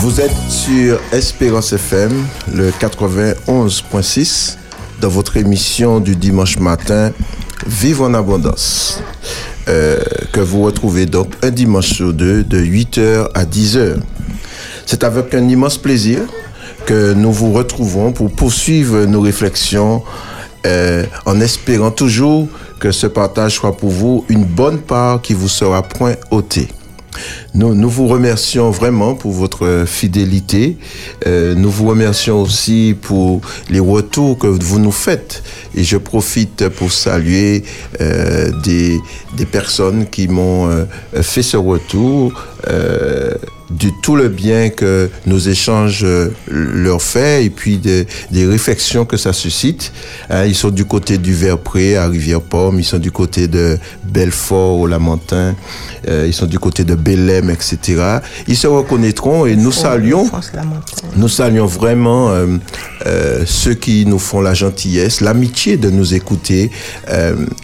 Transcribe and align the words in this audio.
Vous 0.00 0.20
êtes 0.20 0.30
sur 0.48 1.00
Espérance 1.10 1.72
FM, 1.72 2.12
le 2.54 2.70
91.6, 2.70 4.56
dans 5.00 5.08
votre 5.08 5.36
émission 5.36 5.98
du 5.98 6.14
dimanche 6.14 6.60
matin, 6.60 7.10
Vive 7.66 8.02
en 8.02 8.14
abondance, 8.14 9.02
euh, 9.66 9.98
que 10.32 10.38
vous 10.38 10.62
retrouvez 10.62 11.06
donc 11.06 11.32
un 11.42 11.50
dimanche 11.50 11.94
sur 11.94 12.12
deux, 12.12 12.44
de 12.44 12.60
8h 12.60 13.30
à 13.34 13.44
10h. 13.44 13.96
C'est 14.86 15.02
avec 15.02 15.34
un 15.34 15.48
immense 15.48 15.78
plaisir 15.78 16.20
que 16.86 17.12
nous 17.12 17.32
vous 17.32 17.52
retrouvons 17.52 18.12
pour 18.12 18.30
poursuivre 18.30 19.04
nos 19.04 19.20
réflexions 19.20 20.04
euh, 20.64 21.06
en 21.26 21.40
espérant 21.40 21.90
toujours 21.90 22.46
que 22.78 22.92
ce 22.92 23.08
partage 23.08 23.56
soit 23.56 23.76
pour 23.76 23.90
vous 23.90 24.24
une 24.28 24.44
bonne 24.44 24.78
part 24.78 25.20
qui 25.20 25.34
vous 25.34 25.48
sera 25.48 25.82
point 25.82 26.14
ôtée. 26.30 26.68
Nous, 27.54 27.88
vous 27.88 28.06
remercions 28.06 28.70
vraiment 28.70 29.14
pour 29.14 29.32
votre 29.32 29.84
fidélité. 29.86 30.76
Euh, 31.26 31.54
nous 31.54 31.70
vous 31.70 31.86
remercions 31.86 32.42
aussi 32.42 32.96
pour 33.00 33.40
les 33.70 33.80
retours 33.80 34.38
que 34.38 34.46
vous 34.46 34.78
nous 34.78 34.92
faites. 34.92 35.42
Et 35.74 35.84
je 35.84 35.96
profite 35.96 36.68
pour 36.68 36.92
saluer 36.92 37.64
euh, 38.00 38.50
des, 38.62 39.00
personnes 39.50 40.06
qui 40.06 40.28
m'ont 40.28 40.68
euh, 40.68 40.84
fait 41.22 41.42
ce 41.42 41.56
retour. 41.56 42.32
Du 43.70 43.92
tout 44.02 44.16
le 44.16 44.28
bien 44.28 44.70
que 44.70 45.10
nos 45.26 45.38
échanges 45.38 46.02
euh, 46.04 46.30
leur 46.48 47.02
fait 47.02 47.44
et 47.44 47.50
puis 47.50 47.78
des, 47.78 48.06
réflexions 48.32 49.04
que 49.04 49.16
ça 49.16 49.32
suscite. 49.32 49.92
Hein, 50.30 50.44
ils 50.46 50.54
sont 50.54 50.70
du 50.70 50.84
côté 50.84 51.18
du 51.18 51.34
Verpré 51.34 51.96
à 51.96 52.08
Rivière-Pomme, 52.08 52.78
ils 52.78 52.84
sont 52.84 52.98
du 52.98 53.12
côté 53.12 53.48
de 53.48 53.78
Belfort 54.04 54.78
au 54.78 54.86
Lamentin, 54.86 55.54
euh, 56.08 56.24
ils 56.26 56.32
sont 56.34 56.46
du 56.46 56.58
côté 56.58 56.84
de 56.84 56.94
Bélem, 56.94 57.50
etc. 57.50 58.18
Ils 58.46 58.56
se 58.56 58.66
reconnaîtront 58.66 59.46
et 59.46 59.56
nous 59.56 59.72
saluons, 59.72 60.30
nous 61.16 61.28
saluons 61.28 61.66
vraiment 61.66 62.30
euh, 62.30 62.46
euh, 63.06 63.44
ceux 63.46 63.74
qui 63.74 64.06
nous 64.06 64.18
font 64.18 64.40
la 64.40 64.54
gentillesse, 64.54 65.20
l'amitié 65.20 65.76
de 65.76 65.90
nous 65.90 66.14
écouter 66.14 66.70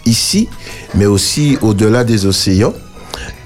ici, 0.05 0.47
mais 0.95 1.05
aussi 1.05 1.57
au-delà 1.61 2.03
des 2.03 2.25
océans. 2.25 2.73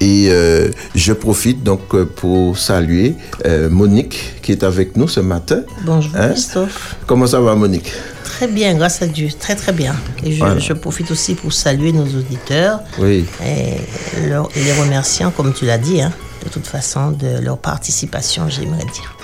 Et 0.00 0.28
euh, 0.30 0.68
je 0.94 1.12
profite 1.12 1.62
donc 1.62 1.80
euh, 1.94 2.04
pour 2.04 2.56
saluer 2.58 3.14
euh, 3.46 3.68
Monique 3.70 4.34
qui 4.42 4.52
est 4.52 4.62
avec 4.62 4.96
nous 4.96 5.08
ce 5.08 5.20
matin. 5.20 5.62
Bonjour 5.84 6.12
Hein? 6.16 6.28
Christophe. 6.30 6.96
Comment 7.06 7.26
ça 7.26 7.40
va 7.40 7.54
Monique? 7.54 7.92
Très 8.24 8.48
bien, 8.48 8.74
grâce 8.74 9.02
à 9.02 9.06
Dieu. 9.06 9.28
Très 9.38 9.54
très 9.54 9.72
bien. 9.72 9.94
Et 10.24 10.32
je, 10.32 10.38
Voilà. 10.38 10.58
je 10.58 10.72
profite 10.72 11.10
aussi 11.10 11.34
pour 11.34 11.52
saluer 11.52 11.92
nos 11.92 12.04
auditeurs 12.06 12.80
Oui. 12.98 13.26
et, 13.44 14.28
leur- 14.28 14.48
et 14.56 14.64
les 14.64 14.72
remerciant, 14.72 15.30
comme 15.30 15.52
tu 15.52 15.66
l'as 15.66 15.78
dit, 15.78 16.00
hein, 16.00 16.12
de 16.44 16.48
toute 16.48 16.66
façon, 16.66 17.10
de 17.10 17.38
leur 17.42 17.58
participation, 17.58 18.48
j'aimerais 18.48 18.84
dire. 18.94 19.14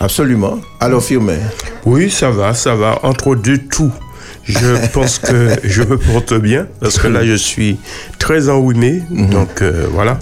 Absolument. 0.00 0.58
Alors 0.80 1.02
Firmin, 1.02 1.38
Oui, 1.84 2.10
ça 2.10 2.30
va, 2.30 2.54
ça 2.54 2.74
va. 2.74 2.98
Entre 3.04 3.34
deux 3.36 3.58
tout. 3.58 3.92
Je 4.46 4.86
pense 4.92 5.18
que 5.18 5.50
je 5.64 5.82
me 5.82 5.96
porte 5.96 6.34
bien 6.34 6.66
parce 6.80 6.98
que 6.98 7.08
là, 7.08 7.24
je 7.24 7.34
suis 7.34 7.78
très 8.18 8.48
enrhumé. 8.48 9.02
Mhm. 9.10 9.30
Donc, 9.30 9.62
euh, 9.62 9.86
voilà. 9.90 10.18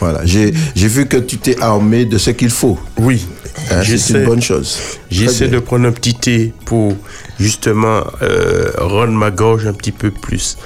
voilà, 0.00 0.20
j'ai 0.24 0.52
vu 0.74 1.06
que 1.06 1.16
tu 1.16 1.38
t'es 1.38 1.60
armé 1.60 2.04
de 2.04 2.18
ce 2.18 2.30
qu'il 2.30 2.50
faut. 2.50 2.78
Oui, 2.98 3.24
Hein, 3.70 3.82
c'est 3.84 4.14
une 4.14 4.24
bonne 4.24 4.42
chose. 4.42 4.78
j'essaie 5.10 5.48
de 5.48 5.58
prendre 5.58 5.86
un 5.86 5.92
petit 5.92 6.14
thé 6.14 6.52
pour 6.64 6.96
justement 7.38 8.02
euh, 8.22 8.70
rendre 8.78 9.12
ma 9.12 9.30
gorge 9.30 9.66
un 9.66 9.72
petit 9.72 9.92
peu 9.92 10.10
plus 10.10 10.56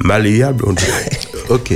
malléable, 0.00 0.64
on 0.66 0.72
dirait. 0.72 1.10
Ok. 1.48 1.72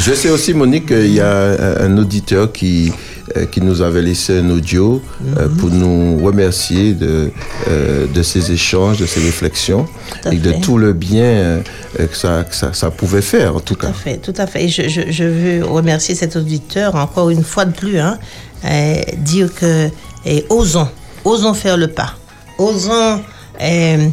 Je 0.00 0.12
sais 0.12 0.30
aussi, 0.30 0.54
Monique, 0.54 0.86
qu'il 0.86 1.14
y 1.14 1.20
a 1.20 1.80
un 1.80 1.96
auditeur 1.98 2.52
qui, 2.52 2.90
euh, 2.90 3.13
qui 3.50 3.60
nous 3.60 3.80
avait 3.82 4.02
laissé 4.02 4.38
un 4.38 4.50
audio 4.50 5.00
euh, 5.36 5.48
Mhm. 5.48 5.56
pour 5.56 5.70
nous 5.70 6.22
remercier 6.24 6.92
de, 6.94 7.30
euh, 7.68 8.06
de 8.06 8.22
ces 8.22 8.52
échanges, 8.52 8.98
de 8.98 9.06
ces 9.06 9.20
réflexions 9.20 9.86
Tout 10.22 10.28
et 10.30 10.36
de 10.36 10.52
fait. 10.52 10.60
tout 10.60 10.76
le 10.78 10.92
bien 10.92 11.24
euh, 11.24 11.60
que, 11.96 12.16
ça, 12.16 12.44
que 12.44 12.54
ça, 12.54 12.72
ça 12.74 12.90
pouvait 12.90 13.22
faire, 13.22 13.56
en 13.56 13.60
tout 13.60 13.74
Tout 13.74 13.80
cas. 13.80 13.88
à 13.88 13.92
fait, 13.92 14.18
tout 14.18 14.34
à 14.36 14.46
fait. 14.46 14.64
Et 14.64 14.68
je, 14.68 14.88
je- 14.88 15.10
je 15.10 15.24
veux 15.24 15.64
remercier 15.64 16.14
cet 16.14 16.36
auditeur 16.36 16.94
encore 16.96 17.30
une 17.30 17.44
fois 17.44 17.64
de 17.64 17.72
plus, 17.72 17.98
hein, 17.98 18.18
euh, 18.64 18.94
dire 19.18 19.52
que 19.54 19.88
et 20.26 20.44
osons, 20.50 20.88
osons 21.24 21.54
faire 21.54 21.76
le 21.76 21.88
pas, 21.88 22.14
osons 22.58 23.20
euh, 23.62 24.08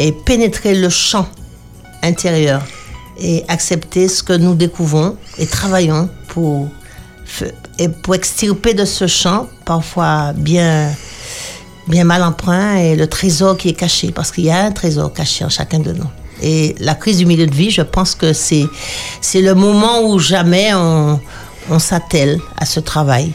et 0.00 0.12
pénétrer 0.12 0.74
le 0.74 0.88
champ 0.88 1.28
intérieur 2.02 2.62
et 3.20 3.44
accepter 3.48 4.06
ce 4.08 4.22
que 4.22 4.32
nous 4.32 4.54
découvrons 4.54 5.16
et 5.38 5.46
travaillons 5.46 6.08
pour, 6.28 6.68
et 7.78 7.88
pour 7.88 8.14
extirper 8.14 8.74
de 8.74 8.84
ce 8.84 9.06
champ, 9.06 9.48
parfois 9.64 10.32
bien, 10.34 10.90
bien 11.86 12.04
mal 12.04 12.22
emprunt, 12.22 12.76
et 12.76 12.96
le 12.96 13.06
trésor 13.06 13.56
qui 13.56 13.68
est 13.68 13.74
caché, 13.74 14.10
parce 14.12 14.30
qu'il 14.32 14.44
y 14.44 14.50
a 14.50 14.64
un 14.64 14.72
trésor 14.72 15.12
caché 15.12 15.44
en 15.44 15.48
chacun 15.48 15.78
de 15.80 15.92
nous. 15.92 16.06
Et 16.42 16.74
la 16.78 16.94
crise 16.94 17.18
du 17.18 17.26
milieu 17.26 17.46
de 17.46 17.54
vie, 17.54 17.70
je 17.70 17.82
pense 17.82 18.14
que 18.14 18.32
c'est, 18.32 18.66
c'est 19.20 19.40
le 19.42 19.54
moment 19.54 20.02
où 20.08 20.18
jamais 20.18 20.72
on, 20.74 21.20
on 21.70 21.78
s'attelle 21.78 22.38
à 22.56 22.64
ce 22.64 22.80
travail 22.80 23.32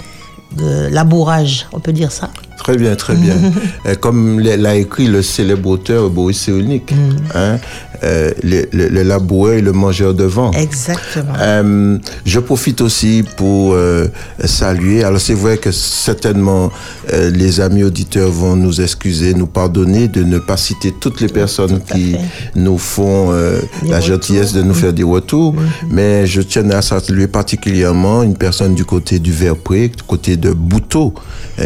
de 0.56 0.88
labourage, 0.92 1.68
on 1.74 1.80
peut 1.80 1.94
dire 1.94 2.12
ça. 2.12 2.30
Très 2.58 2.78
bien, 2.78 2.96
très 2.96 3.16
bien. 3.16 3.36
Euh, 3.86 3.96
Comme 3.96 4.40
l'a 4.40 4.56
l'a 4.56 4.76
écrit 4.76 5.08
le 5.08 5.22
célèbre 5.22 5.70
auteur 5.70 6.10
Boris 6.10 6.40
Cyrulnik, 6.40 6.92
Mm. 6.92 7.18
hein, 7.36 7.58
euh, 8.04 8.32
le, 8.44 8.66
le, 8.74 8.90
le 8.90 9.04
laboureur 9.04 9.54
et 9.54 9.62
le 9.62 9.72
mangeur 9.72 10.14
de 10.14 10.24
vent. 10.26 10.52
Exactement. 10.52 11.34
Euh, 11.40 11.98
je 12.26 12.40
profite 12.40 12.82
aussi 12.82 13.24
pour 13.38 13.74
euh, 13.74 14.08
saluer. 14.44 15.04
Alors 15.04 15.20
c'est 15.22 15.34
vrai 15.34 15.58
que 15.58 15.72
certainement 15.72 16.72
les 17.12 17.60
amis 17.62 17.84
auditeurs 17.84 18.32
vont 18.32 18.56
nous 18.56 18.82
excuser, 18.82 19.34
nous 19.34 19.48
pardonner 19.48 20.08
de 20.08 20.24
ne 20.24 20.40
pas 20.40 20.58
citer 20.58 20.94
toutes 21.00 21.22
les 21.22 21.28
personnes 21.28 21.80
Tout 21.80 21.94
qui 21.94 22.12
fait. 22.14 22.20
nous 22.56 22.78
font 22.78 23.32
la 23.32 23.98
retours. 23.98 24.02
gentillesse 24.02 24.54
de 24.54 24.62
nous 24.64 24.74
faire 24.74 24.94
des 24.94 25.04
retours. 25.04 25.56
Mais 25.90 26.26
je 26.28 26.42
tiens 26.42 26.70
à 26.72 26.82
saluer 26.82 27.28
particulièrement 27.28 28.24
une 28.24 28.36
personne 28.38 28.76
du 28.76 28.86
côté 28.86 29.20
du 29.20 29.32
Verpré, 29.32 29.90
du 29.90 30.04
côté 30.04 30.38
de 30.38 30.52
Bouteau, 30.52 31.14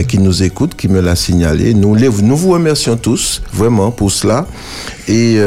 qui 0.08 0.20
nous 0.20 0.44
écoute, 0.44 0.76
qui 0.76 0.88
me 0.88 1.02
l'a 1.02 1.16
signalé. 1.16 1.74
Nous, 1.74 1.96
les- 1.96 2.09
nous 2.09 2.36
vous 2.38 2.52
remercions 2.52 2.97
tous 2.97 3.42
vraiment 3.53 3.92
pour 3.92 4.12
cela. 4.12 4.46
Et 5.08 5.38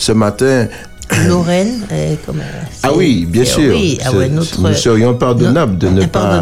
ce 0.00 0.12
matin, 0.12 0.66
Lorraine, 1.28 1.80
euh, 1.92 2.14
comment- 2.24 2.42
ah 2.82 2.90
oui, 2.94 3.26
bien 3.28 3.44
sûr. 3.44 3.74
Oui, 3.74 3.98
ah 4.04 4.12
ouais, 4.12 4.28
notre, 4.28 4.60
nous 4.60 4.74
serions 4.74 5.14
pardonnables 5.14 5.76
de 5.78 5.88
ne 5.88 6.06
pas, 6.06 6.40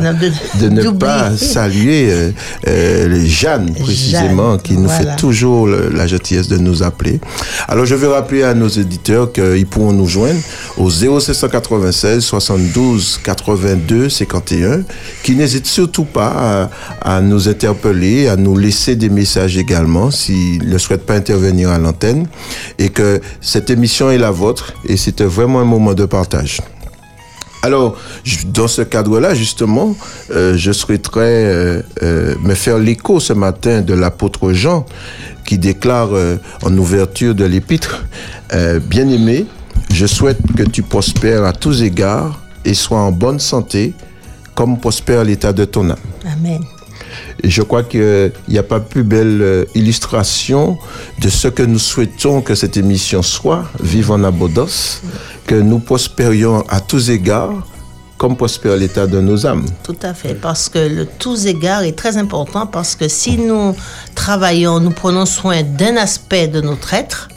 de- 0.61 0.69
ne 0.69 0.91
pas 0.91 1.37
saluer 1.37 2.11
euh, 2.13 2.31
euh, 2.69 3.23
Jeanne, 3.27 3.73
précisément, 3.75 4.53
Jeanne, 4.53 4.63
qui 4.63 4.75
nous 4.75 4.85
voilà. 4.89 5.13
fait 5.13 5.17
toujours 5.17 5.67
le- 5.67 5.89
la 5.89 6.07
gentillesse 6.07 6.49
de 6.49 6.59
nous 6.59 6.83
appeler. 6.83 7.21
Alors, 7.67 7.87
je 7.87 7.95
vais 7.95 8.07
rappeler 8.07 8.43
à 8.45 8.55
nos 8.55 8.69
éditeurs 8.69 9.33
qu'ils 9.33 9.67
pourront 9.67 9.93
nous 9.93 10.07
joindre 10.07 10.39
au 10.77 10.91
0796 10.91 12.23
72 12.25 13.21
82 13.25 14.09
51, 14.09 14.83
qui 15.23 15.35
n'hésitent 15.35 15.67
surtout 15.67 16.05
pas 16.05 16.69
à, 17.03 17.17
à 17.17 17.21
nous 17.21 17.49
interpeller, 17.49 18.29
à 18.29 18.37
nous 18.37 18.57
laisser 18.57 18.97
des 18.97 19.09
messages 19.09 19.57
également 19.57 20.11
s'ils 20.11 20.69
ne 20.69 20.79
souhaitent 20.79 21.07
pas 21.07 21.15
intervenir 21.15 21.71
à 21.71 21.79
l'antenne, 21.79 22.27
et 22.79 22.91
que 22.91 23.21
cette 23.41 23.71
émission 23.71 24.11
est 24.11 24.19
la 24.19 24.31
vôtre, 24.31 24.58
et 24.85 24.97
c'était 24.97 25.25
vraiment 25.25 25.61
un 25.61 25.65
moment 25.65 25.95
de 25.95 26.05
partage. 26.05 26.61
Alors, 27.63 27.97
dans 28.47 28.69
ce 28.69 28.83
cadre-là, 28.83 29.35
justement, 29.35 29.97
euh, 30.31 30.57
je 30.57 30.71
souhaiterais 30.71 31.45
euh, 31.45 31.83
euh, 32.03 32.35
me 32.43 32.55
faire 32.55 32.79
l'écho 32.79 33.19
ce 33.19 33.33
matin 33.33 33.81
de 33.81 33.95
l'apôtre 33.95 34.53
Jean, 34.53 34.87
qui 35.45 35.59
déclare 35.59 36.11
en 36.63 36.77
ouverture 36.77 37.35
de 37.35 37.45
l'épître, 37.47 38.05
Bien-aimé, 38.91 39.47
je 39.91 40.05
souhaite 40.07 40.41
que 40.55 40.63
tu 40.63 40.83
prospères 40.83 41.45
à 41.45 41.55
tous 41.55 41.83
égards 41.83 42.39
et 42.67 42.75
sois 42.75 42.99
en 42.99 43.13
bonne 43.13 43.41
santé, 43.41 43.95
comme 44.55 44.79
prospère 44.79 45.25
l'état 45.25 45.55
de 45.55 45.65
ton 45.65 45.89
âme. 45.89 45.97
Amen. 46.31 46.61
Je 47.45 47.63
crois 47.63 47.83
qu'il 47.83 48.33
n'y 48.49 48.59
a 48.59 48.63
pas 48.63 48.81
plus 48.81 49.05
belle 49.05 49.39
euh, 49.41 49.65
illustration 49.75 50.79
de 51.21 51.29
ce 51.29 51.49
que 51.49 51.63
nous 51.63 51.79
souhaitons 51.79 52.41
que 52.41 52.55
cette 52.55 52.77
émission 52.77 53.23
soit, 53.23 53.65
Vive 53.81 54.11
en 54.11 54.25
abondance, 54.25 55.03
que 55.47 55.55
nous 55.55 55.79
prospérions 55.79 56.65
à 56.69 56.81
tous 56.81 57.11
égards, 57.11 57.67
comme 58.19 58.37
prospère 58.37 58.77
l'état 58.77 59.07
de 59.07 59.21
nos 59.21 59.47
âmes. 59.47 59.65
Tout 59.85 59.97
à 60.03 60.13
fait, 60.13 60.35
parce 60.35 60.69
que 60.69 60.79
le 60.79 61.07
tous 61.07 61.47
égards 61.47 61.85
est 61.85 61.97
très 61.97 62.17
important, 62.17 62.67
parce 62.67 62.97
que 62.97 63.09
si 63.09 63.39
nous 63.39 63.75
travaillons, 64.15 64.81
nous 64.81 64.91
prenons 64.91 65.25
soin 65.25 65.63
d'un 65.63 65.97
aspect 65.97 66.49
de 66.49 66.61
notre 66.61 66.93
être, 66.93 67.29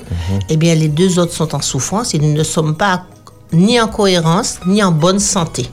eh 0.49 0.57
bien 0.57 0.75
les 0.75 0.89
deux 0.89 1.19
autres 1.19 1.33
sont 1.33 1.55
en 1.55 1.61
souffrance 1.61 2.13
et 2.13 2.19
nous 2.19 2.33
ne 2.33 2.43
sommes 2.43 2.75
pas 2.75 3.05
ni 3.53 3.79
en 3.79 3.87
cohérence, 3.87 4.59
ni 4.65 4.83
en 4.83 4.91
bonne 4.91 5.19
santé, 5.19 5.69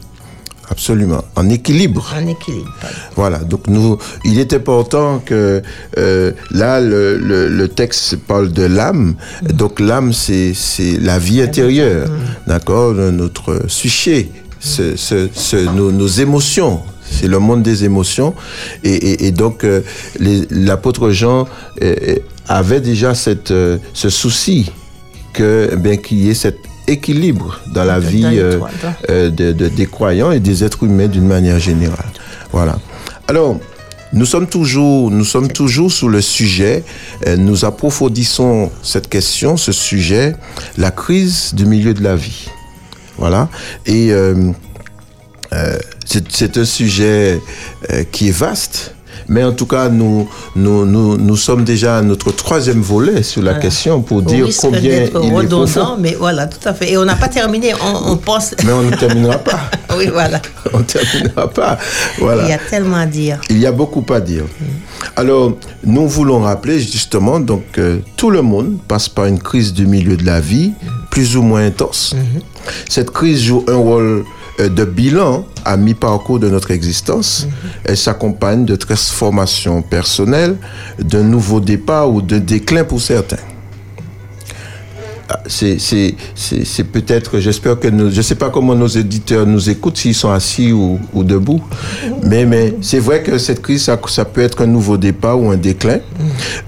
Absolument, 0.71 1.25
en 1.35 1.49
équilibre. 1.49 2.13
en 2.15 2.27
équilibre. 2.27 2.71
pardon. 2.81 2.97
Voilà, 3.17 3.39
donc 3.39 3.67
nous, 3.69 3.97
il 4.25 4.39
est 4.39 4.53
important 4.53 5.19
que 5.25 5.63
euh, 5.97 6.33
là, 6.51 6.81
le, 6.81 7.17
le, 7.19 7.49
le 7.49 7.69
texte 7.69 8.17
parle 8.17 8.53
de 8.53 8.65
l'âme. 8.65 9.15
Donc 9.55 9.81
l'âme, 9.81 10.13
c'est 10.13 10.53
la 11.01 11.19
vie 11.19 11.41
intérieure, 11.41 12.09
d'accord, 12.47 12.95
de 12.95 13.11
notre 13.11 13.63
sujet, 13.69 14.29
ce, 14.61 14.97
ce, 14.97 15.29
ce- 15.33 15.57
nos, 15.75 15.91
nos 15.91 16.07
émotions. 16.07 16.81
C'est 17.11 17.29
le 17.29 17.39
monde 17.39 17.63
des 17.63 17.85
émotions. 17.85 18.35
Et, 18.85 18.93
et- 18.95 19.27
et 19.29 19.31
donc, 19.33 19.65
euh, 19.65 19.81
l'apôtre 20.51 21.11
Jean 21.11 21.49
euh, 21.83 21.95
euh, 22.09 22.15
avait 22.47 22.81
déjà 22.83 23.15
cette, 23.15 23.51
euh, 23.51 23.79
ce 23.95 24.11
souci 24.11 24.71
que, 25.33 25.71
eh 25.73 25.77
bien, 25.77 25.97
qu'il 25.97 26.19
y 26.19 26.29
ait 26.31 26.35
cet 26.35 26.59
équilibre 26.89 27.61
dans 27.75 27.85
la 27.85 28.01
vie 28.01 28.25
euh, 28.39 28.59
dans- 28.59 28.67
euh, 29.11 29.31
de- 29.31 29.53
de- 29.53 29.69
des 29.69 29.87
croyants 29.87 30.33
et 30.33 30.41
des 30.41 30.65
êtres 30.65 30.83
humains 30.85 31.07
d'une 31.09 31.27
manière 31.27 31.59
générale. 31.59 32.11
Voilà. 32.53 32.79
Alors, 33.29 33.59
nous 34.13 34.25
sommes 34.25 34.47
toujours, 34.49 35.11
nous 35.11 35.25
sommes 35.25 35.49
toujours 35.53 35.93
sous 35.93 36.09
le 36.09 36.21
sujet. 36.23 36.83
euh, 37.27 37.37
nous 37.37 37.65
approfondissons 37.65 38.71
cette 38.83 39.09
question, 39.09 39.57
ce 39.57 39.71
sujet, 39.73 40.35
la 40.79 40.91
crise 40.91 41.53
du 41.55 41.67
milieu 41.67 41.93
de 41.95 42.03
la 42.03 42.17
vie. 42.17 42.47
Voilà. 43.19 43.49
Et 43.87 44.13
euh, 44.13 44.51
euh, 45.53 45.79
c'est 46.07 46.31
c'est 46.33 46.57
un 46.57 46.65
sujet 46.65 47.41
euh, 47.93 48.05
qui 48.11 48.29
est 48.29 48.37
vaste. 48.47 48.95
Mais 49.29 49.45
en 49.45 49.53
tout 49.53 49.67
cas, 49.67 49.89
nous, 49.89 50.29
nous, 50.57 50.87
nous, 50.87 51.17
nous 51.19 51.37
sommes 51.37 51.65
déjà 51.65 51.99
à 51.99 52.03
notre 52.03 52.33
troisième 52.33 52.81
volet 52.81 53.23
sur 53.23 53.43
la 53.43 53.53
Voilà. 53.53 53.63
question 53.63 54.01
pour 54.01 54.23
dire 54.23 54.47
combien 54.59 54.81
il 54.81 54.89
est 54.89 55.13
redondant, 55.15 55.67
profond. 55.67 55.97
mais 56.01 56.15
voilà, 56.19 56.47
tout 56.47 56.67
à 56.67 56.73
fait. 56.75 56.93
Et 56.93 56.97
on 56.99 57.05
n'a 57.05 57.15
pas 57.17 57.29
terminé. 57.29 57.75
On, 57.75 58.13
on 58.13 58.17
pense. 58.17 58.55
Mais 58.65 58.73
on 58.73 58.83
ne 58.83 58.95
terminera 58.97 59.39
pas. 59.39 59.61
oui, 59.97 60.07
voilà. 60.13 60.41
on 60.73 60.79
ne 60.79 60.85
terminera 60.85 61.49
pas. 61.49 61.79
Voilà. 62.19 62.45
Il 62.45 62.49
y 62.49 62.53
a 62.53 62.59
tellement 62.59 62.97
à 62.97 63.07
dire. 63.07 63.41
Il 63.51 63.59
y 63.59 63.67
a 63.67 63.73
beaucoup 63.73 64.05
à 64.13 64.21
dire. 64.21 64.45
Alors, 65.17 65.53
nous 65.85 66.09
voulons 66.09 66.41
rappeler 66.41 66.81
justement 66.81 67.39
donc 67.41 67.63
que 67.73 68.01
tout 68.17 68.31
le 68.31 68.43
monde 68.43 68.79
passe 68.89 69.09
par 69.09 69.27
une 69.27 69.39
crise 69.39 69.73
du 69.73 69.87
milieu 69.87 70.17
de 70.17 70.25
la 70.25 70.41
vie, 70.41 70.73
plus 71.11 71.37
ou 71.37 71.43
moins 71.43 71.65
intense. 71.67 72.15
Cette 72.89 73.11
crise 73.11 73.43
joue 73.43 73.65
un 73.69 73.77
rôle 73.77 74.03
euh, 74.05 74.23
de 74.59 74.85
bilan 74.85 75.47
à 75.65 75.77
mi-parcours 75.77 76.39
de 76.41 76.49
notre 76.49 76.71
existence. 76.73 77.47
Elle 77.85 77.97
s'accompagne 77.97 78.65
de 78.65 78.75
transformations 78.77 79.83
personnelles, 79.83 80.57
d'un 80.99 81.23
nouveau 81.23 81.61
départ 81.61 82.11
ou 82.11 82.21
de 82.23 82.39
déclin 82.39 82.85
pour 82.85 83.01
certains. 83.01 83.37
Ah, 85.31 85.41
c'est 85.47 85.79
c'est- 85.79 86.15
c'est- 86.35 86.65
c'est 86.65 86.85
peut-être, 86.85 87.39
j'espère 87.39 87.79
que 87.79 87.89
nous, 87.89 88.11
je 88.11 88.17
ne 88.17 88.23
sais 88.23 88.35
pas 88.35 88.49
comment 88.49 88.75
nos 88.75 88.87
éditeurs 88.87 89.45
nous 89.47 89.69
écoutent, 89.69 89.99
s'ils 89.99 90.15
sont 90.15 90.31
assis 90.31 90.73
ou, 90.73 90.99
ou 91.13 91.23
debout, 91.23 91.61
mais, 92.25 92.47
mais 92.47 92.75
c'est 92.81 92.99
vrai 92.99 93.23
que 93.23 93.37
cette 93.37 93.61
crise, 93.61 93.83
ça, 93.85 94.01
ça 94.09 94.25
peut 94.25 94.41
être 94.41 94.63
un 94.63 94.67
nouveau 94.67 94.97
départ 94.97 95.39
ou 95.39 95.51
un 95.51 95.59
déclin. 95.59 95.99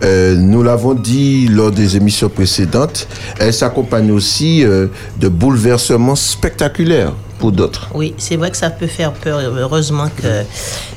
Euh, 0.05 0.37
nous 0.37 0.63
l'avons 0.63 0.93
dit 0.93 1.49
lors 1.49 1.71
des 1.71 1.97
émissions 1.97 2.29
précédentes, 2.29 3.09
elle 3.39 3.55
s'accompagne 3.55 4.11
aussi 4.11 4.63
euh, 4.63 4.89
de 5.19 5.29
bouleversements 5.29 6.15
spectaculaires 6.17 7.15
pour 7.41 7.51
d'autres. 7.53 7.89
Oui, 7.95 8.15
c'est 8.19 8.37
vrai 8.37 8.51
que 8.51 8.57
ça 8.57 8.71
peut 8.71 8.87
faire 8.87 9.13
peur. 9.13 9.39
Heureusement 9.41 10.09
que, 10.17 10.45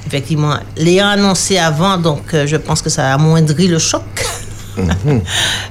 effectivement, 0.05 0.55
l'ayant 0.77 1.07
annoncé 1.07 1.57
avant, 1.57 1.97
donc 1.97 2.33
euh, 2.33 2.45
je 2.45 2.57
pense 2.57 2.81
que 2.81 2.89
ça 2.89 3.09
a 3.09 3.13
amoindri 3.15 3.67
le 3.67 3.79
choc. 3.79 4.03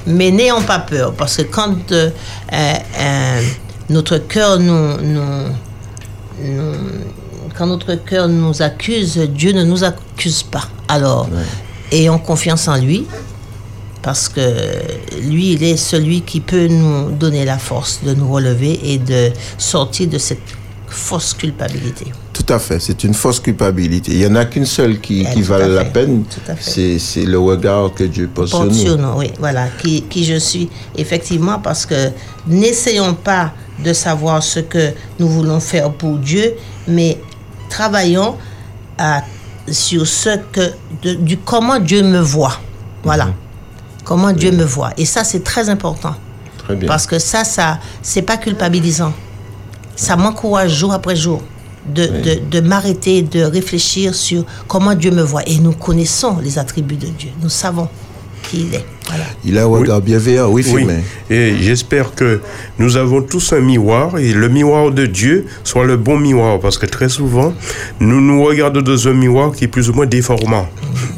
Mais 0.07 0.31
n'ayons 0.31 0.63
pas 0.63 0.79
peur, 0.79 1.13
parce 1.15 1.37
que 1.37 1.43
quand 1.43 1.77
euh, 1.93 2.11
euh, 2.53 2.73
euh, 3.01 3.41
notre 3.91 4.19
cœur 4.19 4.59
nous, 4.59 4.97
nous, 5.03 5.49
nous- 6.43 6.75
quand 7.57 7.67
notre 7.67 7.95
cœur 7.97 8.29
nous 8.29 8.63
accuse, 8.63 9.19
Dieu 9.19 9.53
ne 9.53 9.65
nous 9.65 9.85
accuse 9.85 10.43
pas. 10.43 10.67
Alors, 10.89 11.29
ayons 11.91 12.19
confiance 12.19 12.67
en 12.69 12.77
lui, 12.77 13.07
parce 14.03 14.29
que 14.29 14.41
lui, 15.21 15.53
il 15.53 15.63
est 15.63 15.77
celui 15.77 16.23
qui 16.23 16.41
peut 16.41 16.67
nous 16.69 17.11
donner 17.13 17.45
la 17.45 17.59
force 17.59 18.01
de 18.05 18.15
nous 18.15 18.31
relever 18.33 18.81
et 18.93 18.99
de 18.99 19.31
sortir 19.59 20.09
de 20.09 20.19
cette 20.19 20.41
fausse 20.93 21.35
culpabilité. 21.35 22.07
Tout 22.33 22.47
à 22.49 22.59
fait, 22.59 22.79
c'est 22.81 23.05
une 23.05 23.15
fausse 23.15 23.41
culpabilité. 23.41 24.13
Il 24.13 24.19
n'y 24.19 24.27
en 24.27 24.35
a 24.37 24.45
qu'une 24.45 24.67
seule 24.67 25.01
qui, 25.01 25.27
Eh, 25.29 25.35
qui 25.35 25.43
la 25.43 25.85
peine, 25.85 26.25
c'est 26.61 27.25
le 27.25 27.39
regard 27.39 27.93
que 27.95 28.05
Dieu 28.05 28.29
pose 28.33 28.51
sur 28.51 28.97
nous. 28.99 29.19
oui, 29.19 29.31
voilà, 29.39 29.69
qui, 29.81 30.03
qui 30.03 30.25
je 30.25 30.39
suis, 30.39 30.69
effectivement, 30.97 31.59
parce 31.59 31.87
que 31.87 32.11
n'essayons 32.47 33.15
pas 33.15 33.53
de 33.83 33.93
savoir 33.93 34.43
ce 34.43 34.61
que 34.61 34.93
nous 35.19 35.29
voulons 35.29 35.61
faire 35.61 35.91
pour 35.93 36.19
Dieu, 36.19 36.55
mais 36.87 37.19
travaillons 37.69 38.37
à- 38.99 39.23
sur 39.71 40.07
ce 40.07 40.39
que, 40.51 40.73
de- 41.03 41.15
du 41.15 41.37
comment 41.39 41.79
Dieu 41.79 42.03
me 42.03 42.19
voit. 42.21 42.59
Voilà. 43.05 43.27
Mhm. 43.27 43.33
Comment 44.05 44.33
Dieu 44.33 44.51
me 44.51 44.65
voit. 44.65 44.91
Et 44.97 45.05
ça, 45.05 45.23
c'est 45.25 45.45
très 45.45 45.69
important. 45.69 46.15
Très 46.59 46.75
bien. 46.75 46.89
Parce 46.89 47.07
que 47.07 47.19
ça, 47.19 47.45
ça, 47.45 47.79
c'est 48.03 48.23
pas 48.23 48.37
culpabilisant. 48.37 49.13
Ça 49.97 50.17
m'encourage 50.17 50.73
jour 50.75 50.93
après 50.93 51.17
jour 51.17 51.43
de, 51.87 52.07
de, 52.07 52.41
de 52.51 52.61
m'arrêter, 52.61 53.23
de 53.23 53.43
réfléchir 53.43 54.15
sur 54.15 54.45
comment 54.69 54.95
Dieu 54.95 55.11
me 55.11 55.23
voit. 55.23 55.43
Et 55.49 55.59
nous 55.59 55.73
connaissons 55.73 56.39
les 56.39 56.59
attributs 56.59 56.97
de 56.97 57.09
Dieu. 57.09 57.31
Nous 57.43 57.49
savons 57.49 57.89
qui 58.43 58.63
il 58.63 58.75
est. 58.75 58.87
Voilà. 59.09 59.25
Il 59.45 59.59
a 59.59 59.63
un 59.63 59.67
regard 59.67 60.01
bienveillant, 60.01 60.49
oui, 60.49 60.65
Oui, 60.73 60.87
et 61.29 61.55
j'espère 61.61 62.15
que 62.15 62.41
nous 62.79 62.97
avons 62.97 63.21
tous 63.21 63.53
un 63.53 63.61
miroir 63.61 64.17
et 64.19 64.33
le 64.33 64.49
miroir 64.49 64.91
de 64.93 65.07
Dieu 65.07 65.47
soit 65.65 65.85
le 65.85 65.97
bon 65.97 66.19
miroir 66.19 66.61
parce 66.61 66.79
que 66.79 66.87
très 66.87 67.09
souvent, 67.09 67.53
nous 68.01 68.21
nous 68.21 68.43
regardons 68.45 68.81
dans 68.81 69.09
un 69.09 69.13
miroir 69.15 69.53
qui 69.53 69.65
est 69.65 69.69
plus 69.69 69.91
ou 69.91 69.93
moins 69.93 70.07
déformant. 70.07 70.69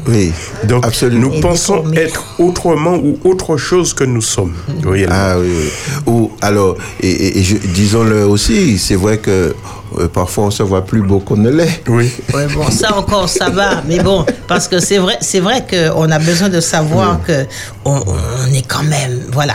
Oui, 0.07 0.31
Donc, 0.63 0.85
absolument. 0.85 1.29
nous 1.29 1.33
Et 1.35 1.41
pensons 1.41 1.77
déformé. 1.77 1.97
être 1.99 2.23
autrement 2.39 2.95
ou 2.97 3.19
autre 3.23 3.55
chose 3.57 3.93
que 3.93 4.03
nous 4.03 4.21
sommes. 4.21 4.53
réellement. 4.83 5.15
Ah 5.17 5.35
oui, 5.39 5.47
oui. 5.49 5.69
Ou 6.07 6.31
alors, 6.41 6.75
et, 7.01 7.09
et- 7.09 7.39
et 7.39 7.43
je- 7.43 7.57
disons-le 7.57 8.25
aussi, 8.25 8.77
c'est 8.79 8.95
vrai 8.95 9.17
que 9.19 9.55
euh, 9.99 10.07
parfois 10.07 10.45
on 10.45 10.51
se 10.51 10.63
voit 10.63 10.85
plus 10.85 11.01
beau 11.01 11.19
qu'on 11.19 11.37
ne 11.37 11.49
l'est. 11.49 11.83
Oui. 11.87 12.11
Ouais, 12.33 12.47
bon, 12.53 12.69
ça 12.69 12.95
encore, 12.97 13.29
ça 13.29 13.49
va. 13.49 13.81
Mais 13.87 13.99
bon, 13.99 14.25
parce 14.47 14.67
que 14.67 14.79
c'est 14.79 14.97
vrai, 14.97 15.17
c'est 15.21 15.39
vrai 15.39 15.65
qu'on 15.69 16.11
a 16.11 16.19
besoin 16.19 16.49
de 16.49 16.59
savoir 16.59 17.19
que 17.25 17.45
on, 17.85 17.99
on 17.99 18.53
est 18.53 18.67
quand 18.67 18.83
même, 18.83 19.21
voilà. 19.31 19.53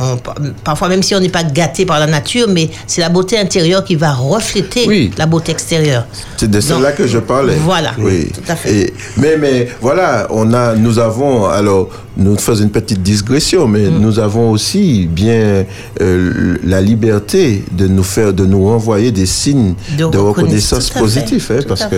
On- 0.00 0.16
parfois, 0.62 0.88
même 0.88 1.02
si 1.02 1.14
on 1.16 1.20
n'est 1.20 1.28
pas 1.28 1.42
gâté 1.42 1.84
par 1.84 1.98
la 1.98 2.06
nature, 2.06 2.46
mais 2.48 2.70
c'est 2.86 3.00
la 3.00 3.08
beauté 3.08 3.36
intérieure 3.36 3.82
qui 3.84 3.96
va 3.96 4.12
refléter 4.12 4.84
Oui. 4.86 5.10
la 5.18 5.26
beauté 5.26 5.50
extérieure. 5.50 6.06
C'est 6.36 6.48
de 6.48 6.60
cela 6.60 6.92
que 6.92 7.06
je 7.08 7.18
parlais. 7.18 7.56
Voilà, 7.56 7.92
Oui. 7.98 8.28
tout 8.32 8.42
à 8.52 8.54
fait. 8.54 8.72
Et- 8.72 8.94
mais, 9.16 9.36
mais 9.36 9.68
voilà, 9.80 10.28
on 10.30 10.52
a, 10.54 10.74
nous 10.76 11.00
avons, 11.00 11.46
alors, 11.46 11.88
nous 12.18 12.36
faisons 12.36 12.64
une 12.64 12.70
petite 12.70 13.02
digression, 13.02 13.68
mais 13.68 13.88
Mm. 13.88 13.98
nous 14.00 14.18
avons 14.18 14.50
aussi 14.50 15.06
bien 15.06 15.64
euh, 16.00 16.56
la 16.64 16.80
liberté 16.80 17.64
de 17.70 17.86
nous 17.86 18.02
faire, 18.02 18.32
de 18.32 18.44
nous 18.44 18.64
renvoyer 18.66 19.12
des 19.12 19.24
signes 19.26 19.74
De 19.96 20.06
de, 20.10 20.18
reconnaissance, 20.18 20.90
fait, 20.90 21.58
hein, 21.60 21.64
parce 21.68 21.86
que 21.86 21.94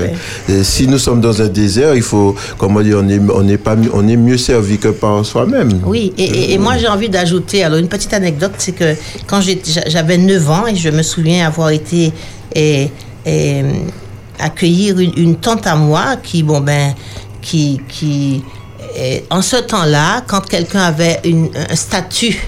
euh, 0.51 0.63
si 0.63 0.87
nous 0.87 0.99
sommes 0.99 1.21
dans 1.23 1.41
un 1.41 1.49
désert, 1.49 1.95
il 1.95 2.03
faut, 2.03 2.35
comment 2.59 2.83
dire, 2.83 2.99
on 3.03 3.09
est, 3.09 3.21
on 3.35 3.49
est 3.49 3.57
pas, 3.57 3.77
mieux- 3.77 3.91
on 3.95 4.07
est 4.07 4.17
mieux 4.17 4.37
servi 4.37 4.77
que 4.79 4.89
par 4.89 5.25
soi-même. 5.25 5.81
Oui, 5.87 6.13
et, 6.19 6.25
et- 6.25 6.53
et 6.53 6.59
moi 6.59 6.77
j'ai 6.77 6.89
envie 6.89 7.09
d'ajouter, 7.09 7.65
alors 7.65 7.79
une 7.79 7.89
petite 7.89 8.13
anecdote, 8.13 8.53
c'est 8.59 8.73
que 8.73 8.95
quand 9.27 9.41
j'avais 9.87 10.19
9 10.19 10.51
ans 10.51 10.67
et 10.67 10.77
je 10.77 10.91
me 10.91 11.03
souviens 11.03 11.47
avoir 11.47 11.71
été 11.71 12.13
et, 12.55 12.89
et, 13.25 13.63
accueillir 14.39 14.99
une, 14.99 15.13
une 15.17 15.37
tante 15.37 15.67
à 15.67 15.77
moi 15.77 16.17
qui, 16.23 16.43
bon 16.43 16.61
ben, 16.61 16.95
qui, 17.43 17.81
qui 17.89 18.43
et 18.97 19.25
en 19.31 19.43
ce 19.43 19.57
temps-là, 19.57 20.23
quand 20.27 20.41
quelqu'un 20.47 20.81
avait 20.83 21.21
une, 21.25 21.49
un 21.71 21.77
statut, 21.77 22.39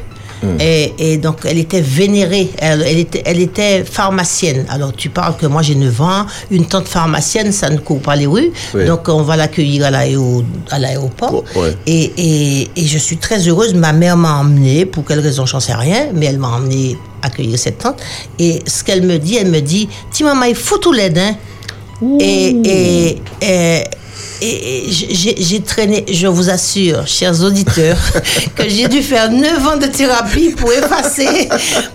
et, 0.58 0.92
et 0.99 1.16
donc 1.18 1.37
elle 1.44 1.58
était 1.58 1.80
vénérée, 1.80 2.50
elle, 2.58 2.82
elle 2.82 2.99
était, 2.99 3.22
elle 3.25 3.38
était 3.38 3.84
pharmacienne. 3.84 4.66
Alors 4.70 4.92
tu 4.92 5.08
parles 5.08 5.37
que 5.37 5.46
moi 5.46 5.62
j'ai 5.62 5.76
9 5.76 6.00
ans, 6.00 6.26
une 6.50 6.66
tante 6.66 6.88
pharmacienne, 6.88 7.52
ça 7.52 7.70
ne 7.70 7.78
court 7.78 8.00
pas 8.00 8.16
les 8.16 8.26
rues, 8.26 8.50
Oui. 8.75 8.84
donc 8.87 9.08
on 9.08 9.22
va 9.22 9.37
l'accueillir 9.37 9.84
à 9.87 9.90
l'aéro- 9.92 10.42
à 10.72 10.80
l'aéroport. 10.80 11.44
Et, 11.87 12.12
et, 12.16 12.70
et 12.75 12.84
je 12.87 12.99
suis 12.99 13.18
très 13.18 13.38
heureuse. 13.49 13.72
Ma 13.75 13.92
mère 13.92 14.16
m'a 14.16 14.34
emmenée, 14.40 14.84
pour 14.84 15.04
quelle 15.04 15.20
raison, 15.20 15.46
j'en 15.46 15.61
sais 15.61 15.75
rien, 15.75 16.08
mais 16.12 16.26
elle 16.26 16.38
m'a 16.38 16.49
emmenée 16.49 16.99
accueillir 17.22 17.56
cette 17.56 17.78
tante. 17.78 18.00
Et 18.40 18.62
ce 18.66 18.82
qu'elle 18.82 19.02
me 19.02 19.18
dit, 19.18 19.37
elle 19.37 19.49
me 19.49 19.61
dit 19.61 19.88
Ti 20.11 20.25
maman, 20.25 20.46
il 20.46 20.56
faut 20.56 20.78
tout 20.78 20.92
l'aide, 20.92 21.18
hein. 21.18 21.37
Et, 22.18 22.56
et, 22.64 23.84
et, 24.42 24.84
j'ai 24.90 25.61
traîné, 25.61 26.04
je 26.11 26.26
vous 26.26 26.50
assure, 26.50 27.06
chers 27.06 27.42
auditeurs, 27.42 27.99
que 28.56 28.68
j'ai 28.68 28.88
dû 28.88 29.02
faire 29.02 29.30
9 29.30 29.66
ans 29.66 29.76
de 29.76 29.87
thérapie 29.87 30.50
pour 30.50 30.72
effacer, 30.72 31.49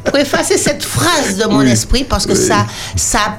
pour 0.03 0.17
effacer 0.17 0.57
cette 0.57 0.83
phrase 0.83 1.37
de 1.37 1.45
mon 1.45 1.59
Oui. 1.59 1.69
esprit 1.71 2.03
parce 2.03 2.25
que 2.25 2.33
Oui. 2.33 2.47
ça, 2.47 2.65
ça 2.95 3.19
a 3.19 3.37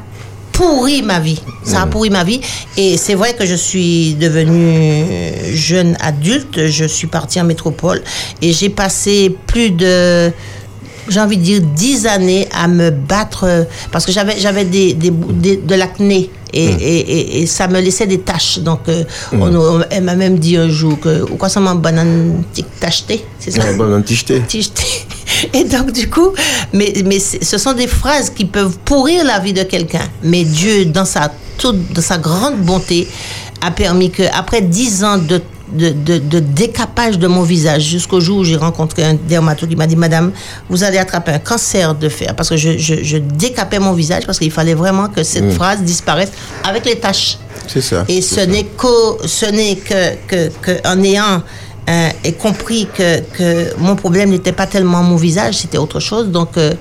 pourri 0.52 1.02
ma 1.02 1.20
vie. 1.20 1.40
Ça 1.64 1.82
a 1.82 1.86
pourri 1.86 2.10
ma 2.10 2.24
vie. 2.24 2.40
Et 2.76 2.96
c'est 2.96 3.14
vrai 3.14 3.34
que 3.34 3.46
je 3.46 3.54
suis 3.54 4.14
devenue 4.14 5.04
jeune 5.54 5.96
adulte. 6.00 6.66
Je 6.66 6.84
suis 6.84 7.06
partie 7.06 7.40
en 7.40 7.44
métropole 7.44 8.02
et 8.42 8.52
j'ai 8.52 8.68
passé 8.68 9.36
plus 9.46 9.70
de 9.70 10.32
j'ai 11.10 11.20
envie 11.20 11.38
de 11.38 11.42
dire 11.42 11.60
10 11.62 12.06
années 12.06 12.48
à 12.52 12.68
me 12.68 12.90
battre 12.90 13.66
parce 13.92 14.04
que 14.04 14.12
j'avais 14.12 14.38
j'avais 14.38 14.64
des, 14.66 14.92
des, 14.92 15.10
des- 15.10 15.56
de 15.56 15.74
l'acné 15.74 16.28
et, 16.52 16.64
et, 16.64 16.98
et, 17.00 17.42
et 17.42 17.46
ça 17.46 17.68
me 17.68 17.80
laissait 17.80 18.06
des 18.06 18.20
taches 18.20 18.58
donc 18.60 18.80
euh, 18.88 19.04
on- 19.32 19.54
on- 19.54 19.84
elle 19.90 20.04
m'a 20.04 20.14
même 20.16 20.38
dit 20.38 20.56
un 20.56 20.68
jour 20.68 20.98
que 21.00 21.22
ou 21.22 21.36
quoi 21.36 21.48
ça 21.48 21.60
m'a 21.60 21.74
banane 21.74 22.42
tacheté 22.80 23.24
c'est 23.38 23.50
ça 23.50 23.62
jeté. 24.06 24.40
Ticheté. 24.46 24.82
Et 25.54 25.62
donc, 25.64 25.92
du 25.92 26.08
coup, 26.10 26.30
mais, 26.72 26.92
mais 27.06 27.18
ce 27.20 27.58
sont 27.58 27.72
des 27.72 27.86
phrases 27.86 28.30
qui 28.30 28.44
peuvent 28.44 28.76
pourrir 28.84 29.24
la 29.24 29.38
vie 29.38 29.52
de 29.52 29.62
quelqu'un. 29.62 30.02
Mais 30.24 30.42
Dieu, 30.42 30.86
dans 30.86 31.04
sa 31.04 31.30
toute 31.58 31.92
de 31.92 32.00
sa 32.00 32.18
grande 32.18 32.56
bonté, 32.56 33.06
a 33.60 33.70
permis 33.70 34.10
que, 34.10 34.24
après 34.32 34.62
dix 34.62 35.04
ans 35.04 35.18
de 35.18 35.40
de, 35.72 35.90
de, 35.90 36.18
de, 36.18 36.38
décapage 36.38 37.18
de 37.18 37.26
mon 37.26 37.42
visage 37.42 37.82
jusqu'au 37.82 38.20
jour 38.20 38.38
où 38.38 38.44
j'ai 38.44 38.56
rencontré 38.56 39.04
un 39.04 39.14
dermatologue 39.14 39.70
qui 39.70 39.76
m'a 39.76 39.86
dit 39.86 39.96
Madame, 39.96 40.32
vous 40.68 40.84
allez 40.84 40.98
attraper 40.98 41.32
un 41.32 41.38
cancer 41.38 41.94
de 41.94 42.08
fer 42.08 42.34
parce 42.34 42.48
que 42.48 42.56
je, 42.56 42.78
je, 42.78 43.02
je 43.02 43.18
décapais 43.18 43.78
mon 43.78 43.92
visage 43.92 44.26
parce 44.26 44.38
qu'il 44.38 44.50
fallait 44.50 44.74
vraiment 44.74 45.08
que 45.08 45.22
cette 45.22 45.52
phrase 45.52 45.82
disparaisse 45.82 46.32
avec 46.64 46.84
les 46.84 46.96
taches. 46.96 47.38
C'est 47.66 47.80
ça. 47.80 48.04
Et 48.08 48.22
ce 48.22 48.40
n'est 48.40 48.64
que, 48.64 49.26
ce 49.26 49.46
n'est 49.46 49.76
que, 49.76 50.14
que, 50.26 50.48
que 50.62 50.88
en 50.88 51.02
ayant 51.02 51.42
euh, 51.88 52.08
et 52.24 52.32
compris 52.32 52.86
que, 52.94 53.20
que 53.20 53.76
mon 53.78 53.96
problème 53.96 54.30
n'était 54.30 54.52
pas 54.52 54.66
tellement 54.66 55.02
mon 55.02 55.16
visage, 55.16 55.56
c'était 55.56 55.78
autre 55.78 56.00
chose. 56.00 56.28
Donc, 56.28 56.50
euh, 56.56 56.74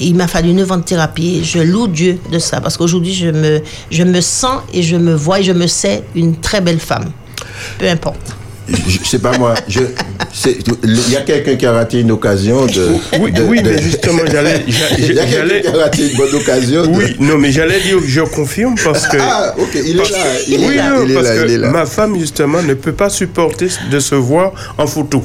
il 0.00 0.16
m'a 0.16 0.26
fallu 0.26 0.52
9 0.52 0.72
ans 0.72 0.76
de 0.78 0.82
thérapie. 0.82 1.44
Je 1.44 1.60
loue 1.60 1.86
Dieu 1.86 2.18
de 2.32 2.38
ça 2.38 2.60
parce 2.60 2.76
qu'aujourd'hui, 2.76 3.14
je 3.14 3.28
me, 3.28 3.62
je 3.90 4.02
me 4.02 4.20
sens 4.20 4.62
et 4.72 4.82
je 4.82 4.96
me 4.96 5.14
vois 5.14 5.40
et 5.40 5.42
je 5.44 5.52
me 5.52 5.66
sais 5.66 6.02
une 6.14 6.36
très 6.36 6.60
belle 6.60 6.80
femme. 6.80 7.12
Peu 7.78 7.88
importe. 7.88 8.36
Je, 8.68 8.98
sais 9.04 9.18
pas 9.18 9.36
moi. 9.36 9.54
Je, 9.66 9.80
il 10.84 11.10
y 11.10 11.16
a 11.16 11.22
quelqu'un 11.22 11.56
qui 11.56 11.66
a 11.66 11.72
raté 11.72 12.00
une 12.00 12.12
occasion 12.12 12.66
de. 12.66 12.86
Oui, 13.18 13.32
de- 13.32 13.42
oui 13.42 13.62
de- 13.62 13.70
mais 13.70 13.82
justement, 13.82 14.22
j'allais. 14.30 14.62
j'a- 14.68 14.90
Il 14.98 15.12
y 15.12 15.18
a 15.18 15.24
quelqu'un 15.26 15.60
qui 15.60 15.66
a 15.76 15.80
raté 15.82 16.10
une 16.10 16.16
bonne 16.16 16.34
occasion. 16.36 16.82
de- 16.86 16.88
Oui, 16.96 17.16
non, 17.18 17.36
mais 17.36 17.50
j'allais 17.50 17.80
dire 17.80 17.98
que 17.98 18.06
je 18.06 18.20
confirme 18.20 18.76
parce 18.84 19.08
que. 19.08 19.16
Ah, 19.20 19.54
ok, 19.58 19.70
il 19.74 19.90
est 19.90 19.94
là. 19.94 20.04
Il 20.46 20.54
est 20.62 20.68
oui, 20.68 20.76
là, 20.76 20.90
non, 20.90 21.04
il 21.04 21.10
est 21.10 21.14
parce 21.14 21.26
là, 21.28 21.36
que 21.36 21.44
il 21.46 21.50
est 21.54 21.58
là. 21.58 21.70
ma 21.70 21.86
femme, 21.86 22.16
justement, 22.20 22.62
ne 22.62 22.74
peut 22.74 22.92
pas 22.92 23.10
supporter 23.10 23.68
de 23.90 23.98
se 23.98 24.14
voir 24.14 24.52
en 24.78 24.86
photo. 24.86 25.24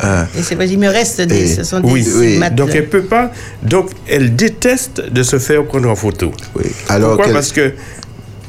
Ah, 0.00 0.26
Et 0.36 0.42
c'est 0.42 0.54
vrai, 0.54 0.66
il 0.68 0.78
me 0.78 0.88
reste 0.88 1.20
des, 1.20 1.42
Et- 1.52 1.54
ce 1.56 1.64
sont 1.64 1.80
des 1.80 1.90
Oui, 1.92 2.02
stigmates. 2.02 2.54
Donc, 2.54 2.70
elle 2.74 2.88
peut 2.88 3.02
pas. 3.02 3.30
Donc, 3.62 3.90
elle 4.08 4.34
déteste 4.34 5.02
de 5.12 5.22
se 5.22 5.38
faire 5.38 5.62
prendre 5.64 5.90
en 5.90 5.94
photo. 5.94 6.32
oui. 6.56 6.64
Alors 6.88 7.16
Pourquoi? 7.16 7.34
Parce 7.34 7.52
que 7.52 7.72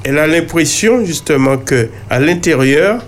elle 0.05 0.17
a 0.17 0.27
l'impression 0.27 1.03
justement 1.05 1.57
que 1.57 1.89
à 2.09 2.19
l'intérieur 2.21 3.03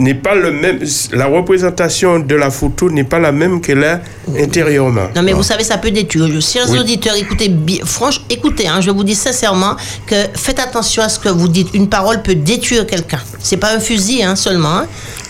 n'est 0.00 0.14
pas 0.14 0.34
le 0.34 0.50
même. 0.50 0.78
La 1.12 1.26
représentation 1.26 2.18
de 2.18 2.34
la 2.34 2.50
photo 2.50 2.90
n'est 2.90 3.04
pas 3.04 3.18
la 3.18 3.32
même 3.32 3.60
qu'elle 3.60 3.84
a 3.84 4.00
intérieurement. 4.38 5.08
Non, 5.14 5.22
mais 5.22 5.32
vous 5.32 5.42
savez, 5.42 5.62
ça 5.64 5.78
peut 5.78 5.90
détruire. 5.90 6.28
Chers 6.40 6.68
Oui. 6.70 6.78
auditeurs, 6.78 7.14
écoutez, 7.16 7.48
bi- 7.48 7.80
franchement, 7.84 8.24
écoutez, 8.30 8.66
hein, 8.68 8.80
je 8.80 8.90
vous 8.90 9.04
dis 9.04 9.14
sincèrement 9.14 9.76
que 10.06 10.14
faites 10.34 10.58
attention 10.58 11.02
à 11.02 11.08
ce 11.08 11.18
que 11.18 11.28
vous 11.28 11.48
dites. 11.48 11.68
Une 11.74 11.88
parole 11.88 12.22
peut 12.22 12.34
détruire 12.34 12.86
quelqu'un. 12.86 13.20
C'est 13.38 13.56
pas 13.58 13.74
un 13.74 13.80
fusil 13.80 14.22
hein, 14.22 14.36
seulement. 14.36 14.78
hein. 14.78 14.86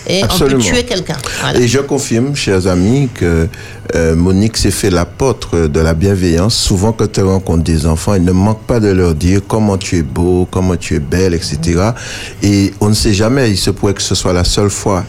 Et 0.07 0.23
Absolument. 0.23 0.61
on 0.61 0.69
peut 0.69 0.75
tuer 0.75 0.83
quelqu'un. 0.83 1.17
Voilà. 1.41 1.59
Et 1.59 1.67
je 1.67 1.79
confirme, 1.79 2.35
chers 2.35 2.67
amis, 2.67 3.09
que 3.13 3.47
euh, 3.95 4.15
Monique 4.15 4.57
s'est 4.57 4.71
fait 4.71 4.89
l'apôtre 4.89 5.67
de 5.67 5.79
la 5.79 5.93
bienveillance. 5.93 6.55
Souvent, 6.55 6.91
quand 6.91 7.17
elle 7.17 7.25
rencontre 7.25 7.63
des 7.63 7.85
enfants, 7.85 8.13
elle 8.13 8.23
ne 8.23 8.31
manque 8.31 8.63
pas 8.63 8.79
de 8.79 8.89
leur 8.89 9.15
dire 9.15 9.41
comment 9.47 9.77
tu 9.77 9.97
es 9.97 10.01
beau, 10.03 10.47
comment 10.49 10.75
tu 10.75 10.95
es 10.95 10.99
belle, 10.99 11.33
etc. 11.33 11.59
Et 12.41 12.73
on 12.79 12.89
ne 12.89 12.93
sait 12.93 13.13
jamais, 13.13 13.49
il 13.51 13.57
se 13.57 13.69
pourrait 13.69 13.93
que 13.93 14.01
ce 14.01 14.15
soit 14.15 14.33
la 14.33 14.43
seule 14.43 14.69
fois 14.69 15.05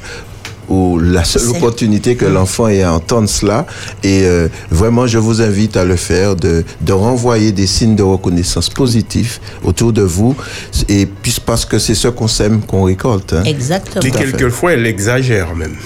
ou 0.69 0.99
la 0.99 1.25
seule 1.25 1.43
opportunité 1.57 2.17
que 2.17 2.25
l'enfant 2.25 2.69
ait 2.69 2.83
à 2.83 2.93
entendre 2.93 3.29
cela. 3.29 3.67
Et 4.03 4.23
euh, 4.25 4.49
vraiment, 4.71 5.07
je 5.07 5.19
vous 5.19 5.41
invite 5.43 5.77
à 5.77 5.85
le 5.85 5.97
faire, 5.97 6.37
de, 6.37 6.65
de 6.81 6.93
renvoyer 6.93 7.53
des 7.53 7.67
signes 7.67 7.97
de 7.97 8.03
reconnaissance 8.03 8.69
positifs 8.71 9.41
autour 9.65 9.93
de 9.93 10.03
vous. 10.03 10.35
Et 10.89 11.07
puis, 11.07 11.37
parce 11.45 11.65
que 11.65 11.79
c'est 11.79 11.95
ce 11.95 12.09
qu'on 12.09 12.29
sème 12.29 12.61
qu'on 12.63 12.85
récolte. 12.85 13.33
hein. 13.33 13.43
Exactement. 13.45 14.03
Et 14.05 14.11
quelquefois, 14.11 14.73
elle 14.73 14.87
exagère 14.87 15.55
même. 15.55 15.77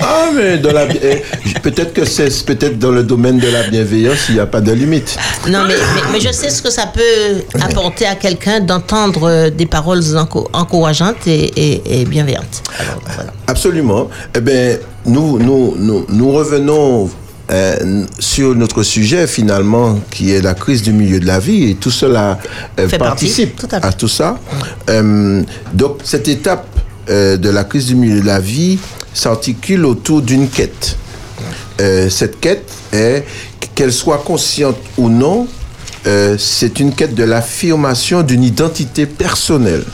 Ah, 0.00 0.26
mais 0.34 0.58
dans 0.58 0.72
la, 0.72 0.84
eh, 0.86 1.22
peut-être 1.62 1.92
que 1.92 2.04
c'est 2.04 2.44
peut-être 2.44 2.78
dans 2.78 2.90
le 2.90 3.02
domaine 3.02 3.38
de 3.38 3.48
la 3.48 3.62
bienveillance, 3.68 4.26
il 4.28 4.34
n'y 4.36 4.40
a 4.40 4.46
pas 4.46 4.60
de 4.60 4.72
limite. 4.72 5.16
Non, 5.48 5.60
mais, 5.66 5.74
mais, 5.94 6.02
mais 6.12 6.20
je 6.20 6.32
sais 6.32 6.50
ce 6.50 6.62
que 6.62 6.70
ça 6.70 6.86
peut 6.86 7.42
apporter 7.60 8.06
à 8.06 8.14
quelqu'un 8.14 8.60
d'entendre 8.60 9.28
euh, 9.28 9.50
des 9.50 9.66
paroles 9.66 10.02
enco- 10.16 10.48
encourageantes 10.52 11.26
et, 11.26 11.44
et- 11.56 12.00
et 12.00 12.04
bienveillantes. 12.04 12.62
Alors, 12.78 13.00
voilà. 13.14 13.32
Absolument. 13.46 14.08
Eh 14.34 14.40
bien, 14.40 14.76
nous, 15.06 15.38
nous, 15.38 15.74
nous, 15.78 16.06
nous 16.08 16.32
revenons 16.32 17.10
euh, 17.50 18.04
sur 18.18 18.54
notre 18.54 18.82
sujet 18.82 19.26
finalement, 19.26 19.98
qui 20.10 20.32
est 20.32 20.42
la 20.42 20.54
crise 20.54 20.82
du 20.82 20.92
milieu 20.92 21.18
de 21.18 21.26
la 21.26 21.38
vie, 21.38 21.70
et 21.70 21.74
tout 21.76 21.90
cela 21.90 22.38
euh, 22.78 22.82
partie, 22.88 22.98
participe 22.98 23.56
tout 23.56 23.68
à 23.72 23.80
fait. 23.80 23.86
à 23.86 23.92
tout 23.92 24.08
ça. 24.08 24.38
Euh, 24.90 25.42
donc, 25.72 25.98
cette 26.04 26.28
étape 26.28 26.66
euh, 27.10 27.36
de 27.36 27.48
la 27.48 27.64
crise 27.64 27.86
du 27.86 27.94
milieu 27.94 28.20
de 28.20 28.26
la 28.26 28.38
vie 28.38 28.78
s'articule 29.14 29.86
autour 29.86 30.20
d'une 30.20 30.48
quête. 30.48 30.96
Euh, 31.80 32.10
cette 32.10 32.38
quête 32.38 32.70
est, 32.92 33.24
qu'elle 33.74 33.92
soit 33.92 34.18
consciente 34.18 34.76
ou 34.98 35.08
non, 35.08 35.46
euh, 36.06 36.36
c'est 36.38 36.80
une 36.80 36.94
quête 36.94 37.14
de 37.14 37.24
l'affirmation 37.24 38.22
d'une 38.22 38.44
identité 38.44 39.06
personnelle. 39.06 39.84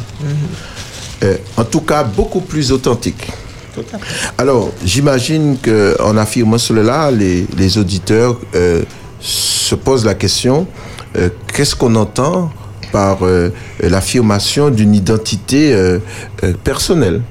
En 1.57 1.65
tout 1.65 1.81
cas, 1.81 2.05
beaucoup 2.05 2.43
plus 2.43 2.71
authentique. 2.71 3.27
Alors, 4.37 4.73
j'imagine 4.85 5.57
qu'en 5.57 6.19
affirmant 6.19 6.59
cela, 6.59 7.11
les, 7.11 7.79
auditeurs 7.79 8.39
se 9.21 9.75
posent 9.75 10.05
la 10.05 10.13
question, 10.13 10.67
qu'est-ce 11.55 11.75
qu'on 11.75 11.95
entend 11.95 12.53
par 12.95 13.27
euh, 13.27 13.51
l'affirmation 13.81 14.71
d'une 14.71 14.95
identité 14.95 15.73
euh, 15.73 15.99
euh, 16.45 16.53
personnelle 16.63 17.23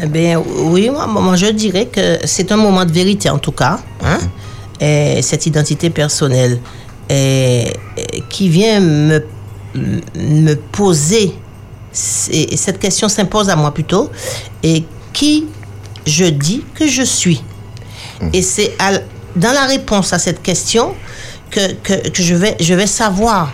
Eh 0.00 0.06
bien, 0.06 0.40
oui, 0.72 0.88
moi, 0.90 1.08
moi, 1.08 1.34
je 1.34 1.46
dirais 1.46 1.86
que 1.86 2.18
c'est 2.24 2.52
un 2.52 2.56
moment 2.56 2.84
de 2.84 2.92
vérité, 2.92 3.28
en 3.28 3.38
tout 3.38 3.50
cas. 3.50 3.80
Hein? 4.04 4.18
Et 4.78 5.22
cette 5.22 5.44
identité 5.44 5.90
personnelle 5.90 6.60
et, 7.10 7.72
et 7.96 8.22
qui 8.30 8.48
vient 8.48 8.78
me, 8.78 9.24
me 10.14 10.54
poser, 10.54 11.34
cette 11.92 12.78
question 12.78 13.08
s'impose 13.08 13.48
à 13.50 13.56
moi 13.56 13.74
plutôt, 13.74 14.08
et 14.62 14.84
qui 15.12 15.46
je 16.06 16.26
dis 16.26 16.62
que 16.76 16.86
je 16.86 17.02
suis. 17.02 17.42
Et 18.32 18.42
c'est 18.42 18.70
dans 19.34 19.52
la 19.52 19.66
réponse 19.66 20.12
à 20.12 20.20
cette 20.20 20.42
question 20.42 20.94
que, 21.50 21.72
que, 21.82 22.08
que 22.08 22.22
je, 22.22 22.36
vais, 22.36 22.56
je 22.60 22.74
vais 22.74 22.86
savoir. 22.86 23.52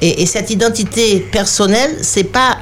Et, 0.00 0.22
et 0.22 0.26
cette 0.26 0.50
identité 0.50 1.20
personnelle, 1.20 1.98
c'est 2.02 2.24
pas 2.24 2.58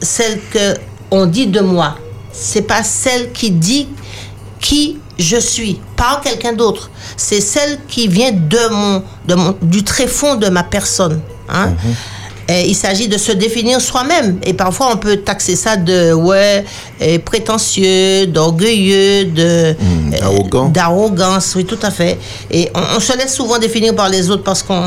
celle 0.00 0.40
que 0.52 0.74
on 1.10 1.26
dit 1.26 1.46
de 1.46 1.60
moi. 1.60 1.96
C'est 2.32 2.62
pas 2.62 2.82
celle 2.82 3.32
qui 3.32 3.50
dit 3.50 3.88
qui 4.60 4.98
je 5.18 5.36
suis, 5.36 5.80
par 5.96 6.20
quelqu'un 6.20 6.52
d'autre. 6.52 6.90
C'est 7.16 7.40
celle 7.40 7.78
qui 7.88 8.08
vient 8.08 8.32
de 8.32 8.68
mon, 8.70 9.02
de 9.26 9.34
mon, 9.34 9.56
du 9.62 9.82
tréfonds 9.82 10.34
de 10.34 10.48
ma 10.48 10.62
personne. 10.62 11.20
Hein? 11.48 11.70
Et 11.70 11.88
il 12.48 12.74
s'agit 12.74 13.08
de 13.08 13.18
se 13.18 13.32
définir 13.32 13.80
soi-même. 13.80 14.38
Et 14.44 14.52
parfois, 14.54 14.90
on 14.92 14.96
peut 14.96 15.16
taxer 15.16 15.56
ça 15.56 15.76
de 15.76 16.12
ouais, 16.12 16.64
eh, 17.00 17.18
prétentieux, 17.18 18.26
d'orgueilleux, 18.26 19.24
de 19.24 19.42
euh, 19.42 19.74
arrogant. 20.22 20.68
d'arrogance, 20.68 21.54
oui, 21.56 21.64
tout 21.64 21.78
à 21.82 21.90
fait. 21.90 22.18
Et 22.50 22.70
on, 22.74 22.96
on 22.96 23.00
se 23.00 23.16
laisse 23.16 23.34
souvent 23.34 23.58
définir 23.58 23.94
par 23.94 24.08
les 24.08 24.30
autres 24.30 24.44
parce 24.44 24.62
qu'on 24.62 24.80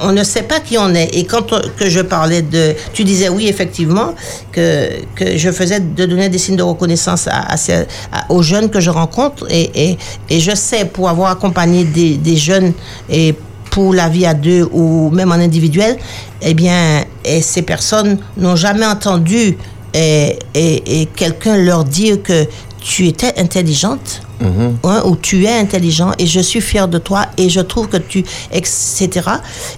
on 0.00 0.12
ne 0.12 0.22
sait 0.24 0.42
pas 0.42 0.60
qui 0.60 0.78
on 0.78 0.94
est. 0.94 1.08
Et 1.14 1.24
quand 1.24 1.52
on- 1.52 1.60
que 1.76 1.88
je 1.88 2.00
parlais 2.00 2.42
de, 2.42 2.74
tu 2.92 3.02
disais 3.04 3.28
oui, 3.28 3.48
effectivement, 3.48 4.14
que, 4.52 4.88
que 5.14 5.36
je 5.36 5.50
faisais 5.50 5.80
de 5.80 6.06
donner 6.06 6.28
des 6.28 6.38
signes 6.38 6.56
de 6.56 6.62
reconnaissance 6.62 7.26
à, 7.28 7.40
à 7.52 7.56
ces- 7.56 7.86
à- 8.12 8.30
aux 8.30 8.42
jeunes 8.42 8.70
que 8.70 8.78
je 8.80 8.90
rencontre. 8.90 9.46
Et, 9.50 9.70
et, 9.90 9.98
et 10.30 10.40
je 10.40 10.54
sais, 10.54 10.84
pour 10.84 11.08
avoir 11.08 11.30
accompagné 11.32 11.84
des, 11.84 12.14
des 12.16 12.36
jeunes 12.36 12.72
et 13.10 13.34
pour 13.76 13.92
la 13.92 14.08
vie 14.08 14.24
à 14.24 14.32
deux 14.32 14.66
ou 14.72 15.10
même 15.10 15.30
en 15.32 15.34
individuel, 15.48 15.98
eh 16.40 16.54
bien, 16.54 17.04
et 17.26 17.42
ces 17.42 17.60
personnes 17.60 18.16
n'ont 18.38 18.56
jamais 18.56 18.86
entendu 18.86 19.58
et, 19.92 20.38
et, 20.54 21.00
et 21.02 21.04
quelqu'un 21.14 21.58
leur 21.58 21.84
dire 21.84 22.22
que 22.22 22.46
tu 22.80 23.06
étais 23.06 23.38
intelligente 23.38 24.22
hein, 24.42 25.02
ou 25.04 25.14
tu 25.16 25.44
es 25.44 25.58
intelligent 25.58 26.12
et 26.18 26.26
je 26.26 26.40
suis 26.40 26.62
fier 26.62 26.88
de 26.88 26.96
toi 26.96 27.26
et 27.36 27.50
je 27.50 27.60
trouve 27.60 27.88
que 27.88 27.98
tu, 27.98 28.24
etc. 28.50 29.10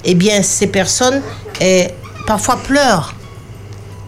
Eh 0.04 0.14
bien, 0.14 0.44
ces 0.44 0.68
personnes 0.68 1.20
eh, 1.60 1.88
parfois 2.24 2.56
pleurent 2.58 3.14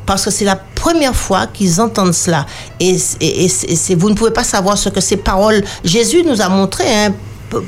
parce 0.06 0.24
que 0.24 0.30
c'est 0.30 0.44
la 0.44 0.56
première 0.56 1.16
fois 1.16 1.48
qu'ils 1.52 1.80
entendent 1.80 2.14
cela. 2.14 2.46
Et, 2.78 2.96
et- 3.20 3.94
vous 3.96 4.08
ne 4.10 4.14
pouvez 4.14 4.30
pas 4.32 4.44
savoir 4.44 4.78
ce 4.78 4.88
que 4.88 5.00
ces 5.00 5.16
paroles. 5.16 5.62
Jésus 5.84 6.22
nous 6.24 6.40
a 6.40 6.48
montré, 6.48 6.84
hein, 6.88 7.12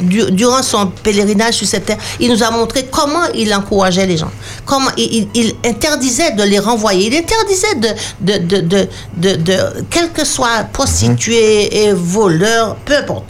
du- 0.01 0.31
durant 0.33 0.63
son 0.63 0.87
pèlerinage 0.87 1.55
sur 1.55 1.67
cette 1.67 1.87
terre, 1.87 1.99
il 2.21 2.31
nous 2.33 2.43
a 2.43 2.51
montré 2.51 2.87
comment 2.91 3.25
il 3.35 3.53
encourageait 3.55 4.07
les 4.07 4.17
gens, 4.17 4.31
comment 4.65 4.91
il, 4.97 5.13
il- 5.15 5.29
il 5.35 5.55
interdisait 5.69 6.33
de 6.33 6.43
les 6.43 6.59
renvoyer, 6.59 7.07
il 7.09 7.17
interdisait 7.17 7.75
de, 8.21 8.39
de, 8.39 8.61
de, 8.61 8.89
de, 9.17 9.37
de, 9.37 9.57
quel 9.91 10.11
que 10.13 10.25
soit 10.25 10.65
prostituée 10.73 11.85
et 11.85 11.93
voleur, 11.93 12.77
peu 12.85 12.97
importe. 12.97 13.25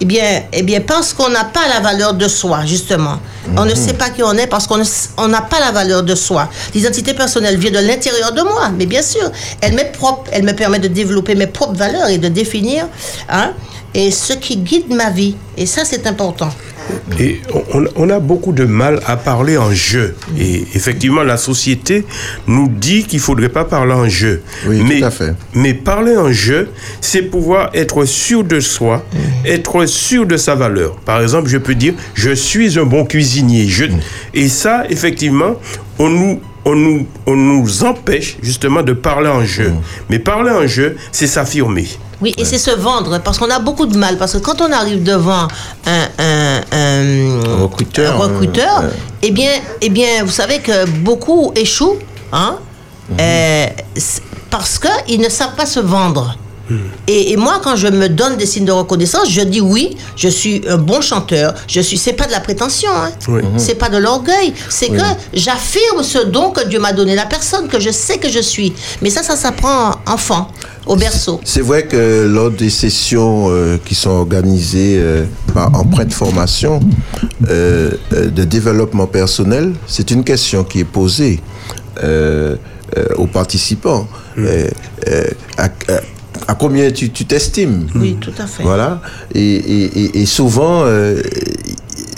Eh 0.00 0.04
bien, 0.04 0.42
eh 0.52 0.62
bien 0.62 0.80
parce 0.80 1.12
qu'on 1.14 1.28
n'a 1.30 1.44
pas 1.44 1.66
la 1.68 1.80
valeur 1.80 2.14
de 2.14 2.28
soi, 2.28 2.64
justement. 2.66 3.18
On 3.56 3.64
ne 3.64 3.74
sait 3.74 3.94
pas 3.94 4.10
qui 4.10 4.22
on 4.22 4.32
est 4.32 4.46
parce 4.48 4.66
qu'on 4.66 4.82
on 5.18 5.28
n'a 5.28 5.40
pas 5.40 5.60
la 5.60 5.70
valeur 5.70 6.02
de 6.02 6.14
soi. 6.14 6.48
L'identité 6.74 7.14
personnelle 7.14 7.56
vient 7.56 7.70
de 7.70 7.78
l'intérieur 7.78 8.32
de 8.32 8.42
moi, 8.42 8.70
mais 8.76 8.86
bien 8.86 9.02
sûr, 9.02 9.30
elle 9.60 9.74
m'est 9.74 9.92
propre, 9.92 10.24
elle 10.32 10.42
me 10.42 10.52
permet 10.52 10.80
de 10.80 10.88
développer 10.88 11.34
mes 11.36 11.46
propres 11.46 11.76
valeurs 11.76 12.08
et 12.08 12.18
de 12.18 12.28
définir 12.28 12.88
hein, 13.28 13.52
et 13.96 14.10
ce 14.10 14.34
qui 14.34 14.58
guide 14.58 14.94
ma 14.94 15.10
vie. 15.10 15.34
Et 15.56 15.64
ça, 15.64 15.84
c'est 15.86 16.06
important. 16.06 16.50
Et 17.18 17.40
on, 17.72 17.84
on 17.96 18.10
a 18.10 18.20
beaucoup 18.20 18.52
de 18.52 18.64
mal 18.64 19.00
à 19.06 19.16
parler 19.16 19.56
en 19.56 19.72
jeu. 19.72 20.14
Et 20.38 20.66
effectivement, 20.74 21.22
la 21.24 21.38
société 21.38 22.04
nous 22.46 22.68
dit 22.68 23.04
qu'il 23.04 23.20
faudrait 23.20 23.48
pas 23.48 23.64
parler 23.64 23.94
en 23.94 24.06
jeu. 24.06 24.42
Oui, 24.66 24.82
mais, 24.86 25.00
tout 25.00 25.06
à 25.06 25.10
fait. 25.10 25.34
mais 25.54 25.72
parler 25.72 26.14
en 26.16 26.30
jeu, 26.30 26.68
c'est 27.00 27.22
pouvoir 27.22 27.70
être 27.72 28.04
sûr 28.04 28.44
de 28.44 28.60
soi, 28.60 29.02
être 29.46 29.86
sûr 29.86 30.26
de 30.26 30.36
sa 30.36 30.54
valeur. 30.54 30.96
Par 30.96 31.22
exemple, 31.22 31.48
je 31.48 31.56
peux 31.56 31.74
dire, 31.74 31.94
je 32.14 32.30
suis 32.34 32.78
un 32.78 32.84
bon 32.84 33.06
cuisinier. 33.06 33.66
Je... 33.66 33.86
Et 34.34 34.48
ça, 34.48 34.84
effectivement, 34.90 35.56
on 35.98 36.10
nous, 36.10 36.40
on, 36.66 36.74
nous, 36.74 37.06
on 37.26 37.34
nous 37.34 37.82
empêche 37.84 38.36
justement 38.42 38.82
de 38.82 38.92
parler 38.92 39.30
en 39.30 39.44
jeu. 39.44 39.72
Mais 40.10 40.18
parler 40.18 40.50
en 40.50 40.66
jeu, 40.66 40.96
c'est 41.12 41.26
s'affirmer. 41.26 41.88
Oui, 42.22 42.34
et 42.38 42.44
c'est 42.46 42.58
se 42.58 42.70
vendre, 42.70 43.18
parce 43.18 43.36
qu'on 43.38 43.50
a 43.50 43.58
beaucoup 43.58 43.84
de 43.86 43.96
mal. 43.98 44.16
Parce 44.16 44.32
que 44.32 44.38
quand 44.38 44.60
on 44.62 44.72
arrive 44.72 45.02
devant 45.02 45.48
un, 45.86 46.08
un, 46.18 46.60
un- 46.72 47.56
recruteur, 47.62 48.14
un 48.14 48.18
recruteur, 48.18 48.80
euh, 48.84 48.88
eh, 49.22 49.30
bien, 49.30 49.50
eh 49.82 49.88
bien, 49.90 50.24
vous 50.24 50.30
savez 50.30 50.60
que 50.60 50.86
beaucoup 50.88 51.52
échouent, 51.54 51.98
hein, 52.32 52.56
euh, 53.20 53.66
c'est 53.96 54.22
parce 54.50 54.78
qu'ils 54.78 55.20
ne 55.20 55.28
savent 55.28 55.54
pas 55.54 55.66
se 55.66 55.80
vendre. 55.80 56.36
Et, 57.06 57.32
et 57.32 57.36
moi, 57.36 57.60
quand 57.62 57.76
je 57.76 57.86
me 57.86 58.08
donne 58.08 58.36
des 58.36 58.46
signes 58.46 58.64
de 58.64 58.72
reconnaissance, 58.72 59.30
je 59.30 59.40
dis 59.42 59.60
oui, 59.60 59.96
je 60.16 60.28
suis 60.28 60.62
un 60.68 60.78
bon 60.78 61.00
chanteur. 61.00 61.54
Je 61.68 61.80
suis. 61.80 61.96
C'est 61.96 62.12
pas 62.14 62.26
de 62.26 62.32
la 62.32 62.40
prétention, 62.40 62.90
hein. 62.94 63.10
Oui. 63.28 63.42
c'est 63.56 63.76
pas 63.76 63.88
de 63.88 63.98
l'orgueil. 63.98 64.52
C'est 64.68 64.88
que 64.88 65.02
j'affirme 65.32 66.02
ce 66.02 66.18
don 66.26 66.50
que 66.50 66.66
Dieu 66.66 66.80
m'a 66.80 66.92
donné, 66.92 67.14
la 67.14 67.26
personne 67.26 67.68
que 67.68 67.78
je 67.78 67.90
sais 67.90 68.18
que 68.18 68.28
je 68.28 68.40
suis. 68.40 68.72
Mais 69.02 69.10
ça, 69.10 69.22
ça 69.22 69.36
s'apprend 69.36 69.92
enfant, 70.06 70.48
au 70.86 70.96
berceau. 70.96 71.40
C'est 71.44 71.60
vrai 71.60 71.84
que 71.86 72.26
lors 72.26 72.50
des 72.50 72.70
sessions 72.70 73.46
euh, 73.50 73.78
qui 73.84 73.94
sont 73.94 74.10
organisées 74.10 74.96
euh, 74.98 75.24
par, 75.54 75.70
de 76.04 76.12
formation 76.12 76.80
euh, 77.48 77.92
euh, 78.12 78.26
de 78.30 78.44
développement 78.44 79.06
personnel, 79.06 79.72
c'est 79.86 80.10
une 80.10 80.24
question 80.24 80.64
qui 80.64 80.80
est 80.80 80.84
posée 80.84 81.40
aux 83.18 83.26
participants. 83.26 84.06
À, 85.58 85.64
à- 85.64 86.00
à 86.48 86.54
combien 86.54 86.90
tu 86.90 87.10
tu 87.10 87.24
t'estimes 87.24 87.86
Oui, 87.94 88.16
tout 88.20 88.32
à 88.38 88.46
fait. 88.46 88.62
Voilà. 88.62 89.00
Et, 89.34 89.40
et, 89.56 89.84
et- 90.02 90.20
et 90.22 90.26
souvent, 90.26 90.82
euh, 90.84 91.20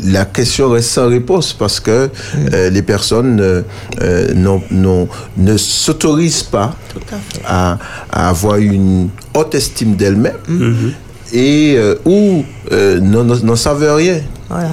la 0.05 0.25
question 0.27 0.71
reste 0.71 0.91
sans 0.91 1.09
réponse 1.09 1.53
parce 1.53 1.81
que 1.81 2.09
euh, 2.53 2.71
les 2.71 2.83
personnes 2.83 3.41
euh, 3.41 3.63
ne 5.37 5.57
s'autorisent 5.57 6.43
pas 6.45 6.75
à 7.13 7.17
fait. 7.17 7.43
à, 7.47 7.79
à 8.11 8.29
avoir 8.29 8.57
une 8.59 9.09
haute 9.35 9.55
estime 9.55 9.97
d'elles-mêmes 9.97 10.35
Mm-hmm. 10.49 10.93
et 11.35 11.75
euh, 11.77 11.95
ou 12.05 12.45
n'en 13.01 13.57
savent 13.57 13.83
rien. 13.97 14.21
Voilà. 14.49 14.71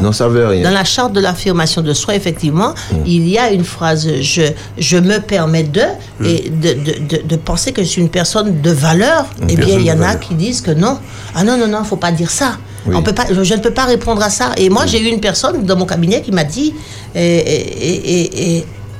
Rien. 0.47 0.63
Dans 0.63 0.71
la 0.73 0.83
charte 0.85 1.11
de 1.13 1.19
l'affirmation 1.19 1.81
de 1.81 1.93
soi, 1.93 2.15
effectivement, 2.15 2.73
Mm. 2.91 2.95
il 3.05 3.27
y 3.27 3.37
a 3.37 3.51
une 3.51 3.65
phrase 3.65 4.07
je, 4.21 4.43
je 4.77 4.97
me 4.97 5.19
permets 5.19 5.63
de, 5.63 5.81
Mm. 6.19 6.25
et 6.25 6.49
de, 6.49 6.73
de, 6.73 6.99
de, 7.17 7.27
de 7.27 7.35
penser 7.35 7.71
que 7.73 7.81
je 7.83 7.87
suis 7.87 8.01
une 8.01 8.09
personne 8.09 8.61
de 8.61 8.71
valeur. 8.71 9.25
Eh 9.49 9.55
bien, 9.55 9.77
il 9.77 9.85
y 9.85 9.91
en 9.91 10.01
a 10.01 10.15
qui 10.15 10.33
disent 10.35 10.61
que 10.61 10.71
non. 10.71 10.97
Ah 11.35 11.43
non, 11.43 11.57
non, 11.57 11.67
non, 11.67 11.83
faut 11.83 11.97
pas 11.97 12.11
dire 12.13 12.31
ça. 12.31 12.57
Oui. 12.87 12.95
On 12.95 13.01
peut 13.03 13.13
pas, 13.13 13.25
je 13.29 13.53
ne 13.53 13.59
peux 13.59 13.71
pas 13.71 13.85
répondre 13.85 14.21
à 14.23 14.29
ça. 14.29 14.51
Et 14.57 14.69
moi, 14.69 14.85
j'ai 14.85 15.01
eu 15.01 15.07
une 15.07 15.19
personne 15.19 15.63
dans 15.65 15.75
mon 15.75 15.85
cabinet 15.85 16.21
qui 16.21 16.31
m'a 16.31 16.43
dit 16.43 16.73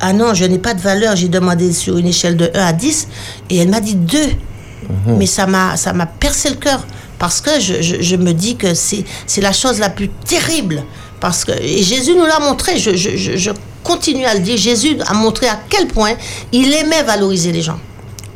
Ah 0.02 0.14
non, 0.14 0.34
je 0.34 0.46
n'ai 0.46 0.60
pas 0.60 0.74
de 0.74 0.82
valeur. 0.82 1.16
J'ai 1.16 1.30
demandé 1.30 1.72
sur 1.72 1.98
une 1.98 2.08
échelle 2.08 2.36
de 2.36 2.50
1 2.54 2.60
à 2.66 2.74
10 2.74 3.08
et 3.50 3.58
elle 3.58 3.70
m'a 3.70 3.80
dit 3.80 3.96
2. 3.96 4.18
Mhm. 4.18 5.18
Mais 5.18 5.26
ça 5.26 5.46
m'a, 5.48 5.78
ça 5.78 5.94
m'a 5.94 6.06
percé 6.06 6.50
le 6.50 6.56
cœur 6.56 6.86
parce 7.20 7.42
que 7.42 7.60
je, 7.60 7.82
je- 7.82 8.02
je 8.02 8.16
me 8.16 8.34
dis 8.34 8.56
que 8.56 8.74
c'est, 8.74 9.04
la 9.42 9.52
chose 9.54 9.80
la 9.80 9.90
plus 9.90 10.10
terrible. 10.10 10.84
Parce 11.20 11.46
que, 11.46 11.52
et 11.54 11.82
Jésus 11.82 12.14
nous 12.16 12.26
l'a 12.26 12.40
montré, 12.40 12.78
je, 12.78 13.52
continue 13.84 14.26
à 14.26 14.34
le 14.34 14.42
dire, 14.42 14.58
Jésus 14.58 14.98
a 15.06 15.14
montré 15.14 15.48
à 15.48 15.60
quel 15.70 15.88
point 15.88 16.14
il 16.52 16.74
aimait 16.74 17.04
valoriser 17.04 17.52
les 17.52 17.62
gens. 17.62 17.80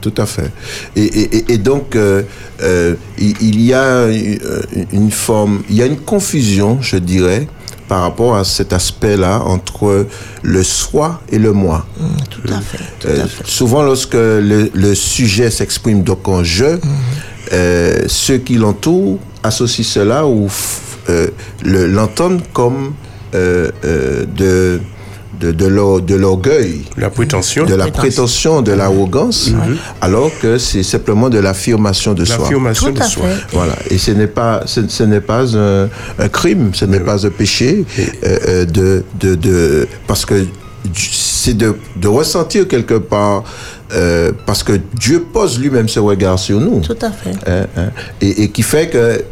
Tout 0.02 0.14
à 0.18 0.26
fait. 0.26 0.52
Et, 0.96 1.04
et- 1.04 1.38
et- 1.38 1.54
et 1.54 1.58
donc, 1.58 1.96
euh, 1.96 2.24
euh, 2.62 2.96
il, 3.18 3.62
y 3.62 3.74
a 3.74 3.82
euh, 3.84 4.62
une 4.94 5.12
forme, 5.12 5.62
il 5.70 5.76
y 5.76 5.82
a 5.82 5.86
une 5.88 6.00
confusion, 6.00 6.78
je 6.82 6.96
dirais, 6.98 7.48
par 7.90 8.02
rapport 8.04 8.36
à 8.38 8.44
cet 8.46 8.72
aspect-là 8.72 9.42
entre 9.42 10.08
le 10.44 10.64
soi 10.64 11.22
et 11.32 11.38
le 11.40 11.52
moi. 11.52 11.86
Tout 12.30 12.42
à 12.54 12.62
fait, 12.62 12.78
tout 13.00 13.08
à 13.08 13.28
fait. 13.28 13.46
souvent, 13.48 13.82
lorsque 13.82 14.14
le, 14.14 14.70
le 14.74 14.96
sujet 14.96 15.50
s'exprime 15.52 16.04
donc 16.04 16.28
en 16.28 16.44
je, 16.44 16.78
euh, 17.54 18.04
ceux 18.08 18.38
qui 18.38 18.56
l'entourent 18.56 19.20
associent 19.44 19.84
cela 19.86 20.26
ou 20.26 20.48
euh, 21.10 21.28
le- 21.64 21.88
l'entendent 21.88 22.42
comme 22.54 22.94
euh, 23.36 23.70
euh, 23.86 24.26
de, 24.26 24.80
de, 25.40 25.52
de 25.52 25.66
l'or- 25.66 26.02
de 26.02 26.16
l'orgueil 26.16 26.82
La 26.98 27.10
prétention. 27.10 27.66
de 27.66 27.74
la 27.76 27.88
Prétention. 27.88 28.62
de 28.62 28.72
l'arrogance, 28.74 29.52
alors 30.02 30.30
que 30.42 30.58
c'est 30.58 30.84
simplement 30.84 31.30
de 31.30 31.40
l'affirmation 31.40 32.14
de 32.14 32.26
soi. 32.26 32.38
L'affirmation 32.40 32.88
Tout 32.88 32.94
de 32.94 33.02
à 33.02 33.06
soi. 33.06 33.24
fait. 33.28 33.56
Voilà. 33.56 33.76
Et 33.90 33.98
ce 33.98 34.12
n'est 34.12 34.28
pas, 34.28 34.64
ce, 34.66 34.88
ce 34.88 35.04
n'est 35.04 35.22
pas 35.22 35.56
un, 35.56 35.90
un 36.20 36.28
crime, 36.30 36.72
ce 36.74 36.86
n'est 36.86 37.00
pas 37.00 37.26
un 37.26 37.30
péché 37.30 37.86
euh, 37.98 38.06
euh, 38.48 38.66
de, 38.66 39.04
de, 39.20 39.36
de, 39.36 39.88
parce 40.08 40.26
que 40.26 40.46
c'est 40.94 41.56
de, 41.58 41.76
de 41.96 42.08
ressentir 42.08 42.68
quelque 42.68 42.96
part, 42.96 43.44
euh, 43.94 44.32
parce 44.46 44.64
que 44.64 44.74
Dieu 45.00 45.26
pose 45.34 45.60
lui-même 45.60 45.88
ce 45.88 46.00
regard 46.00 46.38
sur 46.40 46.60
nous. 46.60 46.82
Tout 46.82 46.98
à 47.02 47.12
fait. 47.12 47.32
Hein, 47.48 47.66
hein. 47.78 47.90
et, 48.22 48.44
et 48.44 48.50
qui 48.50 48.62
fait 48.62 48.88
que 48.90 49.24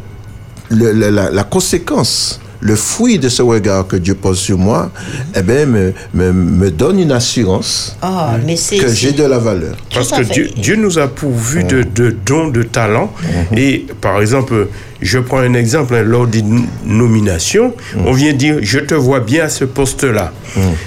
le- 0.70 0.92
le- 0.92 1.10
la, 1.10 1.30
la 1.30 1.44
conséquence, 1.44 2.40
le 2.60 2.74
fruit 2.74 3.20
de 3.20 3.28
ce 3.28 3.40
regard 3.40 3.86
que 3.86 3.94
Dieu 3.94 4.14
pose 4.16 4.36
sur 4.38 4.58
moi, 4.58 4.90
eh 5.36 5.42
ben, 5.42 5.68
me, 5.68 5.92
me, 6.12 6.32
me 6.32 6.70
donne 6.72 6.98
une 6.98 7.12
assurance 7.12 7.96
Ah, 8.02 8.36
mais 8.44 8.56
que 8.56 8.88
j'ai 8.92 9.12
de 9.12 9.22
la 9.22 9.38
valeur. 9.38 9.76
Parce 9.94 10.10
que. 10.10 10.22
Dieu, 10.22 10.50
Dieu 10.56 10.74
nous 10.74 10.98
a 10.98 11.06
pourvu 11.06 11.62
de, 11.62 11.84
de 11.84 12.16
dons, 12.26 12.48
de 12.48 12.64
talents. 12.64 13.12
Et 13.56 13.86
par 14.00 14.20
exemple, 14.20 14.66
je 15.00 15.20
prends 15.20 15.38
un 15.38 15.54
exemple, 15.54 15.94
hein, 15.94 16.02
lors 16.02 16.26
d'une 16.26 16.66
nomination, 16.84 17.74
on 18.04 18.12
vient 18.12 18.32
dire, 18.32 18.56
je 18.60 18.80
te 18.80 18.94
vois 18.94 19.20
bien 19.20 19.44
à 19.44 19.48
ce 19.48 19.64
poste-là. 19.64 20.32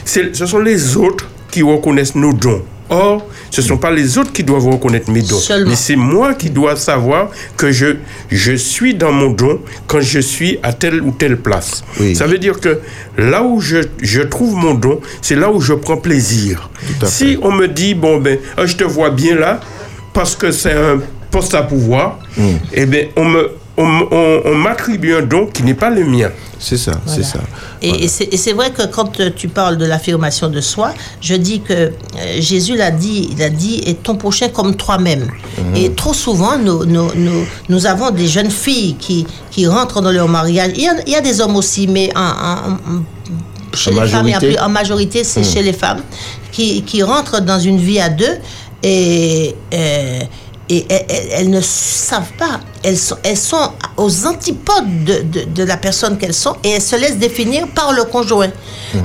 C'est- 0.04 0.36
Ce 0.36 0.46
sont 0.46 0.60
les 0.60 0.98
autres 0.98 1.30
qui 1.50 1.62
reconnaissent 1.64 2.16
nos 2.16 2.34
dons. 2.34 2.64
Or, 2.92 3.26
ce 3.50 3.62
ne 3.62 3.66
sont 3.66 3.78
pas 3.78 3.90
les 3.90 4.18
autres 4.18 4.34
qui 4.34 4.44
doivent 4.44 4.68
reconnaître 4.68 5.10
mes 5.10 5.22
dons. 5.22 5.40
Seulement. 5.40 5.70
Mais 5.70 5.76
c'est 5.78 5.96
moi 5.96 6.34
qui 6.34 6.50
dois 6.50 6.76
savoir 6.76 7.30
que 7.56 7.72
je, 7.72 7.96
je 8.30 8.52
suis 8.52 8.94
dans 8.96 9.14
mon 9.14 9.30
don 9.32 9.62
quand 9.88 10.02
je 10.02 10.20
suis 10.20 10.60
à 10.62 10.74
telle 10.74 11.02
ou 11.02 11.12
telle 11.12 11.38
place. 11.38 11.84
Oui. 12.02 12.16
Ça 12.16 12.28
veut 12.28 12.38
dire 12.38 12.60
que 12.60 12.82
là 13.18 13.44
où 13.44 13.62
je, 13.62 13.78
je 14.02 14.22
trouve 14.22 14.56
mon 14.56 14.74
don, 14.74 15.00
c'est 15.22 15.36
là 15.38 15.50
où 15.50 15.62
je 15.62 15.74
prends 15.74 15.96
plaisir. 15.98 16.70
Si 17.06 17.38
on 17.42 17.52
me 17.54 17.68
dit, 17.68 17.94
bon, 17.96 18.20
ben, 18.20 18.38
ah, 18.58 18.66
je 18.66 18.76
te 18.76 18.84
vois 18.84 19.10
bien 19.10 19.36
là, 19.36 19.62
parce 20.14 20.36
que 20.36 20.52
c'est 20.52 20.74
un 20.74 21.00
poste 21.32 21.54
à 21.54 21.64
pouvoir, 21.64 22.20
Mm. 22.38 22.44
eh 22.74 22.86
bien, 22.86 23.06
on 23.16 23.26
me. 23.26 23.52
On, 23.78 23.86
m- 23.86 24.08
on- 24.12 24.42
on 24.46 24.56
m'attribue 24.56 25.16
un 25.16 25.22
don 25.22 25.48
qui 25.48 25.64
n'est 25.64 25.74
pas 25.74 25.90
le 25.90 26.04
mien. 26.06 26.30
C'est 26.60 26.78
ça, 26.78 26.92
c'est 27.08 27.24
ça. 27.24 27.40
Et, 27.82 28.04
et 28.04 28.08
c'est 28.08 28.26
et 28.32 28.38
c'est 28.38 28.54
vrai 28.54 28.70
que 28.72 28.86
quand 28.86 29.20
euh, 29.20 29.32
tu 29.36 29.48
parles 29.48 29.78
de 29.78 29.86
l'affirmation 29.86 30.48
de 30.50 30.62
soi, 30.62 30.94
je 31.22 31.34
dis 31.34 31.62
que 31.62 31.74
euh, 31.74 31.92
Jésus 32.40 32.76
l'a 32.78 32.92
dit, 32.92 33.30
il 33.32 33.42
a 33.42 33.50
dit, 33.50 33.82
et 33.88 33.96
ton 33.96 34.16
prochain 34.16 34.50
comme 34.50 34.76
toi-même. 34.76 35.22
Mhm. 35.58 35.76
Et 35.76 35.92
trop 35.94 36.14
souvent, 36.14 36.58
nous, 36.60 36.86
nous, 36.86 37.10
nous, 37.16 37.46
nous 37.70 37.86
avons 37.88 38.12
des 38.12 38.28
jeunes 38.28 38.52
filles 38.52 38.96
qui, 39.00 39.26
qui 39.50 39.66
rentrent 39.66 40.02
dans 40.02 40.12
leur 40.12 40.28
mariage. 40.28 40.74
Il 40.76 40.84
y 40.84 40.88
a, 40.88 40.94
il 41.08 41.12
y 41.14 41.16
a 41.16 41.22
des 41.22 41.42
hommes 41.42 41.56
aussi, 41.56 41.88
mais 41.88 42.12
en, 42.16 42.20
en- 42.20 42.72
en- 42.74 43.04
chez 43.74 43.92
En 43.98 44.04
les 44.04 44.10
femmes, 44.10 44.26
majorité. 44.26 44.48
plus- 44.48 44.60
en 44.60 44.70
majorité, 44.70 45.24
c'est 45.24 45.40
Mhm. 45.42 45.46
chez 45.54 45.64
les 45.64 45.74
femmes 45.74 46.02
qui, 46.52 46.84
qui 46.84 47.02
rentrent 47.02 47.40
dans 47.42 47.60
une 47.60 47.78
vie 47.78 48.00
à 48.02 48.10
deux 48.10 48.38
et, 48.84 49.56
euh, 49.74 50.20
et 50.74 50.86
elles, 51.32 51.50
ne 51.50 51.60
savent 51.62 52.32
pas. 52.38 52.60
Elles 52.84 52.98
sont, 52.98 53.18
elles 53.24 53.38
sont 53.38 53.72
aux 53.98 54.26
antipodes 54.26 55.04
de, 55.06 55.22
de- 55.22 55.44
de 55.46 55.64
la 55.64 55.78
personne 55.78 56.18
qu'elles 56.18 56.34
sont 56.34 56.56
et 56.64 56.70
elles 56.72 56.82
se 56.82 56.96
laissent 56.96 57.18
définir 57.18 57.68
par 57.76 57.92
le 57.94 58.04
conjoint. 58.06 58.50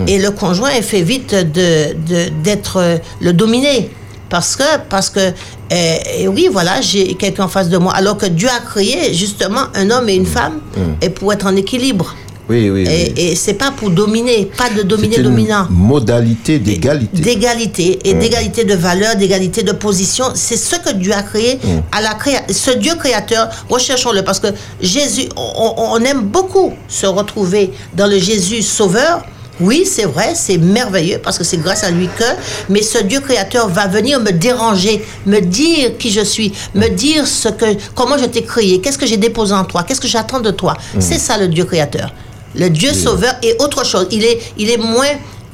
Et 0.06 0.18
le 0.18 0.30
conjoint 0.30 0.70
fait 0.82 1.02
vite 1.02 1.34
de- 1.34 1.94
d'être 2.42 2.76
euh, 2.78 2.96
le 3.20 3.32
dominé. 3.32 3.90
Parce 4.28 4.56
que, 4.56 4.64
parce 4.88 5.08
que 5.10 5.20
euh, 5.20 5.96
et 6.18 6.26
oui, 6.28 6.48
voilà, 6.50 6.80
j'ai 6.80 7.14
quelqu'un 7.14 7.44
en 7.44 7.48
face 7.48 7.68
de 7.68 7.78
moi. 7.78 7.92
Alors 7.94 8.16
que 8.16 8.26
Dieu 8.26 8.48
a 8.48 8.60
créé 8.60 9.12
justement 9.14 9.64
un 9.74 9.90
homme 9.90 10.08
et 10.08 10.14
une 10.14 10.26
femme 10.26 10.60
et 11.00 11.10
pour 11.10 11.32
être 11.32 11.46
en 11.46 11.54
équilibre. 11.56 12.14
Oui, 12.48 12.70
oui. 12.70 12.84
oui. 12.86 13.12
Et, 13.16 13.32
et 13.32 13.36
c'est 13.36 13.54
pas 13.54 13.72
pour 13.72 13.90
dominer, 13.90 14.50
pas 14.56 14.70
de 14.70 14.82
dominer 14.82 15.16
une 15.16 15.24
dominant 15.24 15.66
modalité 15.70 16.58
d'égalité. 16.58 17.20
d'égalité 17.20 17.98
et 18.04 18.14
d'égalité 18.14 18.64
de 18.64 18.74
valeur, 18.74 19.16
d'égalité 19.16 19.62
de 19.62 19.72
position. 19.72 20.26
C'est 20.34 20.56
ce 20.56 20.76
que 20.76 20.92
Dieu 20.92 21.12
a 21.12 21.22
créé 21.22 21.58
à 21.92 22.00
la 22.00 22.14
créa 22.14 22.42
Ce 22.50 22.70
Dieu 22.70 22.94
créateur, 22.94 23.48
recherchons-le 23.68 24.22
parce 24.22 24.38
que 24.40 24.48
Jésus, 24.80 25.28
on, 25.36 25.74
on 25.76 25.98
aime 26.04 26.22
beaucoup 26.22 26.72
se 26.88 27.06
retrouver 27.06 27.72
dans 27.94 28.06
le 28.06 28.18
Jésus 28.18 28.62
sauveur. 28.62 29.22
Oui, 29.58 29.84
c'est 29.90 30.04
vrai, 30.04 30.34
c'est 30.34 30.58
merveilleux 30.58 31.18
parce 31.18 31.38
que 31.38 31.44
c'est 31.44 31.56
grâce 31.56 31.82
à 31.82 31.90
lui 31.90 32.08
que, 32.18 32.24
mais 32.68 32.82
ce 32.82 32.98
Dieu 32.98 33.20
créateur 33.20 33.68
va 33.68 33.86
venir 33.86 34.20
me 34.20 34.30
déranger, 34.30 35.02
me 35.24 35.40
dire 35.40 35.96
qui 35.96 36.10
je 36.10 36.20
suis, 36.20 36.52
me 36.74 36.88
dire 36.88 37.26
ce 37.26 37.48
que, 37.48 37.64
comment 37.94 38.18
je 38.18 38.26
t'ai 38.26 38.42
créé, 38.42 38.82
qu'est-ce 38.82 38.98
que 38.98 39.06
j'ai 39.06 39.16
déposé 39.16 39.54
en 39.54 39.64
toi, 39.64 39.82
qu'est-ce 39.82 40.00
que 40.02 40.08
j'attends 40.08 40.40
de 40.40 40.50
toi. 40.50 40.74
C'est 41.00 41.18
ça 41.18 41.38
le 41.38 41.48
Dieu 41.48 41.64
créateur. 41.64 42.12
Le 42.58 42.68
Dieu 42.70 42.92
sauveur 42.92 43.34
est 43.42 43.60
autre 43.62 43.84
chose. 43.84 44.06
Il 44.10 44.24
est, 44.24 44.38
il 44.58 44.70
est 44.70 44.78
moins 44.78 45.06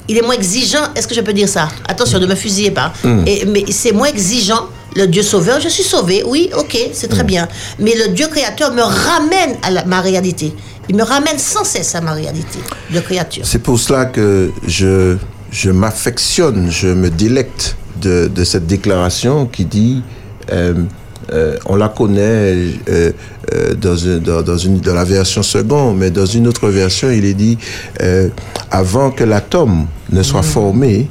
il 0.08 0.18
est 0.18 0.22
moins 0.22 0.34
exigeant. 0.34 0.82
Est-ce 0.96 1.06
que 1.06 1.14
je 1.14 1.20
peux 1.20 1.32
dire 1.32 1.48
ça? 1.48 1.68
Attention, 1.88 2.18
ne 2.18 2.26
me 2.26 2.34
fusillez 2.34 2.72
pas. 2.72 2.92
Et, 3.26 3.44
mais 3.46 3.64
c'est 3.70 3.92
moins 3.92 4.08
exigeant. 4.08 4.66
Le 4.96 5.06
Dieu 5.06 5.22
sauveur, 5.22 5.58
je 5.60 5.68
suis 5.68 5.84
sauvé, 5.84 6.22
oui, 6.26 6.50
ok, 6.58 6.76
c'est 6.92 7.08
très 7.08 7.22
bien. 7.24 7.48
Mais 7.78 7.94
le 7.94 8.08
Dieu 8.12 8.26
créateur 8.26 8.72
me 8.74 8.82
ramène 8.82 9.56
à 9.62 9.70
la- 9.70 9.84
ma 9.86 10.00
réalité. 10.02 10.52
Il 10.88 10.96
me 10.96 11.02
ramène 11.04 11.38
sans 11.38 11.64
cesse 11.64 11.94
à 11.94 12.00
ma 12.02 12.12
réalité 12.12 12.58
de 12.92 13.00
créature. 13.00 13.44
C'est 13.46 13.60
pour 13.60 13.78
cela 13.78 14.04
que 14.06 14.50
je, 14.66 15.16
je 15.50 15.70
m'affectionne, 15.70 16.70
je 16.70 16.88
me 16.88 17.08
délecte 17.08 17.76
de, 18.02 18.28
de 18.34 18.44
cette 18.44 18.66
déclaration 18.66 19.46
qui 19.46 19.64
dit, 19.64 20.02
euh, 20.50 20.74
euh, 21.32 21.56
on 21.66 21.76
la 21.76 21.88
connaît 21.88 22.54
euh, 22.88 23.12
euh, 23.54 23.74
dans, 23.74 23.96
une, 23.96 24.18
dans, 24.20 24.42
dans 24.42 24.56
une, 24.58 24.78
dans 24.80 24.94
la 24.94 25.04
version 25.04 25.42
seconde, 25.42 25.98
mais 25.98 26.10
dans 26.10 26.26
une 26.26 26.46
autre 26.48 26.68
version, 26.68 27.10
il 27.10 27.24
est 27.24 27.34
dit, 27.34 27.58
avant 28.70 29.10
que 29.10 29.24
l'atome 29.24 29.86
ne 30.10 30.22
soit 30.22 30.42
formé, 30.42 31.08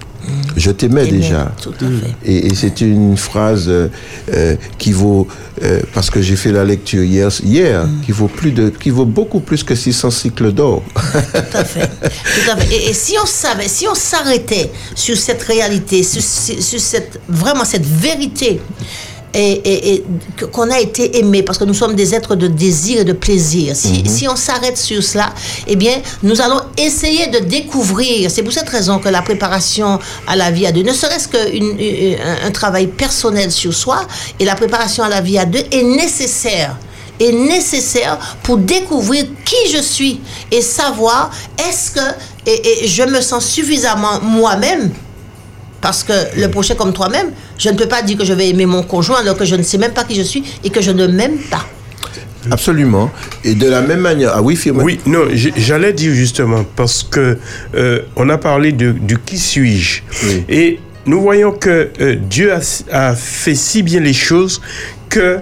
je 0.55 0.69
t'aimais 0.71 1.07
déjà. 1.07 1.51
Tout 1.61 1.71
à 1.81 1.85
fait. 1.85 2.13
Et, 2.25 2.47
et 2.47 2.55
c'est 2.55 2.81
une 2.81 3.17
phrase 3.17 3.67
euh, 3.69 4.55
qui 4.77 4.91
vaut, 4.91 5.27
euh, 5.63 5.79
parce 5.93 6.09
que 6.09 6.21
j'ai 6.21 6.35
fait 6.35 6.51
la 6.51 6.63
lecture 6.63 7.03
hier, 7.03 7.29
hier 7.43 7.85
Mm. 7.85 8.01
qui 8.05 8.11
vaut 8.11 8.27
plus 8.27 8.51
de, 8.51 8.69
qui 8.69 8.89
vaut 8.91 9.05
beaucoup 9.05 9.39
plus 9.39 9.63
que 9.63 9.73
600 9.75 10.11
cycles 10.11 10.51
d'or. 10.51 10.83
Tout 10.93 11.57
à 11.57 11.63
fait. 11.63 11.87
Tout 12.01 12.51
à 12.51 12.57
fait. 12.57 12.75
Et, 12.75 12.89
et 12.89 12.93
si 12.93 13.15
on 13.21 13.25
savait, 13.25 13.67
si 13.67 13.87
on 13.87 13.95
s'arrêtait 13.95 14.69
sur 14.93 15.17
cette 15.17 15.41
réalité, 15.41 16.03
sur, 16.03 16.21
sur- 16.21 16.61
sur 16.61 16.79
cette, 16.79 17.19
vraiment 17.27 17.65
cette 17.65 17.85
vérité, 17.85 18.61
et, 19.33 19.51
et- 19.53 19.93
et 19.93 20.03
que- 20.37 20.45
qu'on 20.45 20.69
a 20.69 20.79
été 20.79 21.17
aimé, 21.19 21.43
parce 21.43 21.57
que 21.57 21.63
nous 21.63 21.73
sommes 21.73 21.95
des 21.95 22.13
êtres 22.13 22.35
de 22.35 22.47
désir 22.47 23.01
et 23.01 23.03
de 23.05 23.13
plaisir. 23.13 23.75
Si, 23.75 24.03
si 24.09 24.27
on 24.27 24.35
s'arrête 24.35 24.77
sur 24.77 25.01
cela, 25.03 25.33
eh 25.67 25.75
bien, 25.75 26.01
nous 26.23 26.41
allons 26.41 26.61
essayer 26.77 27.27
de 27.27 27.39
découvrir. 27.39 28.29
C'est 28.31 28.43
pour 28.43 28.53
cette 28.53 28.69
raison 28.69 28.99
que 28.99 29.09
la 29.09 29.21
préparation 29.21 29.99
à 30.27 30.35
la 30.35 30.51
vie 30.51 30.65
à 30.65 30.71
deux, 30.71 30.83
ne 30.83 30.93
serait-ce 30.93 31.27
qu'un 31.27 32.47
un 32.47 32.51
travail 32.51 32.87
personnel 32.87 33.51
sur 33.51 33.73
soi, 33.73 34.01
et 34.39 34.45
la 34.45 34.55
préparation 34.55 35.03
à 35.03 35.09
la 35.09 35.21
vie 35.21 35.37
à 35.37 35.45
deux 35.45 35.63
est 35.71 35.83
nécessaire 35.83 36.77
est 37.19 37.33
nécessaire 37.33 38.17
pour 38.41 38.57
découvrir 38.57 39.25
qui 39.45 39.71
je 39.71 39.79
suis 39.79 40.19
et 40.51 40.61
savoir 40.63 41.29
est-ce 41.69 41.91
que 41.91 41.99
et, 42.47 42.83
et 42.83 42.87
je 42.87 43.03
me 43.03 43.21
sens 43.21 43.45
suffisamment 43.45 44.19
moi-même 44.23 44.91
parce 45.81 46.03
que 46.03 46.13
le 46.39 46.47
prochain 46.49 46.75
comme 46.75 46.93
toi-même, 46.93 47.31
je 47.57 47.69
ne 47.69 47.75
peux 47.75 47.87
pas 47.87 48.01
dire 48.01 48.17
que 48.17 48.25
je 48.25 48.33
vais 48.33 48.49
aimer 48.49 48.65
mon 48.65 48.83
conjoint 48.83 49.19
alors 49.19 49.35
que 49.35 49.45
je 49.45 49.55
ne 49.55 49.63
sais 49.63 49.77
même 49.77 49.93
pas 49.93 50.03
qui 50.03 50.15
je 50.15 50.21
suis 50.21 50.43
et 50.63 50.69
que 50.69 50.81
je 50.81 50.91
ne 50.91 51.07
m'aime 51.07 51.37
pas. 51.49 51.65
Absolument. 52.49 53.11
Et 53.43 53.53
de 53.53 53.67
la 53.67 53.81
même 53.81 53.99
manière, 53.99 54.31
ah 54.33 54.41
oui, 54.41 54.55
Firmin 54.55 54.83
Oui, 54.83 54.99
non, 55.05 55.25
j'allais 55.33 55.93
dire 55.93 56.13
justement, 56.13 56.65
parce 56.75 57.03
que 57.03 57.37
euh, 57.75 58.01
on 58.15 58.29
a 58.29 58.37
parlé 58.37 58.71
de, 58.71 58.91
du 58.91 59.17
qui 59.19 59.37
suis-je. 59.37 60.01
Oui. 60.25 60.43
Et 60.49 60.79
nous 61.05 61.21
voyons 61.21 61.51
que 61.51 61.89
euh, 61.99 62.15
Dieu 62.15 62.51
a, 62.51 62.59
a 62.91 63.15
fait 63.15 63.55
si 63.55 63.83
bien 63.83 63.99
les 63.99 64.13
choses 64.13 64.61
que, 65.09 65.39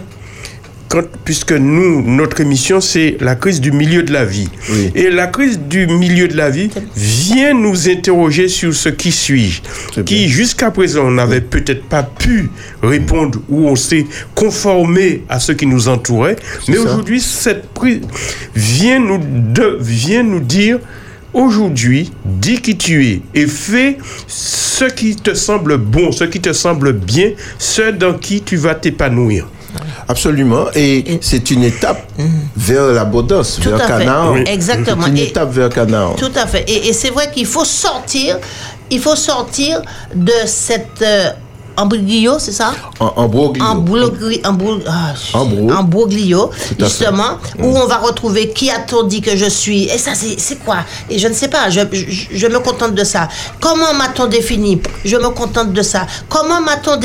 quand, 0.90 1.04
puisque 1.24 1.52
nous, 1.52 2.02
notre 2.02 2.42
émission, 2.42 2.82
c'est 2.82 3.18
la 3.22 3.36
crise 3.36 3.62
du 3.62 3.72
milieu 3.72 4.02
de 4.02 4.12
la 4.12 4.26
vie. 4.26 4.50
Oui. 4.72 4.92
Et 4.96 5.12
la 5.12 5.28
crise 5.28 5.60
du 5.60 5.86
milieu 5.86 6.28
de 6.28 6.36
la 6.36 6.50
vie 6.50 6.70
vient 6.96 7.54
nous 7.54 7.88
interroger 7.88 8.48
sur 8.48 8.74
ce 8.74 8.90
qui 8.90 9.12
suis-je, 9.12 9.62
C'est 9.94 10.04
qui 10.04 10.28
jusqu'à 10.28 10.72
présent 10.72 11.06
on 11.06 11.12
n'avait 11.12 11.42
peut-être 11.42 11.84
pas 11.84 12.02
pu 12.02 12.50
répondre 12.82 13.40
ou 13.50 13.68
on 13.68 13.76
s'est 13.76 14.08
conformé 14.34 15.24
à 15.30 15.40
ce 15.40 15.52
qui 15.52 15.68
nous 15.68 15.88
entourait. 15.88 16.38
Mais 16.68 16.80
aujourd'hui, 16.80 17.22
cette 17.22 17.70
prise 17.70 18.02
vient 18.56 19.00
nous, 19.00 19.20
de, 19.20 19.78
vient 19.80 20.24
nous 20.24 20.40
dire 20.40 20.80
aujourd'hui, 21.34 22.12
dis 22.26 22.60
qui 22.62 22.76
tu 22.78 23.06
es 23.06 23.22
et 23.36 23.46
fais 23.46 24.00
ce 24.26 24.86
qui 24.86 25.16
te 25.16 25.36
semble 25.36 25.78
bon, 25.78 26.12
ce 26.12 26.24
qui 26.24 26.42
te 26.42 26.52
semble 26.52 26.94
bien, 26.94 27.32
ce 27.60 27.92
dans 27.92 28.14
qui 28.14 28.42
tu 28.42 28.58
vas 28.58 28.74
t'épanouir. 28.74 29.48
Absolument. 30.08 30.66
Et 30.76 31.20
c'est 31.22 31.52
une 31.52 31.64
étape 31.64 32.10
vers 32.56 32.88
l'abondance, 32.88 33.60
vers. 33.60 33.86
Canaan. 33.86 34.34
Oui. 34.34 34.44
Exactement. 34.48 35.04
C'est 35.04 35.10
une 35.10 35.18
Et- 35.18 35.28
étape 35.30 35.52
vers 35.52 35.70
Canaan. 35.70 36.14
Tout 36.18 36.32
à 36.36 36.46
fait. 36.48 36.64
Et, 36.68 36.88
et 36.90 36.94
c'est 36.94 37.10
vrai 37.12 37.30
qu'il 37.32 37.46
faut 37.46 37.66
sortir, 37.66 38.38
il 38.90 39.00
faut 39.00 39.16
sortir 39.16 39.82
de 40.16 40.32
cette 40.46 41.02
euh, 41.02 41.30
embrouillio, 41.82 42.40
c'est 42.40 42.52
ça? 42.52 42.72
En, 43.00 43.14
en 43.16 43.28
broglio. 43.28 43.64
Embroglio, 43.64 44.40
embro- 44.44 44.82
ah, 44.88 45.14
justement, 46.80 47.38
où 47.60 47.78
on 47.78 47.86
va 47.88 47.98
retrouver 47.98 48.50
qui 48.50 48.70
a-t-on 48.70 49.04
dit 49.04 49.22
que 49.22 49.36
je 49.36 49.46
suis. 49.50 49.84
Et 49.86 49.98
ça, 49.98 50.12
c'est 50.16 50.58
quoi? 50.64 50.78
Et 51.10 51.18
je 51.20 51.28
ne 51.28 51.34
sais 51.34 51.48
pas, 51.48 51.70
je, 51.70 51.82
je, 51.92 52.26
je 52.32 52.48
me 52.48 52.60
contente 52.60 52.94
de 52.96 53.04
ça. 53.04 53.28
Comment 53.60 53.94
m'a-t-on 53.94 54.28
défini? 54.28 54.82
Je 55.06 55.18
me 55.18 55.30
contente 55.30 55.74
de 55.74 55.82
ça. 55.82 56.06
Comment 56.28 56.62
m'a-t-on 56.62 57.00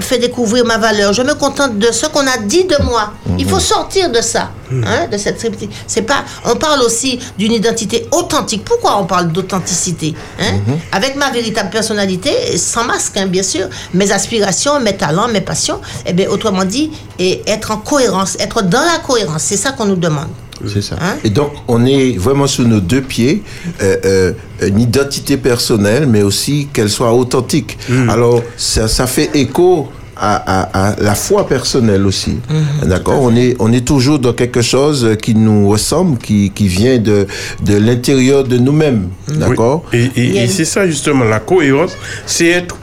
fait 0.00 0.18
découvrir 0.18 0.64
ma 0.64 0.78
valeur? 0.78 1.12
Je 1.12 1.22
me 1.22 1.34
contente 1.34 1.78
de 1.78 1.90
ce 1.92 2.06
qu'on 2.06 2.26
a 2.26 2.38
dit 2.38 2.64
de 2.64 2.76
moi. 2.84 3.12
Il 3.38 3.48
faut 3.48 3.60
sortir 3.60 4.10
de 4.10 4.20
ça, 4.20 4.50
hein, 4.70 5.06
de 5.10 5.16
cette. 5.18 5.40
C'est 5.86 6.02
pas. 6.02 6.24
On 6.44 6.56
parle 6.56 6.80
aussi 6.82 7.18
d'une 7.38 7.52
identité 7.52 8.06
authentique. 8.12 8.64
Pourquoi 8.64 8.98
on 9.00 9.04
parle 9.04 9.28
d'authenticité 9.32 10.14
hein? 10.40 10.58
Avec 10.92 11.16
ma 11.16 11.30
véritable 11.30 11.70
personnalité, 11.70 12.56
sans 12.56 12.84
masque, 12.84 13.16
hein, 13.16 13.26
bien 13.26 13.42
sûr, 13.42 13.66
mes 13.94 14.10
aspirations, 14.12 14.80
mes 14.80 14.96
talents, 14.96 15.28
mes 15.28 15.40
passions. 15.40 15.80
Eh 16.06 16.12
bien, 16.12 16.28
autrement 16.28 16.64
dit, 16.64 16.90
et 17.18 17.42
être 17.46 17.70
en 17.70 17.76
cohérence, 17.78 18.36
être 18.40 18.62
dans 18.62 18.80
la 18.84 18.98
cohérence. 19.06 19.42
C'est 19.42 19.56
ça 19.56 19.72
qu'on 19.72 19.86
nous 19.86 19.96
demande. 19.96 20.28
C'est 20.72 20.82
ça. 20.82 20.96
Hein? 21.00 21.16
Et 21.24 21.30
donc, 21.30 21.50
on 21.68 21.84
est 21.84 22.16
vraiment 22.16 22.46
sur 22.46 22.66
nos 22.66 22.80
deux 22.80 23.02
pieds, 23.02 23.42
euh, 23.82 23.96
euh, 24.04 24.32
une 24.68 24.80
identité 24.80 25.36
personnelle, 25.36 26.06
mais 26.06 26.22
aussi 26.22 26.68
qu'elle 26.72 26.88
soit 26.90 27.12
authentique. 27.12 27.76
Alors, 28.08 28.42
ça, 28.56 28.86
ça 28.88 29.06
fait 29.06 29.30
écho 29.34 29.88
à, 30.16 30.36
à- 30.36 30.90
à 30.92 30.96
la 31.02 31.16
foi 31.16 31.46
personnelle 31.48 32.06
aussi. 32.06 32.38
D'accord? 32.84 33.20
on 33.20 33.34
est, 33.34 33.56
on 33.58 33.72
est 33.72 33.84
toujours 33.84 34.20
dans 34.20 34.32
quelque 34.32 34.62
chose 34.62 35.16
qui 35.20 35.34
nous 35.34 35.68
ressemble, 35.68 36.18
qui, 36.18 36.52
qui 36.54 36.68
vient 36.68 36.98
de, 36.98 37.26
de 37.62 37.76
l'intérieur 37.76 38.44
de 38.44 38.56
nous-mêmes. 38.56 39.08
D'accord? 39.28 39.82
Oui. 39.92 40.10
Et, 40.14 40.44
et- 40.44 40.48
c'est 40.48 40.64
ça 40.64 40.86
justement, 40.86 41.24
la 41.24 41.40
cohérence, 41.40 41.92
c'est 42.26 42.46
être, 42.46 42.76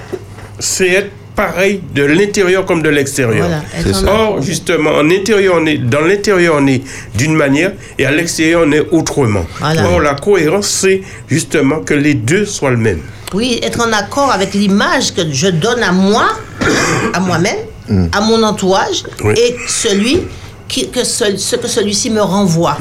c'est 0.62 0.90
être 0.90 1.12
pareil 1.36 1.82
de 1.96 2.04
l'intérieur 2.04 2.66
comme 2.66 2.82
de 2.82 2.90
l'extérieur. 2.90 3.48
Voilà. 3.48 4.12
Or, 4.12 4.42
justement, 4.42 4.92
en 4.92 5.10
intérieur, 5.10 5.56
on 5.60 5.66
est, 5.66 5.78
dans 5.78 6.02
l'intérieur, 6.02 6.56
on 6.60 6.68
est 6.68 6.82
d'une 7.16 7.36
manière 7.36 7.72
et 7.98 8.06
à 8.06 8.12
l'extérieur, 8.12 8.64
on 8.66 8.72
est 8.72 8.86
autrement. 8.92 9.46
Voilà. 9.60 9.86
Or, 9.90 10.00
la 10.02 10.14
cohérence, 10.16 10.68
c'est 10.68 11.02
justement 11.28 11.80
que 11.80 11.94
les 11.94 12.14
deux 12.14 12.46
soient 12.46 12.72
le 12.72 12.78
même. 12.78 13.00
Oui, 13.34 13.60
être 13.64 13.80
en 13.82 13.92
accord 13.94 14.32
avec 14.32 14.54
l'image 14.54 15.14
que 15.14 15.22
je 15.32 15.48
donne 15.48 15.82
à 15.84 15.92
moi, 15.94 16.28
à 17.14 17.20
moi-même, 17.20 18.10
à 18.12 18.22
mon 18.22 18.44
entourage, 18.44 19.04
Oui. 19.24 19.34
et 19.38 19.56
celui 19.68 20.22
qui, 20.72 20.90
que 20.90 21.04
ce, 21.04 21.26
ce 21.38 21.56
que 21.62 21.68
celui-ci 21.68 22.10
me 22.10 22.22
renvoie. 22.22 22.78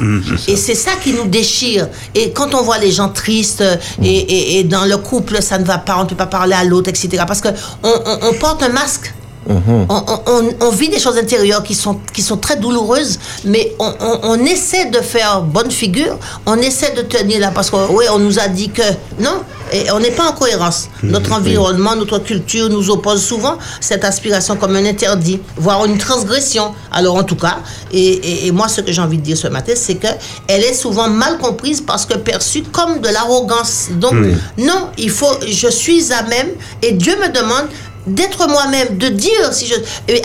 et 0.47 0.55
c'est 0.55 0.75
ça 0.75 0.91
qui 1.03 1.11
nous 1.13 1.27
déchire. 1.39 1.87
Et 2.15 2.31
quand 2.31 2.55
on 2.55 2.63
voit 2.63 2.77
les 2.85 2.91
gens 2.91 3.09
tristes 3.09 3.63
et, 4.01 4.07
et- 4.35 4.59
et 4.59 4.63
dans 4.63 4.85
le 4.85 4.97
couple, 4.97 5.41
ça 5.41 5.57
ne 5.59 5.65
va 5.65 5.77
pas, 5.77 5.97
on 5.99 6.03
ne 6.03 6.09
peut 6.09 6.15
pas 6.15 6.25
parler 6.39 6.53
à 6.53 6.63
l'autre, 6.63 6.89
etc. 6.89 7.23
Parce 7.27 7.41
qu'on 7.41 7.53
on, 7.83 7.93
on 8.29 8.33
porte 8.45 8.63
un 8.63 8.69
masque. 8.69 9.13
On, 9.49 9.85
on- 9.89 10.21
on- 10.27 10.49
on 10.67 10.69
vit 10.71 10.89
des 10.89 10.99
choses 10.99 11.17
intérieures 11.17 11.63
qui 11.63 11.73
sont, 11.75 11.99
qui 12.13 12.21
sont 12.21 12.37
très 12.37 12.57
douloureuses, 12.57 13.17
mais 13.45 13.73
on, 13.79 14.35
essaie 14.45 14.85
de 14.91 14.99
faire 14.99 15.41
bonne 15.41 15.71
figure, 15.71 16.17
on 16.45 16.57
essaie 16.57 16.91
de 16.93 17.01
tenir 17.01 17.39
là, 17.39 17.51
parce 17.53 17.69
que 17.71 17.75
oui, 17.91 18.05
on 18.13 18.19
nous 18.19 18.37
a 18.39 18.47
dit 18.47 18.69
que 18.69 18.83
non, 19.19 19.41
et 19.73 19.89
on 19.91 19.99
n'est 19.99 20.11
pas 20.11 20.29
en 20.29 20.33
cohérence. 20.33 20.89
Notre 21.01 21.31
environnement, 21.31 21.95
notre 21.95 22.19
culture 22.19 22.69
nous 22.69 22.89
oppose 22.91 23.23
souvent 23.23 23.57
cette 23.79 24.03
aspiration 24.03 24.57
comme 24.57 24.75
un 24.75 24.85
interdit, 24.85 25.39
voire 25.57 25.85
une 25.85 25.97
transgression. 25.97 26.73
Alors 26.91 27.15
en 27.15 27.23
tout 27.23 27.35
cas, 27.37 27.59
et, 27.91 27.99
et- 27.99 28.47
et 28.47 28.51
moi 28.51 28.67
ce 28.67 28.81
que 28.81 28.91
j'ai 28.91 29.01
envie 29.01 29.17
de 29.17 29.23
dire 29.23 29.37
ce 29.37 29.47
matin, 29.47 29.73
c'est 29.75 29.95
que 29.95 30.07
elle 30.47 30.63
est 30.63 30.73
souvent 30.73 31.07
mal 31.09 31.37
comprise 31.39 31.81
parce 31.81 32.05
que 32.05 32.15
perçue 32.15 32.63
comme 32.63 32.99
de 32.99 33.07
l'arrogance. 33.09 33.87
Donc 33.93 34.13
non, 34.57 34.89
il 34.97 35.09
faut, 35.09 35.33
je 35.47 35.67
suis 35.69 36.11
à 36.13 36.23
même, 36.23 36.49
et 36.83 36.91
Dieu 36.91 37.15
me 37.17 37.29
demande 37.29 37.67
d'être 38.07 38.47
moi-même, 38.47 38.97
de 38.97 39.07
dire 39.07 39.53
si 39.53 39.67
je 39.67 39.75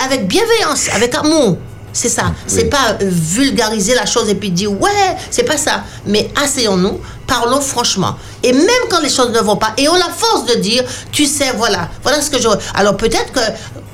avec 0.04 0.26
bienveillance, 0.26 0.88
avec 0.92 1.14
amour. 1.14 1.58
C'est 1.92 2.10
ça. 2.10 2.24
C'est 2.46 2.66
pas 2.66 2.98
euh, 3.00 3.08
vulgariser 3.10 3.94
la 3.94 4.04
chose 4.04 4.28
et 4.28 4.34
puis 4.34 4.50
dire 4.50 4.70
ouais, 4.70 5.16
c'est 5.30 5.44
pas 5.44 5.56
ça. 5.56 5.82
Mais 6.04 6.30
asseyons-nous, 6.42 7.00
parlons 7.26 7.62
franchement. 7.62 8.16
Et 8.42 8.52
même 8.52 8.84
quand 8.90 9.00
les 9.00 9.08
choses 9.08 9.30
ne 9.30 9.40
vont 9.40 9.56
pas, 9.56 9.72
et 9.78 9.88
on 9.88 9.94
la 9.94 10.10
force 10.14 10.44
de 10.44 10.56
dire, 10.56 10.84
tu 11.10 11.24
sais, 11.24 11.52
voilà, 11.56 11.88
voilà 12.02 12.20
ce 12.20 12.30
que 12.30 12.38
je. 12.38 12.48
Alors 12.74 12.98
peut-être 12.98 13.32
que 13.32 13.40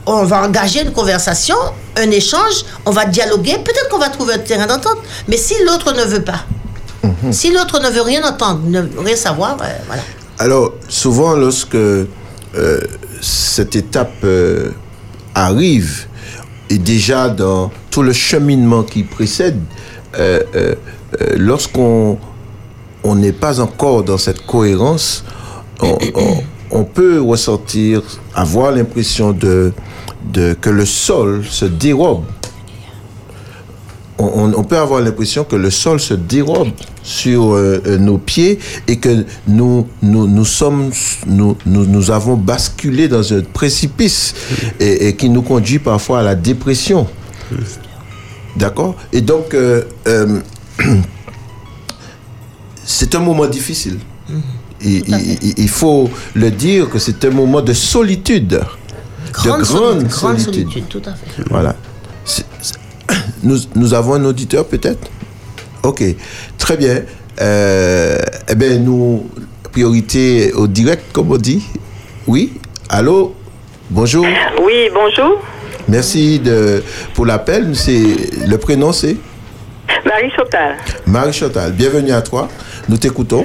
on 0.07 0.25
va 0.25 0.43
engager 0.43 0.83
une 0.83 0.91
conversation, 0.91 1.55
un 1.97 2.11
échange, 2.11 2.65
on 2.87 2.91
va 2.91 3.05
dialoguer, 3.05 3.59
peut-être 3.65 3.89
qu'on 3.89 3.99
va 3.99 4.09
trouver 4.09 4.35
un 4.35 4.39
terrain 4.39 4.67
d'entente. 4.67 4.99
Mais 5.29 5.37
si 5.37 5.55
l'autre 5.65 5.93
ne 5.93 6.03
veut 6.03 6.25
pas, 6.25 6.45
si 7.31 7.53
l'autre 7.53 7.79
ne 7.81 7.89
veut 7.89 8.03
rien 8.03 8.25
entendre, 8.25 8.63
ne 8.65 8.83
rien 8.99 9.17
savoir, 9.17 9.57
euh, 9.63 9.67
voilà. 9.87 10.03
Alors, 10.39 10.73
souvent, 10.89 11.35
lorsque 11.35 11.77
euh, 12.55 12.81
cette 13.21 13.77
étape 13.77 14.13
euh, 14.25 14.71
arrive, 15.35 16.07
et 16.69 16.79
déjà 16.79 17.29
dans 17.29 17.71
tout 17.91 18.03
le 18.03 18.13
cheminement 18.13 18.83
qui 18.83 19.05
précède, 19.05 19.61
euh, 20.19 20.43
lorsqu'on 21.37 22.19
on 23.05 23.15
n'est 23.15 23.33
pas 23.33 23.61
encore 23.61 24.03
dans 24.03 24.19
cette 24.19 24.45
cohérence, 24.45 25.25
on, 26.71 26.85
peut 26.85 27.21
ressentir, 27.21 28.03
avoir 28.35 28.73
l'impression 28.73 29.35
que 29.35 29.73
le 30.71 30.87
sol 30.87 31.45
se 31.45 31.65
dérobe. 31.65 32.25
On, 34.25 34.63
peut 34.65 34.79
avoir 34.79 35.01
l'impression 35.01 35.43
que 35.45 35.57
le 35.57 35.71
sol 35.71 35.99
se 35.99 36.15
dérobe 36.15 36.69
sur 37.03 37.55
euh, 37.55 37.83
euh, 37.87 37.99
nos 37.99 38.19
pieds 38.19 38.59
et 38.87 38.97
que 38.99 39.25
nous, 39.49 39.89
nous, 40.03 40.27
nous 40.29 40.45
sommes, 40.45 40.91
nous, 41.27 41.57
nous, 41.67 41.85
nous 41.87 42.11
avons 42.11 42.37
basculé 42.37 43.09
dans 43.09 43.33
un 43.33 43.41
précipice 43.41 44.35
et, 44.79 45.09
et 45.09 45.17
qui 45.17 45.29
nous 45.29 45.43
conduit 45.43 45.81
parfois 45.81 46.21
à 46.21 46.23
la 46.23 46.35
dépression. 46.37 47.07
D'accord? 48.57 48.95
Et 49.13 49.21
donc, 49.23 49.55
euh, 49.55 49.83
euh, 50.07 50.39
c'est 52.85 53.15
un 53.15 53.21
moment 53.21 53.47
difficile. 53.47 53.99
Il, 54.85 55.55
il- 55.59 55.69
faut 55.69 56.11
le 56.35 56.51
dire 56.51 56.89
que 56.91 56.99
c'est 56.99 57.25
un 57.25 57.31
moment 57.31 57.61
de 57.61 57.73
solitude. 57.73 58.61
Grande, 59.33 59.61
de 59.61 59.65
solitude, 59.65 60.09
grande 60.09 60.09
grande 60.09 60.39
solitude. 60.39 60.63
solitude, 60.71 60.89
tout 60.89 61.03
à 61.07 61.15
fait. 61.15 61.43
Voilà. 61.49 61.75
Nous, 63.43 63.57
nous 63.75 63.95
avons 63.95 64.15
un 64.15 64.25
auditeur 64.25 64.67
peut-être? 64.67 65.11
Ok, 65.83 66.03
très 66.59 66.77
bien. 66.77 67.03
Euh, 67.41 68.19
eh 68.49 68.55
bien, 68.55 68.79
nous, 68.79 69.29
priorité 69.73 70.53
au 70.53 70.67
direct, 70.67 71.05
comme 71.13 71.33
on 71.33 71.37
dit. 71.37 71.63
Oui? 72.27 72.53
Allô? 72.89 73.35
Bonjour. 73.91 74.25
Oui, 74.63 74.91
bonjour. 74.95 75.43
Merci 75.89 76.39
de, 76.39 76.83
pour 77.15 77.27
l'appel. 77.27 77.75
C'est, 77.75 78.47
le 78.47 78.57
prénom, 78.59 78.93
c'est? 78.93 79.17
Marie 80.07 80.31
Chotal. 80.37 80.77
Marie 81.07 81.33
Chantal. 81.33 81.73
Bienvenue 81.73 82.13
à 82.13 82.23
toi. 82.23 82.49
Nous 82.89 82.97
t'écoutons. 82.97 83.45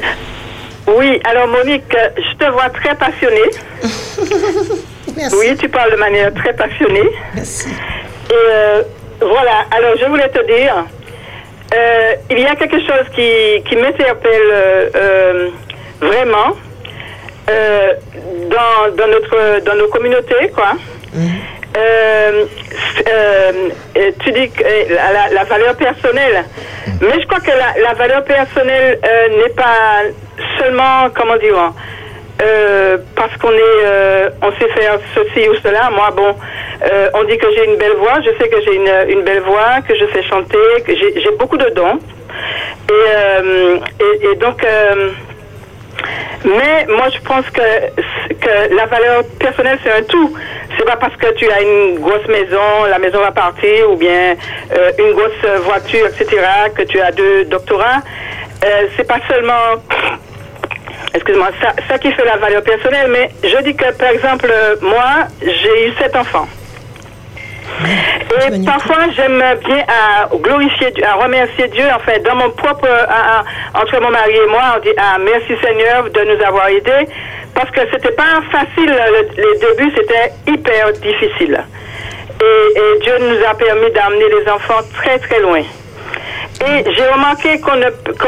Oui, 0.88 1.20
alors 1.26 1.48
Monique, 1.48 1.94
euh, 1.96 2.10
je 2.18 2.38
te 2.38 2.52
vois 2.52 2.70
très 2.70 2.96
passionnée. 2.96 3.50
Merci. 5.18 5.36
Oui, 5.38 5.58
tu 5.60 5.68
parles 5.68 5.92
de 5.92 5.98
manière 5.98 6.34
très 6.34 6.54
passionnée. 6.54 7.10
Merci. 7.36 7.70
Et 8.30 8.34
euh, 8.34 8.84
voilà, 9.22 9.66
alors 9.72 9.96
je 10.00 10.06
voulais 10.06 10.30
te 10.30 10.46
dire, 10.46 10.86
euh, 11.74 12.14
il 12.30 12.40
y 12.40 12.46
a 12.46 12.56
quelque 12.56 12.80
chose 12.80 13.06
qui, 13.16 13.64
qui 13.68 13.76
m'interpelle 13.76 14.50
euh, 14.52 14.90
euh, 14.96 15.50
vraiment 16.02 16.56
dans, 17.48 18.96
dans, 18.96 19.08
notre, 19.08 19.60
dans 19.64 19.76
nos 19.76 19.88
communautés, 19.88 20.50
quoi. 20.54 20.74
Euh, 21.78 22.46
tu 24.20 24.32
dis 24.32 24.50
que 24.50 24.64
la, 24.94 25.30
la- 25.32 25.44
valeur 25.44 25.76
personnelle, 25.76 26.44
mais 27.02 27.22
je 27.22 27.28
crois 27.28 27.40
que 27.40 27.52
la, 27.52 27.82
la 27.82 27.94
valeur 27.94 28.24
personnelle 28.24 29.00
n'est 29.38 29.50
pas 29.54 30.04
seulement, 30.60 31.10
comment 31.16 31.38
dire, 31.38 31.72
euh, 32.40 32.98
parce 33.16 33.36
qu'on 33.38 33.52
est, 33.52 33.84
euh, 33.84 34.30
on 34.44 34.52
sait 34.54 34.70
faire 34.70 35.00
ceci 35.16 35.50
ou 35.50 35.56
cela. 35.56 35.90
Moi, 35.90 36.12
bon, 36.16 36.36
euh, 36.84 37.10
on 37.16 37.24
dit 37.24 37.38
que 37.38 37.48
j'ai 37.52 37.66
une 37.66 37.78
belle 37.78 37.96
voix. 37.98 38.20
Je 38.22 38.30
sais 38.38 38.50
que 38.50 38.62
j'ai 38.62 38.76
une, 38.76 39.24
belle 39.24 39.42
voix, 39.42 39.82
que 39.88 39.96
je 39.96 40.06
sais 40.14 40.24
chanter, 40.24 40.58
que 40.86 40.94
j'ai 40.96 41.32
beaucoup 41.40 41.58
de 41.58 41.70
dons. 41.70 42.00
Et, 42.90 44.36
donc, 44.36 44.64
mais 46.46 46.86
moi, 46.88 47.08
je 47.10 47.20
pense 47.22 47.46
que, 47.50 47.62
que 48.40 48.76
la 48.76 48.86
valeur 48.86 49.24
personnelle, 49.40 49.80
c'est 49.84 49.92
un 49.92 50.04
tout. 50.04 50.38
C'est 50.78 50.86
pas 50.86 50.96
parce 50.96 51.16
que 51.16 51.34
tu 51.34 51.50
as 51.50 51.62
une 51.62 52.00
grosse 52.00 52.28
maison, 52.28 52.86
la 52.88 53.00
maison 53.00 53.20
va 53.20 53.32
partir, 53.32 53.90
ou 53.90 53.96
bien 53.96 54.36
une 55.00 55.14
grosse 55.14 55.64
voiture, 55.64 56.06
etc., 56.06 56.38
que 56.76 56.84
tu 56.84 57.00
as 57.00 57.12
deux 57.12 57.46
doctorats. 57.46 58.04
C'est 58.96 59.08
pas 59.08 59.20
seulement 59.28 59.82
excuse-moi, 61.18 61.50
ça, 61.62 61.74
ça 61.88 61.98
qui 62.00 62.12
fait 62.12 62.26
la 62.26 62.38
valeur 62.38 62.64
personnelle, 62.64 63.10
mais 63.12 63.30
je 63.44 63.58
dis 63.64 63.76
que, 63.76 63.92
par 63.98 64.10
exemple, 64.10 64.48
euh, 64.50 64.76
moi, 64.82 65.28
j'ai 65.42 65.88
eu 65.88 65.94
sept 66.00 66.16
enfants. 66.16 66.48
Et 68.48 68.66
parfois, 68.66 69.04
j'aime 69.16 69.44
bien 69.66 69.84
à 69.88 70.28
glorifier, 70.36 70.90
Dieu, 70.92 71.04
à 71.06 71.14
remercier 71.16 71.68
Dieu. 71.68 71.86
En 71.96 72.00
fait, 72.00 72.20
dans 72.24 72.36
mon 72.36 72.50
propre, 72.52 72.88
à- 72.88 73.40
à- 73.40 73.44
entre 73.82 74.00
mon 74.02 74.10
mari 74.10 74.36
et 74.36 74.48
moi, 74.50 74.62
on 74.78 74.80
dit 74.80 74.94
ah 74.98 75.18
merci 75.20 75.54
Seigneur 75.64 76.10
de 76.10 76.22
nous 76.22 76.44
avoir 76.46 76.70
aidés, 76.70 77.08
parce 77.54 77.70
que 77.72 77.82
c'était 77.92 78.12
pas 78.14 78.42
facile. 78.52 78.88
le- 79.16 79.44
les 79.44 79.60
débuts, 79.60 79.94
c'était 79.96 80.32
hyper 80.48 80.92
difficile. 80.94 81.64
Et, 82.42 82.80
et 82.80 83.00
Dieu 83.02 83.14
nous 83.20 83.46
a 83.48 83.54
permis 83.56 83.92
d'amener 83.92 84.26
les 84.40 84.50
enfants 84.52 84.82
très 84.96 85.20
très 85.20 85.40
loin. 85.42 85.62
Et 86.66 86.84
j'ai 86.92 87.08
remarqué 87.08 87.60
qu'on 87.60 87.80
que 87.80 88.28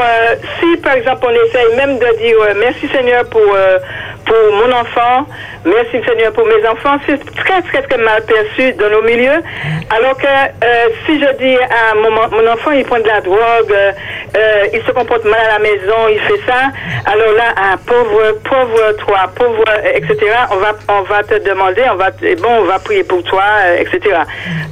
si 0.60 0.76
par 0.76 0.94
exemple 0.94 1.26
on 1.26 1.46
essaye 1.46 1.74
même 1.76 1.98
de 1.98 2.18
dire 2.18 2.36
euh, 2.40 2.54
merci 2.60 2.86
Seigneur 2.88 3.24
pour 3.28 3.42
euh, 3.42 3.78
pour 4.24 4.36
mon 4.52 4.72
enfant, 4.72 5.26
merci 5.64 6.00
Seigneur 6.06 6.32
pour 6.32 6.46
mes 6.46 6.64
enfants, 6.68 6.96
c'est 7.06 7.18
très 7.34 7.60
très 7.62 7.82
très 7.82 7.98
mal 7.98 8.22
perçu 8.24 8.72
dans 8.74 8.88
nos 8.88 9.02
milieux. 9.02 9.42
Alors 9.90 10.16
que 10.16 10.26
euh, 10.26 10.88
si 11.04 11.18
je 11.18 11.32
dis 11.38 11.56
à 11.56 11.94
mon, 11.96 12.10
mon 12.10 12.52
enfant 12.52 12.70
il 12.70 12.84
prend 12.84 13.00
de 13.00 13.08
la 13.08 13.20
drogue, 13.20 13.72
euh, 13.72 13.92
euh, 14.36 14.66
il 14.74 14.82
se 14.82 14.92
comporte 14.92 15.24
mal 15.24 15.40
à 15.40 15.54
la 15.54 15.58
maison, 15.58 16.06
il 16.08 16.20
fait 16.20 16.40
ça, 16.46 16.70
alors 17.06 17.32
là 17.32 17.52
ah, 17.56 17.76
pauvre 17.84 18.38
pauvre 18.48 18.92
toi, 18.98 19.28
pauvre 19.34 19.64
euh, 19.68 19.96
etc. 19.96 20.18
On 20.52 20.58
va 20.58 20.72
on 20.88 21.02
va 21.02 21.24
te 21.24 21.34
demander, 21.34 21.82
on 21.90 21.96
va 21.96 22.10
bon 22.10 22.60
on 22.60 22.64
va 22.64 22.78
prier 22.78 23.02
pour 23.02 23.24
toi, 23.24 23.42
etc. 23.76 24.20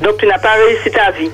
Donc 0.01 0.19
tu 0.19 0.27
n'as 0.29 0.39
pas 0.39 0.53
réussi 0.65 0.93
ta 0.93 1.11
vie. 1.11 1.33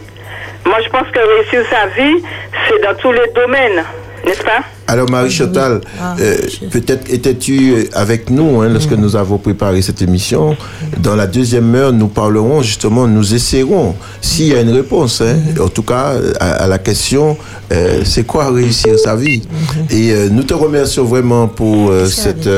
Moi, 0.66 0.76
je 0.84 0.88
pense 0.90 1.06
que 1.12 1.18
réussir 1.18 1.62
sa 1.70 1.86
vie, 1.94 2.22
c'est 2.68 2.82
dans 2.82 2.94
tous 3.00 3.12
les 3.12 3.30
domaines, 3.34 3.84
n'est-ce 4.24 4.42
pas? 4.42 4.62
Alors, 4.86 5.08
Marie 5.10 5.30
Chantal, 5.30 5.80
Ah, 6.00 6.14
euh, 6.20 6.36
peut-être 6.70 7.10
étais-tu 7.12 7.86
avec 7.94 8.28
nous 8.30 8.60
hein, 8.60 8.68
lorsque 8.70 8.92
nous 8.92 9.14
avons 9.16 9.38
préparé 9.38 9.80
cette 9.82 10.00
émission. 10.02 10.56
Dans 10.98 11.16
la 11.16 11.26
deuxième 11.26 11.74
heure, 11.74 11.92
nous 11.92 12.08
parlerons 12.08 12.62
justement, 12.62 13.06
nous 13.06 13.34
essaierons 13.34 13.94
s'il 14.20 14.48
y 14.48 14.54
a 14.54 14.60
une 14.60 14.72
réponse. 14.72 15.20
hein, 15.22 15.36
en 15.60 15.68
tout 15.68 15.82
cas, 15.82 16.12
à, 16.40 16.64
à 16.64 16.66
la 16.66 16.78
question, 16.78 17.36
euh, 17.72 18.00
c'est 18.04 18.24
quoi 18.24 18.50
réussir 18.52 18.98
sa 18.98 19.16
vie? 19.16 19.42
Et 19.90 20.12
euh, 20.12 20.28
nous 20.30 20.42
te 20.44 20.54
remercions 20.54 21.04
vraiment 21.04 21.46
pour 21.48 21.90
euh, 21.90 22.06
cette, 22.06 22.48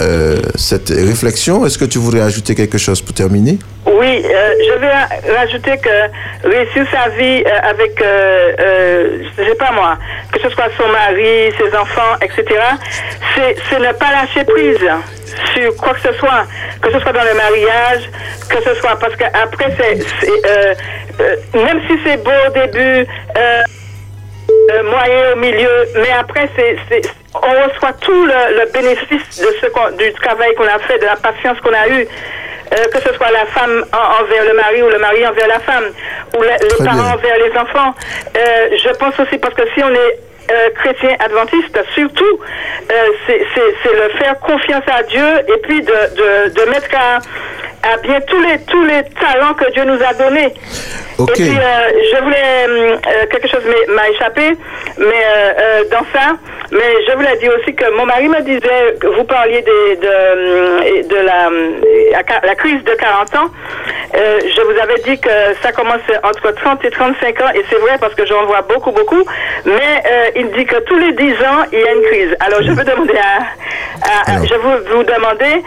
euh, 0.00 0.36
cette 0.56 0.88
réflexion. 0.90 1.64
Est-ce 1.66 1.78
que 1.78 1.84
tu 1.84 1.98
voudrais 1.98 2.22
ajouter 2.22 2.54
quelque 2.54 2.78
chose 2.78 3.00
pour 3.00 3.14
terminer? 3.14 3.58
Oui, 3.86 4.22
euh, 4.24 4.50
je 4.68 4.78
vais 4.80 4.90
ra- 4.92 5.08
rajouter 5.40 5.78
que 5.78 6.48
réussir 6.48 6.84
sa 6.92 7.08
vie 7.10 7.42
euh, 7.46 7.70
avec, 7.70 7.94
je 9.38 9.42
sais 9.44 9.54
pas 9.54 9.72
moi, 9.72 9.98
que 10.32 10.40
ce 10.40 10.48
soit 10.50 10.68
son 10.76 10.88
mari, 10.88 11.50
ses 11.58 11.74
enfants, 11.76 12.14
etc., 12.22 12.44
c'est 13.34 13.78
ne 13.78 13.92
pas 13.92 14.10
lâcher 14.12 14.44
prise 14.44 14.88
sur 15.54 15.76
quoi 15.76 15.92
que 15.94 16.00
ce 16.00 16.12
soit, 16.18 16.44
que 16.82 16.90
ce 16.92 16.98
soit 17.00 17.12
dans 17.12 17.24
le 17.24 17.34
mariage, 17.36 18.10
que 18.48 18.62
ce 18.62 18.74
soit 18.80 18.98
parce 18.98 19.14
qu'après, 19.16 19.74
c'est, 19.78 19.98
même 21.54 21.80
si 21.88 21.94
c'est 22.04 22.16
beau 22.22 22.30
au 22.48 22.52
début, 22.52 23.06
euh, 24.70 24.82
moyen 24.84 25.32
au 25.32 25.36
milieu, 25.36 25.86
mais 25.94 26.10
après, 26.18 26.48
c'est, 26.56 26.76
c'est- 26.88 27.10
on 27.34 27.68
reçoit 27.68 27.92
tout 28.00 28.26
le, 28.26 28.58
le 28.64 28.70
bénéfice 28.72 29.40
de 29.40 29.48
ce 29.60 29.66
qu'on- 29.66 29.90
du 29.96 30.12
travail 30.14 30.54
qu'on 30.54 30.64
a 30.66 30.78
fait, 30.80 30.98
de 30.98 31.04
la 31.06 31.16
patience 31.16 31.58
qu'on 31.60 31.72
a 31.74 31.88
eue. 31.88 32.06
Euh, 32.72 32.84
que 32.92 32.98
ce 33.00 33.12
soit 33.14 33.30
la 33.30 33.46
femme 33.46 33.84
en- 33.92 34.22
envers 34.24 34.44
le 34.44 34.54
mari 34.54 34.82
ou 34.82 34.88
le 34.88 34.98
mari 34.98 35.24
envers 35.24 35.46
la 35.46 35.60
femme, 35.60 35.84
ou 36.36 36.42
le- 36.42 36.48
les 36.48 36.84
parents 36.84 36.96
bien. 36.96 37.12
envers 37.14 37.38
les 37.38 37.56
enfants. 37.56 37.94
Euh, 38.36 38.68
je 38.82 38.88
pense 38.96 39.14
aussi 39.20 39.38
parce 39.38 39.54
que 39.54 39.62
si 39.72 39.84
on 39.84 39.90
est 39.94 40.18
euh, 40.50 40.70
chrétien 40.76 41.16
adventiste, 41.18 41.78
surtout, 41.94 42.40
euh, 42.90 42.94
c'est 43.26 43.92
le 43.92 44.08
faire 44.18 44.38
confiance 44.40 44.84
à 44.86 45.02
Dieu 45.04 45.26
et 45.48 45.58
puis 45.62 45.80
de, 45.82 45.92
de, 45.92 46.48
de 46.54 46.70
mettre 46.70 46.88
à, 46.96 47.18
à 47.92 47.96
bien 47.98 48.20
tous 48.26 48.40
les, 48.40 48.58
tous 48.64 48.84
les 48.84 49.02
talents 49.20 49.54
que 49.54 49.70
Dieu 49.72 49.84
nous 49.84 50.00
a 50.02 50.12
donnés. 50.14 50.52
Et 51.18 51.32
puis, 51.32 51.44
euh, 51.48 52.00
je 52.12 52.22
voulais 52.22 52.66
euh, 52.68 52.96
quelque 53.30 53.48
chose 53.48 53.62
m'a 53.88 54.08
échappé, 54.10 54.52
mais 54.98 55.86
dans 55.90 56.04
ça, 56.12 56.32
mais 56.72 57.04
je 57.08 57.12
voulais 57.14 57.36
dire 57.38 57.52
aussi 57.58 57.74
que 57.74 57.90
mon 57.96 58.04
mari 58.04 58.28
me 58.28 58.40
disait 58.42 58.94
que 59.00 59.06
vous 59.06 59.24
parliez 59.24 59.62
des- 59.62 59.96
de, 59.96 61.08
de 61.08 61.16
la, 61.16 61.48
la, 62.44 62.54
crise 62.54 62.82
de 62.84 62.92
40 62.92 63.34
ans. 63.36 63.50
Je 64.12 64.60
vous 64.62 64.78
avais 64.82 64.98
dit 65.04 65.18
que 65.18 65.30
ça 65.62 65.72
commence 65.72 66.00
entre 66.22 66.50
30 66.50 66.84
et 66.84 66.90
35 66.90 67.40
ans, 67.40 67.50
et 67.54 67.64
c'est 67.70 67.76
vrai 67.78 67.96
parce 67.98 68.14
que 68.14 68.26
j'en 68.26 68.44
vois 68.44 68.62
beaucoup, 68.62 68.90
beaucoup. 68.92 69.24
Mais 69.64 70.35
il 70.36 70.50
dit 70.52 70.64
que 70.64 70.78
tous 70.80 70.96
les 70.98 71.12
10 71.12 71.32
ans, 71.32 71.64
il 71.72 71.78
y 71.78 71.84
a 71.84 71.92
une 71.92 72.02
crise. 72.02 72.36
Alors, 72.40 72.62
je 72.62 72.72
veux 72.72 72.84
demander 72.84 73.18
à, 73.18 74.32
Alors. 74.32 74.44
je 74.46 74.54
veux 74.54 74.96
vous 74.96 75.02
demander 75.02 75.62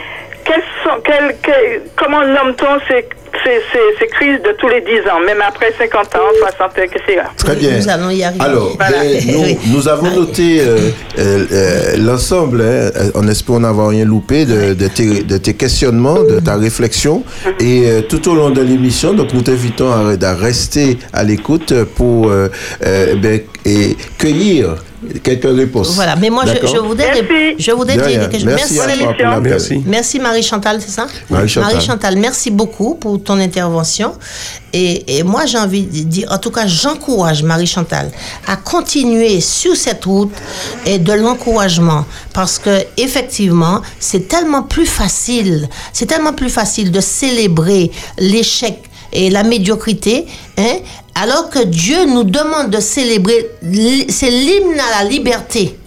quels 0.50 0.64
sont, 0.84 1.00
quels- 1.06 1.82
comment 1.96 2.22
nomme-t-on 2.26 2.80
ces, 2.88 3.06
ces, 3.44 3.62
ces, 3.72 3.80
ces 4.00 4.08
crises 4.08 4.42
de 4.42 4.52
tous 4.60 4.68
les 4.68 4.82
10 4.82 5.08
ans, 5.10 5.20
même 5.26 5.42
après 5.48 5.72
50 5.78 6.16
ans, 6.16 6.20
60 6.40 6.62
ans, 6.62 6.68
que 6.92 7.00
c'est 7.08 7.16
là. 7.16 7.30
Très 7.38 7.56
bien. 7.56 7.78
Nous 7.78 7.88
allons 7.90 8.10
y 8.10 8.24
arriver. 8.24 8.44
Alors, 8.44 8.76
Voilà. 8.78 8.98
ben, 9.04 9.22
nous, 9.68 9.74
nous 9.78 9.88
avons 9.88 10.10
noté 10.12 10.62
euh, 10.62 10.90
euh, 11.20 11.46
euh, 11.52 11.98
l'ensemble, 11.98 12.62
hein, 12.62 12.90
en 13.14 13.28
espérant 13.28 13.60
n'avoir 13.60 13.90
rien 13.90 14.06
loupé, 14.06 14.46
de, 14.46 14.74
de 14.74 14.88
tes, 14.88 15.24
de 15.24 15.38
tes 15.38 15.54
questionnements, 15.54 16.24
de 16.24 16.40
ta 16.40 16.56
réflexion. 16.56 17.24
Et 17.60 17.84
euh, 17.88 18.02
tout 18.02 18.28
au 18.30 18.36
long 18.36 18.50
de 18.50 18.62
l'émission, 18.62 19.14
donc 19.14 19.34
nous 19.34 19.42
t'invitons 19.44 19.92
à, 19.92 20.16
à 20.28 20.34
rester 20.36 20.98
à 21.14 21.24
l'écoute 21.24 21.74
pour 21.96 22.30
euh, 22.32 22.48
euh, 22.86 23.16
ben, 23.16 23.42
et 23.66 23.96
cueillir 24.18 24.76
quelques 25.24 25.56
réponses. 25.56 25.96
Voilà, 25.96 26.16
mais 26.16 26.30
moi, 26.30 26.44
je, 26.46 26.78
voudrais, 26.78 27.08
Merci. 27.22 27.56
je 27.64 27.72
voudrais 27.72 27.96
De 27.96 28.02
dire 28.02 28.08
rien. 28.08 28.20
quelque 28.28 28.36
chose. 28.40 28.46
Merci, 28.46 28.80
à 28.80 28.88
Merci. 28.88 29.04
toi 29.04 29.14
pour 29.14 29.26
l'appel. 29.26 29.42
Merci. 29.52 29.84
Merci 29.86 30.20
Marie-Chantal, 30.20 30.82
c'est 30.82 30.92
ça 30.92 31.08
Marie-Chantal. 31.30 31.74
Marie-Chantal, 31.74 32.18
merci 32.18 32.52
beaucoup 32.52 32.96
pour 32.96 33.22
ton 33.24 33.40
intervention. 33.40 34.14
Et, 34.74 35.18
et 35.18 35.24
moi, 35.24 35.46
j'ai 35.46 35.58
envie 35.58 35.84
de 35.84 36.04
dire, 36.04 36.28
en 36.32 36.38
tout 36.38 36.52
cas, 36.52 36.68
j'encourage 36.68 37.44
Marie-Chantal 37.44 38.12
à 38.48 38.56
continuer 38.56 39.42
sur 39.42 39.76
cette 39.76 40.06
route 40.06 40.34
et 40.86 41.00
de 41.00 41.14
l'encouragement. 41.14 42.06
Parce 42.34 42.60
que, 42.60 42.84
effectivement, 42.98 43.82
c'est 44.00 44.28
tellement 44.28 44.64
plus 44.64 44.86
facile, 44.86 45.68
c'est 45.94 46.06
tellement 46.06 46.34
plus 46.34 46.50
facile 46.50 46.92
de 46.92 47.00
célébrer 47.00 47.92
l'échec 48.18 48.89
et 49.14 49.30
la 49.30 49.44
médiocrité, 49.44 50.26
hein, 50.58 50.78
alors 51.16 51.50
que 51.50 51.64
Dieu 51.64 52.06
nous 52.06 52.24
demande 52.24 52.70
de 52.70 52.80
célébrer, 52.80 53.50
c'est 54.10 54.32
l'hymne 54.32 54.80
à 54.80 55.04
la 55.04 55.10
liberté. 55.10 55.78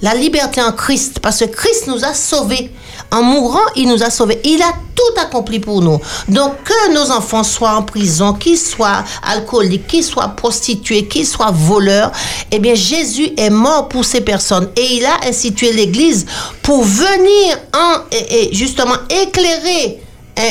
La 0.00 0.14
liberté 0.14 0.62
en 0.62 0.70
Christ, 0.70 1.18
parce 1.18 1.40
que 1.40 1.46
Christ 1.46 1.88
nous 1.88 2.04
a 2.04 2.14
sauvés. 2.14 2.70
En 3.10 3.22
mourant, 3.22 3.66
il 3.74 3.88
nous 3.88 4.02
a 4.02 4.10
sauvés. 4.10 4.40
Il 4.44 4.62
a 4.62 4.72
tout 4.94 5.20
accompli 5.20 5.58
pour 5.58 5.82
nous. 5.82 5.98
Donc, 6.28 6.52
que 6.62 6.92
nos 6.92 7.10
enfants 7.10 7.42
soient 7.42 7.74
en 7.74 7.82
prison, 7.82 8.32
qu'ils 8.32 8.58
soient 8.58 9.04
alcooliques, 9.22 9.88
qu'ils 9.88 10.04
soient 10.04 10.28
prostitués, 10.28 11.08
qu'ils 11.08 11.26
soient 11.26 11.50
voleurs, 11.52 12.12
eh 12.52 12.60
bien, 12.60 12.74
Jésus 12.74 13.30
est 13.36 13.50
mort 13.50 13.88
pour 13.88 14.04
ces 14.04 14.20
personnes. 14.20 14.68
Et 14.76 14.98
il 14.98 15.04
a 15.04 15.26
institué 15.26 15.72
l'Église 15.72 16.26
pour 16.62 16.84
venir 16.84 17.58
en, 17.74 18.00
et, 18.12 18.54
justement 18.54 18.96
éclairer 19.10 20.00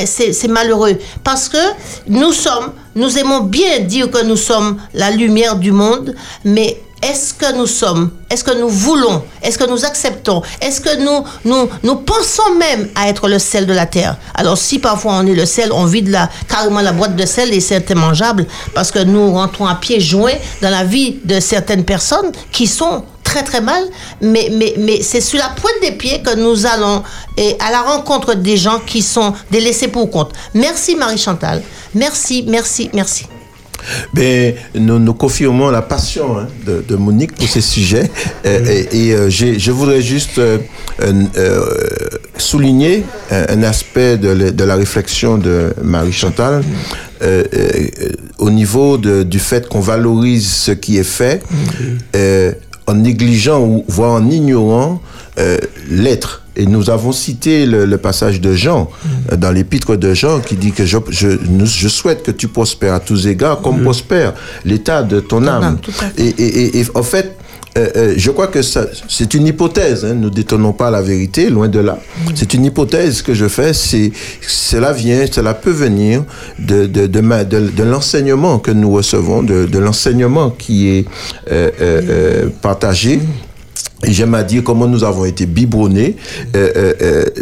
c'est 0.06 0.34
c'est 0.34 0.47
malheureux. 0.47 0.97
Parce 1.23 1.50
que 1.50 1.58
nous 2.08 2.32
sommes, 2.32 2.71
nous 2.95 3.17
aimons 3.17 3.41
bien 3.41 3.80
dire 3.80 4.10
que 4.10 4.23
nous 4.23 4.38
sommes 4.38 4.78
la 4.93 5.12
lumière 5.12 5.56
du 5.56 5.71
monde, 5.71 6.15
mais 6.43 6.82
est-ce 7.04 7.34
que 7.34 7.56
nous 7.56 7.67
sommes, 7.67 8.12
est-ce 8.30 8.43
que 8.43 8.60
nous 8.60 8.69
voulons, 8.69 9.23
est-ce 9.43 9.58
que 9.58 9.69
nous 9.69 9.86
acceptons, 9.86 10.41
est-ce 10.62 10.82
que 10.82 10.97
nous, 10.97 11.23
nous, 11.45 11.69
nous 11.84 11.95
pensons 11.95 12.56
même 12.58 12.89
à 12.95 13.08
être 13.08 13.28
le 13.28 13.38
sel 13.38 13.67
de 13.67 13.73
la 13.73 13.86
terre? 13.86 14.17
Alors 14.34 14.58
si 14.58 14.80
parfois 14.80 15.13
on 15.13 15.28
est 15.28 15.36
le 15.36 15.45
sel, 15.45 15.71
on 15.71 15.86
vide 15.86 16.10
la, 16.10 16.28
carrément 16.50 16.82
la 16.82 16.93
boîte 16.93 17.15
de 17.15 17.26
sel 17.26 17.54
et 17.54 17.60
c'est 17.60 17.88
immangeable 17.91 18.47
parce 18.73 18.91
que 18.91 19.00
nous 19.00 19.32
rentrons 19.32 19.67
à 19.67 19.76
pieds 19.76 20.00
joints 20.00 20.38
dans 20.62 20.71
la 20.71 20.84
vie 20.84 21.19
de 21.23 21.39
certaines 21.39 21.86
personnes 21.86 22.32
qui 22.52 22.65
sont 22.65 23.04
très 23.30 23.44
très 23.44 23.62
mal, 23.72 23.84
mais, 24.22 24.48
mais, 24.60 24.74
mais 24.86 24.98
c'est 25.10 25.22
sur 25.30 25.38
la 25.46 25.50
pointe 25.60 25.80
des 25.82 25.92
pieds 26.02 26.20
que 26.26 26.34
nous 26.46 26.66
allons 26.74 27.04
et 27.38 27.52
à 27.68 27.70
la 27.72 27.82
rencontre 27.82 28.34
des 28.36 28.58
gens 28.66 28.80
qui 28.90 29.02
sont 29.02 29.34
des 29.52 29.60
laissés 29.60 29.90
pour 29.90 30.10
compte. 30.10 30.32
Merci 30.54 30.96
Marie-Chantal. 30.96 31.62
Merci, 31.94 32.46
merci, 32.48 32.90
merci. 32.94 33.26
Ben, 34.13 34.56
nous, 34.76 35.00
nous 35.00 35.13
confirmons 35.13 35.70
la 35.70 35.82
passion 35.84 36.38
hein, 36.40 36.48
de, 36.66 36.84
de 36.90 36.96
Monique 36.96 37.34
pour 37.36 37.48
ces 37.48 37.62
sujets. 37.62 38.10
Euh, 38.46 38.66
et 38.92 39.08
et, 39.08 39.13
euh, 39.13 39.30
je 39.30 39.72
voudrais 39.72 40.02
juste 40.02 40.40
euh, 40.40 40.58
souligner 42.38 43.04
un, 43.32 43.46
un 43.58 43.63
aspect 43.63 44.18
de, 44.18 44.30
la- 44.30 44.52
de 44.52 44.63
la 44.63 44.76
réflexion 44.76 45.38
de 45.38 45.74
Marie-Chantal 45.82 46.63
euh, 47.22 47.44
euh, 47.54 47.70
euh, 48.02 48.10
au 48.40 48.50
niveau 48.50 48.98
de- 48.98 49.24
du 49.24 49.40
fait 49.40 49.68
qu'on 49.70 49.80
valorise 49.80 50.48
ce 50.66 50.72
qui 50.72 50.98
est 50.98 51.04
fait 51.20 51.42
euh, 52.16 52.52
en 52.88 52.93
négligeant 52.95 53.62
ou 53.62 53.86
voire 53.88 54.13
en 54.13 54.30
ignorant 54.30 55.02
euh, 55.38 55.58
l'être. 55.89 56.43
Et 56.56 56.65
nous 56.65 56.89
avons 56.89 57.12
cité 57.12 57.67
le, 57.67 57.86
le 57.86 57.97
passage 57.97 58.41
de 58.41 58.56
Jean, 58.56 58.89
euh, 59.32 59.36
dans 59.36 59.52
l'épître 59.52 59.95
de 59.95 60.13
Jean, 60.13 60.39
qui 60.39 60.56
dit 60.56 60.71
que 60.71 60.86
je, 60.86 60.97
je, 61.12 61.88
souhaite 61.88 62.23
que 62.23 62.32
tu 62.32 62.47
prospères 62.47 62.95
à 62.95 63.00
tous 63.00 63.28
égards, 63.28 63.62
comme 63.62 63.84
prospère 63.84 64.34
l'état 64.65 65.04
de 65.04 65.19
ton 65.19 65.45
âme. 65.45 65.78
Et, 66.17 66.26
et, 66.26 66.78
et, 66.78 66.80
et 66.80 66.86
en 66.95 67.04
fait, 67.04 67.38
euh, 67.78 67.88
euh, 67.96 68.13
je 68.18 68.32
crois 68.32 68.48
que 68.48 68.62
c'est 68.62 69.34
une 69.34 69.48
hypothèse. 69.48 70.04
Hein, 70.04 70.16
nous 70.16 70.30
détenons 70.30 70.74
pas 70.74 70.90
la 70.92 71.02
vérité, 71.02 71.50
loin 71.50 71.68
de 71.68 71.80
là. 71.80 72.00
C'est 72.36 72.54
une 72.54 72.66
hypothèse 72.66 73.22
que 73.22 73.34
je 73.34 73.48
fais. 73.48 73.74
C'est 73.74 74.12
cela 74.42 74.92
vient, 74.94 75.26
cela 75.32 75.54
peut 75.54 75.72
venir 75.72 76.24
de 76.60 76.88
de 76.88 77.08
de, 77.08 77.22
ma- 77.22 77.44
de, 77.44 77.60
de 77.70 77.84
l'enseignement 77.84 78.60
que 78.60 78.72
nous 78.72 78.92
recevons, 78.92 79.44
de, 79.44 79.78
l'enseignement 79.78 80.50
qui 80.50 80.90
est 80.90 81.06
euh, 81.52 82.50
partagé. 82.62 83.20
Et 84.04 84.12
j'aime 84.13 84.36
à 84.36 84.44
dire 84.44 84.63
comment 84.63 84.88
nous 84.88 85.04
avons 85.04 85.26
été 85.26 85.46
biberonnés, 85.48 86.16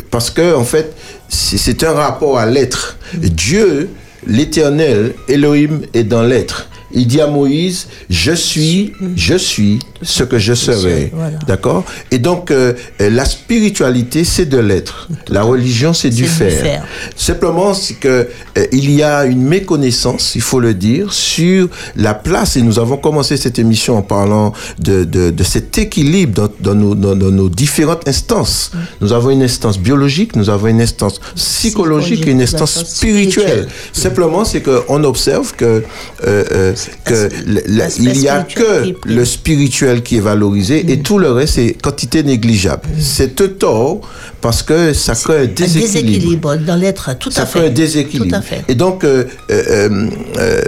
parce 0.10 0.30
que 0.30 0.56
en 0.56 0.64
fait, 0.64 0.94
c'est 1.28 1.84
un 1.84 1.92
rapport 1.94 2.38
à 2.38 2.46
l'être. 2.46 2.98
Dieu, 3.14 3.90
l'Éternel, 4.26 5.14
Elohim 5.28 5.82
est 5.94 6.04
dans 6.06 6.24
l'être. 6.24 6.70
Il 6.94 7.08
dit 7.08 7.20
à 7.22 7.28
Moïse, 7.28 7.88
je 8.10 8.32
suis, 8.32 8.94
je 9.16 9.36
suis 9.36 9.80
ce 10.02 10.24
que 10.24 10.38
je 10.38 10.54
serai. 10.54 11.12
voilà. 11.14 11.38
D'accord? 11.48 11.84
Et 12.12 12.20
donc, 12.20 12.52
euh, 12.52 12.74
la 13.00 13.26
spiritualité, 13.26 14.24
c'est 14.24 14.46
de 14.46 14.58
l'être. 14.58 15.10
La 15.28 15.44
religion, 15.44 15.94
c'est 15.94 16.10
du, 16.10 16.24
du 16.24 16.28
faire. 16.28 16.52
faire. 16.62 16.86
Simplement, 17.16 17.74
c'est 17.74 17.96
que 17.96 18.28
euh, 18.58 18.66
il 18.72 18.92
y 18.92 19.02
a 19.04 19.26
une 19.26 19.42
méconnaissance, 19.42 20.34
il 20.36 20.42
faut 20.42 20.60
le 20.60 20.74
dire, 20.74 21.12
sur 21.14 21.68
la 21.96 22.14
place, 22.14 22.56
et 22.56 22.62
nous 22.62 22.78
avons 22.80 22.98
commencé 22.98 23.38
cette 23.38 23.58
émission 23.60 23.98
en 23.98 24.02
parlant 24.02 24.54
de, 24.80 25.04
de, 25.04 25.32
de 25.32 25.44
cet 25.44 25.78
équilibre 25.78 26.34
dans, 26.62 26.74
dans, 26.74 26.76
nos, 26.80 26.96
dans, 26.96 27.16
dans 27.16 27.32
nos 27.32 27.50
différentes 27.50 28.08
instances. 28.08 28.72
Nous 29.02 29.12
avons 29.12 29.32
une 29.32 29.44
instance 29.44 29.80
biologique, 29.80 30.36
nous 30.36 30.50
avons 30.50 30.68
une 30.68 30.82
instance 30.82 31.20
psychologique 31.36 32.28
et 32.28 32.32
une 32.32 32.44
Psychologique, 32.44 32.44
instance 32.44 32.76
une 32.76 32.82
instance 32.82 32.96
spirituelle. 32.96 33.46
spirituelle. 33.46 33.68
Simplement, 33.94 34.46
c'est 34.46 34.62
qu'on 34.62 35.04
observe 35.04 35.54
que, 35.56 35.66
euh, 35.66 36.44
euh, 36.52 36.75
que 37.04 37.30
la- 37.68 37.90
il 37.98 38.22
y 38.22 38.28
a 38.28 38.40
est 38.42 38.54
que 38.54 38.94
le 39.06 39.26
spirituel 39.26 40.02
qui 40.04 40.18
est 40.18 40.22
valorisé 40.22 40.92
et 40.92 41.00
tout 41.00 41.18
le 41.20 41.32
reste, 41.32 41.56
c'est 41.56 41.76
quantité 41.82 42.24
négligeable. 42.24 42.84
C'est 43.00 43.40
un 43.42 43.48
tort 43.48 44.02
parce 44.42 44.62
que 44.64 44.94
ça 44.94 45.14
crée 45.16 45.38
un 45.40 45.44
Un 45.44 45.48
déséquilibre. 45.48 46.56
dans 46.58 46.76
l'être, 46.76 47.18
tout 47.18 47.32
Ça 47.32 47.44
à 47.44 47.46
fait 47.46 47.60
fait. 47.62 47.68
un 47.68 47.70
déséquilibre. 47.72 48.30
Tout 48.30 48.36
à 48.36 48.42
fait. 48.42 48.64
Et 48.68 48.76
donc, 48.76 49.04
euh, 49.04 49.26
euh, 49.52 50.10
euh, 50.38 50.62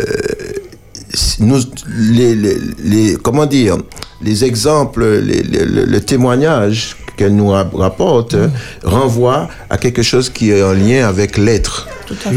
nous, 1.40 1.60
les, 1.98 2.36
les, 2.36 2.58
les- 2.84 3.16
comment 3.22 3.46
dire, 3.46 3.78
les 4.22 4.44
exemples, 4.44 5.06
les, 5.06 5.44
les- 5.44 5.66
le, 5.66 5.86
le 5.86 6.00
témoignage 6.02 6.96
qu'elle 7.18 7.36
nous 7.36 7.50
ra- 7.50 7.70
rapporte 7.74 8.34
Mm. 8.36 8.38
euh, 8.38 8.48
renvoie 8.84 9.50
à 9.70 9.78
quelque 9.78 10.04
chose 10.04 10.30
qui 10.30 10.52
est 10.52 10.64
en 10.64 10.72
lien 10.74 11.06
avec 11.08 11.38
l'être. 11.38 11.88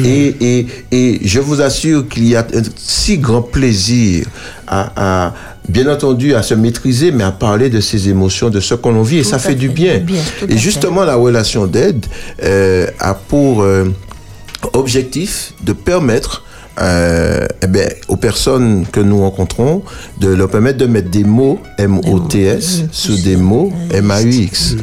Et, 0.05 0.35
et, 0.40 0.66
et 0.90 1.21
je 1.23 1.38
vous 1.38 1.61
assure 1.61 2.09
qu'il 2.09 2.27
y 2.27 2.35
a 2.35 2.40
un 2.40 2.62
si 2.77 3.19
grand 3.19 3.43
plaisir 3.43 4.27
à, 4.66 5.27
à, 5.27 5.35
bien 5.69 5.87
entendu, 5.93 6.35
à 6.35 6.43
se 6.43 6.55
maîtriser, 6.55 7.12
mais 7.12 7.23
à 7.23 7.31
parler 7.31 7.71
de 7.71 7.81
ses 7.81 8.09
émotions, 8.09 8.51
de 8.51 8.59
ce 8.59 8.75
qu'on 8.75 9.01
vit, 9.03 9.19
et 9.19 9.25
ça 9.25 9.38
fait 9.38 9.55
du 9.55 9.69
bien. 9.69 9.95
et 9.95 10.01
fait. 10.49 10.59
justement, 10.59 11.05
la 11.05 11.14
relation 11.14 11.66
d'aide 11.69 12.05
euh, 12.43 12.87
a 12.99 13.14
pour 13.14 13.62
euh, 13.62 13.85
objectif 14.73 15.53
de 15.62 15.73
permettre 15.73 16.45
euh, 16.79 17.47
eh 17.63 17.67
ben, 17.67 17.91
aux 18.09 18.17
personnes 18.17 18.87
que 18.91 19.01
nous 19.01 19.21
rencontrons 19.21 19.83
de 20.19 20.29
leur 20.29 20.49
permettre 20.49 20.79
de 20.79 20.87
mettre 20.87 21.11
des 21.11 21.25
mots 21.25 21.59
M-O-T-S 21.79 22.83
sur 22.93 23.17
des 23.19 23.37
mots 23.37 23.73
M-A-U-X. 23.93 24.77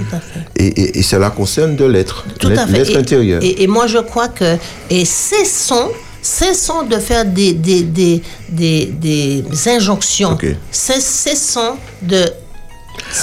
Et, 0.55 0.65
et, 0.67 0.99
et 0.99 1.01
cela 1.03 1.29
concerne 1.29 1.75
de 1.75 1.85
l'être, 1.85 2.25
l'être 2.69 2.97
intérieur. 2.97 3.41
Et, 3.43 3.63
et 3.63 3.67
moi, 3.67 3.87
je 3.87 3.99
crois 3.99 4.27
que 4.27 4.57
et 4.89 5.05
cessons, 5.05 5.89
cessons 6.21 6.83
de 6.83 6.97
faire 6.97 7.25
des, 7.25 7.53
des, 7.53 7.83
des, 7.83 8.21
des, 8.49 8.85
des 8.87 9.43
injonctions. 9.67 10.37
Cessons 10.71 11.75
de. 12.01 12.25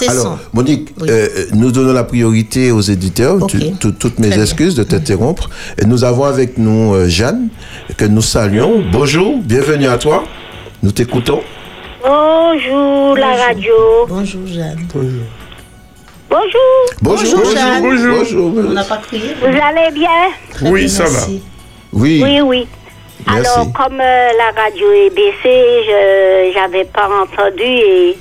Alors, 0.08 0.38
Monique, 0.52 0.90
Oui. 1.00 1.08
euh, 1.10 1.28
nous 1.54 1.70
donnons 1.72 1.92
la 1.92 2.04
priorité 2.04 2.70
aux 2.72 2.80
éditeurs. 2.80 3.42
Ok. 3.42 3.50
Tu- 3.50 3.58
tu- 3.80 3.92
toutes 3.94 4.18
mes 4.18 4.28
Très 4.28 4.36
bien. 4.36 4.44
excuses 4.44 4.74
de 4.74 4.82
t'interrompre. 4.84 5.48
Et 5.80 5.84
nous 5.86 6.04
avons 6.04 6.24
avec 6.24 6.58
nous 6.58 6.94
euh, 6.94 7.08
Jeanne, 7.08 7.48
que 7.96 8.04
nous 8.04 8.22
saluons. 8.22 8.82
Bonjour, 8.92 9.38
bienvenue 9.42 9.86
à 9.86 9.98
toi. 9.98 10.24
Nous 10.82 10.90
t'écoutons. 10.92 11.40
Bonjour 12.02 13.16
la 13.16 13.34
radio. 13.46 13.72
Bonjour, 14.08 14.46
Jeanne. 14.46 14.86
Bonjour. 16.30 16.60
Bonjour, 17.00 17.44
Jeanne. 17.44 17.82
bonjour. 17.82 18.18
Bonjour. 18.18 18.52
On 18.68 18.72
n'a 18.72 18.84
pas 18.84 18.96
crié 18.98 19.34
Vous 19.40 19.46
allez 19.46 19.90
bien? 19.94 20.08
Très 20.50 20.70
Oui, 20.70 20.80
bien, 20.80 20.88
ça 20.88 21.04
va. 21.04 21.10
merci. 21.10 21.42
Oui, 21.92 22.20
Oui, 22.22 22.40
oui. 22.40 22.66
Merci. 23.26 23.40
Alors, 23.48 23.72
comme 23.72 24.00
euh, 24.00 24.28
la 24.36 24.62
radio 24.62 24.86
est 24.92 25.10
baissée, 25.10 25.64
je 25.86 26.58
n'avais 26.58 26.84
pas 26.84 27.08
entendu 27.22 27.62
et 27.62 28.16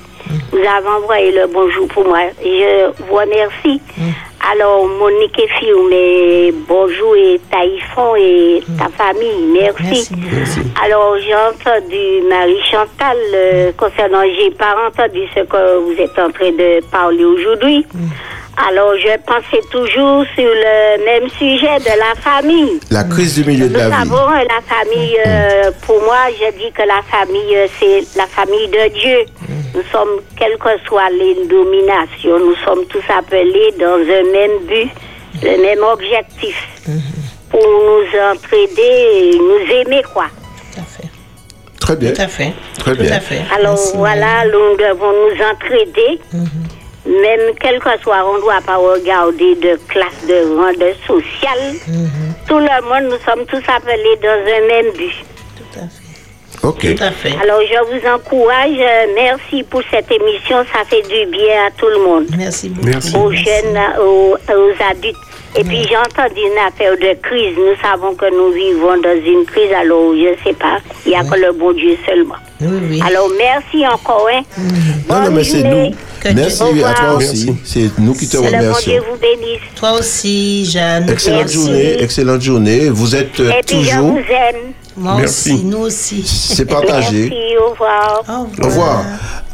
vous 0.52 0.58
avez 0.58 0.88
envoyé 0.88 1.32
le 1.32 1.48
bonjour 1.48 1.88
pour 1.88 2.06
moi. 2.06 2.20
Je 2.44 2.92
vous 3.04 3.14
remercie. 3.16 3.82
Alors, 4.52 4.86
Monique 4.86 5.40
et 5.40 5.48
Fiume, 5.48 6.64
bonjour 6.68 7.16
et 7.16 7.40
Taïfon 7.50 8.16
et 8.18 8.62
ta 8.78 8.90
famille, 8.90 9.46
merci. 9.54 10.10
Merci. 10.18 10.60
Alors, 10.84 11.16
j'ai 11.18 11.34
entendu 11.34 12.28
Marie-Chantal 12.30 13.18
euh, 13.34 13.72
concernant, 13.78 14.24
j'ai 14.38 14.52
pas 14.52 14.76
entendu 14.86 15.22
ce 15.34 15.40
que 15.42 15.78
vous 15.78 15.94
êtes 15.94 16.20
en 16.20 16.30
train 16.30 16.52
de 16.52 16.84
parler 16.92 17.24
aujourd'hui. 17.24 17.86
Alors, 18.56 18.94
je 18.98 19.18
pensais 19.26 19.62
toujours 19.72 20.24
sur 20.36 20.46
le 20.46 21.04
même 21.06 21.28
sujet 21.40 21.80
de 21.80 21.98
la 21.98 22.14
famille. 22.22 22.80
La 22.92 23.04
crise 23.04 23.36
du 23.36 23.46
milieu 23.50 23.68
de 23.68 23.74
Nous 23.74 23.80
la 23.80 23.90
vie. 23.90 23.96
savons, 24.10 24.30
euh, 24.30 24.44
la 24.48 24.62
famille, 24.62 25.18
euh, 25.26 25.72
pour 25.88 26.00
moi, 26.04 26.18
je 26.40 26.52
dis 26.60 26.72
que 26.72 26.84
la 26.84 27.02
famille, 27.10 27.56
euh, 27.56 27.68
c'est 27.80 28.04
la 28.16 28.28
famille 28.28 28.68
de 28.68 28.94
Dieu. 28.94 29.26
Nous 29.74 29.82
sommes, 29.92 30.22
quelles 30.38 30.58
que 30.60 30.70
soient 30.88 31.10
les 31.10 31.48
dominations, 31.48 32.38
nous 32.40 32.56
sommes 32.64 32.86
tous 32.86 33.02
appelés 33.10 33.74
dans 33.80 33.98
un 33.98 34.32
même 34.32 34.60
but, 34.68 34.92
le 35.42 35.60
même 35.60 35.84
objectif, 35.84 36.56
pour 37.50 37.60
nous 37.66 38.20
entraider 38.34 39.32
et 39.34 39.38
nous 39.40 39.76
aimer, 39.82 40.04
quoi. 40.14 40.26
Tout 40.76 40.80
à 40.80 40.84
fait. 40.84 41.10
Très 41.80 41.96
bien. 41.96 42.12
Tout 42.12 42.22
à 42.22 42.28
fait. 42.28 42.54
Très 42.78 42.96
Tout 42.96 43.02
bien. 43.02 43.12
à 43.14 43.20
fait. 43.20 43.42
Alors 43.58 43.74
Merci, 43.74 43.94
voilà, 43.96 44.46
nous 44.46 44.78
devons 44.78 45.12
nous 45.12 45.44
entraider. 45.44 46.22
Même 47.06 47.54
quel 47.60 47.80
que 47.80 47.90
soit, 48.02 48.24
on 48.26 48.36
ne 48.38 48.42
doit 48.42 48.62
pas 48.66 48.78
regarder 48.78 49.56
de 49.56 49.78
classe, 49.90 50.26
de 50.28 50.56
rang, 50.56 50.72
de 50.72 50.94
social. 51.06 51.60
Tout 52.48 52.60
le 52.60 52.82
monde, 52.88 53.12
nous 53.12 53.20
sommes 53.30 53.46
tous 53.46 53.62
appelés 53.68 54.18
dans 54.22 54.30
un 54.30 54.68
même 54.68 54.92
but. 54.94 55.14
Tout 55.58 55.80
à 55.80 55.84
fait. 55.84 56.68
Ok. 56.68 56.96
Tout 56.96 57.04
à 57.04 57.12
fait. 57.12 57.34
Alors 57.42 57.60
je 57.62 58.00
vous 58.00 58.08
encourage, 58.08 58.78
euh, 58.80 59.08
merci 59.16 59.64
pour 59.64 59.82
cette 59.92 60.10
émission, 60.12 60.64
ça 60.72 60.86
fait 60.86 61.02
du 61.02 61.30
bien 61.30 61.68
à 61.68 61.72
tout 61.72 61.88
le 61.88 62.00
monde, 62.06 62.26
Merci 62.38 62.70
beaucoup. 62.70 62.88
Merci. 62.88 63.16
aux 63.18 63.32
jeunes, 63.34 63.80
aux, 64.00 64.36
aux 64.38 64.84
adultes. 64.90 65.18
Et 65.56 65.64
puis 65.64 65.78
j'ai 65.88 65.98
entendu 65.98 66.40
une 66.40 66.58
affaire 66.68 66.94
de 66.98 67.14
crise. 67.22 67.56
Nous 67.58 67.76
savons 67.82 68.16
que 68.16 68.26
nous 68.36 68.52
vivons 68.52 69.00
dans 69.02 69.16
une 69.26 69.46
crise, 69.46 69.72
alors 69.72 70.14
je 70.16 70.32
ne 70.32 70.36
sais 70.44 70.54
pas, 70.54 70.78
il 71.06 71.10
n'y 71.10 71.16
a 71.16 71.24
que 71.24 71.36
le 71.40 71.52
bon 71.54 71.72
Dieu 71.74 71.96
seulement. 72.08 72.36
Oui, 72.60 72.68
oui. 72.90 73.02
Alors 73.06 73.30
merci 73.38 73.86
encore. 73.86 74.28
Hein. 74.34 74.42
Non, 75.10 75.20
non, 75.26 75.32
mais 75.32 75.44
c'est 75.44 75.64
nous. 75.64 75.92
Merci 76.34 76.64
à 76.84 76.94
toi 76.94 77.16
aussi. 77.18 77.54
C'est 77.66 77.90
nous 78.00 78.14
qui 78.14 78.28
te 78.30 78.38
Que 78.38 78.44
le 78.44 78.50
bon 78.52 78.58
remercions. 78.58 78.92
Dieu 78.94 79.02
vous 79.12 79.18
bénisse. 79.18 79.60
Toi 79.76 79.94
aussi, 80.00 80.66
Jeanne. 80.72 81.10
Excellente 81.10 81.40
Merci. 81.42 81.56
journée, 81.56 82.02
excellente 82.04 82.42
journée. 82.42 82.90
Vous 82.90 83.16
êtes 83.16 83.40
euh, 83.42 83.52
Et 83.52 83.62
puis 83.66 83.84
je 83.84 83.90
toujours. 83.92 84.12
vous 84.14 84.18
aime. 84.20 84.74
Moi 84.96 85.16
Merci. 85.18 85.54
aussi, 85.54 85.64
nous 85.66 85.78
aussi. 85.80 86.24
C'est 86.24 86.66
partagé. 86.66 87.30
Merci, 87.30 87.58
au 87.58 87.72
revoir. 87.72 88.24
Au 88.28 88.44
revoir. 88.44 88.60
Au 88.60 88.66
revoir. 88.70 89.06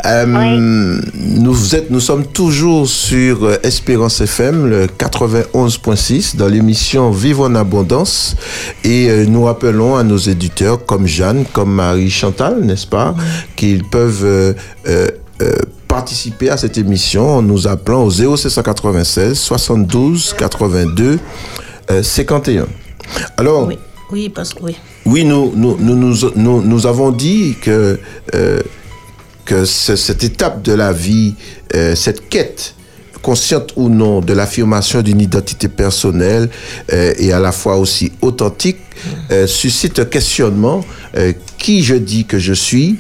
Euh, 0.05 1.01
nous, 1.13 1.75
êtes, 1.75 1.89
nous 1.89 1.99
sommes 1.99 2.25
toujours 2.25 2.87
sur 2.87 3.43
euh, 3.45 3.57
Espérance 3.63 4.21
FM, 4.21 4.67
le 4.67 4.87
91.6, 4.87 6.35
dans 6.37 6.47
l'émission 6.47 7.11
Vivre 7.11 7.45
en 7.49 7.55
abondance. 7.55 8.35
Et 8.83 9.09
euh, 9.09 9.25
nous 9.25 9.43
rappelons 9.43 9.95
à 9.97 10.03
nos 10.03 10.17
éditeurs, 10.17 10.85
comme 10.85 11.05
Jeanne, 11.07 11.45
comme 11.51 11.73
Marie 11.73 12.09
Chantal, 12.09 12.61
n'est-ce 12.61 12.87
pas, 12.87 13.13
qu'ils 13.55 13.83
peuvent 13.83 14.23
euh, 14.23 14.53
euh, 14.87 15.07
euh, 15.41 15.53
participer 15.87 16.49
à 16.49 16.57
cette 16.57 16.77
émission 16.77 17.37
en 17.37 17.41
nous 17.41 17.67
appelant 17.67 18.03
au 18.03 18.09
0796 18.11 19.33
72 19.37 20.33
82 20.37 21.19
euh, 21.91 22.03
51. 22.03 22.67
Alors, 23.37 23.67
Oui, 23.67 23.77
oui, 24.11 24.29
parce 24.29 24.53
que 24.53 24.63
oui. 24.63 24.77
Oui, 25.09 25.23
nous, 25.25 25.53
nous, 25.55 25.77
nous, 25.77 26.61
nous, 26.61 26.85
avons 26.87 27.11
dit 27.11 27.55
que, 27.61 27.99
euh, 28.35 28.59
que 29.45 29.65
ce- 29.65 29.95
cette 29.95 30.23
étape 30.23 30.61
de 30.61 30.73
la 30.73 30.93
vie, 30.93 31.35
euh, 31.75 31.95
cette 31.95 32.29
quête, 32.29 32.75
consciente 33.21 33.73
ou 33.75 33.89
non, 33.89 34.21
de 34.21 34.33
l'affirmation 34.33 35.01
d'une 35.01 35.19
identité 35.19 35.67
personnelle 35.67 36.49
euh, 36.93 37.13
et 37.17 37.33
à 37.33 37.39
la 37.39 37.51
fois 37.51 37.75
aussi 37.77 38.11
authentique, 38.21 38.77
suscite 39.47 39.99
un 39.99 40.05
questionnement. 40.05 40.81
qui 41.57 41.83
je 41.83 41.95
dis 41.95 42.25
que 42.25 42.37
je 42.39 42.53
suis 42.53 42.97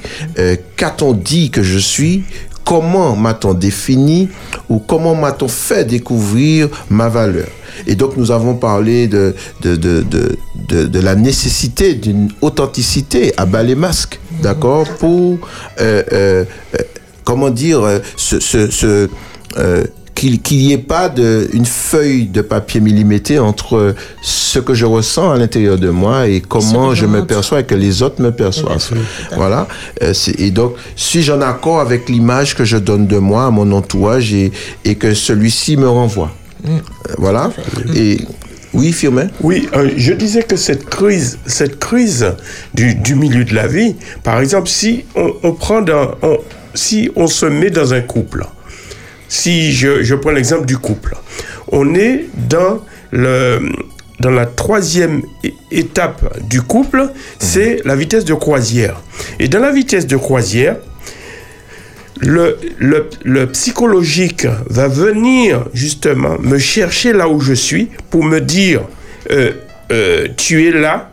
Qu'a-t-on 0.75 1.13
dit 1.13 1.49
que 1.51 1.63
je 1.63 1.77
suis 1.79 2.23
Comment 2.65 3.15
m'a-t-on 3.15 3.53
défini 3.53 4.29
ou 4.69 4.79
comment 4.79 5.15
m'a-t-on 5.15 5.47
fait 5.47 5.85
découvrir 5.85 6.67
ma 6.89 7.07
valeur? 7.09 7.47
Et 7.87 7.95
donc 7.95 8.17
nous 8.17 8.31
avons 8.31 8.55
parlé 8.55 9.07
de, 9.07 9.35
de, 9.61 9.75
de, 9.75 10.03
de, 10.03 10.85
de, 10.85 10.99
la 10.99 11.15
nécessité 11.15 11.93
d'une 11.93 12.29
authenticité 12.41 13.33
à 13.37 13.45
bas 13.45 13.63
les 13.63 13.75
masques, 13.75 14.19
d'accord 14.41 14.87
Pour, 14.99 15.39
euh, 15.79 16.03
euh, 16.11 16.45
euh, 16.75 16.77
comment 17.23 17.49
dire, 17.49 17.81
ce, 18.15 18.39
ce, 18.39 18.69
ce, 18.69 19.09
euh, 19.57 19.83
qu'il 20.19 20.57
n'y 20.57 20.73
ait 20.73 20.77
pas 20.77 21.07
de, 21.07 21.47
une 21.53 21.65
feuille 21.65 22.25
de 22.25 22.41
papier 22.41 22.81
millimétré 22.81 23.39
entre 23.39 23.95
ce 24.21 24.59
que 24.59 24.73
je 24.73 24.85
ressens 24.85 25.31
à 25.31 25.37
l'intérieur 25.37 25.77
de 25.77 25.89
moi 25.89 26.27
et 26.27 26.41
comment 26.41 26.93
je 26.93 27.05
me 27.05 27.25
perçois 27.25 27.61
et 27.61 27.63
que 27.63 27.75
les 27.75 28.03
autres 28.03 28.21
me 28.21 28.31
perçoivent. 28.31 28.83
Voilà. 29.35 29.67
Et 30.37 30.51
donc, 30.51 30.73
suis-je 30.95 31.31
en 31.31 31.41
accord 31.41 31.79
avec 31.79 32.09
l'image 32.09 32.55
que 32.55 32.65
je 32.65 32.77
donne 32.77 33.07
de 33.07 33.17
moi 33.17 33.45
à 33.45 33.49
mon 33.49 33.71
entourage 33.71 34.33
et, 34.33 34.51
et 34.83 34.95
que 34.95 35.13
celui-ci 35.13 35.77
me 35.77 35.87
renvoie 35.87 36.31
Voilà. 37.17 37.51
Et 37.95 38.19
oui, 38.73 38.91
Firmin 38.93 39.27
Oui, 39.41 39.67
euh, 39.73 39.89
je 39.97 40.13
disais 40.13 40.43
que 40.43 40.55
cette 40.55 40.85
crise, 40.89 41.39
cette 41.45 41.79
crise 41.79 42.33
du, 42.73 42.95
du 42.95 43.15
milieu 43.15 43.43
de 43.43 43.55
la 43.55 43.67
vie, 43.67 43.95
par 44.23 44.39
exemple, 44.39 44.67
si 44.69 45.05
on, 45.15 45.33
on 45.43 45.53
prend 45.53 45.81
dans, 45.81 46.11
on- 46.21 46.37
si 46.75 47.09
on 47.15 47.27
se 47.27 47.45
met 47.47 47.71
dans 47.71 47.93
un 47.93 48.01
couple, 48.01 48.45
si 49.27 49.71
je, 49.73 50.03
je 50.03 50.15
prends 50.15 50.31
l'exemple 50.31 50.65
du 50.65 50.77
couple, 50.77 51.15
on 51.71 51.95
est 51.95 52.25
dans 52.49 52.79
le 53.11 53.59
dans 54.19 54.31
la 54.31 54.45
troisième 54.45 55.21
étape 55.71 56.37
du 56.49 56.61
couple, 56.61 57.09
c'est 57.39 57.79
la 57.85 57.95
vitesse 57.95 58.25
de 58.25 58.33
croisière. 58.33 59.01
Et 59.39 59.47
dans 59.47 59.59
la 59.61 59.71
vitesse 59.71 60.07
de 60.07 60.17
croisière, 60.17 60.75
le, 62.19 62.57
le, 62.79 63.09
le 63.23 63.47
psychologique 63.47 64.45
va 64.69 64.87
venir 64.87 65.65
justement 65.73 66.37
me 66.39 66.57
chercher 66.57 67.13
là 67.13 67.27
où 67.29 67.39
je 67.39 67.53
suis 67.53 67.89
pour 68.09 68.23
me 68.23 68.39
dire 68.39 68.81
euh, 69.31 69.51
euh, 69.91 70.27
tu 70.37 70.67
es 70.67 70.71
là, 70.71 71.11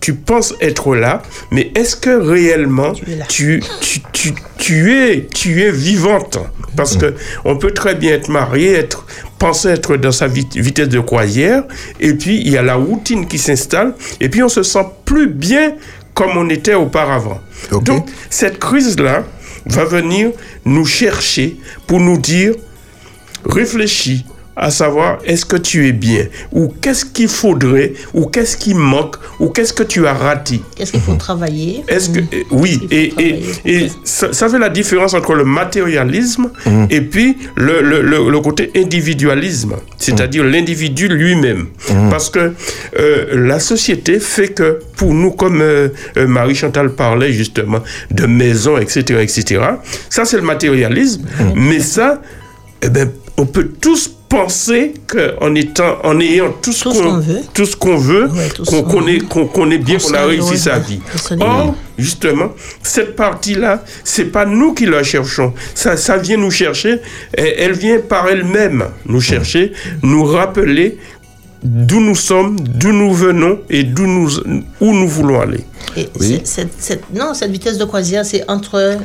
tu 0.00 0.14
penses 0.14 0.54
être 0.60 0.94
là, 0.94 1.22
mais 1.50 1.70
est-ce 1.74 1.96
que 1.96 2.10
réellement 2.10 2.92
Tu 3.28 3.60
tu, 3.60 3.62
tu, 3.80 4.00
tu, 4.12 4.32
tu 4.58 4.92
es, 4.94 5.26
tu 5.26 5.62
es 5.62 5.70
vivante? 5.70 6.38
Parce 6.76 6.96
que 6.96 7.14
on 7.44 7.56
peut 7.56 7.70
très 7.72 7.94
bien 7.94 8.12
être 8.12 8.28
marié, 8.28 8.72
être, 8.74 9.06
penser 9.38 9.68
être 9.68 9.96
dans 9.96 10.12
sa 10.12 10.26
vit- 10.26 10.46
vitesse 10.54 10.88
de 10.90 11.00
croisière, 11.00 11.64
et 12.00 12.12
puis 12.14 12.36
il 12.40 12.48
y 12.50 12.56
a 12.58 12.62
la 12.62 12.74
routine 12.74 13.26
qui 13.26 13.38
s'installe, 13.38 13.94
et 14.20 14.28
puis 14.28 14.42
on 14.42 14.48
se 14.50 14.62
sent 14.62 14.84
plus 15.04 15.26
bien 15.28 15.74
comme 16.14 16.36
on 16.36 16.48
était 16.50 16.74
auparavant. 16.74 17.40
Donc, 17.82 18.06
cette 18.30 18.58
crise-là 18.58 19.24
va 19.66 19.84
venir 19.84 20.30
nous 20.64 20.86
chercher 20.86 21.56
pour 21.86 22.00
nous 22.00 22.18
dire, 22.18 22.54
réfléchis 23.44 24.24
à 24.56 24.70
savoir 24.70 25.18
est-ce 25.24 25.44
que 25.44 25.56
tu 25.56 25.86
es 25.86 25.92
bien? 25.92 26.26
Ou 26.52 26.68
qu'est-ce 26.80 27.04
qu'il 27.04 27.28
faudrait? 27.28 27.92
Ou 28.14 28.26
qu'est-ce 28.26 28.56
qui 28.56 28.74
manque? 28.74 29.16
Ou 29.38 29.50
qu'est-ce 29.50 29.72
que 29.72 29.82
tu 29.82 30.06
as 30.06 30.14
raté? 30.14 30.62
Qu'est-ce 30.74 30.92
qu'il 30.92 31.00
faut 31.00 31.14
travailler? 31.14 31.84
Est-ce 31.88 32.08
que 32.10 32.20
euh, 32.20 32.42
oui 32.50 32.80
et, 32.90 33.04
et, 33.04 33.08
travailler? 33.10 33.50
et 33.64 33.90
ça, 34.04 34.32
ça 34.32 34.48
fait 34.48 34.58
la 34.58 34.70
différence 34.70 35.14
entre 35.14 35.34
le 35.34 35.44
matérialisme 35.44 36.50
et 36.90 37.00
puis 37.02 37.36
le, 37.56 37.82
le, 37.82 38.00
le, 38.02 38.30
le 38.30 38.40
côté 38.40 38.70
individualisme, 38.76 39.76
c'est-à-dire 39.98 40.44
l'individu 40.44 41.08
lui-même. 41.08 41.66
Parce 42.10 42.30
que 42.30 42.52
euh, 42.98 43.26
la 43.46 43.58
société 43.60 44.18
fait 44.20 44.48
que 44.48 44.78
pour 44.96 45.12
nous, 45.12 45.32
comme 45.32 45.60
euh, 45.60 45.88
euh, 46.16 46.26
Marie 46.26 46.54
Chantal 46.54 46.90
parlait 46.90 47.32
justement 47.32 47.80
de 48.10 48.26
maison, 48.26 48.78
etc., 48.78 49.20
etc. 49.22 49.60
Ça 50.08 50.24
c'est 50.24 50.36
le 50.36 50.42
matérialisme, 50.42 51.26
mais 51.54 51.80
ça, 51.80 52.22
eh 52.82 52.88
ben, 52.88 53.10
on 53.36 53.44
peut 53.46 53.68
tous 53.80 54.15
penser 54.28 54.94
qu'en 55.06 55.54
étant, 55.54 55.98
en 56.04 56.18
ayant 56.20 56.52
tout 56.62 56.72
ce 56.72 56.84
qu'on 56.84 57.18
veut. 57.18 57.40
tout 57.54 57.66
ce 57.66 57.76
qu'on 57.76 57.96
veut, 57.96 58.28
Ouais, 58.28 58.48
qu'on 58.82 59.70
est 59.70 59.78
bien, 59.78 59.98
Qu'on 59.98 60.14
a 60.14 60.24
réussi 60.26 60.58
sa 60.58 60.78
vie. 60.78 61.00
Or, 61.40 61.74
justement, 61.98 62.52
cette 62.82 63.16
partie-là, 63.16 63.84
c'est 64.04 64.26
pas 64.26 64.44
nous 64.44 64.74
qui 64.74 64.86
la 64.86 65.02
cherchons. 65.02 65.52
Ça, 65.74 65.96
ça 65.96 66.16
vient 66.16 66.36
nous 66.36 66.50
chercher. 66.50 66.98
et 67.36 67.54
Elle 67.62 67.72
vient 67.72 67.98
par 68.00 68.28
elle-même 68.28 68.86
nous 69.06 69.20
chercher, 69.20 69.72
nous 70.02 70.24
rappeler 70.24 70.98
d'où 71.62 72.00
nous 72.00 72.14
sommes, 72.14 72.58
d'où 72.60 72.92
nous 72.92 73.12
venons 73.12 73.60
et 73.70 73.82
d'où 73.82 74.06
nous, 74.06 74.30
où 74.80 74.92
nous 74.92 75.08
voulons 75.08 75.40
aller. 75.40 75.64
Et 75.96 76.08
Oui. 76.20 76.40
c'est- 76.44 76.46
cette- 76.46 76.72
cette- 76.78 77.14
non, 77.14 77.32
cette 77.34 77.50
vitesse 77.50 77.78
de 77.78 77.84
croisière, 77.84 78.24
c'est 78.24 78.44
entre 78.50 78.74
euh, 78.74 78.96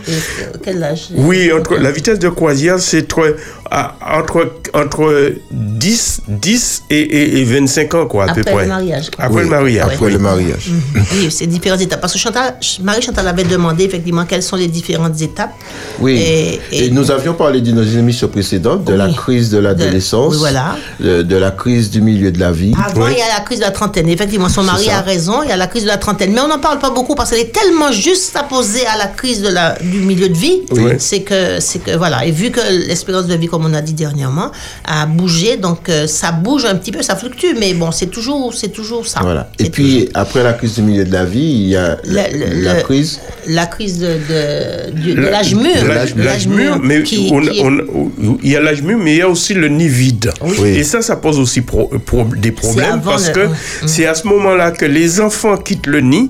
quel 0.63 0.83
âge? 0.83 1.07
Oui, 1.15 1.51
entre, 1.51 1.75
la 1.75 1.91
vitesse 1.91 2.19
de 2.19 2.29
croisière, 2.29 2.79
c'est 2.79 3.07
entre, 3.13 3.37
entre, 3.71 4.51
entre 4.73 5.33
10, 5.51 6.21
10 6.27 6.83
et, 6.89 6.99
et, 6.99 7.39
et 7.39 7.43
25 7.45 7.93
ans, 7.95 8.05
quoi, 8.07 8.25
à 8.25 8.29
Après 8.31 8.41
peu 8.43 8.51
près. 8.51 8.63
le 8.63 8.67
mariage. 8.67 9.05
Après 9.17 9.33
Oui, 9.37 9.43
le 9.43 9.49
mariage. 9.49 9.85
Après 9.85 10.05
oui. 10.07 10.11
le 10.13 10.19
mariage. 10.19 10.69
Oui, 11.13 11.31
c'est 11.31 11.45
différentes 11.47 11.81
étapes. 11.81 12.01
Parce 12.01 12.13
que 12.13 12.19
Chantal, 12.19 12.55
Marie 12.81 13.01
Chantal 13.01 13.27
avait 13.27 13.43
demandé 13.45 13.85
effectivement 13.85 14.25
quelles 14.25 14.43
sont 14.43 14.57
les 14.57 14.67
différentes 14.67 15.21
étapes. 15.21 15.51
Oui. 15.99 16.17
Et, 16.17 16.59
Et, 16.71 16.85
et- 16.87 16.91
nous 16.91 17.09
avions 17.11 17.33
parlé 17.33 17.61
dans 17.61 17.73
nos 17.73 17.83
émissions 17.83 18.27
précédentes 18.27 18.83
de 18.85 18.93
la 18.93 19.09
crise 19.13 19.49
de 19.49 19.59
l'adolescence, 19.59 20.33
oui, 20.33 20.39
voilà. 20.39 20.75
de, 20.99 21.21
de 21.21 21.35
la 21.37 21.51
crise 21.51 21.89
du 21.89 22.01
milieu 22.01 22.31
de 22.31 22.39
la 22.39 22.51
vie. 22.51 22.73
Avant, 22.85 23.05
Oui. 23.05 23.11
il 23.13 23.19
y 23.19 23.21
a 23.21 23.37
la 23.37 23.43
crise 23.45 23.59
de 23.59 23.63
la 23.65 23.71
trentaine. 23.71 24.09
Effectivement, 24.09 24.49
son 24.49 24.63
mari 24.63 24.85
ça. 24.85 24.97
a 24.97 25.01
raison, 25.01 25.43
il 25.43 25.49
y 25.49 25.53
a 25.53 25.57
la 25.57 25.67
crise 25.67 25.83
de 25.83 25.87
la 25.87 25.97
trentaine. 25.97 26.33
Mais 26.33 26.41
on 26.41 26.47
n'en 26.49 26.59
parle 26.61 26.79
pas 26.79 26.89
beaucoup 26.91 27.15
parce 27.15 27.29
qu'elle 27.31 27.39
est 27.41 27.51
tellement 27.53 27.91
juste 27.91 28.35
apposée 28.35 28.85
à 28.87 28.97
la 28.97 29.07
crise 29.07 29.41
de 29.41 29.49
la, 29.49 29.77
du 29.81 29.99
milieu 29.99 30.29
de 30.29 30.37
vie. 30.37 30.61
Oui. 30.71 30.93
C'est 30.99 31.21
que, 31.21 31.59
c'est 31.59 31.79
que, 31.79 31.97
voilà. 31.97 32.25
Et 32.25 32.31
vu 32.31 32.51
que 32.51 32.61
l'espérance 32.87 33.25
de 33.27 33.35
vie, 33.35 33.47
comme 33.47 33.65
on 33.65 33.73
a 33.73 33.81
dit 33.81 33.93
dernièrement, 33.93 34.51
a 34.85 35.05
bougé, 35.05 35.57
donc 35.57 35.89
euh, 35.89 36.07
ça 36.07 36.31
bouge 36.31 36.65
un 36.65 36.75
petit 36.75 36.91
peu, 36.91 37.01
ça 37.01 37.15
fluctue. 37.15 37.55
Mais 37.59 37.73
bon, 37.73 37.91
c'est 37.91 38.07
toujours, 38.07 38.53
c'est 38.53 38.69
toujours 38.69 39.05
ça. 39.07 39.19
Voilà. 39.21 39.49
Et 39.59 39.69
puis, 39.69 40.09
après 40.13 40.43
la 40.43 40.53
crise 40.53 40.75
du 40.75 40.81
milieu 40.83 41.03
de 41.03 41.11
la 41.11 41.25
vie, 41.25 41.39
il 41.41 41.67
y 41.69 41.75
a 41.75 41.97
la, 42.05 42.29
Le- 42.29 42.37
le- 42.37 42.61
la 42.63 42.73
le- 42.75 42.81
crise. 42.83 43.19
la 43.47 43.65
crise 43.65 43.99
de, 43.99 44.07
de, 44.07 45.13
l'âge 45.21 45.55
mûr. 45.55 45.83
L'âge 46.15 46.47
mûr, 46.47 46.79
mais 46.81 47.03
qui- 47.03 47.29
on- 47.33 47.41
qui 47.41 47.59
est- 47.59 47.63
on- 47.63 48.11
il 48.43 48.51
y 48.51 48.55
a 48.55 48.61
l'âge 48.61 48.81
mûr, 48.81 48.97
mais 48.97 49.13
il 49.13 49.17
y 49.17 49.21
a 49.21 49.29
aussi 49.29 49.53
le 49.53 49.67
nid 49.67 49.87
vide. 49.87 50.31
Oui. 50.41 50.69
Et 50.69 50.83
ça, 50.83 51.01
ça 51.01 51.15
pose 51.15 51.39
aussi 51.39 51.61
pro- 51.61 51.89
pro- 52.05 52.25
des 52.37 52.51
problèmes 52.51 53.01
parce 53.03 53.27
le- 53.27 53.33
que 53.33 53.39
Mm. 53.47 53.87
c'est 53.87 54.05
à 54.05 54.13
ce 54.15 54.27
moment-là 54.27 54.71
que 54.71 54.85
les 54.85 55.19
enfants 55.19 55.57
quittent 55.57 55.87
le 55.87 56.01
nid. 56.01 56.29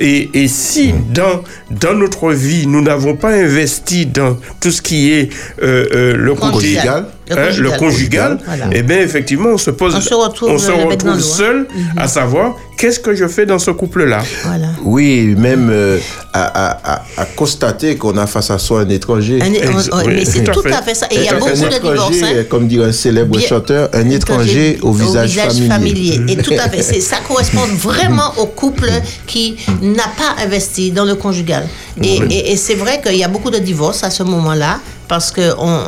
Et, 0.00 0.30
et 0.34 0.48
si 0.48 0.92
dans, 1.12 1.42
dans 1.70 1.94
notre 1.94 2.32
vie, 2.32 2.66
nous 2.66 2.82
n'avons 2.82 3.16
pas 3.16 3.30
investi 3.30 4.06
dans 4.06 4.36
tout 4.60 4.70
ce 4.70 4.82
qui 4.82 5.12
est 5.12 5.28
euh, 5.62 5.86
euh, 5.94 6.16
le 6.16 6.34
côté 6.34 6.52
Conjugal. 6.52 7.06
Le 7.30 7.38
hein, 7.38 7.46
le 7.56 7.70
conjugal. 7.70 7.78
conjugal, 7.78 8.38
Voilà. 8.44 8.64
eh 8.72 8.82
bien 8.82 8.98
effectivement, 8.98 9.50
on 9.50 9.56
se 9.58 9.70
pose, 9.70 9.94
On 9.94 10.00
se 10.00 10.12
retrouve 10.12 10.50
on 10.50 10.58
se 10.58 10.72
bec 10.72 10.84
retrouve 10.90 11.20
seul 11.20 11.66
à 11.96 12.08
savoir 12.08 12.56
qu'est-ce 12.76 12.98
que 12.98 13.14
je 13.14 13.26
fais 13.28 13.46
dans 13.46 13.60
ce 13.60 13.70
couple-là. 13.70 14.22
Voilà. 14.44 14.66
Oui, 14.84 15.34
même 15.38 15.70
euh, 15.70 15.98
à, 16.32 16.42
à- 16.42 16.94
à- 16.96 17.02
à 17.16 17.24
constater 17.24 17.96
qu'on 17.96 18.18
a 18.18 18.26
face 18.26 18.50
à 18.50 18.58
soi 18.58 18.80
un 18.80 18.88
étranger. 18.88 19.38
Un- 19.40 19.46
on- 19.92 19.98
oui, 20.04 20.14
mais 20.16 20.24
c'est 20.24 20.42
tout 20.42 20.50
à 20.50 20.54
tout 20.54 20.62
fait. 20.62 20.72
à 20.72 20.82
fait 20.82 20.94
ça. 20.94 21.06
Et 21.10 21.14
il 21.18 21.22
y 21.24 21.28
a 21.28 21.34
beaucoup 21.34 21.48
de 21.50 21.54
divorces. 21.80 22.22
hein. 22.22 22.44
comme 22.50 22.66
dirait 22.66 22.88
un 22.88 22.92
célèbre 22.92 23.36
Bien- 23.38 23.46
chanteur, 23.48 23.88
un 23.94 24.10
étranger 24.10 24.78
au 24.82 24.92
visage, 24.92 25.38
familier. 25.68 26.20
Et 26.28 26.36
tout 26.36 26.54
à 26.58 26.68
fait. 26.68 26.82
Ça 27.00 27.18
correspond 27.26 27.64
vraiment 27.76 28.32
au 28.38 28.46
couple 28.46 28.90
qui 29.26 29.56
n'a 29.82 30.08
pas 30.16 30.42
investi 30.42 30.90
dans 30.90 31.04
le 31.04 31.14
conjugal. 31.16 31.66
Et, 32.02 32.16
et- 32.30 32.52
et 32.52 32.56
c'est 32.56 32.74
vrai 32.76 33.00
qu'il 33.02 33.16
y 33.16 33.24
a 33.24 33.28
beaucoup 33.28 33.50
de 33.50 33.58
divorces 33.58 34.02
à 34.04 34.10
ce 34.10 34.22
moment-là 34.22 34.78
parce 35.08 35.30
qu'on 35.30 35.42
on, 35.58 35.80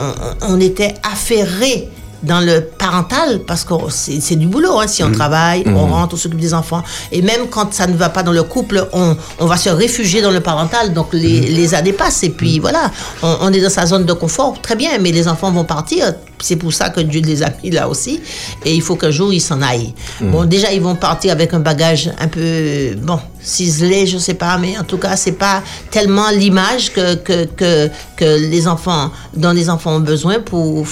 on 0.43 0.61
était 0.61 0.95
affairés 1.11 1.89
dans 2.23 2.41
le 2.41 2.63
parental 2.79 3.41
parce 3.47 3.65
que 3.65 3.75
c'est 3.91 4.37
du 4.37 4.47
boulot. 4.47 4.81
hein. 4.81 4.87
Si 4.87 5.03
on 5.05 5.13
travaille, 5.13 5.63
on 5.67 5.87
rentre, 5.87 6.15
on 6.15 6.17
s'occupe 6.17 6.41
des 6.41 6.55
enfants. 6.55 6.83
Et 7.13 7.21
même 7.21 7.49
quand 7.51 7.75
ça 7.75 7.87
ne 7.87 7.95
va 7.97 8.09
pas 8.09 8.23
dans 8.23 8.33
le 8.33 8.43
couple, 8.43 8.89
on, 8.95 9.15
on 9.41 9.47
va 9.47 9.59
se 9.59 9.69
réfugier 9.69 10.23
dans 10.23 10.31
le 10.31 10.41
parental. 10.41 10.95
Donc 10.95 11.09
les, 11.13 11.41
les 11.41 11.75
années 11.75 11.93
passent 11.93 12.23
et 12.25 12.31
puis 12.31 12.61
voilà, 12.61 12.91
on, 13.23 13.37
on 13.43 13.53
est 13.53 13.61
dans 13.61 13.69
sa 13.69 13.85
zone 13.85 14.07
de 14.07 14.13
confort. 14.15 14.55
Très 14.63 14.75
bien, 14.75 14.93
mais 15.03 15.13
les 15.13 15.29
enfants 15.29 15.53
vont 15.53 15.65
partir. 15.65 16.15
C'est 16.41 16.57
pour 16.57 16.73
ça 16.73 16.89
que 16.89 17.01
Dieu 17.01 17.21
les 17.21 17.43
a 17.43 17.51
mis 17.63 17.71
là 17.71 17.89
aussi. 17.89 18.21
Et 18.65 18.75
il 18.75 18.81
faut 18.83 18.97
qu'un 18.97 19.11
jour 19.11 19.31
ils 19.33 19.41
s'en 19.41 19.61
aillent. 19.61 19.93
Bon, 20.23 20.45
déjà 20.47 20.73
ils 20.73 20.81
vont 20.81 20.95
partir 20.97 21.31
avec 21.33 21.53
un 21.53 21.61
bagage 21.61 22.11
un 22.19 22.29
peu 22.29 22.95
bon 23.03 23.19
ciselé, 23.45 24.07
je 24.07 24.19
sais 24.19 24.35
pas, 24.35 24.59
mais 24.59 24.77
en 24.79 24.85
tout 24.85 24.99
cas 24.99 25.17
c'est 25.17 25.33
pas 25.33 25.63
tellement 25.91 26.31
l'image 26.31 26.93
que, 26.93 27.15
que 27.17 27.45
que 27.45 27.89
que 28.17 28.39
les 28.51 28.67
enfants 28.67 29.11
dont 29.37 29.53
les 29.53 29.69
enfants 29.71 29.97
ont 29.97 30.01
besoin 30.01 30.41
pour 30.41 30.87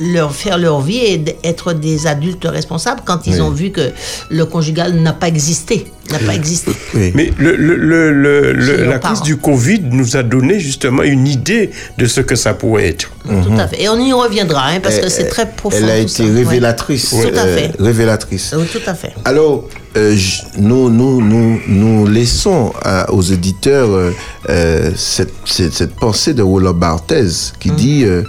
leur 0.00 0.32
faire 0.34 0.58
leur 0.58 0.80
vie 0.80 0.98
et 0.98 1.18
d'être 1.18 1.72
des 1.72 2.06
adultes 2.06 2.46
responsables 2.46 3.00
quand 3.04 3.26
ils 3.26 3.34
Oui. 3.36 3.40
ont 3.40 3.50
vu 3.50 3.70
que 3.70 3.90
le 4.30 4.44
conjugal 4.46 4.94
n'a 4.94 5.12
pas 5.12 5.26
existé, 5.28 5.86
n'a 6.12 6.18
pas 6.20 6.34
existé. 6.34 6.70
Oui. 6.94 7.10
Mais 7.16 7.32
le, 7.38 7.56
le- 7.56 8.12
le- 8.12 8.84
la 8.84 8.98
crise 8.98 9.00
parents. 9.18 9.20
du 9.24 9.36
Covid 9.38 9.80
nous 9.90 10.16
a 10.16 10.22
donné 10.22 10.60
justement 10.60 11.02
une 11.02 11.26
idée 11.26 11.70
de 11.96 12.06
ce 12.06 12.20
que 12.20 12.36
ça 12.36 12.54
pourrait 12.54 12.88
être. 12.88 13.10
Tout 13.26 13.52
à 13.58 13.66
fait. 13.66 13.82
Et 13.82 13.88
on 13.88 13.98
y 13.98 14.12
reviendra 14.12 14.66
hein, 14.68 14.80
parce 14.80 14.98
que 14.98 15.08
c'est 15.08 15.28
très 15.28 15.50
profond. 15.50 15.76
Elle 15.82 15.90
a 15.90 15.98
été 15.98 16.08
ça. 16.08 16.22
Ouais. 16.22 16.30
révélatrice. 16.30 17.10
Tout 17.10 17.16
à 17.36 17.40
euh, 17.44 17.56
fait. 17.56 17.70
révélatrice. 17.80 18.54
Oui, 18.56 18.66
tout 18.72 18.78
à 18.86 18.94
fait. 18.94 19.12
Alors, 19.24 19.64
euh, 19.96 20.16
nous, 20.58 20.90
nous, 20.90 21.20
nous, 21.20 21.60
nous 21.78 22.06
laissons 22.06 22.72
à- 22.82 23.10
aux 23.12 23.22
éditeurs 23.22 23.88
euh, 23.90 24.10
euh, 24.48 24.90
cette, 24.96 25.32
cette, 25.44 25.72
cette 25.74 25.94
pensée 25.94 26.34
de 26.34 26.42
Roland 26.42 26.74
Barthez 26.74 27.28
qui 27.60 27.70
dit, 27.70 28.04
euh, 28.04 28.22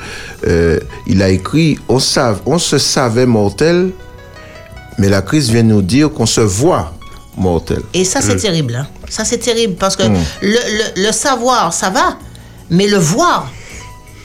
euh, 0.47 0.79
il 1.07 1.21
a 1.21 1.29
écrit, 1.29 1.77
on, 1.89 1.97
sav- 1.99 2.39
on 2.45 2.59
se 2.59 2.77
savait 2.77 3.25
mortel, 3.25 3.91
mais 4.97 5.09
la 5.09 5.21
crise 5.21 5.49
vient 5.49 5.63
nous 5.63 5.81
dire 5.81 6.11
qu'on 6.11 6.25
se 6.25 6.41
voit 6.41 6.93
mortel. 7.37 7.81
Et 7.93 8.03
ça, 8.03 8.19
Mm. 8.19 8.23
c'est 8.27 8.35
terrible. 8.37 8.75
hein. 8.75 8.87
Ça, 9.09 9.25
c'est 9.25 9.37
terrible 9.39 9.75
parce 9.75 9.95
que 9.95 10.03
le, 10.03 10.11
le- 10.41 11.05
le 11.07 11.11
savoir, 11.11 11.73
ça 11.73 11.89
va, 11.89 12.17
mais 12.69 12.87
le 12.87 12.97
voir, 12.97 13.49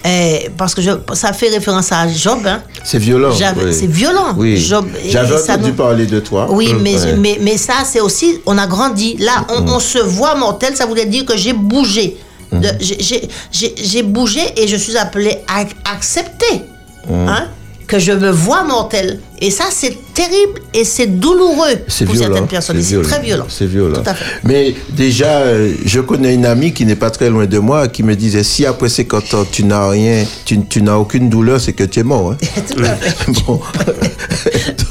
eh, 0.05 0.50
parce 0.57 0.74
que 0.74 0.82
je- 0.82 0.90
ça 1.14 1.32
fait 1.32 1.48
référence 1.48 1.90
à 1.92 2.07
Job. 2.09 2.40
hein. 2.46 2.62
C'est 2.84 2.98
violent. 2.98 3.30
Oui. 3.32 3.72
c'est 3.72 3.86
violent. 3.86 4.34
Oui. 4.36 4.57
Job- 4.59 4.86
et 5.05 5.11
J'avais 5.11 5.34
entendu 5.40 5.70
nous- 5.70 5.74
parler 5.74 6.07
de 6.07 6.20
toi. 6.20 6.46
Oui, 6.50 6.74
mais, 6.80 6.94
Ouais. 7.00 7.16
mais, 7.16 7.38
mais 7.40 7.57
ça, 7.57 7.74
c'est 7.84 8.00
aussi, 8.00 8.38
on 8.46 8.59
a 8.59 8.66
grandi. 8.66 9.16
Là, 9.18 9.46
on, 9.48 9.66
on 9.72 9.80
se 9.80 9.98
voit 9.98 10.34
mortel, 10.34 10.76
ça 10.76 10.86
voulait 10.86 11.07
dire 11.07 11.24
que 11.24 11.36
j'ai 11.36 11.52
bougé. 11.55 12.16
De- 12.52 12.68
j'ai- 12.80 14.02
bougé 14.02 14.40
et 14.57 14.68
je 14.68 14.76
suis 14.76 14.96
appelé 14.96 15.38
à 15.48 15.64
accepter 15.92 16.62
hein, 17.11 17.48
que 17.87 17.99
je 17.99 18.12
me 18.12 18.30
vois 18.30 18.64
mortel. 18.64 19.20
Et 19.41 19.51
ça, 19.51 19.64
c'est 19.70 19.97
terrible 20.14 20.61
et 20.72 20.85
c'est 20.85 21.07
douloureux 21.07 21.76
pour 22.05 22.14
violent. 22.14 22.28
certaines 22.35 22.47
personnes. 22.47 22.82
C'est 22.82 23.03
très 23.03 23.20
violent. 23.20 23.47
C'est 23.49 23.66
violent. 23.66 24.01
Tout 24.03 24.09
à 24.09 24.14
fait. 24.14 24.24
Mais 24.45 24.74
déjà, 24.91 25.41
euh, 25.41 25.72
je 25.85 26.01
connais 26.01 26.35
une 26.35 26.47
amie 26.47 26.72
qui 26.72 26.87
n'est 26.87 26.97
pas 26.97 27.11
très 27.11 27.28
loin 27.28 27.47
de 27.47 27.59
moi 27.59 27.89
qui 27.89 28.03
me 28.03 28.14
disait 28.14 28.43
si 28.43 28.64
après 28.64 28.89
50 28.89 29.35
ans 29.35 29.47
tu 29.51 29.64
n'as 29.64 29.89
rien, 29.89 30.24
tu, 30.45 30.61
tu 30.64 30.82
n'as 30.82 30.97
aucune 30.97 31.28
douleur, 31.28 31.61
c'est 31.61 31.72
que 31.72 31.85
tu 31.85 32.01
es 32.01 32.05
mort. 32.05 32.32
hein. 32.32 32.37
Tout 32.74 32.82
à 32.85 32.95
fait. 32.95 33.32
bon. 33.47 33.61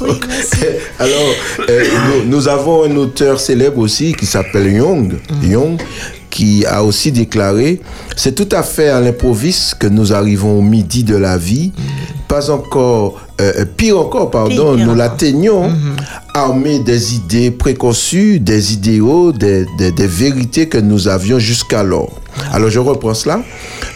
Donc, 0.00 0.24
alors, 0.98 1.34
euh, 1.68 1.84
nous, 2.24 2.30
nous 2.30 2.48
avons 2.48 2.84
un 2.84 2.96
auteur 2.96 3.40
célèbre 3.40 3.78
aussi 3.78 4.12
qui 4.14 4.26
s'appelle 4.26 4.70
Young. 4.72 5.14
Mm. 5.42 5.50
Young 5.50 5.82
qui 6.30 6.66
a 6.66 6.82
aussi 6.82 7.12
déclaré 7.12 7.80
c'est 8.16 8.34
tout 8.34 8.48
à 8.50 8.64
fait 8.64 8.88
à 8.88 9.00
l'improviste 9.00 9.76
que 9.76 9.86
nous 9.86 10.12
arrivons 10.12 10.58
au 10.58 10.62
midi 10.62 11.04
de 11.04 11.14
la 11.16 11.38
vie 11.38 11.72
pas 12.34 12.50
encore 12.50 13.20
euh, 13.40 13.64
pire 13.76 13.98
encore 14.00 14.30
pardon 14.30 14.74
Pire, 14.76 14.86
nous 14.86 14.94
l'atteignons. 14.94 15.70
Armés 16.34 16.80
des 16.80 17.14
idées 17.14 17.50
préconçues 17.52 18.40
des 18.40 18.72
idéaux 18.72 19.30
des, 19.32 19.66
des- 19.78 19.92
des 19.92 20.06
vérités 20.08 20.68
que 20.68 20.78
nous 20.78 21.06
avions 21.06 21.38
jusqu'alors. 21.38 22.12
Alors 22.52 22.70
je 22.70 22.80
reprends 22.80 23.14
cela. 23.14 23.36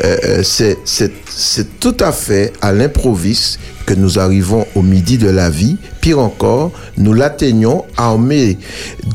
Euh, 0.05 0.16
euh, 0.24 0.43
c'est 0.45 0.78
c'est- 0.84 1.12
c'est 1.28 1.80
tout 1.80 1.97
à 1.99 2.12
fait 2.12 2.53
à 2.61 2.70
l'improviste 2.72 3.59
que 3.86 3.95
nous 3.95 4.18
arrivons 4.20 4.64
au 4.76 4.82
midi 4.82 5.18
de 5.18 5.30
la 5.41 5.51
vie. 5.51 5.76
Pire 6.01 6.20
encore, 6.20 6.70
nous 6.97 7.12
l'atteignons 7.14 7.84
armés 7.97 8.57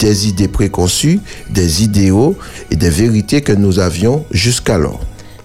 des 0.03 0.27
idées 0.27 0.49
préconçues, 0.49 1.19
des 1.49 1.83
idéaux 1.83 2.35
et 2.71 2.75
des 2.75 2.89
vérités 2.89 3.39
que 3.41 3.53
nous 3.53 3.79
avions 3.79 4.25
jusqu'alors. 4.31 4.99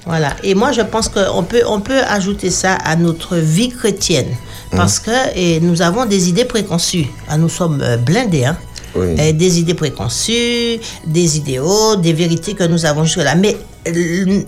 Voilà. 0.08 0.34
Et 0.42 0.54
moi, 0.54 0.72
je 0.72 0.80
pense 0.80 1.08
qu'on 1.08 1.42
peut, 1.42 1.62
on 1.68 1.80
peut 1.80 2.00
ajouter 2.08 2.50
ça 2.50 2.72
à 2.72 2.96
notre 2.96 3.36
vie 3.36 3.68
chrétienne. 3.68 4.28
Parce 4.70 4.98
que 4.98 5.10
et 5.34 5.60
nous 5.60 5.80
avons 5.82 6.04
des 6.06 6.28
idées 6.28 6.44
préconçues. 6.44 7.06
Ah, 7.28 7.38
nous 7.38 7.48
sommes 7.48 7.80
euh, 7.82 7.96
blindés, 7.96 8.44
hein. 8.46 8.56
Oui. 8.94 9.14
Des 9.34 9.60
idées 9.60 9.74
préconçues, 9.74 10.80
des 11.06 11.36
idéaux, 11.36 11.96
des 11.96 12.14
vérités 12.14 12.54
que 12.54 12.64
nous 12.64 12.86
avons 12.86 13.04
jusque-là. 13.04 13.34
Mais 13.34 13.56
euh, 13.86 14.40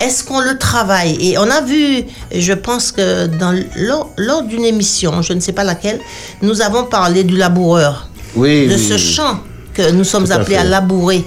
est-ce 0.00 0.24
qu'on 0.24 0.40
le 0.40 0.58
travaille? 0.58 1.16
Et 1.20 1.38
on 1.38 1.50
a 1.50 1.62
vu, 1.62 2.04
je 2.34 2.52
pense 2.52 2.92
que 2.92 3.26
dans, 3.26 3.58
lors, 3.76 4.10
lors 4.18 4.42
d'une 4.42 4.64
émission, 4.64 5.22
je 5.22 5.32
ne 5.32 5.40
sais 5.40 5.52
pas 5.52 5.64
laquelle, 5.64 6.00
nous 6.42 6.60
avons 6.60 6.84
parlé 6.84 7.24
du 7.24 7.36
laboureur, 7.36 8.08
Oui, 8.36 8.68
de 8.68 8.74
oui, 8.74 8.78
ce 8.78 8.98
champ 8.98 9.40
que 9.76 9.90
nous 9.92 10.04
sommes 10.04 10.30
à 10.32 10.36
appelés 10.36 10.56
à 10.56 10.64
labourer 10.64 11.24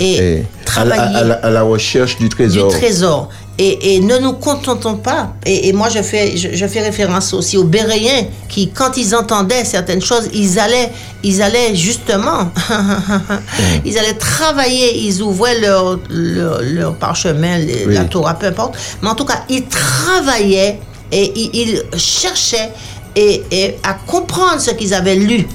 et, 0.00 0.14
Et 0.16 0.18
à, 0.20 0.40
la, 0.40 0.44
travailler 0.64 1.16
à 1.16 1.24
la- 1.24 1.34
à 1.34 1.50
la 1.50 1.62
recherche 1.62 2.16
du 2.18 2.24
du 2.24 2.28
trésor. 2.30 2.68
trésor. 2.72 3.28
Et, 3.58 3.94
et 3.94 4.00
ne 4.00 4.16
nous 4.18 4.32
contentons 4.32 4.94
pas. 4.96 5.34
Et, 5.44 5.68
et 5.68 5.72
moi, 5.74 5.88
je 5.90 6.02
fais, 6.02 6.36
je, 6.36 6.48
je 6.54 6.66
fais 6.66 6.80
référence 6.80 7.34
aussi 7.34 7.58
aux 7.58 7.64
Béréens 7.64 8.24
qui, 8.48 8.70
quand 8.70 8.96
ils 8.96 9.14
entendaient 9.14 9.64
certaines 9.64 10.00
choses, 10.00 10.28
ils 10.32 10.58
allaient, 10.58 10.90
ils 11.22 11.42
allaient 11.42 11.74
justement, 11.76 12.50
ils 13.84 13.98
allaient 13.98 14.14
travailler, 14.14 14.98
ils 15.06 15.22
ouvraient 15.22 15.60
leur, 15.60 15.98
leur, 16.08 16.60
leur 16.62 16.94
parchemin, 16.94 17.58
les- 17.58 17.84
Oui. 17.86 17.94
la 17.94 18.04
Torah, 18.04 18.34
peu 18.34 18.46
importe. 18.46 18.74
Mais 19.02 19.08
en 19.10 19.14
tout 19.14 19.26
cas, 19.26 19.44
ils 19.50 19.64
travaillaient 19.66 20.78
et 21.12 21.32
ils, 21.36 21.50
ils 21.54 21.98
cherchaient 21.98 22.70
et, 23.14 23.42
et 23.50 23.76
à 23.82 23.92
comprendre 23.94 24.60
ce 24.60 24.70
qu'ils 24.70 24.94
avaient 24.94 25.14
lu. 25.16 25.46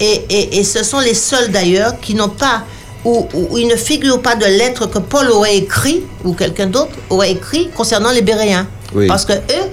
Et, 0.00 0.24
et, 0.30 0.58
et 0.58 0.64
ce 0.64 0.84
sont 0.84 1.00
les 1.00 1.14
seuls 1.14 1.50
d'ailleurs 1.50 1.98
qui 2.00 2.14
n'ont 2.14 2.28
pas 2.28 2.62
où, 3.04 3.26
où 3.32 3.58
il 3.58 3.66
ne 3.68 3.76
figure 3.76 4.20
pas 4.20 4.36
de 4.36 4.44
lettres 4.44 4.86
que 4.86 4.98
Paul 4.98 5.30
aurait 5.30 5.56
écrit, 5.56 6.02
ou 6.24 6.34
quelqu'un 6.34 6.66
d'autre 6.66 6.92
aurait 7.10 7.32
écrit 7.32 7.68
concernant 7.74 8.10
les 8.10 8.22
Béréens. 8.22 8.66
Oui. 8.94 9.06
Parce 9.06 9.24
que 9.24 9.32
eux, 9.32 9.67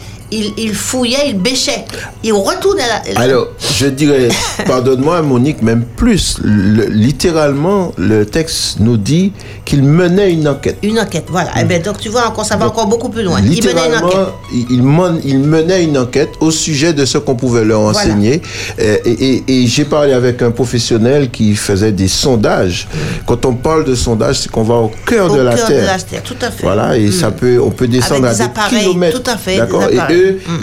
fouillaient, 0.74 1.30
ils 1.30 1.38
bêchaient. 1.40 1.86
Ils 2.24 2.34
retournaient 2.34 2.84
à 2.84 3.14
la... 3.14 3.22
Alors, 3.22 3.48
je 3.76 3.88
dirais, 3.88 4.30
pardonne-moi 4.66 5.22
Monique, 5.22 5.62
même 5.62 5.84
plus, 5.96 6.38
le- 6.44 6.88
littéralement, 6.88 7.92
le 7.98 8.26
texte 8.26 8.80
nous 8.80 8.98
dit 8.98 9.32
qu'il 9.66 9.84
menait 9.84 10.32
une 10.32 10.48
enquête. 10.48 10.78
Une 10.84 11.00
enquête, 11.00 11.26
voilà. 11.30 11.52
Eh 11.60 11.64
ben, 11.64 11.82
donc 11.82 12.00
tu 12.00 12.10
vois, 12.10 12.28
encore, 12.28 12.46
ça 12.46 12.56
va 12.58 12.68
encore 12.68 12.88
beaucoup 12.88 13.10
plus 13.10 13.24
loin. 13.24 13.40
Ils 13.40 13.44
menaient 13.46 13.56
une 13.56 13.62
Littéralement, 13.68 14.08
enquête. 14.08 14.34
il, 14.54 14.66
il 14.72 14.84
men- 14.84 15.20
il 15.24 15.40
menait 15.40 15.84
une 15.84 15.98
enquête 15.98 16.30
au 16.40 16.52
sujet 16.52 16.94
de 16.94 17.06
ce 17.06 17.18
qu'on 17.18 17.36
pouvait 17.36 17.64
leur 17.66 17.82
enseigner. 17.82 18.42
Euh, 18.80 18.98
Et, 19.06 19.12
et- 19.12 19.44
et 19.64 19.68
j'ai 19.68 19.86
parlé 19.86 20.14
avec 20.14 20.42
un 20.42 20.52
professionnel 20.52 21.30
qui 21.30 21.56
faisait 21.56 21.92
des 21.92 22.08
sondages. 22.08 22.88
Quand 23.26 23.46
on 23.46 23.54
parle 23.54 23.86
de 23.86 23.96
sondage, 23.96 24.40
c'est 24.40 24.52
qu'on 24.52 24.64
va 24.64 24.76
au 24.76 24.92
cœur, 25.06 25.32
Au 25.32 25.36
de, 25.36 25.42
la 25.42 25.56
cœur 25.56 25.68
terre. 25.68 25.82
de 25.82 25.86
la 25.88 26.00
terre, 26.00 26.24
tout 26.24 26.36
à 26.42 26.50
fait. 26.52 26.64
Voilà, 26.64 26.98
et 26.98 27.08
Mm. 27.08 27.12
ça 27.12 27.32
peut, 27.32 27.60
on 27.62 27.72
peut 27.72 27.88
descendre 27.88 28.26
Avec 28.26 28.38
des 28.38 28.44
à 28.44 28.70
des 28.70 28.78
kilomètres. 28.78 29.22
tout 29.22 29.30
à 29.30 29.38
fait, 29.38 29.58
D'accord? 29.58 29.84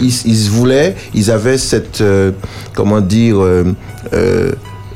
Ils, 0.01 0.49
voulaient, 0.49 0.95
ils 1.13 1.31
avaient 1.31 1.57
cette, 1.57 2.01
euh, 2.01 2.31
comment 2.73 3.01
dire, 3.01 3.37
euh, 3.41 3.63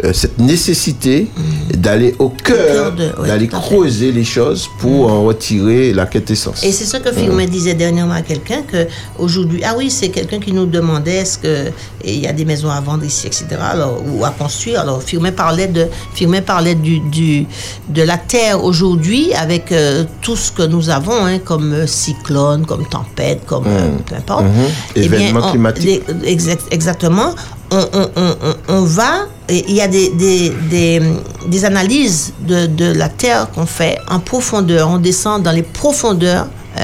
euh, 0.04 0.14
cette 0.14 0.38
nécessité 0.40 1.28
d'aller 1.76 2.16
au 2.20 2.30
cœur, 2.30 2.94
ouais, 3.20 3.28
d'aller 3.28 3.48
creuser 3.48 4.12
les 4.12 4.24
choses 4.24 4.68
pour 4.80 5.12
en 5.12 5.24
retirer 5.24 5.94
la 5.94 6.06
quintessence. 6.06 6.64
Et 6.64 6.72
c'est 6.72 6.86
ce 6.86 6.98
que 6.98 7.12
Firmin 7.12 7.46
disait 7.46 7.74
dernièrement 7.74 8.14
à 8.14 8.22
quelqu'un 8.22 8.62
que 8.62 8.88
aujourd'hui, 9.18 9.62
ah 9.66 9.74
oui, 9.78 9.90
c'est 9.90 10.10
quelqu'un 10.10 10.40
qui 10.40 10.54
nous 10.54 10.66
demandait 10.66 11.16
est-ce 11.18 11.38
que 11.40 11.72
il 12.06 12.20
y 12.20 12.28
a 12.28 12.34
des 12.34 12.46
maisons 12.46 12.70
à 12.70 12.80
vendre 12.80 13.04
ici, 13.04 13.28
etc. 13.28 13.46
Alors, 13.60 14.02
ou 14.08 14.24
à 14.24 14.30
construire. 14.30 14.82
Alors 14.82 15.02
Firmin 15.02 15.32
parlait 15.32 15.68
de 15.68 15.88
Firmin 16.14 16.42
parlait 16.42 16.76
du, 16.76 17.00
du 17.00 17.46
de 17.90 18.02
la 18.04 18.18
terre 18.18 18.64
aujourd'hui 18.64 19.34
avec 19.34 19.72
euh, 19.72 20.04
tout 20.22 20.36
ce 20.36 20.52
que 20.52 20.64
nous 20.64 20.90
avons, 20.90 21.26
hein, 21.26 21.40
comme 21.40 21.74
euh, 21.74 21.88
cyclone, 21.88 22.66
comme 22.66 22.86
tempête, 22.88 23.42
comme 23.46 23.64
peu 24.06 24.16
importe. 24.16 24.46
Eh 24.96 25.08
bien, 25.08 25.20
Événements 25.20 25.42
on- 25.48 25.52
climatiques. 25.52 26.04
les- 26.24 26.30
exact- 26.32 26.68
exactement. 26.72 27.34
On, 27.72 27.78
on- 27.94 28.10
on- 28.16 28.36
on- 28.44 28.74
on 28.78 28.82
va, 28.84 29.26
il 29.50 29.72
y 29.74 29.82
a 29.82 29.88
des, 29.88 30.10
des, 30.10 30.50
des, 30.70 31.02
des 31.48 31.66
analyses 31.66 32.34
de, 32.40 32.66
de 32.66 32.94
la 32.94 33.10
Terre 33.10 33.50
qu'on 33.52 33.66
fait 33.66 33.98
en 34.10 34.20
profondeur. 34.20 34.90
On 34.90 34.98
descend 34.98 35.44
dans 35.44 35.52
les 35.52 35.64
profondeurs, 35.64 36.48
euh, 36.78 36.82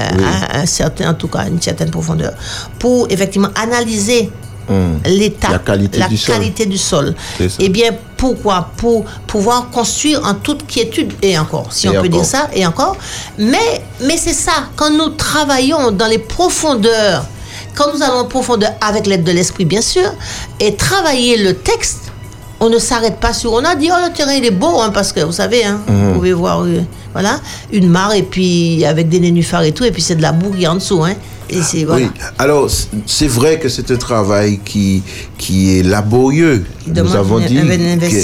à 0.52 0.58
un 0.58 0.66
certain, 0.66 1.10
en 1.10 1.14
tout 1.14 1.28
cas, 1.28 1.46
une 1.48 1.60
certaine 1.62 1.90
profondeur, 1.90 2.32
pour 2.78 3.06
effectivement 3.10 3.48
analyser 3.54 4.30
Hum. 4.66 4.98
l'état, 5.04 5.50
La 5.50 5.58
qualité 5.58 6.00
du 6.08 6.16
sol. 6.16 6.34
du 6.64 6.78
sol. 6.78 7.14
Eh 7.60 7.68
bien, 7.68 7.90
pourquoi? 8.16 8.70
Pour 8.78 9.04
pouvoir 9.26 9.68
construire 9.68 10.24
en 10.24 10.32
toute 10.32 10.66
quiétude, 10.66 11.12
et 11.20 11.38
encore, 11.38 11.66
si 11.70 11.86
Et 11.86 11.90
on 11.98 12.00
peut 12.00 12.08
dire 12.08 12.24
ça, 12.24 12.48
et 12.54 12.64
encore. 12.64 12.96
Mais, 13.36 13.82
mais 14.00 14.16
c'est 14.16 14.32
ça, 14.32 14.52
quand 14.74 14.88
nous 14.90 15.10
travaillons 15.10 15.90
dans 15.90 16.06
les 16.06 16.16
profondeurs, 16.18 17.26
quand 17.74 17.92
nous 17.94 18.02
allons 18.02 18.18
en 18.20 18.24
profondeur 18.24 18.70
avec 18.80 19.06
l'aide 19.06 19.24
de 19.24 19.32
l'esprit, 19.32 19.64
bien 19.64 19.80
sûr, 19.82 20.12
et 20.60 20.74
travailler 20.76 21.36
le 21.36 21.54
texte, 21.54 22.12
on 22.60 22.68
ne 22.70 22.78
s'arrête 22.78 23.18
pas 23.20 23.32
sur. 23.32 23.52
On 23.52 23.64
a 23.64 23.74
dit, 23.74 23.90
oh, 23.92 23.96
le 24.06 24.12
terrain, 24.12 24.32
il 24.32 24.44
est 24.44 24.50
beau, 24.50 24.80
hein, 24.80 24.90
parce 24.94 25.12
que 25.12 25.20
vous 25.20 25.32
savez, 25.32 25.64
hein, 25.64 25.80
Mhm. 25.88 26.08
vous 26.08 26.14
pouvez 26.14 26.32
voir, 26.32 26.62
euh, 26.62 26.80
voilà, 27.12 27.40
une 27.72 27.88
mare, 27.88 28.14
et 28.14 28.22
puis 28.22 28.84
avec 28.84 29.08
des 29.08 29.20
nénuphars 29.20 29.62
et 29.64 29.72
tout, 29.72 29.84
et 29.84 29.90
puis 29.90 30.02
c'est 30.02 30.14
de 30.16 30.22
la 30.22 30.32
boue 30.32 30.50
qui 30.52 30.64
est 30.64 30.68
en 30.68 30.76
dessous, 30.76 31.02
hein. 31.04 31.14
Et 31.50 31.84
voilà. 31.84 32.06
Oui, 32.06 32.10
alors 32.38 32.68
c'est 33.06 33.26
vrai 33.26 33.58
que 33.60 33.68
c'est 33.68 33.90
un 33.90 33.96
travail 33.96 34.60
qui, 34.64 35.02
qui 35.38 35.78
est 35.78 35.82
laborieux, 35.82 36.64
Qui 36.84 36.90
nous 36.90 37.14
avons 37.16 37.38
dit, 37.48 37.54
qui 38.08 38.16
est- 38.16 38.20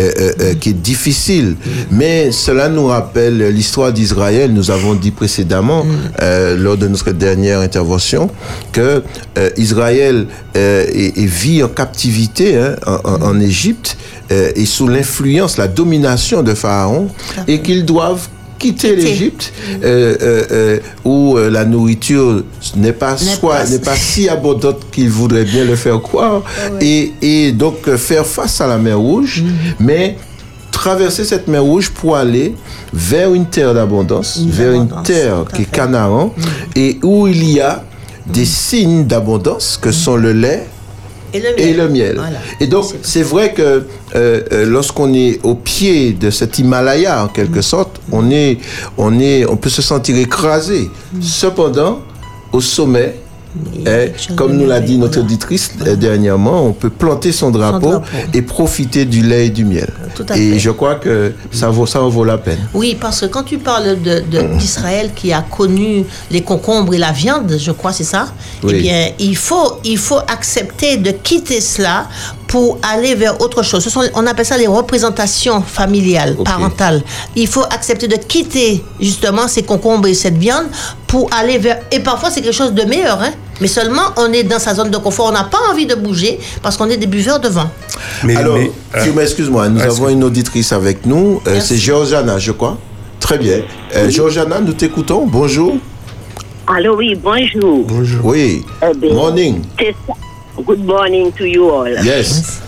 euh, 0.00 0.10
euh, 0.18 0.32
euh, 0.40 0.54
qui 0.54 0.70
est 0.70 0.72
difficile. 0.72 1.56
Mais 1.90 2.32
cela 2.32 2.68
nous 2.68 2.86
rappelle 2.86 3.48
l'histoire 3.54 3.92
d'Israël, 3.92 4.52
nous 4.52 4.70
avons 4.70 4.94
dit 4.94 5.10
précédemment, 5.12 5.84
euh, 6.22 6.56
lors 6.56 6.76
de 6.76 6.88
notre 6.88 7.12
dernière 7.12 7.60
intervention, 7.60 8.28
que 8.72 9.02
Israël 9.56 10.26
vit 11.16 11.62
en 11.62 11.68
captivité 11.68 12.56
hein, 12.58 12.76
en, 12.86 12.98
en- 13.04 13.22
en 13.22 13.40
Égypte 13.40 13.96
et 14.30 14.64
sous 14.66 14.88
l'influence, 14.88 15.58
la 15.58 15.68
domination 15.68 16.42
de 16.42 16.54
Pharaon, 16.54 17.08
et 17.46 17.60
qu'ils 17.60 17.84
doivent 17.84 18.28
quitter 18.64 18.96
l'Égypte 18.96 19.52
euh, 19.82 20.16
euh, 20.22 20.44
euh, 20.50 20.78
où 21.04 21.36
la 21.36 21.64
nourriture 21.64 22.42
n'est 22.76 22.92
pas 22.92 23.12
N'est 23.12 23.18
soit 23.18 23.56
pas- 23.56 23.66
n'est 23.68 23.78
pas 23.78 23.96
si 23.96 24.28
abondante 24.28 24.80
qu'ils 24.90 25.10
voudraient 25.10 25.44
bien 25.44 25.64
le 25.64 25.76
faire 25.76 26.00
croire. 26.00 26.42
Et, 26.80 27.12
et 27.22 27.52
donc 27.52 27.88
faire 27.96 28.26
face 28.26 28.60
à 28.60 28.66
la 28.66 28.78
mer 28.78 28.98
Rouge 28.98 29.42
mais 29.78 30.16
traverser 30.72 31.24
cette 31.24 31.46
mer 31.48 31.62
Rouge 31.62 31.90
pour 31.90 32.16
aller 32.16 32.54
vers 32.92 33.32
une 33.34 33.46
terre 33.46 33.74
d'abondance 33.74 34.38
Une 34.42 34.50
vers 34.50 34.72
une 34.72 34.88
terre 35.04 35.44
qui 35.54 35.62
est. 35.62 35.70
Canaan 35.70 36.32
et 36.74 36.98
où 37.02 37.26
il 37.28 37.44
y 37.50 37.60
a 37.60 37.84
des 38.26 38.46
signes 38.46 39.04
d'abondance 39.04 39.78
que 39.80 39.92
sont 39.92 40.16
le 40.16 40.32
lait 40.32 40.66
Et 41.34 41.40
le 41.40 41.50
miel. 41.56 41.68
et 41.68 41.72
le 41.74 41.88
miel. 41.88 42.14
Voilà. 42.16 42.38
Et 42.60 42.66
donc, 42.66 42.84
C'est- 43.02 43.22
vrai 43.22 43.52
que 43.52 43.62
euh, 43.62 43.82
euh, 44.14 44.64
lorsqu'on 44.66 45.12
est 45.14 45.40
au 45.42 45.54
pied 45.56 46.12
de 46.12 46.30
cet 46.30 46.58
Himalaya, 46.58 47.24
en 47.24 47.28
quelque 47.28 47.60
sorte, 47.60 48.00
on, 48.12 48.30
est, 48.30 48.58
on, 48.96 49.18
est, 49.18 49.44
on 49.46 49.56
peut 49.56 49.68
se 49.70 49.82
sentir 49.82 50.16
écrasé. 50.16 50.88
Cependant, 51.20 52.00
au 52.52 52.60
sommet, 52.60 53.16
A 53.86 53.90
eh, 54.04 54.12
comme 54.36 54.52
de 54.52 54.56
nous 54.56 54.66
l'a 54.66 54.80
dit 54.80 54.98
notre 54.98 55.20
auditrice 55.20 55.70
euh, 55.86 55.94
dernièrement, 55.94 56.66
on 56.66 56.72
peut 56.72 56.90
planter 56.90 57.30
son 57.30 57.50
drapeau, 57.50 57.90
drapeau. 57.90 58.06
et 58.32 58.42
profiter 58.42 59.04
du 59.04 59.22
lait 59.22 59.46
et 59.46 59.50
du 59.50 59.64
miel. 59.64 59.88
Tout 60.16 60.26
à 60.28 60.36
et 60.36 60.52
fait. 60.52 60.58
je 60.58 60.70
crois 60.70 60.96
que 60.96 61.32
ça, 61.52 61.70
vaut, 61.70 61.86
ça 61.86 62.02
en 62.02 62.08
vaut 62.08 62.24
la 62.24 62.38
peine. 62.38 62.58
Oui, 62.74 62.96
parce 63.00 63.20
que 63.20 63.26
quand 63.26 63.44
tu 63.44 63.58
parles 63.58 64.00
de- 64.02 64.22
de- 64.30 64.56
d'Israël 64.58 65.10
qui 65.14 65.32
a 65.32 65.42
connu 65.42 66.04
les 66.30 66.42
concombres 66.42 66.94
et 66.94 66.98
la 66.98 67.12
viande, 67.12 67.54
je 67.58 67.70
crois, 67.70 67.92
c'est 67.92 68.04
ça, 68.04 68.26
Oui. 68.64 68.72
eh 68.76 68.80
bien, 68.82 69.08
il 69.20 69.36
faut, 69.36 69.78
il 69.84 69.98
faut 69.98 70.18
accepter 70.26 70.96
de 70.96 71.10
quitter 71.12 71.60
cela 71.60 72.08
pour 72.54 72.78
aller 72.88 73.16
vers 73.16 73.40
autre 73.40 73.64
chose. 73.64 73.82
Ce 73.82 73.90
sont, 73.90 74.02
on 74.14 74.28
appelle 74.28 74.46
ça 74.46 74.56
les 74.56 74.68
représentations 74.68 75.60
familiales, 75.60 76.36
parentales. 76.44 77.02
Il 77.34 77.48
faut 77.48 77.64
accepter 77.64 78.06
de 78.06 78.14
quitter 78.14 78.80
justement 79.00 79.48
ces 79.48 79.64
concombres 79.64 80.06
et 80.06 80.14
cette 80.14 80.36
viande 80.36 80.66
pour 81.08 81.28
aller 81.36 81.58
vers... 81.58 81.80
Et 81.90 81.98
parfois, 81.98 82.30
c'est 82.30 82.42
quelque 82.42 82.54
chose 82.54 82.72
de 82.72 82.84
meilleur, 82.84 83.20
hein. 83.20 83.32
Mais 83.60 83.66
seulement, 83.66 84.02
on 84.18 84.32
est 84.32 84.44
dans 84.44 84.60
sa 84.60 84.72
zone 84.72 84.92
de 84.92 84.98
confort. 84.98 85.26
On 85.30 85.32
n'a 85.32 85.42
pas 85.42 85.58
envie 85.68 85.86
de 85.86 85.96
bouger 85.96 86.38
parce 86.62 86.76
qu'on 86.76 86.88
est 86.90 86.96
des 86.96 87.08
buveurs 87.08 87.40
de 87.40 87.48
vin. 87.48 87.68
Mais, 88.22 88.36
Alors, 88.36 88.56
mais, 88.56 88.70
euh, 88.94 89.20
excuse-moi, 89.20 89.68
nous 89.68 89.82
avons 89.82 90.08
une 90.08 90.22
auditrice 90.22 90.70
avec 90.72 91.06
nous. 91.06 91.42
Euh, 91.48 91.58
c'est 91.58 91.76
Georgiana, 91.76 92.38
je 92.38 92.52
crois. 92.52 92.78
Très 93.18 93.36
bien. 93.36 93.62
Euh, 93.96 94.08
Georgiana, 94.08 94.60
nous 94.60 94.74
t'écoutons. 94.74 95.26
Bonjour. 95.26 95.76
Allô, 96.68 96.98
oui, 96.98 97.16
bonjour. 97.20 97.84
bonjour. 97.84 98.24
Oui. 98.24 98.64
Eh 98.80 98.96
bien, 98.96 99.12
Morning. 99.12 99.60
c'est 99.76 99.96
ça. 100.06 100.14
Good 100.56 100.84
morning 100.84 101.32
to 101.32 101.44
you 101.46 101.68
all. 101.70 101.88
Yes. 101.88 102.60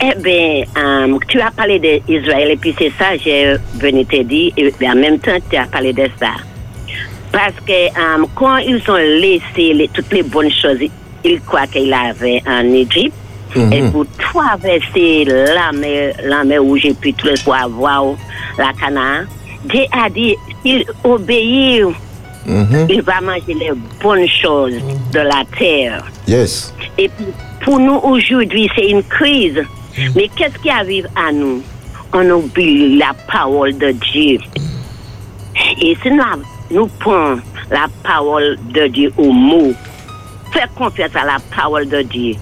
Eh 0.00 0.14
bien, 0.20 0.64
euh, 0.76 1.18
tu 1.28 1.40
as 1.40 1.50
parlé 1.50 1.78
d'Israël 1.78 2.50
et 2.52 2.56
puis 2.56 2.74
c'est 2.78 2.92
ça, 2.98 3.16
je 3.16 3.56
venais 3.78 4.04
te 4.04 4.22
dire, 4.22 4.52
et 4.56 4.72
en 4.88 4.94
même 4.96 5.18
temps, 5.18 5.36
tu 5.50 5.56
as 5.56 5.66
parlé 5.66 5.92
de 5.92 6.08
ça. 6.18 6.32
Parce 7.32 7.54
que 7.66 7.72
euh, 7.72 8.24
quand 8.34 8.56
ils 8.58 8.82
ont 8.90 8.96
laissé 8.96 9.72
les- 9.74 9.88
toutes 9.88 10.12
les 10.12 10.22
bonnes 10.22 10.50
choses, 10.50 10.78
ils 11.24 11.40
croient 11.40 11.66
qu'ils 11.66 11.92
avaient 11.92 12.42
en 12.46 12.64
Égypte, 12.72 13.14
et 13.72 13.82
pour 13.92 14.04
traverser 14.18 15.24
la 15.26 15.70
mer, 15.72 16.14
la 16.24 16.42
mer 16.44 16.60
rouge 16.62 16.84
et 16.86 16.94
puis 16.94 17.14
tout 17.14 17.26
le 17.28 17.34
pour 17.44 17.54
avoir 17.54 18.04
la 18.58 18.72
Canaan, 18.72 19.24
Dieu 19.64 19.84
a 19.92 20.10
dit, 20.10 20.34
il 20.64 20.84
Mhm. 22.46 22.86
il 22.90 23.02
va 23.02 23.20
manger 23.20 23.54
les 23.54 23.72
bonnes 24.02 24.28
choses 24.28 24.74
de 25.12 25.20
la 25.20 25.44
terre. 25.58 26.04
Yes. 26.26 26.74
Et 26.98 27.08
puis, 27.08 27.26
pour 27.64 27.78
nous 27.78 27.96
aujourd'hui, 28.02 28.68
c'est 28.76 28.88
une 28.90 29.02
crise. 29.02 29.62
Mais 30.14 30.28
qu'est-ce 30.36 30.58
qui 30.58 30.70
arrive 30.70 31.06
à 31.16 31.32
nous? 31.32 31.62
On 32.12 32.28
oublie 32.30 32.96
la 32.96 33.12
parole 33.32 33.76
de 33.78 33.92
Dieu. 33.92 34.38
Et 35.80 35.96
si 36.02 36.10
nous, 36.10 36.22
nous 36.70 36.86
prenons 36.98 37.40
la 37.70 37.86
parole 38.02 38.58
de 38.72 38.86
Dieu 38.88 39.12
au 39.16 39.30
mot, 39.32 39.72
faire 40.52 40.68
confiance 40.74 41.14
à 41.14 41.24
la 41.24 41.38
parole 41.54 41.88
de 41.88 42.02
Dieu, 42.02 42.34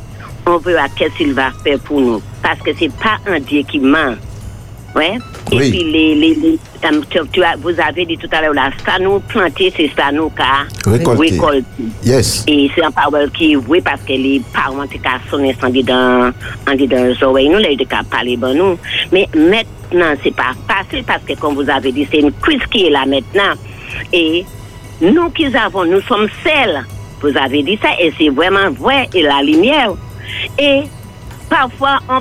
on 0.47 0.57
verra 0.59 0.89
qu'est-ce 0.97 1.15
qu'il 1.17 1.33
va 1.35 1.51
faire 1.63 1.79
pour 1.81 2.01
nous. 2.01 2.23
Parce 2.43 2.59
que 2.61 2.71
c'est 2.79 2.93
pas 2.93 3.19
un 3.27 3.39
Dieu 3.41 3.63
qui 3.63 3.79
ment. 3.79 4.17
Ouais. 4.95 5.19
Et 5.51 5.57
Oui. 5.57 5.71
puis, 5.71 5.85
les, 5.85 6.15
les, 6.15 6.35
les- 6.35 6.59
tu, 7.11 7.19
tu 7.33 7.43
as- 7.43 7.57
vous 7.57 7.71
avez 7.81 8.05
dit 8.05 8.17
tout 8.19 8.29
à 8.33 8.43
l'heure, 8.43 8.53
là, 8.55 8.71
ça 8.85 8.99
nous 8.99 9.21
planter, 9.21 9.73
c'est 9.77 9.91
ça 9.97 10.13
nous 10.13 10.29
qu'a 10.31 10.67
Récolter. 10.91 11.31
récolter. 11.31 11.65
Yes. 12.05 12.45
Et 12.47 12.71
c'est 12.75 12.85
un 12.85 12.91
parole 12.91 13.31
qui 13.31 13.53
est 13.53 13.57
vrai 13.57 13.81
parce 13.81 14.03
que 14.03 14.13
les 14.13 14.43
parents 14.53 14.87
sans 15.61 15.69
dire 15.71 15.85
dans, 15.85 16.33
les 17.07 17.23
oreilles, 17.23 17.49
nous, 17.49 17.59
les 17.59 17.77
nous. 18.55 18.77
Mais 19.13 19.27
maintenant, 19.35 20.15
c'est 20.23 20.35
pas 20.35 20.53
facile 20.69 21.05
parce 21.05 21.23
que, 21.25 21.35
comme 21.35 21.55
vous 21.55 21.69
avez 21.71 21.93
dit, 21.93 22.07
c'est 22.11 22.19
une 22.21 22.33
crise 22.33 22.63
qui 22.71 22.87
est 22.87 22.91
là 22.91 23.07
maintenant. 23.07 23.55
Et 24.13 24.45
nous 25.01 25.31
qui 25.31 25.47
avons, 25.57 25.85
nous 25.85 26.01
sommes 26.03 26.29
seuls. 26.45 26.85
Vous 27.23 27.37
avez 27.37 27.63
dit 27.63 27.79
ça 27.81 27.91
et 28.01 28.13
c'est 28.19 28.29
vraiment 28.31 28.71
vrai 28.71 29.09
et 29.15 29.23
la 29.23 29.43
lumière. 29.43 29.93
Et 30.59 30.83
parfois, 31.49 31.99
on 32.09 32.21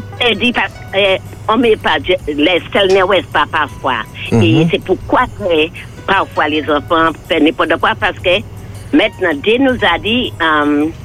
euh, 0.96 1.18
on 1.48 1.58
met 1.58 1.76
pas 1.76 2.00
de- 2.00 2.16
les 2.34 2.62
sels 2.72 2.94
ne 2.96 3.04
ouest 3.04 3.28
pas 3.32 3.46
parfois. 3.52 4.04
Et 4.32 4.68
c'est 4.72 4.84
pourquoi 4.84 5.22
que 5.38 5.68
parfois 6.08 6.48
les 6.48 6.64
enfants 6.64 7.12
font 7.30 7.40
n'importe 7.44 7.78
quoi 7.80 7.92
parce 8.00 8.18
que 8.20 8.40
maintenant, 8.94 9.34
Dieu 9.44 9.58
nous 9.60 9.78
a 9.84 9.98
dit, 10.00 10.32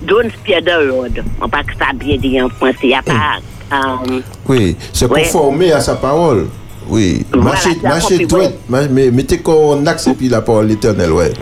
don't 0.03 0.30
spare 0.30 0.62
the 0.62 0.91
rod. 0.91 1.22
On 1.41 1.49
pas 1.49 1.62
que 1.62 1.72
ça 1.78 1.93
bien 1.95 2.16
dit 2.16 2.41
en 2.41 2.49
français. 2.49 2.76
Il 2.84 2.89
n'y 2.89 2.95
a 2.95 3.03
pas. 3.03 3.39
um, 3.72 4.22
Oui, 4.49 4.76
Ouais. 5.09 5.22
conformer 5.22 5.72
à 5.72 5.80
sa 5.80 5.97
parole. 5.97 6.49
Oui, 6.89 7.26
Voilà, 7.32 7.57
c'est 7.57 7.82
marcher 7.82 8.07
accompli, 8.14 8.26
droit, 8.26 8.41
ouais. 8.43 8.55
ma- 8.68 8.87
mais 8.89 9.11
mettez 9.11 9.39
qu'on 9.39 9.84
puis 10.14 10.28
la 10.28 10.41
parole 10.41 10.70
éternelle, 10.70 11.11
ouais. 11.11 11.32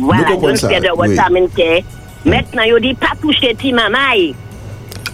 Voilà, 0.00 0.24
spare 0.56 0.80
the 0.80 0.88
rod, 0.96 1.08
oui. 1.10 1.16
ça 1.16 1.28
que 1.48 2.28
Maintenant, 2.28 2.62
il 2.66 2.72
dit 2.80 2.94
pas 2.94 3.12
toucher 3.20 3.54
ti 3.54 3.72
mamaï. 3.72 4.34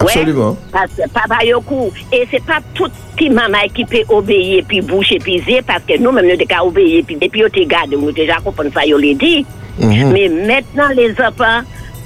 Absolument. 0.01 0.57
Parce 0.73 0.93
que 0.93 1.09
papa 1.13 1.45
yo 1.45 1.61
kou. 1.61 1.91
Et 2.13 2.27
c'est 2.31 2.43
pas 2.45 2.61
tout 2.75 2.89
petit 3.17 3.29
maman 3.31 3.59
qui 3.75 3.85
peut 3.85 4.03
obéir 4.09 4.65
puis 4.67 4.81
boucher 4.81 5.19
puis 5.19 5.43
zé 5.47 5.61
parce 5.67 5.83
que 5.85 5.99
nous 5.99 6.11
même 6.13 6.27
nous 6.27 6.37
devons 6.37 6.69
obéir 6.69 7.05
puis 7.07 7.17
depuis 7.17 7.41
yo 7.41 7.49
te 7.49 7.63
garde 7.65 7.91
nous 7.93 8.11
déjà 8.13 8.37
comprendre 8.37 8.71
ça 8.73 8.87
yo 8.87 8.97
l'a 8.99 9.15
dit. 9.15 9.45
Mhm. 9.79 10.13
Mais 10.13 10.29
maintenant 10.29 10.89
les 10.97 11.13
enfants 11.21 11.63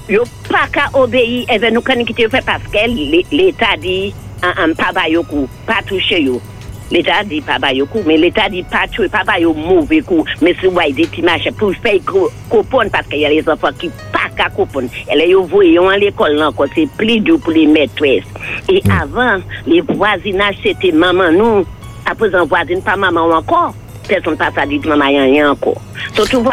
yo 0.09 0.25
pas 0.49 0.67
qu'à 0.73 0.91
obéir 0.99 1.45
et 1.51 1.59
ben 1.59 1.73
nous 1.73 1.81
connaissons 1.83 2.07
qui 2.07 2.15
te 2.15 2.29
fait 2.29 2.45
parce 2.45 2.63
que 2.65 2.89
l'É- 2.89 3.27
l'État 3.31 3.77
dit 3.81 4.13
papa 4.77 5.09
yo 5.09 5.23
kou 5.23 5.49
pas 5.67 5.83
toucher 5.87 6.21
yo. 6.23 6.41
L'État 6.91 7.24
dit 7.24 7.41
papa 7.41 7.72
yo 7.72 7.87
kou, 7.87 8.03
mais 8.07 8.16
l'État 8.16 8.49
dit 8.49 8.62
pas 8.62 8.87
tuer 8.91 9.09
papa 9.09 9.39
yo 9.41 9.55
mauvais 9.55 10.03
coup. 10.03 10.24
Mais 10.43 10.55
si 10.61 10.66
ouais 10.66 10.93
des 10.93 11.07
petits 11.07 11.22
marchés 11.22 11.51
pour 11.51 11.72
faire 11.74 11.99
coupon 12.49 12.89
parce 12.93 13.07
qu'il 13.07 13.20
y 13.20 13.26
a 13.26 13.30
les 13.30 13.49
enfants 13.49 13.72
qui 13.78 13.91
pas 14.12 14.28
qu'à 14.37 14.51
coupon. 14.51 14.89
Et 15.11 15.16
là, 15.16 15.26
yo 15.26 15.45
voyez 15.45 15.78
à 15.78 15.97
l'école 15.97 16.41
encore 16.43 16.66
c'est 16.74 16.89
plus 16.97 17.20
dur 17.20 17.41
pour 17.41 17.53
les 17.53 17.66
maîtresses. 17.66 18.24
Et 18.68 18.82
avant, 18.91 19.39
les 19.66 19.80
voisinages 19.80 20.59
c'était 20.62 20.93
maman 20.93 21.32
nous. 21.32 21.64
À 22.07 22.14
présent 22.14 22.45
voisine 22.45 22.82
pas 22.82 22.97
maman 22.97 23.30
encore. 23.30 23.74
Personne 24.07 24.37
pas 24.37 24.51
ça 24.55 24.66
dit 24.66 24.78
maman 24.80 25.07
rien 25.07 25.51
encore. 25.51 25.80
Surtout 26.12 26.45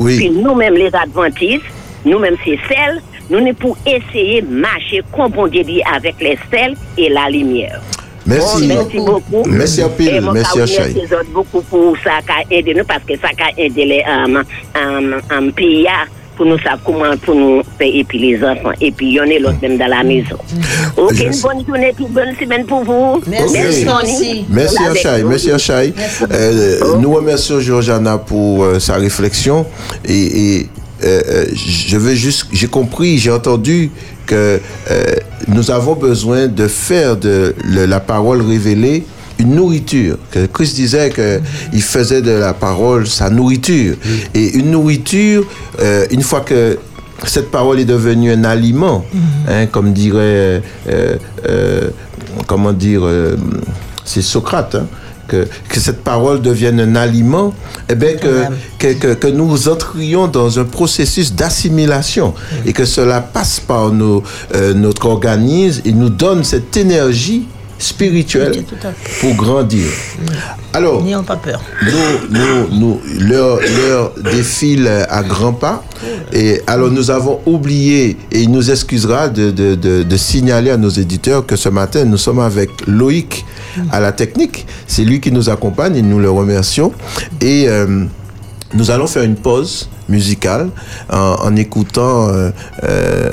oui. 0.00 0.16
puis 0.18 0.30
nous-mêmes 0.30 0.74
les 0.74 0.94
adventistes, 0.94 1.62
nous-mêmes 2.04 2.36
c'est 2.44 2.58
celles, 2.68 3.00
nous 3.30 3.40
n'est 3.40 3.52
pour 3.52 3.76
essayer 3.86 4.42
de 4.42 4.48
marcher 4.48 5.02
dit 5.64 5.82
avec 5.94 6.16
les 6.20 6.38
sels 6.50 6.76
et 6.96 7.08
la 7.08 7.28
lumière. 7.30 7.80
Merci. 8.28 8.68
Bon, 8.68 8.74
merci 8.74 8.98
beaucoup. 8.98 9.42
Merci 9.46 9.82
à 9.82 9.88
pile, 9.88 10.14
Et 10.16 10.20
merci 10.20 10.60
à 10.60 10.64
les 10.88 11.04
autres 11.04 11.30
beaucoup 11.32 11.62
pour 11.62 11.96
ça 12.04 12.20
qui 12.24 12.54
a 12.54 12.56
aidé 12.58 12.74
nous 12.74 12.84
parce 12.84 13.02
que 13.04 13.14
ça 13.18 13.28
qui 13.30 13.42
a 13.42 13.64
aidé 13.64 13.84
les 13.84 14.02
um, 14.06 14.42
um, 14.76 15.14
um, 15.36 15.52
pays 15.52 15.86
pour 16.36 16.46
nous 16.46 16.58
savoir 16.58 16.78
comment 16.84 17.16
pour 17.16 17.34
nous 17.34 17.62
payer 17.78 18.04
puis 18.04 18.18
les 18.18 18.44
enfants 18.44 18.70
et 18.80 18.92
puis 18.92 19.08
il 19.08 19.12
y 19.14 19.20
en 19.20 19.24
a 19.24 19.38
l'autre 19.40 19.58
même 19.60 19.76
dans 19.76 19.88
la 19.88 20.04
maison. 20.04 20.36
Ok, 20.96 21.18
une 21.20 21.32
sais. 21.32 21.42
bonne 21.42 21.66
journée 21.66 21.92
puis 21.96 22.06
bonne 22.08 22.34
semaine 22.38 22.64
pour 22.64 22.84
vous. 22.84 23.20
Merci, 23.26 23.86
Ok. 23.88 23.94
merci. 24.04 24.46
Merci 24.48 24.76
à 24.84 24.86
Avec 24.90 25.02
Chai, 25.02 25.22
nous. 25.22 25.28
merci 25.30 25.50
à 25.50 25.58
Chai. 25.58 25.94
Euh, 26.30 26.96
nous 27.00 27.12
remercions 27.12 27.58
Georgiana 27.60 28.18
pour 28.18 28.62
euh, 28.62 28.78
sa 28.78 28.94
réflexion 28.96 29.66
et, 30.04 30.58
et, 30.58 30.68
euh, 31.04 31.22
euh, 31.28 31.44
je 31.54 31.96
veux 31.96 32.14
juste, 32.14 32.46
j'ai 32.52 32.66
compris, 32.68 33.18
j'ai 33.18 33.30
entendu 33.30 33.90
que 34.26 34.60
euh, 34.90 35.04
nous 35.46 35.70
avons 35.70 35.94
besoin 35.94 36.48
de 36.48 36.66
faire 36.68 37.16
de 37.16 37.54
le- 37.64 37.86
la 37.86 38.00
parole 38.00 38.42
révélée 38.42 39.04
une 39.38 39.54
nourriture. 39.54 40.18
Que 40.32 40.46
Christ 40.46 40.74
disait 40.74 41.10
que 41.10 41.40
il 41.72 41.82
faisait 41.82 42.22
de 42.22 42.32
la 42.32 42.52
parole 42.54 43.06
sa 43.06 43.30
nourriture. 43.30 43.94
Et 44.34 44.56
une 44.58 44.72
nourriture 44.72 45.44
euh, 45.80 46.04
une 46.10 46.22
fois 46.22 46.40
que 46.40 46.76
cette 47.24 47.50
parole 47.50 47.78
est 47.80 47.84
devenue 47.84 48.30
un 48.32 48.44
aliment, 48.44 49.04
hein, 49.48 49.66
comme 49.66 49.92
dirait, 49.92 50.62
comment 52.46 52.72
dire, 52.72 53.02
c'est 54.04 54.22
Socrate, 54.22 54.76
hein, 54.76 54.86
que, 55.28 55.46
que 55.68 55.78
cette 55.78 56.02
parole 56.02 56.40
devienne 56.40 56.80
un 56.80 56.96
aliment, 56.96 57.54
eh 57.88 57.94
bien 57.94 58.14
que, 58.14 58.94
que, 58.94 59.14
que 59.14 59.26
nous 59.28 59.68
entrions 59.68 60.26
dans 60.26 60.58
un 60.58 60.64
processus 60.64 61.34
d'assimilation 61.34 62.34
et 62.66 62.72
que 62.72 62.84
cela 62.84 63.20
passe 63.20 63.60
par 63.60 63.92
nos, 63.92 64.22
euh, 64.54 64.74
notre 64.74 65.06
organisme 65.06 65.82
et 65.84 65.92
nous 65.92 66.08
donne 66.08 66.42
cette 66.42 66.76
énergie 66.76 67.46
spirituelle 67.78 68.64
pour 69.20 69.34
grandir. 69.34 69.86
Alors, 70.72 71.02
N'ayons 71.02 71.22
pas 71.22 71.36
peur. 71.36 71.60
nous, 71.82 72.38
nous, 72.38 72.78
nous, 72.78 73.00
l'heure, 73.20 73.58
l'heure 73.60 74.12
défile 74.22 74.88
à 75.08 75.22
grands 75.22 75.52
pas. 75.52 75.82
Et 76.32 76.60
alors, 76.66 76.90
nous 76.90 77.10
avons 77.10 77.40
oublié, 77.46 78.16
et 78.32 78.40
il 78.42 78.50
nous 78.50 78.70
excusera 78.70 79.28
de, 79.28 79.50
de, 79.50 79.74
de, 79.74 80.02
de 80.02 80.16
signaler 80.16 80.70
à 80.70 80.76
nos 80.76 80.88
éditeurs 80.90 81.46
que 81.46 81.56
ce 81.56 81.68
matin, 81.68 82.04
nous 82.04 82.16
sommes 82.18 82.40
avec 82.40 82.70
Loïc 82.86 83.44
à 83.90 84.00
la 84.00 84.12
technique. 84.12 84.66
C'est 84.86 85.04
lui 85.04 85.20
qui 85.20 85.32
nous 85.32 85.48
accompagne 85.48 85.96
et 85.96 86.02
nous 86.02 86.18
le 86.18 86.30
remercions. 86.30 86.92
Et 87.40 87.68
euh, 87.68 88.04
nous 88.74 88.90
allons 88.90 89.06
faire 89.06 89.22
une 89.22 89.36
pause 89.36 89.88
musicale 90.08 90.68
en, 91.10 91.36
en 91.42 91.56
écoutant 91.56 92.28
euh, 92.28 92.50
euh, 92.84 93.32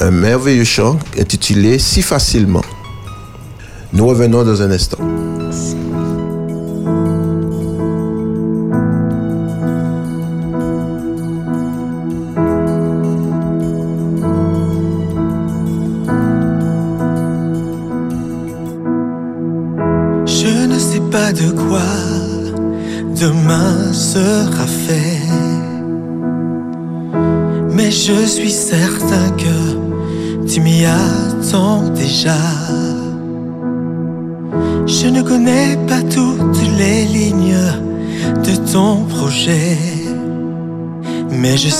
un 0.00 0.10
merveilleux 0.10 0.64
chant 0.64 0.98
intitulé 1.18 1.78
Si 1.78 2.02
facilement. 2.02 2.62
Nous 3.96 4.06
revenons 4.06 4.44
dans 4.44 4.60
un 4.60 4.70
instant. 4.72 4.98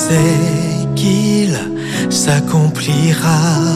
Sais 0.08 0.86
qu'il 0.94 1.58
s'accomplira. 2.10 3.75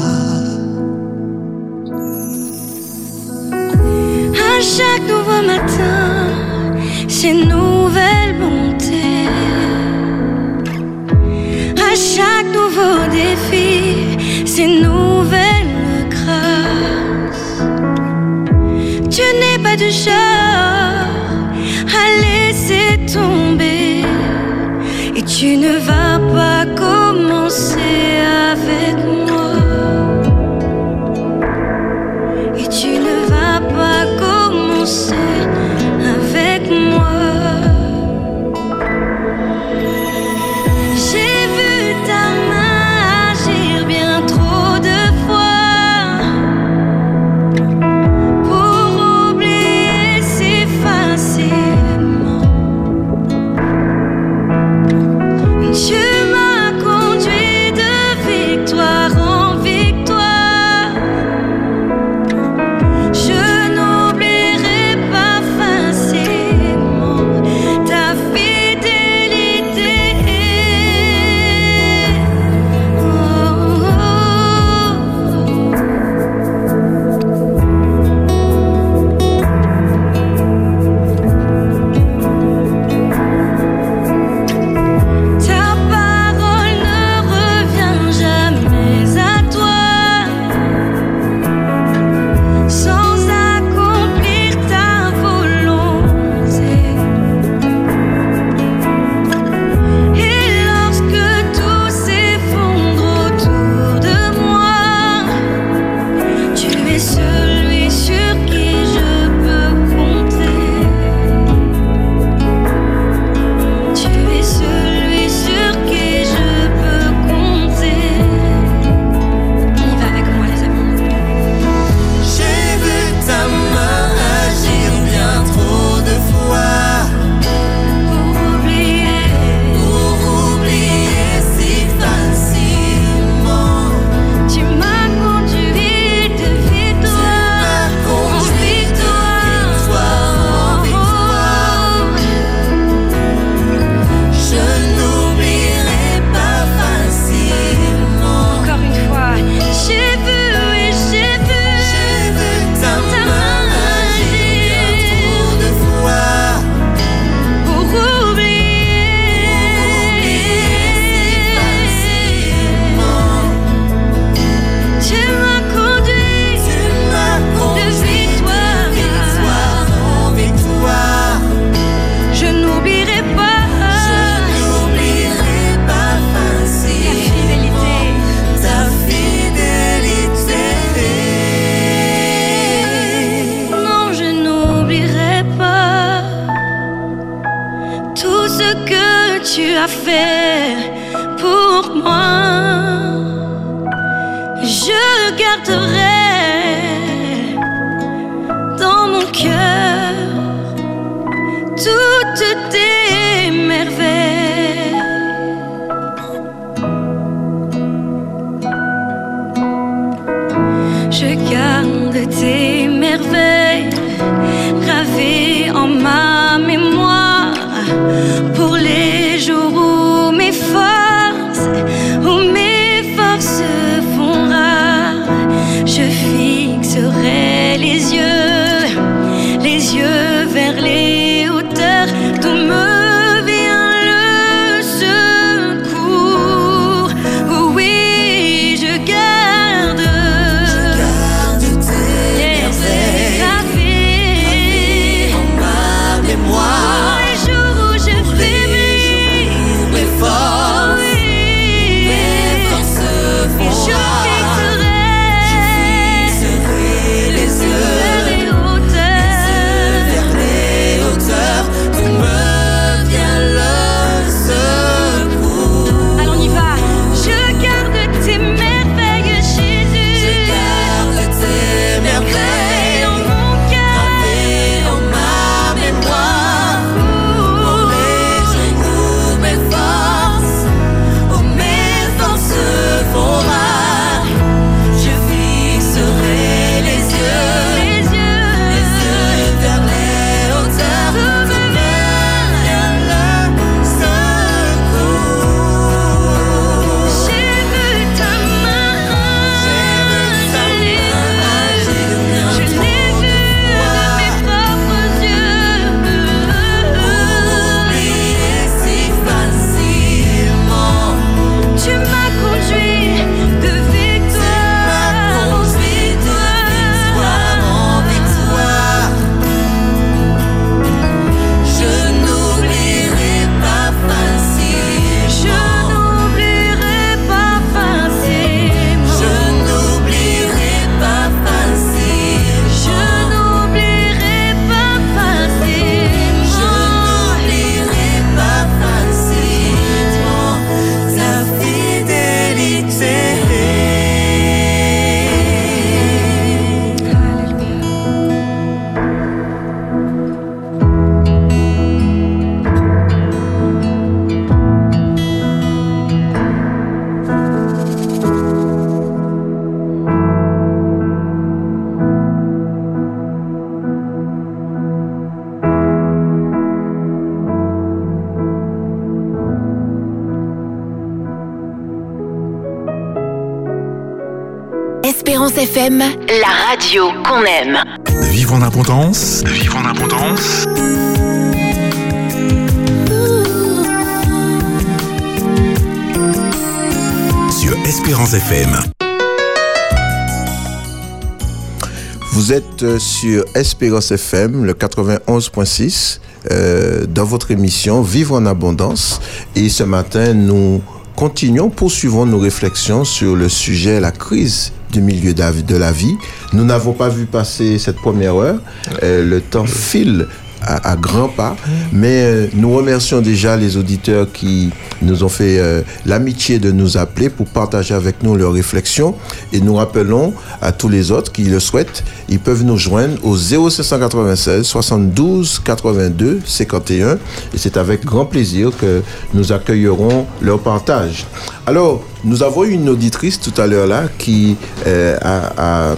Euh, 392.82 392.98
sur 392.98 393.44
Espérance 393.54 394.10
FM, 394.10 394.64
le 394.64 394.72
91.6, 394.74 396.20
euh, 396.50 397.04
dans 397.06 397.24
votre 397.24 397.50
émission 397.50 398.00
Vivre 398.00 398.36
en 398.36 398.46
abondance. 398.46 399.20
Et 399.56 399.68
ce 399.68 399.82
matin, 399.82 400.32
nous 400.34 400.80
continuons, 401.16 401.68
poursuivons 401.68 402.26
nos 402.26 402.38
réflexions 402.38 403.04
sur 403.04 403.36
le 403.36 403.48
sujet 403.48 404.00
la 404.00 404.12
crise 404.12 404.72
du 404.92 405.02
milieu 405.02 405.34
de 405.34 405.76
la 405.76 405.92
vie. 405.92 406.16
Nous 406.52 406.64
n'avons 406.64 406.92
pas 406.92 407.08
vu 407.08 407.26
passer 407.26 407.78
cette 407.78 407.96
première 407.96 408.36
heure. 408.36 408.60
Euh, 409.02 409.24
le 409.24 409.40
temps 409.40 409.66
file 409.66 410.26
à, 410.62 410.94
grands 410.94 411.28
pas, 411.28 411.56
mais 411.90 412.50
nous 412.52 412.74
remercions 412.76 413.22
déjà 413.22 413.56
les 413.56 413.78
auditeurs 413.78 414.30
qui 414.30 414.70
nous 415.00 415.24
ont 415.24 415.30
fait 415.30 415.58
l'amitié 416.04 416.58
de 416.58 416.70
nous 416.70 416.98
appeler 416.98 417.30
pour 417.30 417.46
partager 417.46 417.94
avec 417.94 418.22
nous 418.22 418.34
leurs 418.34 418.52
réflexions 418.52 419.14
et 419.54 419.62
nous 419.62 419.74
rappelons 419.76 420.34
à 420.62 420.72
tous 420.72 420.88
les 420.88 421.10
autres 421.10 421.32
qui 421.32 421.44
le 421.44 421.58
souhaitent, 421.60 422.04
ils 422.28 422.38
peuvent 422.38 422.62
nous 422.64 422.76
joindre 422.76 423.14
au 423.24 423.36
0796 423.36 424.62
72 424.64 425.60
82 425.64 426.40
51 426.44 427.14
et 427.14 427.18
c'est 427.56 427.76
avec 427.76 428.04
grand 428.04 428.26
plaisir 428.26 428.70
que 428.78 429.02
nous 429.34 429.52
accueillerons 429.52 430.26
leur 430.40 430.60
partage. 430.60 431.26
Alors, 431.66 432.02
nous 432.24 432.42
avons 432.42 432.64
eu 432.64 432.70
une 432.72 432.88
auditrice 432.88 433.40
tout 433.40 433.54
à 433.60 433.66
l'heure 433.66 433.86
là 433.86 434.04
qui 434.18 434.56
euh, 434.86 435.16
a- 435.22 435.90
a 435.92 435.96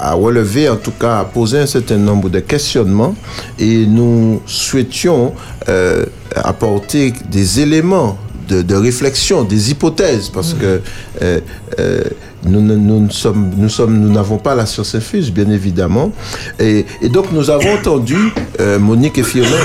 a 0.00 0.14
relevé, 0.14 0.68
en 0.68 0.76
tout 0.76 0.92
cas, 0.92 1.18
a 1.18 1.24
posé 1.24 1.58
un 1.58 1.66
certain 1.66 1.96
nombre 1.96 2.28
de 2.30 2.38
questionnements. 2.38 3.16
Et 3.58 3.84
nous 3.84 4.40
souhaitions 4.46 5.34
euh, 5.68 6.04
apporter 6.36 7.12
des 7.28 7.58
éléments 7.58 8.16
de, 8.48 8.62
de 8.62 8.76
réflexion, 8.76 9.42
des 9.42 9.72
hypothèses, 9.72 10.28
parce 10.28 10.54
que 10.54 10.80
euh, 11.20 11.40
euh, 11.80 12.04
nous, 12.44 13.10
sommes, 13.10 13.50
nous 13.56 14.12
n'avons 14.12 14.38
pas 14.38 14.54
la 14.54 14.66
science 14.66 14.94
infuse, 14.94 15.32
bien 15.32 15.50
évidemment. 15.50 16.12
Et, 16.58 16.84
donc, 17.10 17.32
nous 17.32 17.50
avons 17.50 17.74
entendu, 17.74 18.32
euh, 18.60 18.78
Monique 18.78 19.18
et 19.18 19.22
Firmin, 19.22 19.56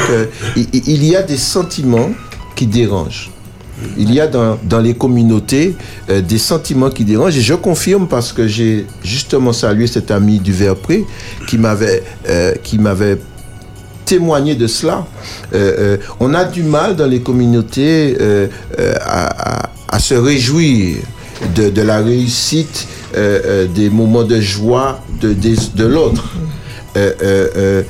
qu'il 0.56 1.06
y 1.06 1.16
a 1.16 1.22
des 1.22 1.38
sentiments 1.38 2.10
qui 2.56 2.68
dérangent. 2.68 3.32
Il 3.98 4.14
y 4.14 4.20
a 4.20 4.28
dans, 4.28 4.80
les 4.80 4.94
communautés 4.94 5.76
euh, 6.10 6.22
des 6.22 6.38
sentiments 6.38 6.90
qui 6.90 7.04
dérangent 7.04 7.38
et 7.38 7.42
je 7.42 7.54
confirme 7.54 8.08
parce 8.08 8.32
que 8.32 8.48
j'ai 8.48 8.86
justement 9.04 9.52
salué 9.52 9.88
cet 9.88 10.12
ami 10.12 10.40
du 10.40 10.52
Verpré 10.52 11.06
qui 11.48 11.58
m'avait 11.58 12.04
euh, 12.30 12.54
qui 12.64 12.78
m'avait 12.78 13.18
témoigné 14.06 14.56
de 14.56 14.68
cela. 14.68 15.06
Euh, 15.54 15.98
on 16.20 16.34
a 16.34 16.46
du 16.46 16.64
mal 16.64 16.96
dans 16.96 17.08
les 17.08 17.22
communautés 17.22 18.18
à 19.08 20.00
se 20.00 20.14
réjouir 20.14 20.98
de, 21.56 21.70
de 21.70 21.82
la 21.82 21.98
réussite 22.00 22.88
euh, 23.16 23.40
euh, 23.46 23.68
des 23.68 23.90
moments 23.90 24.24
de 24.24 24.40
joie 24.40 25.02
de, 25.22 25.34
de 25.34 25.86
l'autre. 25.86 26.34
Euh, 26.96 27.84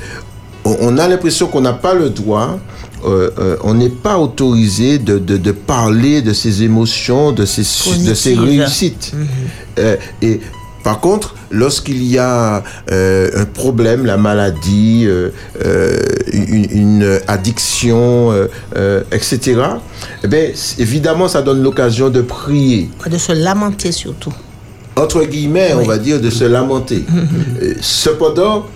on- 0.64 0.98
a 0.98 1.08
l'impression 1.08 1.46
qu'on 1.48 1.60
n'a 1.60 1.72
pas 1.74 1.94
le 1.94 2.10
droit 2.10 2.58
euh, 3.04 3.30
euh, 3.38 3.56
on 3.62 3.74
n'est 3.74 3.90
pas 3.90 4.18
autorisé 4.18 4.98
de, 4.98 5.18
de, 5.18 5.36
de 5.36 5.52
parler 5.52 6.22
de 6.22 6.32
ses 6.32 6.62
émotions, 6.62 7.32
de 7.32 7.44
ses, 7.44 7.62
de 8.08 8.14
ses 8.14 8.34
réussites. 8.62 9.12
Euh, 9.78 9.96
et 10.22 10.40
par 10.84 11.00
contre, 11.00 11.34
lorsqu'il 11.50 12.04
y 12.04 12.18
a 12.18 12.62
euh, 12.92 13.30
un 13.34 13.46
problème, 13.46 14.04
la 14.04 14.18
maladie, 14.18 15.04
euh, 15.06 15.30
euh, 15.64 15.96
une, 16.30 16.66
une 16.70 17.20
addiction, 17.26 18.32
etc., 19.10 19.56
eh 20.22 20.28
ben, 20.28 20.52
évidemment, 20.78 21.26
ça 21.26 21.40
donne 21.42 21.62
l'occasion 21.62 22.10
de 22.10 22.20
prier 22.20 22.90
De 23.10 23.16
se 23.18 23.32
lamenter 23.32 23.92
surtout. 23.92 24.32
entre 24.96 25.24
guillemets, 25.24 25.72
on 25.74 25.84
va 25.84 25.96
dire, 25.98 26.20
de 26.20 26.30
se 26.30 26.44
lamenter. 26.44 27.04
Euh, 27.62 27.74
Cependant, 27.80 28.66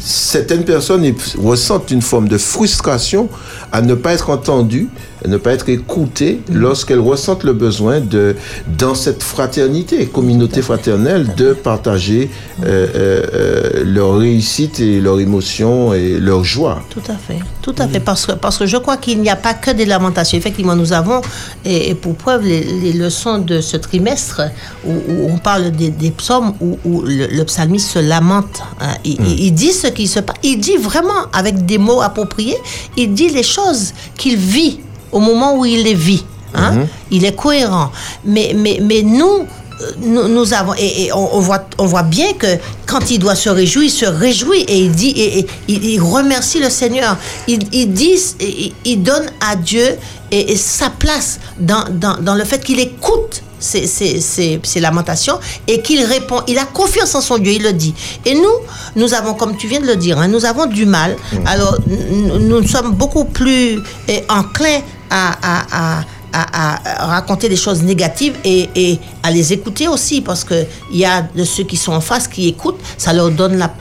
certaines 0.00 0.64
personnes 0.64 1.04
ressentent 1.42 1.90
une 1.90 2.02
forme 2.02 2.28
de 2.28 2.36
frustration 2.38 3.28
à 3.72 3.80
ne 3.80 3.94
pas 3.94 4.12
être 4.12 4.28
entendues, 4.30 4.88
ne 5.26 5.36
pas 5.36 5.52
être 5.52 5.68
écoutées 5.68 6.40
lorsqu'elles 6.52 7.00
ressentent 7.00 7.44
le 7.44 7.52
besoin 7.52 8.00
de, 8.00 8.36
dans 8.78 8.94
cette 8.94 9.22
fraternité, 9.22 10.06
communauté 10.06 10.60
fraternelle, 10.62 11.34
de 11.36 11.52
partager 11.52 12.30
euh, 12.64 12.86
euh, 12.94 13.22
euh, 13.34 13.84
leur 13.84 14.18
réussite 14.18 14.80
et 14.80 15.00
leur 15.00 15.18
émotion 15.20 15.94
et 15.94 16.18
leur 16.18 16.44
joie. 16.44 16.82
Tout 16.90 17.02
à 17.08 17.14
fait, 17.16 17.38
tout 17.62 17.74
à 17.78 17.88
fait, 17.88 18.00
parce 18.00 18.26
que, 18.26 18.32
parce 18.32 18.58
que 18.58 18.66
je 18.66 18.76
crois 18.76 18.96
qu'il 18.96 19.20
n'y 19.20 19.30
a 19.30 19.36
pas 19.36 19.54
que 19.54 19.70
des 19.70 19.86
lamentations. 19.86 20.36
Effectivement, 20.36 20.76
nous 20.76 20.92
avons, 20.92 21.20
et, 21.64 21.90
et 21.90 21.94
pour 21.94 22.14
preuve, 22.16 22.42
les, 22.44 22.62
les 22.62 22.92
leçons 22.92 23.38
de 23.38 23.60
ce 23.60 23.76
trimestre 23.76 24.42
où, 24.86 24.92
où 24.92 25.30
on 25.30 25.38
parle 25.38 25.70
des, 25.70 25.90
des 25.90 26.10
psaumes, 26.10 26.52
où, 26.60 26.78
où 26.84 27.02
le, 27.02 27.26
le 27.28 27.44
psalmiste 27.44 27.90
se 27.92 27.98
lamente. 27.98 28.60
hein. 28.80 28.94
Il, 29.04 29.16
il- 29.20 29.40
il 29.46 29.52
dit 29.52 29.72
ce 29.72 29.86
qui 29.88 30.06
se 30.06 30.20
passe, 30.20 30.36
il 30.42 30.58
dit 30.58 30.76
vraiment 30.76 31.12
avec 31.32 31.64
des 31.66 31.78
mots 31.78 32.00
appropriés, 32.02 32.56
il 32.96 33.12
dit 33.14 33.28
les 33.28 33.42
choses 33.42 33.92
qu'il 34.16 34.36
vit 34.36 34.80
au 35.14 35.20
moment 35.20 35.56
où 35.58 35.64
il 35.64 35.82
les 35.84 35.94
vit. 35.94 36.24
hein. 36.54 36.86
Il 37.10 37.24
est 37.24 37.34
cohérent. 37.34 37.90
Mais, 38.24 38.52
mais, 38.54 38.78
mais 38.82 39.02
nous, 39.02 39.46
euh, 39.80 39.92
nous, 40.00 40.28
nous 40.28 40.52
avons 40.54 40.74
et, 40.74 41.06
et 41.06 41.12
on, 41.12 41.36
on 41.36 41.40
voit 41.40 41.64
on 41.78 41.86
voit 41.86 42.04
bien 42.04 42.32
que 42.42 42.46
quand 42.86 43.10
il 43.10 43.18
doit 43.18 43.34
se 43.34 43.48
réjouir, 43.50 43.84
il 43.86 43.90
se 43.90 44.06
réjouit 44.06 44.62
et 44.68 44.78
il 44.86 44.92
dit 44.92 45.10
et, 45.16 45.38
et 45.40 45.46
il, 45.68 45.84
il 45.84 46.00
remercie 46.00 46.60
le 46.60 46.70
Seigneur. 46.70 47.16
Il, 47.48 47.60
il 47.72 47.92
dit 47.92 48.16
il 48.84 49.02
donne 49.02 49.26
à 49.40 49.56
Dieu 49.56 49.86
et, 50.30 50.52
et 50.52 50.56
sa 50.56 50.90
place 50.90 51.40
dans, 51.58 51.84
dans, 51.90 52.16
dans 52.20 52.34
le 52.36 52.44
fait 52.44 52.62
qu'il 52.62 52.78
écoute 52.80 53.42
ses, 53.58 53.86
ses, 53.86 54.20
ses- 54.20 54.60
ses 54.62 54.80
lamentations 54.80 55.38
et 55.66 55.80
qu'il 55.80 56.04
répond. 56.04 56.40
Il 56.46 56.58
a 56.58 56.66
confiance 56.66 57.14
en 57.14 57.20
son 57.22 57.38
Dieu, 57.38 57.52
il 57.52 57.62
le 57.62 57.72
dit. 57.72 57.94
Et 58.26 58.34
nous, 58.34 58.56
nous 58.94 59.14
avons, 59.14 59.32
comme 59.34 59.56
tu 59.56 59.66
viens 59.68 59.80
de 59.80 59.86
le 59.86 59.96
dire, 59.96 60.18
hein, 60.18 60.28
nous 60.28 60.44
avons 60.44 60.66
du 60.66 60.84
mal. 60.86 61.16
Alors, 61.46 61.78
nous, 61.86 62.38
nous 62.38 62.68
sommes 62.68 62.92
beaucoup 62.92 63.24
plus 63.24 63.80
eh, 64.08 64.22
enclins 64.28 64.82
à, 65.10 65.32
à, 65.42 65.98
à, 65.98 66.04
à, 66.32 67.02
à 67.02 67.06
raconter 67.06 67.48
des 67.48 67.56
choses 67.56 67.82
négatives 67.82 68.34
et, 68.44 68.68
et 68.74 68.98
à 69.22 69.30
les 69.30 69.52
écouter 69.52 69.88
aussi, 69.88 70.20
parce 70.20 70.44
qu'il 70.44 70.66
y 70.92 71.04
a 71.04 71.22
de 71.22 71.44
ceux 71.44 71.64
qui 71.64 71.76
sont 71.76 71.92
en 71.92 72.00
face 72.00 72.26
qui 72.28 72.48
écoutent, 72.48 72.80
ça 72.98 73.12
leur 73.12 73.30
donne 73.30 73.56
la 73.58 73.72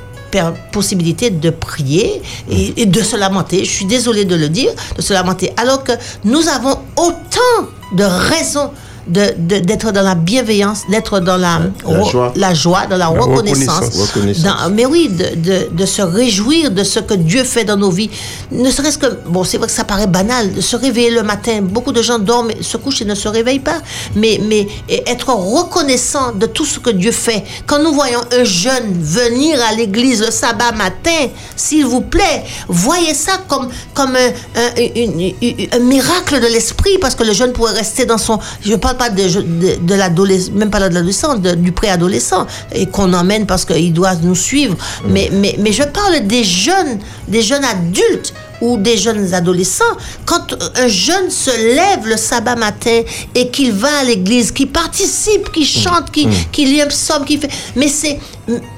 possibilité 0.71 1.29
de 1.29 1.51
prier 1.51 2.21
et, 2.49 2.81
et 2.81 2.85
de 2.87 3.01
se 3.03 3.15
lamenter. 3.15 3.63
Je 3.65 3.71
suis 3.71 3.85
désolée 3.85 4.25
de 4.25 4.35
le 4.35 4.49
dire, 4.49 4.71
de 4.97 5.01
se 5.01 5.13
lamenter. 5.13 5.53
Alors 5.57 5.83
que 5.83 5.91
nous 6.23 6.47
avons 6.47 6.79
autant 6.95 7.67
de 7.95 8.03
raisons 8.03 8.71
de- 9.07 9.33
de- 9.37 9.59
d'être 9.59 9.91
dans 9.91 10.01
la 10.01 10.15
bienveillance, 10.15 10.81
d'être 10.89 11.19
dans 11.19 11.37
la, 11.37 11.59
la 11.87 11.99
ro- 11.99 12.09
joie. 12.09 12.33
la 12.35 12.53
joie, 12.53 12.85
dans 12.87 12.97
la, 12.97 13.07
reconnaissance, 13.07 13.79
reconnaissance. 13.79 14.09
Reconnaissance. 14.09 14.43
dans- 14.43 14.69
mais 14.71 14.85
oui, 14.85 15.09
de, 15.09 15.69
de- 15.75 15.85
se 15.85 16.01
réjouir 16.01 16.71
de 16.71 16.83
ce 16.83 16.99
que 16.99 17.13
Dieu 17.13 17.43
fait 17.43 17.65
dans 17.65 17.77
nos 17.77 17.91
vies. 17.91 18.09
Ne 18.51 18.71
serait-ce 18.71 18.97
que, 18.97 19.07
bon, 19.27 19.43
c'est 19.43 19.57
vrai 19.57 19.67
que 19.67 19.73
ça 19.73 19.83
paraît 19.83 20.07
banal, 20.07 20.53
de 20.53 20.61
se 20.61 20.75
réveiller 20.75 21.11
le 21.11 21.23
matin. 21.23 21.59
Beaucoup 21.61 21.91
de 21.91 22.01
gens 22.01 22.19
dorment, 22.19 22.51
se 22.61 22.77
couchent 22.77 23.01
et 23.01 23.05
ne 23.05 23.15
se 23.15 23.27
réveillent 23.27 23.59
pas. 23.59 23.81
Mais, 24.15 24.39
mais 24.47 24.67
être 25.07 25.29
reconnaissant 25.33 26.31
de 26.33 26.45
tout 26.45 26.65
ce 26.65 26.79
que 26.79 26.89
Dieu 26.89 27.11
fait. 27.11 27.43
Quand 27.65 27.79
nous 27.79 27.93
voyons 27.93 28.21
un 28.31 28.43
jeune 28.43 28.93
venir 29.01 29.59
à 29.69 29.73
l'église 29.75 30.21
le 30.21 30.31
sabbat 30.31 30.71
matin, 30.71 31.27
s'il 31.55 31.85
vous 31.85 32.01
plaît, 32.01 32.43
voyez 32.67 33.13
ça 33.13 33.33
comme, 33.47 33.69
comme 33.93 34.15
un, 34.15 34.29
un- 34.59 34.75
une- 34.95 35.33
une- 35.41 35.67
un 35.73 35.79
miracle 35.79 36.39
de 36.39 36.47
l'esprit, 36.47 36.97
parce 36.99 37.15
que 37.15 37.23
le 37.23 37.33
jeune 37.33 37.51
pourrait 37.53 37.73
rester 37.73 38.05
dans 38.05 38.17
son. 38.17 38.39
Je 38.61 38.71
ne 38.71 38.77
parle 38.93 39.15
pas 39.15 39.21
de, 39.21 39.41
de, 39.41 39.85
de 39.85 39.93
l'adolescent, 39.95 40.51
même 40.53 40.69
pas 40.69 40.79
de 40.79 40.85
l'adolescent, 40.85 41.35
du 41.35 41.71
préadolescent, 41.71 42.45
et 42.73 42.85
qu'on 42.87 43.13
emmène 43.13 43.45
parce 43.45 43.65
qu'il 43.65 43.93
doit 43.93 44.15
nous 44.15 44.35
suivre. 44.35 44.75
Mais, 45.07 45.29
mais, 45.31 45.55
mais 45.59 45.71
je 45.71 45.83
parle 45.83 46.25
des 46.25 46.43
jeunes, 46.43 46.99
des 47.27 47.41
jeunes 47.41 47.65
adultes 47.65 48.33
ou 48.63 48.77
des 48.77 48.97
jeunes 48.97 49.33
adolescents, 49.33 49.95
quand 50.25 50.45
un 50.83 50.87
jeune 50.87 51.29
se 51.29 51.51
lève 51.79 52.07
le 52.07 52.17
sabbat 52.17 52.55
matin 52.55 53.01
et 53.35 53.49
qu'il 53.49 53.71
va 53.73 53.93
à 54.01 54.03
l'église, 54.05 54.51
qu'il 54.51 54.69
participe, 54.69 55.51
qu'il 55.51 55.67
chante, 55.67 56.09
qu'il 56.11 56.29
qu'il 56.53 56.69
lit 56.71 56.81
un 56.81 56.87
psaume, 56.87 57.25
qu'il 57.25 57.39
fait... 57.41 57.49
Mais 57.75 57.87
c'est... 57.89 58.17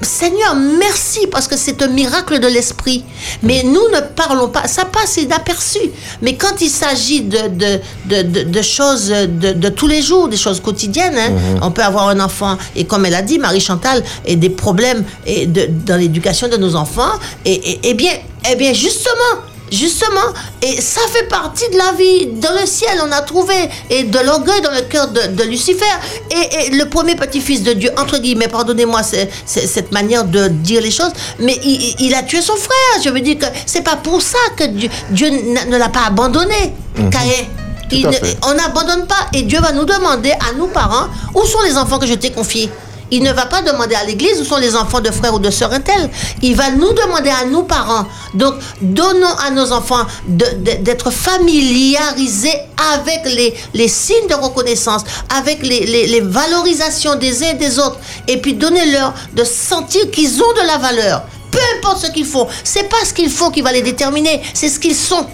Seigneur, 0.00 0.54
merci 0.78 1.26
parce 1.26 1.46
que 1.48 1.56
c'est 1.56 1.82
un 1.82 1.88
miracle 1.88 2.38
de 2.38 2.46
l'esprit. 2.46 3.04
Mais 3.42 3.62
nous 3.64 3.86
ne 3.94 4.00
parlons 4.14 4.48
pas, 4.48 4.68
ça 4.68 4.84
passe 4.84 5.16
inaperçu. 5.16 5.80
Mais 6.22 6.34
quand 6.36 6.60
il 6.60 6.70
s'agit 6.70 7.22
de, 7.22 7.38
de, 7.48 7.70
de, 8.10 8.22
de- 8.22 8.42
de 8.56 8.62
choses 8.62 9.08
de, 9.08 9.52
de 9.52 9.68
tous 9.68 9.88
les 9.88 10.02
jours, 10.02 10.28
des 10.28 10.36
choses 10.36 10.60
quotidiennes, 10.60 11.18
hein, 11.18 11.58
on 11.62 11.70
peut 11.72 11.82
avoir 11.82 12.08
un 12.08 12.20
enfant, 12.20 12.56
et 12.76 12.84
comme 12.84 13.06
elle 13.06 13.14
a 13.16 13.22
dit, 13.22 13.38
Marie-Chantal, 13.38 14.02
et 14.24 14.36
des 14.36 14.50
problèmes 14.50 15.02
et 15.26 15.46
de, 15.46 15.68
dans 15.84 15.96
l'éducation 15.96 16.46
de 16.48 16.56
nos 16.56 16.74
enfants, 16.76 17.14
et, 17.44 17.52
et- 17.70 17.80
eh 17.90 17.94
bien, 17.94 18.12
eh 18.50 18.54
bien 18.54 18.72
justement, 18.72 19.34
Justement, 19.70 20.32
et 20.62 20.80
ça 20.80 21.00
fait 21.12 21.28
partie 21.28 21.68
de 21.70 21.76
la 21.76 21.92
vie. 21.92 22.26
Dans 22.26 22.52
le 22.52 22.66
ciel, 22.66 23.00
on 23.04 23.10
a 23.10 23.20
trouvé 23.22 23.54
et 23.90 24.04
de 24.04 24.18
l'orgueil 24.20 24.60
dans 24.60 24.70
le 24.70 24.82
cœur 24.82 25.08
de, 25.08 25.26
de 25.34 25.42
Lucifer. 25.44 25.84
Et, 26.30 26.66
et 26.66 26.70
le 26.70 26.88
premier 26.88 27.16
petit-fils 27.16 27.62
de 27.62 27.72
Dieu, 27.72 27.90
entre 27.98 28.18
guillemets, 28.18 28.48
pardonnez-moi 28.48 29.00
cette 29.02 29.92
manière 29.92 30.24
de 30.24 30.48
dire 30.48 30.80
les 30.80 30.90
choses, 30.90 31.12
mais 31.38 31.58
il, 31.64 32.14
a 32.14 32.22
tué 32.22 32.40
son 32.40 32.56
frère. 32.56 33.02
Je 33.04 33.10
veux 33.10 33.20
dire 33.20 33.38
que 33.38 33.46
c'est 33.66 33.82
pas 33.82 33.96
pour 33.96 34.22
ça 34.22 34.38
que 34.56 34.64
Dieu, 35.10 35.30
ne 35.30 35.76
l'a 35.76 35.88
pas 35.88 36.06
abandonné, 36.06 36.74
Caïn. 37.10 37.46
Ne- 37.92 38.10
fait. 38.10 38.36
on 38.44 38.54
n'abandonne 38.54 39.06
pas. 39.06 39.28
Et 39.32 39.42
Dieu 39.42 39.60
va 39.60 39.72
nous 39.72 39.84
demander, 39.84 40.32
à 40.32 40.52
nous 40.58 40.66
parents, 40.66 41.06
où 41.34 41.44
sont 41.44 41.60
les 41.62 41.76
enfants 41.76 41.98
que 41.98 42.06
je 42.06 42.14
t'ai 42.14 42.30
confiés? 42.30 42.68
Il 43.10 43.22
ne 43.22 43.32
va 43.32 43.46
pas 43.46 43.62
demander 43.62 43.94
à 43.94 44.04
l'église 44.04 44.40
où 44.40 44.44
sont 44.44 44.56
les 44.56 44.74
enfants 44.76 45.00
de 45.00 45.10
frères 45.10 45.34
ou 45.34 45.38
de 45.38 45.50
sœurs 45.50 45.72
intel. 45.72 46.10
Il 46.42 46.56
va 46.56 46.70
nous 46.70 46.92
demander 46.92 47.30
à 47.30 47.44
nous 47.44 47.62
parents. 47.62 48.06
Donc, 48.34 48.54
donnons 48.80 49.34
à 49.46 49.50
nos 49.50 49.72
enfants 49.72 50.06
d'être 50.26 51.10
familiarisés 51.12 52.58
avec 52.94 53.32
les, 53.32 53.54
les 53.74 53.88
signes 53.88 54.26
de 54.28 54.34
reconnaissance, 54.34 55.02
avec 55.36 55.62
les, 55.62 55.86
les- 55.86 56.06
les 56.06 56.20
valorisations 56.20 57.16
des 57.16 57.42
uns 57.44 57.50
et 57.50 57.54
des 57.54 57.78
autres. 57.78 57.98
Et 58.28 58.38
puis, 58.40 58.54
donnez-leur 58.54 59.14
de 59.34 59.44
sentir 59.44 60.10
qu'ils 60.10 60.42
ont 60.42 60.52
de 60.60 60.66
la 60.66 60.78
valeur. 60.78 61.22
Peu 61.50 61.58
importe 61.78 62.04
ce 62.06 62.10
qu'ils 62.10 62.26
font. 62.26 62.46
C'est 62.64 62.88
pas 62.88 63.04
ce 63.04 63.14
qu'ils 63.14 63.30
font 63.30 63.50
qui 63.50 63.62
va 63.62 63.72
les 63.72 63.82
déterminer, 63.82 64.42
c'est 64.52 64.68
ce 64.68 64.78
qu'ils 64.78 64.94
sont. 64.96 65.26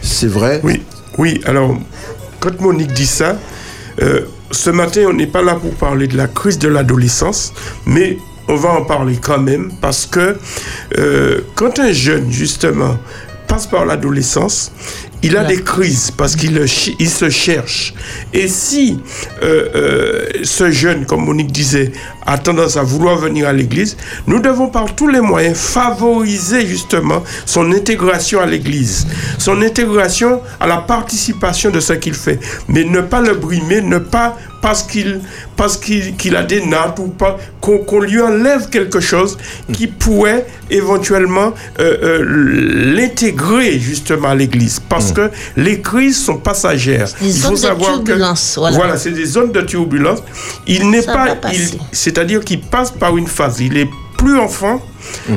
C'est 0.00 0.26
vrai. 0.28 0.60
Oui, 0.64 0.82
oui. 1.18 1.40
Alors, 1.44 1.76
quand 2.40 2.58
Monique 2.60 2.92
dit 2.92 3.06
ça, 3.06 3.36
euh, 4.00 4.26
ce 4.58 4.70
matin, 4.70 5.04
on 5.08 5.12
n'est 5.12 5.28
pas 5.28 5.40
là 5.40 5.54
pour 5.54 5.72
parler 5.74 6.08
de 6.08 6.16
la 6.16 6.26
crise 6.26 6.58
de 6.58 6.66
l'adolescence, 6.66 7.52
mais 7.86 8.18
on 8.48 8.56
va 8.56 8.70
en 8.70 8.84
parler 8.84 9.16
quand 9.16 9.38
même 9.38 9.70
parce 9.80 10.04
que 10.04 10.36
euh, 10.98 11.42
quand 11.54 11.78
un 11.78 11.92
jeune, 11.92 12.28
justement, 12.32 12.98
passe 13.46 13.68
par 13.68 13.86
l'adolescence, 13.86 14.72
il 15.22 15.36
a 15.36 15.44
des 15.44 15.62
crises 15.62 16.10
parce 16.10 16.36
qu'il 16.36 16.64
il 16.98 17.10
se 17.10 17.30
cherche. 17.30 17.94
Et 18.32 18.48
si 18.48 19.00
euh, 19.42 19.68
euh, 19.74 20.26
ce 20.44 20.70
jeune, 20.70 21.06
comme 21.06 21.24
Monique 21.24 21.52
disait, 21.52 21.92
a 22.26 22.38
tendance 22.38 22.76
à 22.76 22.82
vouloir 22.82 23.16
venir 23.16 23.48
à 23.48 23.52
l'église, 23.52 23.96
nous 24.26 24.38
devons 24.38 24.68
par 24.68 24.94
tous 24.94 25.08
les 25.08 25.20
moyens 25.20 25.56
favoriser 25.56 26.66
justement 26.66 27.22
son 27.46 27.72
intégration 27.72 28.40
à 28.40 28.46
l'église, 28.46 29.06
son 29.38 29.62
intégration 29.62 30.40
à 30.60 30.66
la 30.66 30.78
participation 30.78 31.70
de 31.70 31.80
ce 31.80 31.94
qu'il 31.94 32.14
fait, 32.14 32.38
mais 32.68 32.84
ne 32.84 33.00
pas 33.00 33.20
le 33.20 33.34
brimer, 33.34 33.80
ne 33.80 33.98
pas 33.98 34.36
parce 34.60 34.82
qu'il 34.82 35.20
parce 35.56 35.76
qu'il 35.76 36.36
a 36.36 36.42
des 36.42 36.64
nattes 36.64 36.98
ou 36.98 37.08
pas 37.08 37.38
qu'on 37.60 38.00
lui 38.00 38.20
enlève 38.20 38.68
quelque 38.70 39.00
chose 39.00 39.36
qui 39.72 39.86
pourrait 39.86 40.46
éventuellement 40.70 41.52
euh, 41.80 41.96
euh, 42.02 42.94
l'intégrer 42.94 43.78
justement 43.78 44.28
à 44.28 44.34
l'église. 44.34 44.80
Parce 44.80 45.07
que 45.12 45.30
les 45.56 45.80
crises 45.80 46.22
sont 46.24 46.36
passagères 46.38 47.08
Des 47.20 47.30
zones 47.30 47.54
de 47.54 47.84
turbulence, 47.84 48.52
que 48.54 48.60
voilà. 48.60 48.76
voilà 48.76 48.96
c'est 48.96 49.10
des 49.12 49.26
zones 49.26 49.52
de 49.52 49.60
turbulence 49.62 50.20
il 50.66 50.90
n'est 50.90 51.02
pas 51.02 51.36
il- 51.52 51.78
c'est-à-dire 51.92 52.40
qu'il 52.44 52.60
passe 52.60 52.90
par 52.90 53.16
une 53.16 53.26
phase 53.26 53.60
il 53.60 53.76
est 53.76 53.88
plus 54.16 54.38
enfant 54.38 54.80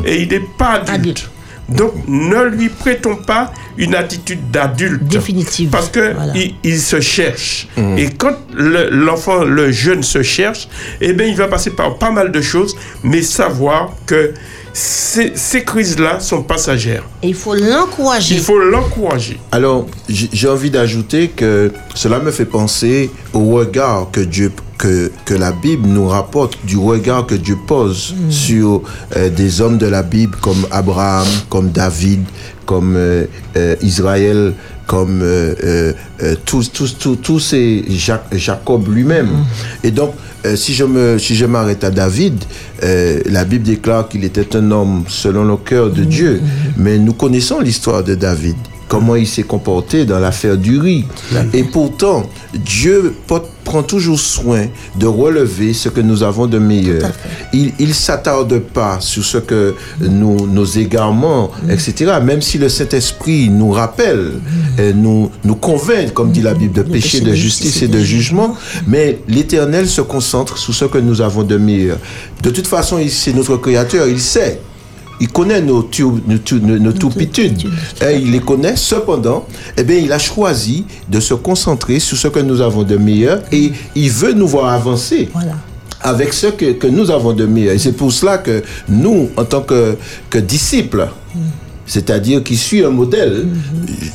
et 0.05 0.22
il 0.24 0.30
n'est 0.30 0.45
pas 0.57 0.72
adulte. 0.74 0.89
Adulte. 0.89 1.30
Donc, 1.69 1.93
ne 2.07 2.43
lui 2.45 2.67
prêtons 2.67 3.15
pas 3.15 3.53
une 3.78 3.95
attitude 3.95 4.51
d'adulte. 4.51 5.03
Définitive. 5.03 5.69
Parce 5.69 5.88
que 5.88 6.13
Voilà. 6.13 6.34
il, 6.36 6.55
il 6.63 6.80
se 6.82 6.99
cherche. 6.99 7.67
Et 7.97 8.09
quand 8.09 8.36
le- 8.53 8.89
l'enfant, 8.89 9.45
le, 9.45 9.72
jeune 9.72 10.03
se 10.03 10.22
cherche, 10.22 10.67
eh 10.99 11.13
bien, 11.13 11.28
il 11.28 11.36
va 11.38 11.47
passer 11.47 11.69
par 11.69 11.97
pas 11.97 12.11
mal 12.11 12.32
de 12.34 12.41
choses, 12.41 12.76
mais 13.03 13.22
savoir 13.22 13.93
que 14.05 14.34
ces, 14.74 15.32
ces 15.36 15.63
crises-là 15.63 16.19
sont 16.19 16.43
passagères. 16.43 17.03
Et 17.24 17.30
il 17.30 17.36
faut 17.36 17.53
l'encourager. 17.53 18.36
Il 18.36 18.41
faut 18.41 18.57
l'encourager. 18.59 19.39
Alors, 19.51 19.86
j'ai 20.09 20.47
envie 20.47 20.72
d'ajouter 20.72 21.28
que 21.30 21.72
cela 21.93 22.19
me 22.19 22.32
fait 22.32 22.45
penser 22.45 23.11
au 23.34 23.45
regard 23.51 24.07
que 24.11 24.22
Dieu 24.22 24.51
que, 24.78 25.11
que 25.26 25.36
la 25.36 25.51
Bible 25.51 25.88
nous 25.88 26.07
rapporte, 26.07 26.57
du 26.65 26.76
regard 26.78 27.28
que 27.28 27.36
Dieu 27.36 27.55
pose 27.67 28.15
sur 28.32 28.82
euh, 29.15 29.30
des 29.30 29.61
hommes 29.61 29.78
de 29.78 29.86
la 29.86 30.01
Bible 30.01 30.36
comme 30.41 30.65
Abraham, 30.72 31.28
comme 31.49 31.69
David, 31.69 32.22
comme 32.65 32.95
euh, 32.95 33.26
euh, 33.57 33.76
Israël, 33.84 34.53
comme 34.88 35.22
euh, 35.22 35.53
euh, 35.63 35.93
euh, 36.24 36.36
tous, 36.45 36.72
tous, 36.72 36.97
tous, 36.97 37.15
tous 37.17 37.39
ces 37.39 37.84
Ja- 37.89 38.24
Jacob 38.32 38.88
lui-même. 38.91 39.30
Et 39.84 39.91
donc, 39.91 40.13
euh, 40.47 40.55
si 40.55 40.74
je 40.74 40.84
me, 40.86 41.19
si 41.19 41.36
je 41.36 41.45
m'arrête 41.45 41.84
à 41.84 41.91
David, 41.91 42.43
euh, 42.84 43.19
la 43.28 43.45
Bible 43.45 43.63
déclare 43.63 44.09
qu'il 44.09 44.24
était 44.24 44.55
un 44.55 44.72
homme 44.72 45.03
selon 45.07 45.43
le 45.43 45.57
cœur 45.57 45.91
de 45.91 46.03
Dieu. 46.03 46.41
Mais 46.76 46.97
nous 46.97 47.11
connaissons 47.14 47.59
l'histoire 47.59 48.03
de 48.03 48.16
David 48.16 48.55
comment 48.91 49.16
il 49.16 49.26
s'est 49.26 49.43
comporté 49.43 50.03
dans 50.03 50.20
l'affaire 50.20 50.57
du 50.57 50.78
riz. 50.78 51.05
Et 51.53 51.64
pourtant, 51.64 52.30
Dieu 52.53 53.16
prend 53.64 53.84
toujours 53.84 54.20
soin 54.20 54.66
de 54.99 55.07
relever 55.07 55.72
ce 55.72 55.88
que 55.88 56.01
nous 56.01 56.24
avons 56.24 56.45
de 56.45 56.59
meilleur. 56.59 57.09
Il 57.53 57.72
ne 57.80 57.93
s'attarde 57.93 58.59
pas 58.59 58.97
sur 58.99 59.24
ce 59.24 59.38
que 59.38 59.76
nous, 60.01 60.45
nos 60.45 60.66
égarements, 60.66 61.51
etc. 61.70 62.20
Même 62.22 62.41
si 62.41 62.57
le 62.57 62.68
Saint-Esprit 62.68 63.49
nous 63.49 63.72
rappelle, 63.72 64.41
et 64.78 64.91
nous, 64.93 65.32
nous 65.45 65.55
convainc, 65.55 66.14
comme 66.14 66.34
dit 66.34 66.41
la 66.41 66.53
Bible, 66.53 66.74
de 66.74 66.84
péché, 66.84 67.22
de 67.22 67.34
justice 67.34 67.82
et 67.84 67.88
de 67.88 67.99
jugement, 67.99 68.57
mais 68.88 69.20
l'Éternel 69.30 69.88
se 69.88 70.01
concentre 70.01 70.57
sur 70.57 70.74
ce 70.74 70.84
que 70.84 70.97
nous 70.97 71.22
avons 71.22 71.43
de 71.43 71.55
meilleur. 71.55 71.97
De 72.43 72.49
toute 72.49 72.68
façon, 72.68 72.99
c'est 73.07 73.34
notre 73.34 73.55
Créateur, 73.55 74.05
il 74.09 74.20
sait. 74.20 74.59
Il 75.22 75.30
connaît 75.30 75.61
nos, 75.61 75.84
tu- 75.84 76.03
nos, 76.28 76.38
tu- 76.43 76.55
nos- 76.59 76.80
nos 76.80 76.91
toupitudes. 76.91 77.61
Hein, 78.01 78.11
il 78.11 78.32
les 78.32 78.39
connaît. 78.39 78.76
Cependant, 78.76 79.45
eh 79.78 79.84
bien, 79.84 79.97
il 79.97 80.11
a 80.11 80.19
choisi 80.19 80.84
de 81.07 81.19
se 81.19 81.34
concentrer 81.36 81.99
sur 81.99 82.17
ce 82.17 82.28
que 82.28 82.39
nous 82.39 82.59
avons 82.59 82.84
de 82.84 82.97
meilleur 82.97 83.41
et 83.51 83.72
il 83.95 84.09
veut 84.09 84.34
nous 84.34 84.47
voir 84.47 84.74
avancer. 84.74 85.30
Voilà. 85.32 85.53
Avec 86.03 86.34
ce 86.34 86.47
que, 86.47 86.72
que 86.74 86.88
nous 86.88 87.11
avons 87.11 87.34
de 87.34 87.45
meilleur. 87.45 87.76
Et 87.76 87.78
c'est 87.78 87.91
pour 87.91 88.11
cela 88.11 88.39
que 88.39 88.63
nous, 88.89 89.30
en 89.38 89.45
tant 89.45 89.61
que, 89.61 89.95
que 90.32 90.39
disciples, 90.39 91.07
c'est-à-dire 91.86 92.41
qui 92.43 92.57
suit 92.57 92.84
un 92.84 92.89
modèle, 92.89 93.47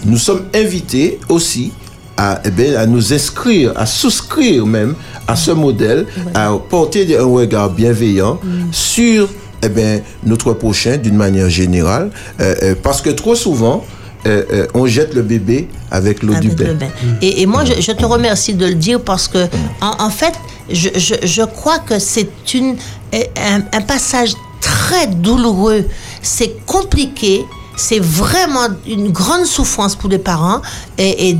nous 0.05 0.17
sommes 0.19 0.43
invités 0.55 1.19
aussi 1.29 1.73
à, 2.17 2.41
eh 2.45 2.51
bien, 2.51 2.75
à 2.79 2.87
nous 2.87 3.13
inscrire, 3.13 3.73
à 3.77 3.87
souscrire 3.87 4.67
même 4.67 4.95
à 5.29 5.37
ce 5.37 5.51
modèle, 5.53 6.07
à 6.35 6.53
porter 6.71 7.17
un 7.19 7.25
regard 7.25 7.71
bienveillant 7.71 8.41
sur 8.73 9.29
eh 9.63 9.69
bien, 9.69 10.01
notre 10.25 10.53
prochain 10.53 10.97
d'une 10.97 11.17
manière 11.17 11.49
générale, 11.51 12.11
euh, 12.41 12.55
euh, 12.63 12.75
parce 12.83 13.01
que 13.03 13.11
trop 13.11 13.35
souvent, 13.35 13.85
euh, 14.27 14.43
euh, 14.53 14.67
on 14.75 14.87
jette 14.87 15.15
le 15.15 15.23
bébé 15.23 15.69
avec 15.91 16.23
l'eau 16.23 16.35
du 16.35 16.49
bain. 16.49 16.75
bain. 16.75 16.89
Et, 17.23 17.43
et 17.43 17.47
moi, 17.47 17.65
je, 17.65 17.81
je 17.81 17.93
te 17.93 18.05
remercie 18.05 18.55
de 18.55 18.67
le 18.67 18.75
dire 18.75 19.01
parce 19.01 19.29
que, 19.29 19.47
en, 19.81 20.05
en 20.07 20.11
fait, 20.11 20.35
je, 20.71 20.89
je, 20.97 21.15
je 21.23 21.43
crois 21.43 21.79
que 21.79 21.99
c'est 21.99 22.29
une, 22.55 22.77
un, 23.13 23.61
un 23.73 23.81
passage 23.83 24.33
très 24.61 25.07
douloureux. 25.07 25.85
C'est 26.23 26.65
compliqué. 26.67 27.45
C'est 27.77 28.01
vraiment 28.01 28.69
une 28.87 29.11
grande 29.13 29.45
souffrance 29.45 29.95
pour 29.97 30.09
les 30.09 30.19
parents 30.19 30.63
et, 30.99 31.37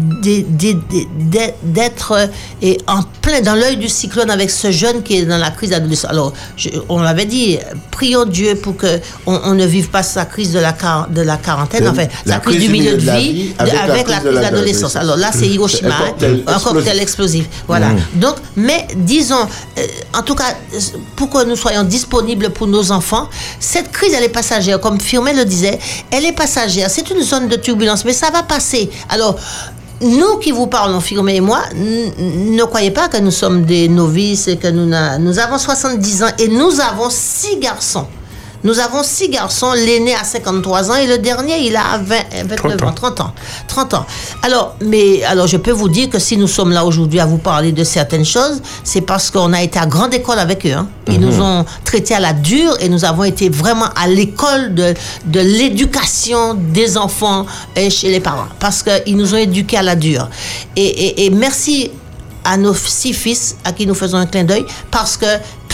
d'être 1.63 2.29
et 2.63 2.79
en 2.87 3.03
plein 3.23 3.41
dans 3.41 3.55
l'œil 3.55 3.77
du 3.77 3.89
cyclone 3.89 4.31
avec 4.31 4.51
ce 4.51 4.71
jeune 4.71 5.03
qui 5.03 5.17
est 5.19 5.25
dans 5.25 5.39
la 5.39 5.51
crise 5.51 5.71
d'adolescence. 5.71 6.11
Alors, 6.11 6.33
je- 6.57 6.69
on 6.89 7.01
l'avait 7.01 7.25
dit, 7.25 7.59
prions 7.91 8.25
Dieu 8.25 8.55
pour 8.55 8.77
que 8.77 9.01
on, 9.27 9.41
on 9.45 9.55
ne 9.55 9.65
vive 9.67 9.89
pas 9.89 10.03
sa 10.03 10.25
crise 10.27 10.53
de 10.53 10.59
la, 10.59 10.75
de 11.11 11.23
la 11.23 11.37
quarantaine, 11.37 11.89
enfin, 11.89 12.07
la 12.25 12.35
sa 12.35 12.41
crise 12.41 12.61
du 12.61 12.69
milieu 12.69 12.97
de 12.97 13.11
vie, 13.19 13.55
avec 13.59 13.73
de- 13.73 13.77
la 13.77 13.83
avec 13.85 14.05
crise 14.05 14.15
la 14.15 14.21
de 14.21 14.29
crise 14.29 14.35
la- 14.41 14.51
d'adolescence. 14.51 14.97
Alors 14.97 15.17
là, 15.17 15.31
c'est 15.33 15.47
Hiroshima, 15.49 15.95
Un 15.97 16.07
cocktail 16.11 16.43
un 16.47 16.59
cocktail 16.61 16.99
explosif. 17.01 17.47
Voilà. 17.67 17.89
Mm. 17.91 18.01
Donc, 18.17 18.37
mais 18.57 18.87
disons, 18.95 19.35
euh, 19.79 19.83
en 20.15 20.23
tout 20.23 20.35
cas, 20.35 20.55
pour 21.17 21.31
que 21.31 21.45
nous 21.45 21.57
soyons 21.57 21.83
disponibles 21.85 22.51
pour 22.51 22.67
nos 22.67 22.93
enfants, 22.93 23.29
cette 23.59 23.91
crise, 23.91 24.13
elle 24.17 24.25
est 24.25 24.29
passagère. 24.29 24.81
Comme 24.81 25.01
Firmin 25.01 25.33
le 25.33 25.45
disait, 25.45 25.79
elle 26.11 26.26
passagère. 26.33 26.91
C'est 26.91 27.11
une 27.11 27.23
zone 27.23 27.49
de 27.49 27.57
turbulence, 27.57 28.05
mais 28.05 28.13
ça 28.13 28.31
va 28.31 28.43
passer. 28.43 28.91
Alors, 29.09 29.37
nous 30.01 30.37
qui 30.39 30.51
vous 30.51 30.67
parlons, 30.67 31.01
Firmin 31.01 31.33
et 31.33 31.41
moi, 31.41 31.63
ne 31.75 32.63
croyez 32.65 32.91
pas 32.91 33.09
que 33.09 33.17
nous 33.17 33.31
sommes 33.31 33.65
des 33.65 33.89
novices 33.89 34.49
et 34.49 34.57
que 34.57 34.69
nous, 34.69 34.87
nous 35.21 35.39
avons 35.39 35.59
70 35.59 36.23
ans 36.23 36.31
et 36.39 36.49
nous 36.49 36.81
avons 36.81 37.09
six 37.11 37.59
garçons. 37.59 38.07
Nous 38.67 38.81
avons 38.81 39.05
six 39.05 39.29
garçons, 39.29 39.73
l'aîné 39.75 40.13
a 40.17 40.25
53 40.25 40.91
ans 40.91 40.97
et 40.97 41.07
le 41.07 41.19
dernier, 41.19 41.59
il 41.69 41.77
a 41.77 41.99
20, 42.03 42.17
29 42.47 42.83
ans, 42.83 42.93
30 42.93 43.21
ans. 43.21 43.33
30 43.69 43.95
ans. 43.95 44.07
Alors, 44.43 44.75
mais, 44.85 45.23
alors, 45.23 45.47
je 45.47 45.57
peux 45.57 45.71
vous 45.71 45.89
dire 45.89 46.11
que 46.11 46.19
si 46.19 46.37
nous 46.37 46.49
sommes 46.49 46.73
là 46.73 46.85
aujourd'hui 46.85 47.21
à 47.21 47.27
vous 47.27 47.39
parler 47.39 47.71
de 47.71 47.85
certaines 47.85 48.25
choses, 48.25 48.61
c'est 48.83 49.03
parce 49.03 49.31
qu'on 49.31 49.53
a 49.53 49.63
été 49.63 49.79
à 49.79 49.87
grande 49.87 50.13
école 50.15 50.41
avec 50.41 50.67
eux. 50.67 50.73
hein. 50.73 50.89
Ils 51.07 51.21
nous 51.21 51.41
ont 51.41 51.65
traités 51.85 52.17
à 52.17 52.19
la 52.19 52.33
dure 52.33 52.77
et 52.81 52.89
nous 52.89 53.05
avons 53.05 53.23
été 53.23 53.49
vraiment 53.51 53.87
à 53.95 54.09
l'école 54.09 54.75
de, 54.75 54.95
de 55.27 55.39
l'éducation 55.41 56.55
des 56.55 56.97
enfants 56.99 57.47
et 57.77 57.89
chez 57.89 58.11
les 58.11 58.19
parents. 58.19 58.49
Parce 58.59 58.83
qu'ils 58.83 59.17
nous 59.17 59.33
ont 59.33 59.37
éduqués 59.39 59.77
à 59.77 59.83
la 59.83 59.95
dure. 59.95 60.29
Et, 60.75 60.83
et- 60.85 61.27
et 61.27 61.31
merci 61.31 61.93
à 62.45 62.57
nos 62.57 62.75
six 62.75 63.13
fils 63.13 63.57
à 63.65 63.73
qui 63.73 63.87
nous 63.87 63.95
faisons 63.95 64.19
un 64.19 64.27
clin 64.27 64.45
d'œil 64.45 64.65
parce 64.91 65.17
que 65.17 65.27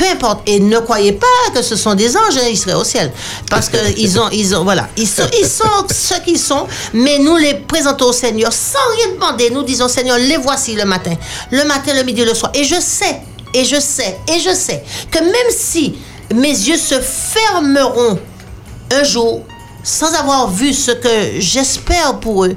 peu 0.02 0.08
importe. 0.10 0.40
Et 0.48 0.58
ne 0.60 0.78
croyez 0.78 1.12
pas 1.12 1.26
que 1.54 1.62
ce 1.62 1.76
sont 1.76 1.94
des 1.94 2.16
anges 2.16 2.36
hein, 2.36 2.46
ils 2.50 2.56
seraient 2.58 2.74
au 2.74 2.84
ciel. 2.84 3.12
Parce 3.50 3.68
que 3.68 3.76
ils 3.96 4.18
ont 4.18 4.28
ils 4.32 4.54
ont 4.56 4.64
voilà. 4.64 4.88
Ils 4.96 5.08
sont 5.08 5.28
ils 5.40 5.46
sont 5.46 5.86
ce 5.90 6.14
qu'ils 6.24 6.38
sont 6.38 6.66
mais 6.92 7.18
nous 7.18 7.36
les 7.36 7.54
présentons 7.54 8.06
au 8.06 8.12
Seigneur 8.12 8.52
sans 8.52 8.78
rien 8.96 9.14
demander. 9.14 9.50
Nous 9.50 9.62
disons 9.62 9.88
Seigneur 9.88 10.18
les 10.18 10.36
voici 10.36 10.74
le 10.74 10.84
matin. 10.84 11.14
Le 11.50 11.64
matin 11.64 11.92
le 11.94 12.02
midi 12.02 12.24
le 12.24 12.34
soir. 12.34 12.50
Et 12.54 12.64
je 12.64 12.80
sais 12.80 13.20
et 13.54 13.64
je 13.64 13.78
sais 13.80 14.16
et 14.34 14.38
je 14.40 14.54
sais 14.54 14.82
que 15.10 15.18
même 15.20 15.50
si 15.50 15.94
mes 16.34 16.48
yeux 16.48 16.78
se 16.78 16.98
fermeront 17.00 18.18
un 18.94 19.04
jour, 19.04 19.42
sans 19.84 20.12
avoir 20.14 20.50
vu 20.50 20.72
ce 20.72 20.90
que 20.92 21.08
j'espère 21.38 22.18
pour 22.20 22.44
eux, 22.46 22.56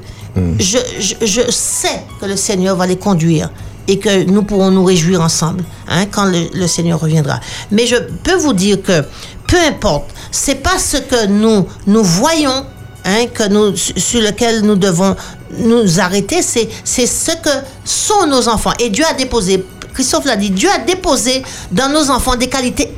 je, 0.59 0.77
je- 0.99 1.25
je 1.25 1.41
sais 1.51 2.01
que 2.19 2.25
le 2.25 2.35
Seigneur 2.35 2.75
va 2.75 2.85
les 2.87 2.97
conduire 2.97 3.49
et 3.87 3.99
que 3.99 4.23
nous 4.23 4.43
pourrons 4.43 4.71
nous 4.71 4.83
réjouir 4.83 5.21
ensemble 5.21 5.63
hein, 5.87 6.05
quand 6.11 6.25
le, 6.25 6.67
Seigneur 6.67 6.99
reviendra. 6.99 7.39
Mais 7.71 7.85
je 7.87 7.95
peux 8.23 8.35
vous 8.35 8.53
dire 8.53 8.81
que 8.81 9.03
peu 9.47 9.57
importe, 9.67 10.09
c'est 10.31 10.55
pas 10.63 10.77
ce 10.79 10.97
que 10.97 11.27
nous 11.27 11.67
nous 11.87 12.03
voyons 12.03 12.65
hein, 13.05 13.25
que 13.33 13.47
nous, 13.47 13.75
su- 13.75 13.93
sur 13.99 14.21
lequel 14.21 14.61
nous 14.61 14.75
devons 14.75 15.15
nous 15.59 15.99
arrêter, 15.99 16.41
c'est 16.41 16.67
c'est 16.83 17.05
ce 17.05 17.31
que 17.31 17.49
sont 17.83 18.25
nos 18.27 18.47
enfants. 18.49 18.73
Et 18.79 18.89
Dieu 18.89 19.05
a 19.09 19.13
déposé, 19.13 19.63
Christophe 19.93 20.25
l'a 20.25 20.35
dit, 20.35 20.49
Dieu 20.49 20.69
a 20.69 20.79
déposé 20.79 21.43
dans 21.71 21.89
nos 21.89 22.09
enfants 22.09 22.35
des 22.35 22.47
qualités 22.47 22.91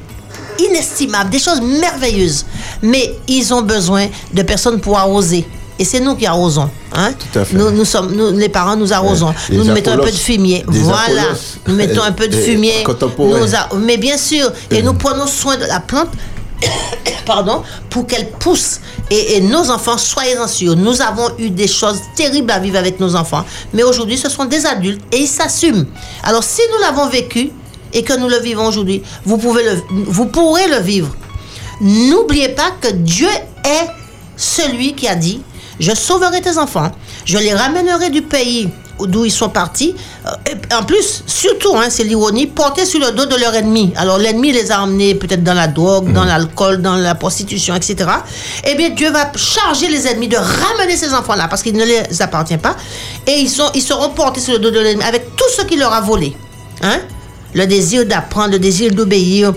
inestimables, 0.59 1.30
des 1.30 1.39
choses 1.39 1.61
merveilleuses. 1.61 2.45
Mais 2.81 3.15
ils 3.27 3.53
ont 3.53 3.61
besoin 3.61 4.07
de 4.34 4.41
personnes 4.41 4.80
pour 4.80 4.97
arroser. 4.97 5.45
Et 5.80 5.86
c'est 5.86 5.99
nous 5.99 6.16
qui 6.16 6.26
arrosons. 6.26 6.70
Hein? 6.94 7.12
Tout 7.14 7.40
à 7.40 7.45
fait. 7.45 7.56
Nous, 7.56 7.70
nous 7.72 7.86
sommes, 7.86 8.12
nous, 8.16 8.32
les 8.32 8.49
parents, 8.49 8.76
nous 8.76 8.91
arrosons. 8.94 9.34
Nous, 9.52 9.64
nous 9.64 9.74
mettons 9.74 9.91
un 9.91 9.98
peu 9.98 10.12
de 10.12 10.16
fumier. 10.16 10.64
Voilà. 10.68 11.22
Nous 11.68 11.76
mettons 11.76 12.02
un 12.02 12.12
peu 12.12 12.28
de 12.28 12.36
fumier. 12.36 12.84
contemporains. 12.84 13.40
Nous 13.40 13.56
a- 13.56 13.70
mais 13.78 13.98
bien 13.98 14.18
sûr. 14.18 14.52
Et 14.72 14.82
nous 14.82 14.94
prenons 14.94 15.28
soin 15.28 15.56
de 15.58 15.66
la 15.66 15.80
plante 15.80 16.10
pardon, 17.28 17.62
pour 17.91 18.08
qu'elle 18.08 18.30
pousse. 18.32 18.80
Et, 19.12 19.36
et 19.38 19.41
nos 19.41 19.70
enfants, 19.70 19.98
soyez-en 19.98 20.48
sûrs, 20.48 20.76
nous 20.76 21.02
avons 21.02 21.30
eu 21.38 21.49
des 21.52 21.68
choses 21.68 21.99
terribles 22.16 22.49
à 22.52 22.58
vivre 22.60 22.78
avec 22.78 22.99
nos 22.99 23.16
enfants. 23.16 23.45
Mais 23.74 23.84
aujourd'hui, 23.84 24.18
ce 24.18 24.30
sont 24.30 24.45
des 24.45 24.66
adultes 24.66 25.02
et 25.12 25.18
ils 25.18 25.28
s'assument. 25.28 25.86
Alors, 26.24 26.44
si 26.44 26.62
nous 26.74 26.82
l'avons 26.82 27.08
vécu 27.08 27.52
et 27.94 28.02
que 28.04 28.14
nous 28.18 28.28
le 28.28 28.40
vivons 28.40 28.66
aujourd'hui, 28.66 29.04
vous, 29.26 29.38
pouvez 29.38 29.64
le, 29.64 29.82
vous 29.91 30.26
pourrez 30.26 30.68
le 30.68 30.80
vivre. 30.80 31.10
N'oubliez 31.80 32.49
pas 32.49 32.72
que 32.82 32.91
Dieu 32.91 33.30
est 33.64 33.88
celui 34.36 34.94
qui 34.95 35.08
a 35.08 35.16
dit, 35.16 35.41
je 35.80 35.94
sauverai 35.94 36.41
tes 36.41 36.58
enfants, 36.58 36.91
je 37.26 37.38
les 37.38 37.54
ramènerai 37.54 38.10
du 38.10 38.22
pays 38.22 38.70
d'où 39.06 39.26
ils 39.26 39.32
sont 39.32 39.49
partis. 39.49 39.95
Euh, 40.26 40.32
et 40.49 40.74
en 40.74 40.84
plus, 40.84 41.24
surtout, 41.28 41.76
hein, 41.76 41.88
c'est 41.90 42.04
l'ironie, 42.04 42.48
portés 42.48 42.86
sur 42.86 42.99
le 42.99 43.12
dos 43.12 43.26
de 43.26 43.36
leur 43.36 43.54
ennemi. 43.54 43.94
Alors 43.95 44.18
l'ennemi 44.18 44.52
les 44.52 44.72
a 44.72 44.82
emmenés 44.82 45.16
peut-être 45.16 45.44
dans 45.44 45.54
la 45.54 45.68
drogue, 45.68 46.12
dans 46.12 46.24
l'alcool, 46.24 46.82
dans 46.82 46.95
la 46.95 47.16
prostitution, 47.16 47.76
etc. 47.76 48.10
Eh 48.66 48.76
bien, 48.76 48.90
Dieu 48.90 49.12
va 49.12 49.32
charger 49.36 49.88
les 49.88 50.08
ennemis 50.08 50.28
de 50.28 50.38
ramener 50.38 50.95
ces 50.95 51.14
enfants-là 51.14 51.48
parce 51.48 51.62
qu'ils 51.62 51.76
ne 51.78 51.86
les 51.86 52.22
appartiennent 52.22 52.60
pas. 52.60 52.76
Et 53.28 53.34
ils, 53.40 53.49
sont, 53.49 53.70
ils 53.76 53.82
seront 53.82 54.10
portés 54.10 54.41
sur 54.41 54.54
le 54.54 54.60
dos 54.60 54.72
de 54.72 54.80
l'ennemi 54.80 55.04
avec 55.04 55.36
tout 55.36 55.49
ce 55.56 55.64
qu'il 55.64 55.80
leur 55.80 55.94
a 55.94 56.02
volé. 56.02 56.36
Hein? 56.82 56.99
Le 57.54 57.66
désir 57.66 58.06
d'apprendre, 58.06 58.52
le 58.52 58.60
désir 58.60 58.91
d'obéir, 58.91 59.54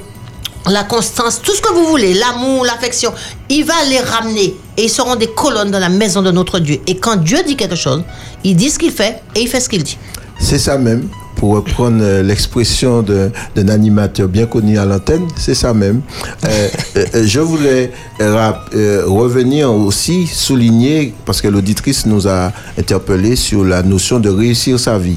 la 0.69 0.85
constance, 0.85 1.41
tout 1.43 1.55
ce 1.55 1.63
que 1.63 1.73
vous 1.73 1.87
voulez, 1.87 2.15
l'amour, 2.15 2.65
l'affection, 2.65 3.13
il 3.49 3.65
va 3.65 3.75
les 3.89 4.01
ramener 4.01 4.55
et 4.77 4.85
ils 4.85 4.91
seront 4.91 5.17
des 5.17 5.29
colonnes 5.29 5.71
dans 5.71 5.79
la 5.79 5.89
maison 5.89 6.23
de 6.23 6.31
notre 6.31 6.59
Dieu. 6.59 6.79
Et 6.87 6.97
quand 6.97 7.17
Dieu 7.17 7.39
dit 7.47 7.57
quelque 7.57 7.77
chose, 7.77 8.03
il 8.45 8.57
dit 8.57 8.71
ce 8.71 8.79
qu'il 8.79 8.93
fait 8.93 9.23
et 9.35 9.41
il 9.41 9.49
fait 9.49 9.61
ce 9.61 9.69
qu'il 9.69 9.83
dit. 9.83 9.99
C'est 10.39 10.59
ça 10.59 10.79
même. 10.79 11.09
pour 11.37 11.55
reprendre 11.55 12.01
euh, 12.03 12.23
l'expression 12.23 13.03
d'un 13.03 13.69
animateur 13.69 14.29
bien 14.29 14.45
connu 14.45 14.79
à 14.79 14.85
l'antenne, 14.85 15.27
c'est 15.37 15.55
ça 15.55 15.73
même. 15.73 16.03
Euh, 16.45 16.69
euh, 16.97 17.23
je 17.25 17.41
voulais 17.41 17.93
revenir 18.19 19.73
aussi, 19.73 20.27
souligner, 20.27 21.15
parce 21.25 21.41
que 21.41 21.49
l'auditrice 21.49 22.05
nous 22.05 22.29
a 22.29 22.53
interpellé 22.79 23.37
sur 23.37 23.65
la 23.65 23.83
notion 23.83 24.21
de 24.21 24.29
réussir 24.29 24.79
sa 24.79 24.99
vie. 24.99 25.17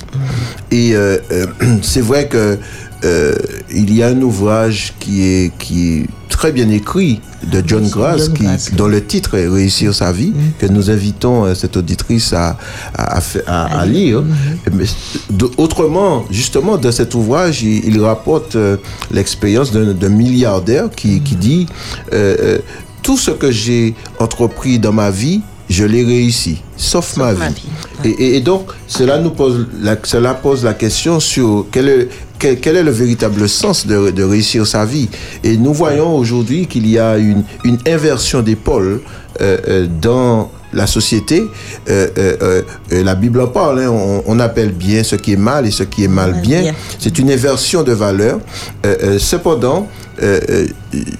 Et 0.72 0.94
c'est 1.82 2.02
vrai 2.02 2.30
que 2.30 2.57
euh, 3.04 3.36
il 3.72 3.94
y 3.94 4.02
a 4.04 4.08
un 4.08 4.22
ouvrage 4.22 4.94
qui 5.00 5.24
est, 5.24 5.52
qui 5.58 5.90
est 6.00 6.06
très 6.30 6.52
bien 6.52 6.70
écrit 6.70 7.22
de 7.52 7.62
John 7.66 7.88
Grass, 7.88 8.26
John 8.26 8.34
qui, 8.34 8.44
Grass, 8.44 8.72
dont 8.74 8.88
le 8.88 9.04
titre 9.04 9.36
est 9.36 9.48
Réussir 9.48 9.94
sa 9.94 10.12
vie, 10.12 10.34
que 10.60 10.66
nous 10.66 10.90
invitons 10.90 11.46
euh, 11.46 11.54
cette 11.56 11.76
auditrice 11.78 12.34
à, 12.34 12.58
lire. 13.86 14.24
Mais, 14.72 14.86
de- 15.30 15.52
autrement, 15.58 16.26
justement, 16.32 16.78
dans 16.78 16.92
cet 16.92 17.14
ouvrage, 17.16 17.64
il, 17.64 17.86
il 17.86 18.02
rapporte 18.02 18.56
euh, 18.56 18.78
l'expérience 19.12 19.72
d'un 19.72 20.10
milliardaire 20.10 20.90
qui, 20.96 21.22
qui 21.22 21.36
dit 21.36 21.68
Tout 23.02 23.18
ce 23.18 23.32
que 23.32 23.52
j'ai 23.52 23.96
entrepris 24.20 24.80
dans 24.80 24.94
ma 24.94 25.12
vie, 25.12 25.42
je 25.74 25.86
l'ai 25.86 26.04
réussi, 26.04 26.62
sauf, 26.78 27.18
ma, 27.18 27.34
ma 27.34 27.48
vie. 27.50 27.54
vie. 28.04 28.10
Et, 28.10 28.24
et- 28.24 28.36
et 28.38 28.41
donc, 28.41 28.64
cela 28.88 29.18
nous 29.18 29.32
pose 29.32 29.66
la, 29.82 29.95
cela 30.04 30.34
pose 30.36 30.64
la 30.64 30.74
question 30.74 31.20
sur 31.20 31.66
quel 31.72 31.88
est, 31.90 32.08
quel, 32.40 32.60
quel 32.60 32.76
est 32.78 32.84
le 32.84 32.91
véritable 32.91 33.48
sens 33.50 33.88
de, 33.88 34.12
de 34.12 34.24
réussir 34.24 34.68
sa 34.68 34.86
vie. 34.86 35.10
Et 35.44 35.58
nous 35.58 35.74
voyons 35.74 36.16
aujourd'hui 36.16 36.68
qu'il 36.68 36.88
y 36.88 37.00
a 37.00 37.18
une, 37.18 37.44
une 37.64 37.80
inversion 37.88 38.41
des 38.41 38.56
pôles 38.56 39.02
euh, 39.41 39.58
euh, 39.68 39.88
dans 40.02 40.52
la 40.74 40.86
société. 40.88 41.40
Euh, 41.90 42.08
euh, 42.18 42.36
euh, 42.41 42.62
euh, 42.91 43.04
la 43.04 43.16
Bible 43.16 43.40
en 43.41 43.48
parle. 43.48 43.80
hein. 43.80 43.90
on, 43.90 44.24
on 44.28 44.40
appelle 44.40 44.72
bien 44.74 45.04
ce 45.04 45.16
qui 45.16 45.34
est 45.34 45.38
mal 45.52 45.66
et 45.66 45.72
ce 45.72 45.84
qui 45.84 46.04
est 46.04 46.08
mal 46.22 46.34
bien. 46.41 46.62
C'est 47.00 47.18
une 47.20 47.32
inversion 47.32 47.84
de 47.84 47.94
euh, 48.86 49.18
cependant, 49.20 49.88
euh, 50.22 50.40
euh, 50.49 50.68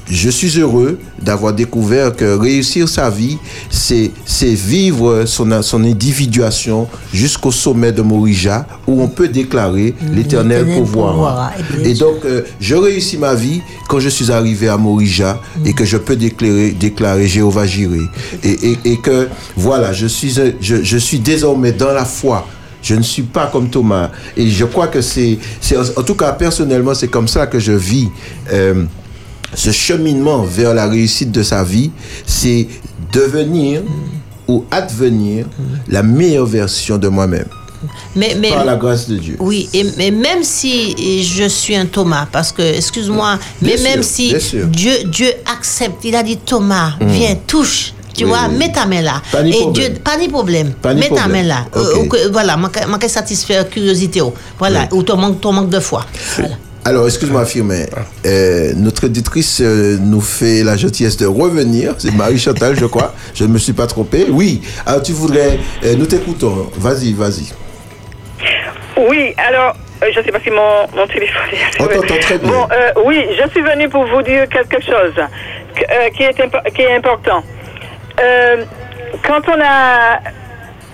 je 0.10 0.30
suis 0.30 0.60
heureux 0.60 1.00
d'avoir 1.22 1.54
découvert 1.54 2.16
que 2.16 2.38
réussir 2.38 2.88
sa 2.88 3.10
vie, 3.10 3.38
c'est 3.70 4.12
vivre 4.54 5.24
son, 5.26 5.62
son 5.62 5.84
individuation 5.84 6.88
jusqu'au 7.14 7.52
sommet 7.52 7.92
de 7.92 8.02
Morija, 8.02 8.68
où 8.88 9.02
on 9.02 9.08
peut 9.08 9.28
déclarer 9.28 9.94
l'éternel 10.14 10.66
L'éternel 10.66 10.66
pouvoir. 10.78 11.08
pourvoira. 11.14 11.52
Et 11.84 11.94
donc, 11.94 12.26
euh, 12.26 12.42
je 12.60 12.76
réussis 12.76 13.18
ma 13.18 13.34
vie 13.34 13.62
quand 13.90 14.00
je 14.00 14.10
suis 14.10 14.32
arrivé 14.32 14.68
à 14.70 14.78
Morija 14.78 15.40
et 15.66 15.74
que 15.74 15.86
je 15.86 15.98
peux 15.98 16.16
déclarer, 16.16 16.72
déclarer 16.72 17.28
Jéhovah 17.28 17.66
Jiré. 17.66 18.02
Et, 18.44 18.52
et, 18.72 18.78
et 18.86 18.98
que, 18.98 19.28
voilà, 19.56 19.92
je 19.94 20.06
suis, 20.08 20.40
un- 20.40 20.52
je, 20.62 20.84
je 20.84 20.98
suis 20.98 21.20
désormais 21.20 21.72
dans 21.72 21.94
la 21.94 22.06
foi. 22.06 22.48
Je 22.84 22.96
ne 22.96 23.02
suis 23.02 23.24
pas 23.24 23.48
comme 23.48 23.70
Thomas. 23.70 24.12
Et 24.38 24.50
je 24.50 24.66
crois 24.66 24.88
que 24.88 25.02
c'est, 25.02 25.40
en 25.98 26.04
tout 26.04 26.16
cas, 26.16 26.34
personnellement, 26.34 26.94
c'est 26.94 27.08
comme 27.08 27.28
ça 27.28 27.48
que 27.48 27.58
je 27.60 27.72
vis. 27.72 28.10
euh, 28.52 28.86
ce 29.56 29.72
cheminement 29.72 30.44
vers 30.44 30.74
la 30.74 30.88
réussite 30.88 31.32
de 31.32 31.44
sa 31.44 31.64
vie, 31.64 31.92
c'est 32.26 32.68
devenir 33.12 33.84
ou 34.48 34.66
advenir 34.72 35.46
la 35.88 36.04
meilleure 36.04 36.46
version 36.46 36.98
de 36.98 37.08
moi-même. 37.08 37.48
Mais, 38.16 38.36
mais, 38.40 38.50
Par 38.50 38.64
la 38.64 38.78
grâce 38.78 39.10
de 39.10 39.18
Dieu. 39.18 39.36
Oui, 39.40 39.70
et, 39.74 39.86
mais 39.98 40.10
même 40.10 40.44
si 40.44 41.24
je 41.24 41.48
suis 41.50 41.76
un 41.76 41.86
Thomas, 41.86 42.28
parce 42.32 42.52
que, 42.52 42.62
excuse-moi, 42.62 43.38
mais 43.62 43.78
même 43.78 44.04
si. 44.04 44.34
Dieu, 44.68 45.04
Dieu 45.06 45.32
accepte, 45.54 46.06
il 46.06 46.16
a 46.16 46.24
dit 46.24 46.38
Thomas, 46.38 46.94
viens, 47.02 47.36
touche. 47.46 47.94
Tu 48.14 48.24
Oui, 48.26 48.30
vois, 48.30 48.48
oui. 48.50 48.58
mets 48.58 48.72
ta 48.72 48.86
main 48.86 49.02
là. 49.02 49.22
Pas 49.32 49.42
de 49.42 49.48
et 49.48 49.52
problème. 49.52 49.74
Dieu, 49.74 50.00
pas 50.04 50.18
de 50.18 50.30
problème. 50.30 50.72
Pas 50.74 50.94
de 50.94 51.00
mets 51.00 51.10
ta 51.10 51.28
main 51.28 51.44
là. 51.44 51.66
Euh, 51.76 52.30
voilà, 52.32 52.58
moi, 52.58 52.70
moi, 52.88 53.00
satisfaire 53.08 53.68
curiosité. 53.70 54.22
oh. 54.22 54.34
Voilà, 54.60 54.88
ou 54.92 55.04
ton 55.04 55.18
manque, 55.18 55.42
ton 55.42 55.52
manque 55.52 55.70
de 55.70 55.80
foi. 55.80 56.06
Voilà. 56.38 56.56
Alors, 56.86 57.06
excuse-moi, 57.06 57.46
Firmin. 57.46 57.86
Euh, 58.26 58.74
notre 58.76 59.06
éditrice 59.06 59.62
euh, 59.62 59.98
nous 60.02 60.20
fait 60.20 60.64
la 60.64 60.76
gentillesse 60.76 61.16
de 61.16 61.26
revenir. 61.26 61.96
C'est 61.98 62.14
Marie-Chantal, 62.14 62.76
je 62.78 62.86
crois. 62.86 63.14
Je 63.34 63.46
ne 63.46 63.50
me 63.54 63.58
suis 63.58 63.72
pas 63.74 63.88
trompé. 63.88 64.26
Oui. 64.30 64.62
Alors, 64.86 65.02
tu 65.02 65.14
voudrais... 65.14 65.60
euh, 65.86 65.96
nous 65.98 66.06
t'écoutons. 66.06 66.70
Vas-y, 66.78 67.14
vas-y. 67.14 67.46
Oui, 68.98 69.34
alors, 69.38 69.76
euh, 70.04 70.08
je 70.14 70.20
ne 70.20 70.26
sais 70.26 70.32
pas 70.32 70.40
si 70.44 70.50
mon, 70.52 70.86
mon 70.96 71.08
téléphone 71.08 71.42
est 71.54 71.82
On 71.82 71.88
t'entend 71.88 72.20
très 72.22 72.38
bien. 72.38 72.50
Bon, 72.50 72.68
euh, 72.72 72.92
oui, 73.06 73.26
je 73.42 73.50
suis 73.50 73.62
venue 73.62 73.90
pour 73.90 74.06
vous 74.06 74.22
dire 74.22 74.48
quelque 74.50 74.82
chose 74.86 75.14
que- 75.76 75.82
euh, 75.84 76.10
qui, 76.16 76.24
est 76.24 76.38
impo- 76.40 76.72
qui 76.76 76.82
est 76.82 76.96
important. 76.96 77.44
Euh, 78.20 78.64
quand 79.26 79.42
on 79.50 79.60
a 79.62 80.20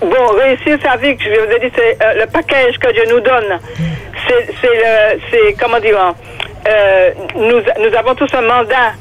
bon, 0.01 0.27
réussi 0.37 0.81
sa 0.83 0.95
vie, 0.97 1.15
que 1.17 1.23
je 1.23 1.29
vous 1.29 1.51
ai 1.51 1.59
dit, 1.59 1.71
c'est 1.75 1.97
euh, 2.03 2.13
le 2.21 2.25
package 2.27 2.77
que 2.79 2.91
Dieu 2.93 3.03
nous 3.09 3.19
donne. 3.19 3.59
C'est, 4.27 4.47
c'est, 4.61 4.67
le- 4.67 5.19
c'est 5.31 5.53
comment 5.59 5.79
dire, 5.79 5.97
euh, 6.67 7.11
nous, 7.35 7.61
nous 7.89 7.97
avons 7.97 8.15
tous 8.15 8.33
un 8.33 8.41
mandat. 8.41 8.93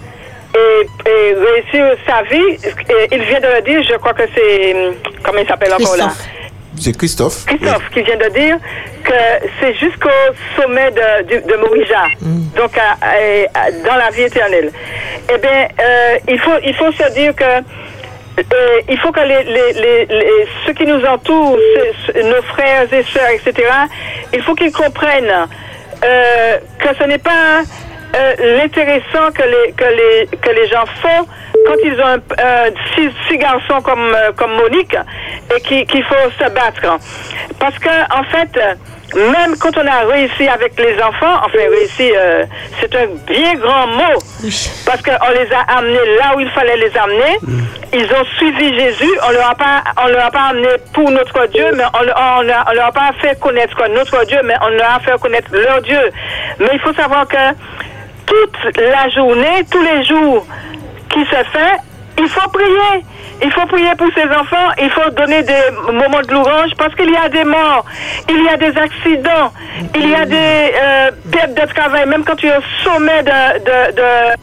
Et, 0.57 1.09
et 1.11 1.35
réussir 1.35 1.95
sa 2.07 2.23
vie, 2.23 2.57
et 2.89 3.09
il 3.15 3.23
vient 3.23 3.39
de 3.39 3.47
le 3.55 3.61
dire, 3.63 3.83
je 3.89 3.95
crois 3.97 4.15
que 4.15 4.23
c'est, 4.35 4.75
comment 5.23 5.41
il 5.41 5.47
s'appelle 5.47 5.75
encore 5.75 5.95
là? 5.97 6.05
Christophe. 6.07 6.29
C'est 6.81 6.97
Christophe. 6.97 7.45
Christophe 7.47 7.91
qui 7.91 8.03
vient 8.03 8.17
de 8.17 8.29
dire 8.31 8.57
que 9.05 9.13
c'est 9.61 9.75
jusqu'au 9.75 10.09
sommet 10.57 10.91
de, 10.91 11.23
du- 11.25 11.41
de 11.43 11.55
Morija, 11.57 12.05
donc 12.57 12.77
à- 12.79 12.97
à- 13.05 13.61
à- 13.67 13.71
dans 13.87 13.97
la 13.97 14.11
vie 14.11 14.23
éternelle. 14.23 14.73
Eh 15.33 15.39
bien, 15.39 15.69
euh, 15.81 16.17
il, 16.29 16.39
faut, 16.41 16.59
il 16.65 16.75
faut 16.75 16.91
se 16.93 17.13
dire 17.13 17.37
que 17.37 17.45
euh, 18.39 18.81
il 18.89 18.99
faut 18.99 19.13
que 19.13 19.21
les, 19.21 19.43
les, 19.45 19.73
les, 19.75 20.07
les- 20.07 20.47
ceux 20.67 20.73
qui 20.73 20.87
nous 20.87 21.05
entourent, 21.05 21.59
nos 22.15 22.43
frères 22.55 22.93
et 22.93 23.03
sœurs, 23.05 23.31
etc., 23.31 23.69
il 24.33 24.43
faut 24.43 24.55
qu'ils 24.55 24.73
comprennent 24.73 25.49
euh, 26.05 26.59
que 26.79 26.89
ce 26.99 27.05
n'est 27.05 27.19
pas 27.19 27.63
euh, 28.17 28.57
l'intéressant 28.59 29.31
que 29.35 29.43
les, 29.43 29.73
que, 29.73 29.85
les, 29.85 30.27
que 30.39 30.51
les 30.51 30.69
gens 30.69 30.85
font 31.03 31.27
quand 31.67 31.75
ils 31.85 32.01
ont 32.01 32.23
euh, 32.41 32.71
six, 32.95 33.11
six 33.29 33.37
garçons 33.39 33.81
comme, 33.83 34.15
euh, 34.15 34.33
comme 34.37 34.55
Monique 34.55 34.97
et 35.55 35.61
qui- 35.61 35.85
qu'il 35.87 36.05
faut 36.05 36.31
se 36.39 36.49
battre. 36.51 36.99
Parce 37.59 37.79
que, 37.79 37.89
en 38.19 38.23
fait, 38.25 38.59
même 39.15 39.57
quand 39.59 39.77
on 39.79 39.87
a 39.87 40.01
réussi 40.13 40.47
avec 40.49 40.79
les 40.79 40.95
enfants, 41.03 41.37
enfin 41.45 41.59
réussi, 41.59 42.13
euh, 42.15 42.45
c'est 42.81 42.95
un 42.95 43.07
bien 43.27 43.55
grand 43.55 43.87
mot, 43.87 44.19
parce 44.85 45.01
qu'on 45.03 45.31
les 45.33 45.51
a 45.53 45.61
amenés 45.79 46.17
là 46.19 46.37
où 46.37 46.41
il 46.41 46.51
fallait 46.51 46.77
les 46.77 46.97
amener. 46.97 47.39
Ils 47.93 48.05
ont 48.13 48.25
suivi 48.37 48.79
Jésus. 48.79 49.11
On 49.27 49.31
leur 49.31 49.49
a 49.51 49.55
pas, 49.55 49.83
on 50.05 50.09
leur 50.09 50.27
a 50.27 50.31
pas 50.31 50.43
amené 50.51 50.69
pour 50.93 51.11
notre 51.11 51.47
Dieu, 51.47 51.67
mais 51.75 51.85
on, 51.95 52.01
on, 52.01 52.43
leur- 52.43 52.67
on 52.71 52.75
leur 52.75 52.87
a 52.89 52.93
pas 52.93 53.11
fait 53.21 53.39
connaître 53.41 53.83
notre 53.89 54.25
Dieu, 54.27 54.41
mais 54.45 54.55
on 54.61 54.69
leur 54.69 54.97
a 54.97 55.01
fait 55.01 55.19
connaître 55.19 55.49
leur 55.53 55.81
Dieu. 55.81 56.11
Mais 56.61 56.69
il 56.75 56.81
faut 56.81 56.93
savoir 56.93 57.27
que 57.27 57.37
toute 58.27 58.77
la 58.77 59.09
journée, 59.09 59.65
tous 59.71 59.83
les 59.83 60.05
jours 60.05 60.47
qui 61.09 61.21
se 61.25 61.37
fait, 61.51 61.77
il 62.19 62.29
faut 62.29 62.49
prier. 62.51 63.05
Il 63.41 63.53
faut 63.53 63.67
prier 63.67 63.91
pour 63.97 64.09
ses 64.17 64.25
enfants, 64.25 64.69
il 64.83 64.91
faut 64.91 65.09
donner 65.11 65.43
des 65.45 65.63
moments 65.93 66.21
de 66.27 66.33
louange 66.33 66.71
parce 66.77 66.93
qu'il 66.97 67.09
y 67.09 67.17
a 67.17 67.29
des 67.29 67.45
morts, 67.45 67.85
il 68.29 68.43
y 68.45 68.49
a 68.49 68.57
des 68.57 68.77
accidents, 68.77 69.53
il 69.95 70.11
y 70.11 70.15
a 70.17 70.25
des 70.25 70.73
euh, 70.75 71.11
pertes 71.31 71.55
de 71.55 71.73
travail, 71.73 72.05
même 72.09 72.25
quand 72.25 72.35
tu 72.35 72.49
es 72.49 72.57
au 72.57 72.63
sommet 72.85 73.23
de... 73.23 73.59
de, 73.61 73.93
de- 73.97 74.37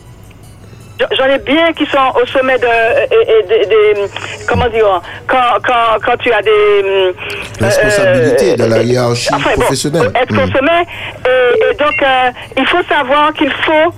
J'en 1.18 1.26
ai 1.26 1.40
bien 1.40 1.74
qui 1.74 1.86
sont 1.88 2.08
au 2.22 2.26
sommet 2.28 2.58
de, 2.58 4.46
comment 4.48 4.70
dire, 4.70 5.02
quand, 5.28 5.38
quand, 5.62 6.00
quand 6.06 6.16
tu 6.20 6.32
as 6.32 6.42
des 6.42 6.50
euh, 6.86 7.12
Responsabilité 7.60 8.56
de 8.56 8.64
la 8.64 8.82
hiérarchie 8.82 9.30
enfin, 9.34 9.50
bon, 9.56 9.62
professionnelle. 9.62 10.12
être 10.16 10.32
Mm. 10.34 10.40
au 10.40 10.48
sommet. 10.48 10.82
Et, 11.28 11.72
et 11.72 11.74
donc, 11.76 12.02
euh, 12.02 12.32
il 12.58 12.66
faut 12.68 12.82
savoir 12.88 13.34
qu'il 13.34 13.52
faut. 13.52 13.94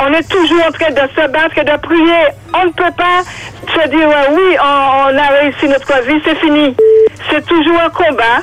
On 0.00 0.12
est 0.12 0.28
toujours 0.28 0.62
en 0.66 0.72
train 0.72 0.90
de 0.90 1.00
se 1.14 1.28
battre 1.28 1.58
et 1.58 1.64
de 1.64 1.76
prier. 1.80 2.22
On 2.54 2.66
ne 2.66 2.70
peut 2.72 2.94
pas 2.96 3.22
se 3.72 3.88
dire 3.88 4.08
euh, 4.08 4.34
oui, 4.34 4.56
on, 4.60 5.12
on 5.14 5.18
a 5.18 5.28
réussi 5.40 5.68
notre 5.68 6.02
vie, 6.06 6.20
c'est 6.24 6.36
fini. 6.38 6.74
C'est 7.30 7.44
toujours 7.46 7.80
un 7.80 7.90
combat. 7.90 8.42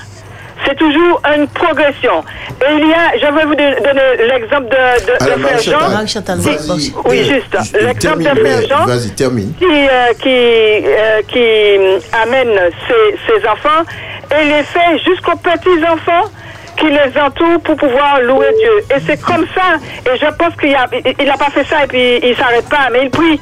C'est 0.65 0.75
toujours 0.77 1.21
une 1.37 1.47
progression. 1.47 2.21
Et 2.61 2.73
il 2.73 2.87
y 2.89 2.93
a, 2.93 3.17
je 3.17 3.33
vais 3.33 3.45
vous 3.45 3.55
don- 3.55 3.81
donner 3.81 4.27
l'exemple 4.29 4.65
de, 4.65 5.05
de, 5.05 5.23
Alors, 5.23 5.37
de 5.37 5.41
Frère 5.43 5.59
Jean. 5.79 5.79
Oui, 7.05 7.19
Euh, 7.21 7.33
juste. 7.33 7.73
L'exemple 7.81 8.23
de 8.23 8.39
Frère 8.39 8.67
Jean 8.67 8.85
Vas-y, 8.85 9.09
termine. 9.11 9.53
qui, 9.57 9.65
euh, 9.65 10.13
qui, 10.21 10.85
euh, 10.85 11.21
qui 11.29 12.15
amène 12.23 12.59
ses, 12.87 13.17
ses 13.25 13.47
enfants 13.47 13.85
et 14.37 14.43
les 14.45 14.63
fait 14.63 14.97
jusqu'aux 15.07 15.37
petits-enfants 15.37 16.29
qui 16.79 16.87
les 16.89 17.19
entourent 17.19 17.61
pour 17.63 17.75
pouvoir 17.75 18.21
louer 18.21 18.47
Dieu. 18.59 18.95
Et 18.95 18.99
c'est 19.05 19.21
comme 19.21 19.45
ça. 19.55 19.77
Et 20.11 20.17
je 20.17 20.25
pense 20.37 20.55
qu'il 20.59 20.71
n'a 20.71 21.37
pas 21.37 21.49
fait 21.51 21.65
ça 21.65 21.83
et 21.83 21.87
puis 21.87 22.19
il 22.23 22.35
s'arrête 22.35 22.67
pas, 22.69 22.89
mais 22.91 23.03
il 23.03 23.09
prie. 23.09 23.39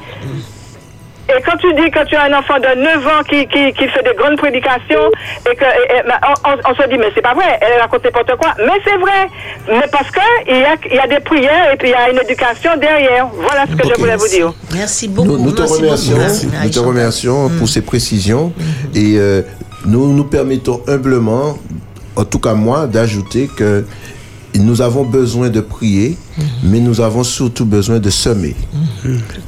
Et 1.29 1.41
quand 1.45 1.57
tu 1.57 1.67
dis 1.73 1.91
que 1.91 2.05
tu 2.05 2.15
as 2.15 2.23
un 2.23 2.33
enfant 2.39 2.57
de 2.57 2.81
9 2.81 3.05
ans 3.07 3.21
qui, 3.29 3.45
qui, 3.47 3.73
qui 3.73 3.85
fait 3.89 4.01
des 4.01 4.15
grandes 4.17 4.37
prédications 4.37 5.11
et 5.51 5.55
que 5.57 5.65
et- 5.65 5.97
et- 5.97 6.03
mais 6.07 6.13
on, 6.25 6.49
on- 6.51 6.71
on 6.71 6.73
se 6.73 6.87
dit 6.87 6.97
mais 6.97 7.11
c'est 7.13 7.21
pas 7.21 7.33
vrai, 7.33 7.59
elle 7.59 7.81
raconte 7.81 8.05
n'importe 8.05 8.33
quoi. 8.37 8.53
Mais 8.59 8.79
c'est 8.85 8.95
vrai. 8.95 9.27
Mais 9.67 9.87
parce 9.91 10.09
que 10.09 10.21
il 10.47 10.55
y 10.57 10.63
a, 10.63 10.75
il 10.89 10.95
y 10.95 10.99
a 10.99 11.07
des 11.07 11.19
prières 11.19 11.73
et 11.73 11.75
puis 11.75 11.89
il 11.89 11.91
y 11.91 11.95
a 11.95 12.09
une 12.11 12.19
éducation 12.19 12.71
derrière. 12.77 13.27
Voilà 13.33 13.65
ce 13.69 13.75
que 13.75 13.85
je 13.89 13.99
voulais 13.99 14.15
vous 14.15 14.27
dire. 14.29 14.53
Merci 14.73 15.09
beaucoup. 15.09 15.27
Nous, 15.31 15.37
nous 15.43 15.51
te 15.51 15.59
merci 15.63 15.81
remercions, 15.81 16.11
beaucoup. 16.15 16.21
Merci, 16.23 16.47
nous 16.63 16.69
te 16.69 16.79
remercions 16.79 17.49
Mm. 17.49 17.57
pour 17.57 17.67
ces 17.67 17.81
précisions 17.81 18.53
et 18.95 19.15
euh, 19.17 19.41
nous 19.85 20.13
nous 20.13 20.23
permettons 20.23 20.81
humblement 20.87 21.57
en 22.17 22.25
tout 22.25 22.39
cas 22.39 22.53
moi, 22.53 22.87
d'ajouter 22.87 23.47
que 23.55 23.85
nous 24.55 24.81
avons 24.81 25.05
besoin 25.05 25.49
de 25.49 25.61
prier, 25.61 26.17
mais 26.63 26.79
nous 26.79 26.99
avons 26.99 27.23
surtout 27.23 27.65
besoin 27.65 27.99
de 27.99 28.09
semer. 28.09 28.55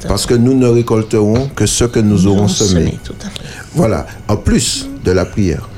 Parce 0.06 0.24
que 0.24 0.34
nous 0.34 0.54
ne 0.54 0.68
récolterons 0.68 1.48
que 1.54 1.66
ce 1.66 1.84
que 1.84 2.00
nous 2.00 2.26
aurons 2.26 2.48
semé. 2.48 2.98
Tout 3.04 3.14
à 3.20 3.24
fait. 3.24 3.40
Voilà, 3.74 4.06
en 4.28 4.36
plus 4.36 4.88
de 5.04 5.10
la 5.10 5.24
prière. 5.24 5.68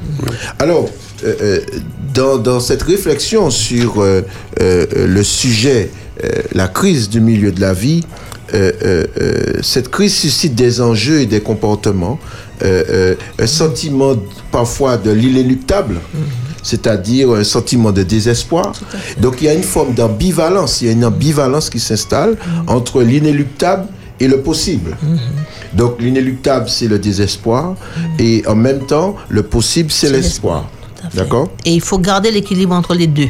Alors, 0.59 0.89
euh, 1.25 1.35
euh, 1.41 1.61
dans, 2.15 2.37
dans 2.37 2.61
cette 2.61 2.83
réflexion 2.83 3.51
sur 3.51 4.03
euh, 4.03 4.23
euh, 4.61 4.87
le 5.07 5.23
sujet, 5.23 5.91
la 6.53 6.69
crise 6.69 7.09
du 7.09 7.21
milieu 7.21 7.51
de 7.51 7.61
la 7.61 7.73
vie, 7.73 8.05
cette 9.63 9.89
crise 9.89 10.15
suscite 10.15 10.55
des 10.55 10.81
enjeux 10.81 11.21
et 11.21 11.27
des 11.27 11.41
comportements, 11.41 12.21
un 12.63 13.47
sentiment 13.47 14.15
parfois 14.53 14.99
de 14.99 15.11
l'inéluctable, 15.11 15.97
c'est-à-dire 16.63 17.33
un 17.33 17.45
sentiment 17.45 17.93
de 17.93 18.03
désespoir. 18.03 18.73
Donc 19.21 19.37
il 19.41 19.45
y 19.45 19.49
a 19.49 19.55
une 19.55 19.63
forme 19.63 19.95
d'ambivalence, 19.95 20.81
il 20.81 20.87
y 20.87 20.89
a 20.91 20.93
une 20.93 21.05
ambivalence 21.05 21.71
qui 21.71 21.81
s'installe 21.81 22.37
entre 22.67 23.03
l'inéluctable 23.03 23.87
et 24.21 24.29
le 24.29 24.41
possible. 24.41 24.97
Donc 25.73 26.01
l'inéluctable, 26.01 26.69
c'est 26.69 26.89
le 26.89 26.99
désespoir, 26.99 27.75
et 28.19 28.45
en 28.47 28.55
même 28.55 28.87
temps, 28.87 29.17
le 29.29 29.43
possible, 29.43 29.91
c'est 29.91 30.11
l'espoir. 30.11 30.69
D'accord? 31.15 31.49
Et 31.65 31.73
il 31.75 31.81
faut 31.81 31.99
garder 31.99 32.31
l'équilibre 32.31 32.75
entre 32.75 32.95
les 32.95 33.07
deux. 33.07 33.29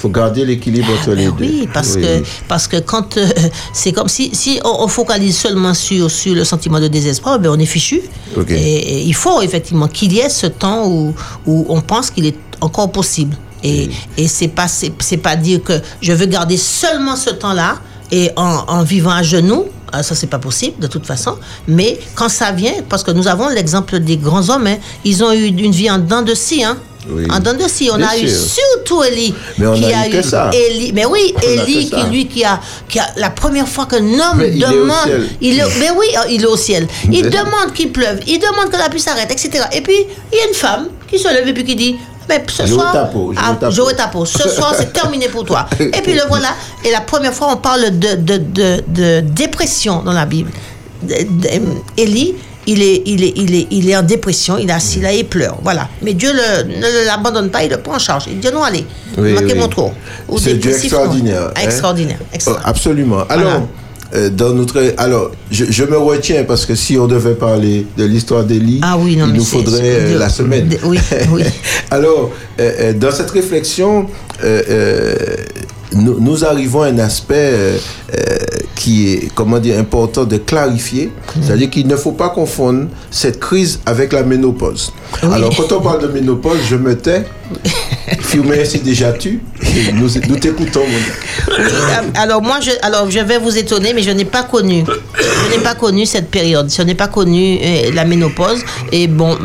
Il 0.00 0.04
faut 0.04 0.08
garder 0.08 0.46
l'équilibre 0.46 0.88
entre 0.98 1.10
les 1.12 1.26
Ben 1.26 1.36
deux. 1.36 1.44
Oui, 1.44 1.68
parce 1.74 1.94
Oui, 1.96 2.00
que 2.02 2.18
oui. 2.20 2.26
parce 2.48 2.66
que 2.66 2.78
quand 2.78 3.18
euh, 3.18 3.26
c'est 3.74 3.92
comme 3.92 4.08
si 4.08 4.30
si 4.34 4.58
on, 4.64 4.84
on 4.84 4.88
focalise 4.88 5.36
seulement 5.36 5.74
sur 5.74 6.10
sur 6.10 6.34
le 6.34 6.44
sentiment 6.44 6.80
de 6.80 6.88
désespoir, 6.88 7.38
ben 7.38 7.50
on 7.50 7.58
est 7.58 7.66
fichu. 7.66 8.00
Et, 8.48 8.54
et 8.54 9.02
il 9.02 9.14
faut 9.14 9.42
effectivement 9.42 9.88
qu'il 9.88 10.12
y 10.14 10.20
ait 10.20 10.30
ce 10.30 10.46
temps 10.46 10.86
où 10.88 11.14
où 11.46 11.66
on 11.68 11.82
pense 11.82 12.10
qu'il 12.10 12.24
est 12.24 12.38
encore 12.62 12.90
possible. 12.90 13.36
Et 13.62 13.90
et 14.16 14.26
c'est 14.26 14.48
pas 14.48 14.68
c'est 14.68 14.90
c'est 15.00 15.18
pas 15.18 15.36
dire 15.36 15.62
que 15.62 15.74
je 16.00 16.12
veux 16.14 16.24
garder 16.26 16.56
seulement 16.56 17.14
ce 17.16 17.28
temps-là 17.30 17.74
et 18.10 18.30
en, 18.36 18.64
en 18.68 18.82
vivant 18.82 19.10
à 19.10 19.22
genoux. 19.22 19.66
ah, 19.92 20.02
Ça, 20.02 20.14
c'est 20.14 20.26
pas 20.26 20.38
possible, 20.38 20.76
de 20.80 20.86
toute 20.88 21.04
façon. 21.06 21.34
Mais 21.68 21.98
quand 22.14 22.28
ça 22.30 22.50
vient, 22.52 22.72
parce 22.88 23.02
que 23.04 23.10
nous 23.12 23.28
avons 23.28 23.48
l'exemple 23.50 24.00
des 24.00 24.16
grands 24.16 24.48
hommes, 24.48 24.66
hein, 24.66 24.78
ils 25.04 25.22
ont 25.22 25.32
eu 25.32 25.44
une 25.46 25.72
vie 25.72 25.90
en 25.90 25.98
dents 25.98 26.22
de 26.22 26.34
scie, 26.34 26.64
hein. 26.64 26.76
Oui. 27.08 27.26
En 27.30 27.40
dents 27.40 27.54
de 27.54 27.66
scie. 27.68 27.90
On 27.92 27.96
Bien 27.96 28.08
a 28.08 28.18
eu 28.18 28.28
surtout 28.28 29.02
Élie. 29.02 29.34
Qui 29.56 29.62
a 29.92 30.06
eu 30.08 30.10
que 30.10 30.22
ça. 30.22 30.50
Élie. 30.52 30.92
Mais 30.92 31.06
oui, 31.06 31.34
Élie, 31.42 31.84
qui 31.86 31.88
ça. 31.90 32.06
lui, 32.08 32.26
qui 32.28 32.44
a, 32.44 32.60
qui 32.88 32.98
a 32.98 33.06
la 33.16 33.30
première 33.30 33.66
fois 33.68 33.86
qu'un 33.86 33.98
homme 34.04 34.36
Mais 34.36 34.50
il 34.54 34.62
est 34.62 34.66
au 34.66 34.70
demande. 34.82 35.08
il 35.40 35.58
est- 35.58 35.78
mais 35.78 35.90
oui, 35.96 36.06
euh, 36.16 36.28
il 36.30 36.42
est 36.42 36.46
au 36.46 36.56
ciel. 36.56 36.86
Il 37.10 37.24
Mais- 37.24 37.30
demande 37.30 37.72
qu'il 37.74 37.90
pleuve. 37.90 38.20
Il 38.26 38.38
demande 38.38 38.70
que 38.70 38.76
la 38.76 38.88
pluie 38.90 39.00
s'arrête, 39.00 39.30
etc. 39.32 39.64
Et 39.72 39.80
puis, 39.80 39.94
il 40.32 40.38
y 40.38 40.40
a 40.42 40.48
une 40.48 40.54
femme 40.54 40.88
qui 41.08 41.18
se 41.18 41.28
lève 41.28 41.48
et 41.48 41.54
puis 41.54 41.64
qui 41.64 41.74
dit. 41.76 41.96
Mais 42.28 42.44
ce 42.48 42.64
soir, 42.66 42.94
j'aurai 43.70 43.94
ah, 43.94 43.96
ta 43.96 44.06
peau. 44.08 44.24
Ce 44.24 44.48
soir, 44.48 44.72
c'est 44.78 44.92
terminé 44.92 45.28
pour 45.28 45.44
toi. 45.44 45.66
Et 45.80 46.00
puis 46.00 46.12
le 46.14 46.20
voilà. 46.28 46.50
Et 46.84 46.90
la 46.92 47.00
première 47.00 47.34
fois, 47.34 47.48
on 47.50 47.56
parle 47.56 47.98
de, 47.98 48.14
de, 48.14 48.36
de, 48.36 48.82
de 48.86 49.20
dépression 49.20 50.02
dans 50.04 50.12
la 50.12 50.26
Bible. 50.26 50.52
Élie, 51.96 52.34
il 52.72 52.82
est, 52.82 53.02
il, 53.06 53.22
est, 53.24 53.32
il, 53.36 53.54
est, 53.54 53.66
il 53.70 53.88
est 53.90 53.96
en 53.96 54.02
dépression, 54.02 54.56
il 54.58 54.68
est 54.70 54.72
assis 54.72 55.00
là 55.00 55.12
et 55.12 55.18
il 55.20 55.26
pleure. 55.26 55.58
Voilà. 55.62 55.88
Mais 56.02 56.14
Dieu 56.14 56.30
le- 56.32 56.64
ne 56.80 57.06
l'abandonne 57.06 57.50
pas, 57.50 57.62
il 57.64 57.70
le 57.70 57.78
prend 57.78 57.96
en 57.96 57.98
charge. 57.98 58.24
Il 58.30 58.38
dit 58.40 58.48
non, 58.52 58.62
allez, 58.62 58.84
Oui, 59.18 59.32
manquez 59.32 59.52
oui. 59.54 59.58
mon 59.58 59.68
tour. 59.68 59.92
Ou 60.28 60.38
C'est 60.38 60.54
non. 60.54 60.70
extraordinaire. 60.70 61.50
hein. 61.56 61.60
Extraordinaire. 61.62 62.18
Oh, 62.20 62.26
extraordinaire. 62.32 62.68
absolument. 62.68 63.22
Alors, 63.28 63.66
euh, 64.14 64.28
dans 64.28 64.52
notre, 64.54 64.94
alors, 64.98 65.30
je, 65.50 65.64
je 65.68 65.84
me 65.84 65.96
retiens 65.96 66.42
parce 66.44 66.66
que 66.66 66.74
si 66.74 66.98
on 66.98 67.06
devait 67.06 67.34
parler 67.34 67.86
de 67.96 68.04
l'histoire 68.04 68.44
d'Élie, 68.44 68.80
Ah 68.82 68.96
oui, 68.98 69.12
il 69.18 69.24
nous 69.24 69.44
faudrait 69.44 69.80
euh, 69.84 70.18
la 70.18 70.28
semaine. 70.28 70.68
de- 70.68 70.78
oui, 70.84 70.98
oui. 71.32 71.42
alors, 71.90 72.30
euh, 72.58 72.92
dans 72.92 73.12
cette 73.12 73.30
réflexion, 73.30 74.06
nous, 75.92 76.20
nous 76.20 76.44
arrivons 76.44 76.82
à 76.82 76.86
un 76.86 76.98
aspect 76.98 77.34
euh, 77.52 77.78
euh, 78.14 78.36
qui 78.74 79.12
est, 79.12 79.34
comment 79.34 79.58
dire, 79.58 79.78
important 79.78 80.24
de 80.24 80.36
clarifier. 80.36 81.06
Mm. 81.06 81.42
C'est-à-dire 81.42 81.70
qu'il 81.70 81.86
ne 81.86 81.96
faut 81.96 82.12
pas 82.12 82.30
confondre 82.30 82.88
cette 83.10 83.40
crise 83.40 83.80
avec 83.86 84.12
la 84.12 84.22
ménopause. 84.22 84.92
Oui. 85.22 85.28
Alors, 85.32 85.54
quand 85.56 85.72
on 85.76 85.80
parle 85.80 86.02
de 86.02 86.08
ménopause, 86.08 86.58
je 86.68 86.76
me 86.76 86.96
tais. 86.96 87.24
Filmer, 88.20 88.64
c'est 88.64 88.82
déjà 88.82 89.12
tu. 89.12 89.40
Nous, 89.94 90.08
nous 90.28 90.36
t'écoutons. 90.36 90.82
Euh, 91.48 92.02
Alors 92.14 92.42
moi, 92.42 92.58
je, 92.60 92.70
alors 92.82 93.10
je 93.10 93.20
vais 93.20 93.38
vous 93.38 93.56
étonner, 93.56 93.92
mais 93.92 94.02
je 94.02 94.10
n'ai 94.10 94.24
pas 94.24 94.42
connu, 94.42 94.84
je 94.84 95.56
n'ai 95.56 95.62
pas 95.62 95.74
connu 95.74 96.06
cette 96.06 96.30
période. 96.30 96.70
Je 96.74 96.82
n'ai 96.82 96.94
pas 96.94 97.08
connu 97.08 97.58
euh, 97.62 97.90
la 97.92 98.04
ménopause. 98.04 98.62
Et 98.92 99.06
bon, 99.06 99.36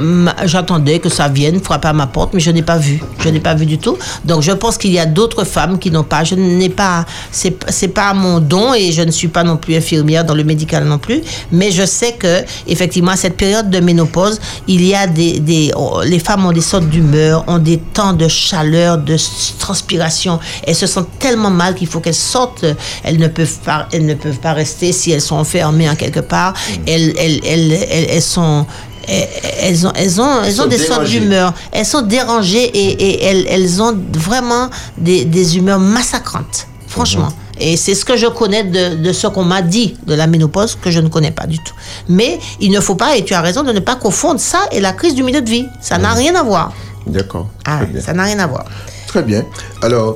j'attendais 0.45 0.99
que 0.99 1.09
ça 1.09 1.27
vienne 1.27 1.59
frapper 1.59 1.89
à 1.89 1.93
ma 1.93 2.07
porte, 2.07 2.33
mais 2.33 2.39
je 2.39 2.51
n'ai 2.51 2.63
pas 2.63 2.77
vu. 2.77 2.99
Je 3.23 3.29
n'ai 3.29 3.39
pas 3.39 3.53
vu 3.55 3.65
du 3.65 3.77
tout. 3.77 3.97
Donc 4.23 4.41
je 4.41 4.51
pense 4.51 4.77
qu'il 4.77 4.91
y 4.91 4.99
a 4.99 5.05
d'autres 5.05 5.43
femmes 5.43 5.77
qui 5.79 5.91
n'ont 5.91 6.03
pas. 6.03 6.23
Je 6.23 6.35
n'ai 6.35 6.69
pas, 6.69 7.05
c'est 7.31 7.55
c'est 7.69 7.89
pas 7.89 8.13
mon 8.13 8.39
don 8.39 8.73
et 8.73 8.91
je 8.91 9.01
ne 9.01 9.11
suis 9.11 9.27
pas 9.27 9.43
non 9.43 9.57
plus 9.57 9.75
infirmière 9.75 10.25
dans 10.25 10.35
le 10.35 10.43
médical 10.43 10.85
non 10.85 10.97
plus. 10.97 11.21
Mais 11.51 11.71
je 11.71 11.85
sais 11.85 12.13
que 12.13 12.43
effectivement 12.67 13.11
à 13.11 13.15
cette 13.15 13.37
période 13.37 13.69
de 13.69 13.79
ménopause, 13.79 14.39
il 14.67 14.85
y 14.85 14.95
a 14.95 15.07
des, 15.07 15.39
des 15.39 15.71
oh, 15.75 16.01
les 16.03 16.19
femmes 16.19 16.45
ont 16.45 16.51
des 16.51 16.61
sortes 16.61 16.87
d'humeur, 16.89 17.43
ont 17.47 17.59
des 17.59 17.77
temps 17.95 18.13
de 18.13 18.27
chaleur, 18.27 18.99
de 18.99 19.17
transpiration. 19.57 20.39
Elles 20.67 20.75
se 20.75 20.85
sentent 20.85 21.17
tellement 21.17 21.49
mal 21.49 21.73
qu'il 21.73 21.87
faut 21.87 22.01
qu'elles 22.01 22.13
sortent. 22.35 22.65
Elles 23.03 23.17
ne 23.17 23.27
peuvent 23.27 23.59
pas, 23.65 23.87
elles 23.91 24.05
ne 24.05 24.13
peuvent 24.13 24.39
pas 24.39 24.53
rester 24.53 24.91
si 24.91 25.11
elles 25.11 25.21
sont 25.29 25.37
enfermées 25.37 25.89
en 25.89 25.95
quelque 25.95 26.19
part. 26.19 26.53
Elles, 26.85 27.13
elles, 27.17 27.39
elles, 27.43 27.71
elles, 27.73 28.07
elles 28.09 28.21
sont 28.21 28.65
elles 29.07 29.85
ont, 29.85 29.93
elles 29.95 30.19
ont, 30.19 30.43
elles 30.43 30.61
ont 30.61 30.65
des 30.65 30.77
sortes 30.79 31.03
dérangées. 31.03 31.19
d'humeur. 31.19 31.53
Elles 31.71 31.85
sont 31.85 32.01
dérangées 32.01 32.63
et, 32.63 32.91
et 33.07 33.23
elles, 33.23 33.45
elles 33.49 33.81
ont 33.81 33.95
vraiment 34.13 34.69
des, 34.97 35.25
des 35.25 35.57
humeurs 35.57 35.79
massacrantes, 35.79 36.67
franchement. 36.87 37.29
Et 37.59 37.77
c'est 37.77 37.95
ce 37.95 38.03
que 38.03 38.17
je 38.17 38.25
connais 38.27 38.63
de, 38.63 38.95
de 38.95 39.13
ce 39.13 39.27
qu'on 39.27 39.43
m'a 39.45 39.61
dit 39.61 39.95
de 40.07 40.13
la 40.13 40.27
ménopause, 40.27 40.77
que 40.81 40.91
je 40.91 40.99
ne 40.99 41.07
connais 41.07 41.31
pas 41.31 41.45
du 41.45 41.57
tout. 41.59 41.73
Mais 42.09 42.39
il 42.59 42.71
ne 42.71 42.79
faut 42.81 42.95
pas, 42.95 43.15
et 43.15 43.23
tu 43.23 43.33
as 43.33 43.41
raison, 43.41 43.63
de 43.63 43.71
ne 43.71 43.79
pas 43.79 43.95
confondre 43.95 44.39
ça 44.39 44.59
et 44.71 44.81
la 44.81 44.91
crise 44.91 45.13
du 45.15 45.23
milieu 45.23 45.41
de 45.41 45.49
vie. 45.49 45.65
Ça 45.81 45.97
n'a 45.97 46.13
rien 46.13 46.35
à 46.35 46.43
voir. 46.43 46.73
D'accord. 47.07 47.49
Ah, 47.65 47.81
ça 47.99 48.13
n'a 48.13 48.23
rien 48.23 48.39
à 48.39 48.47
voir. 48.47 48.65
Très 49.07 49.23
bien. 49.23 49.43
Alors, 49.81 50.15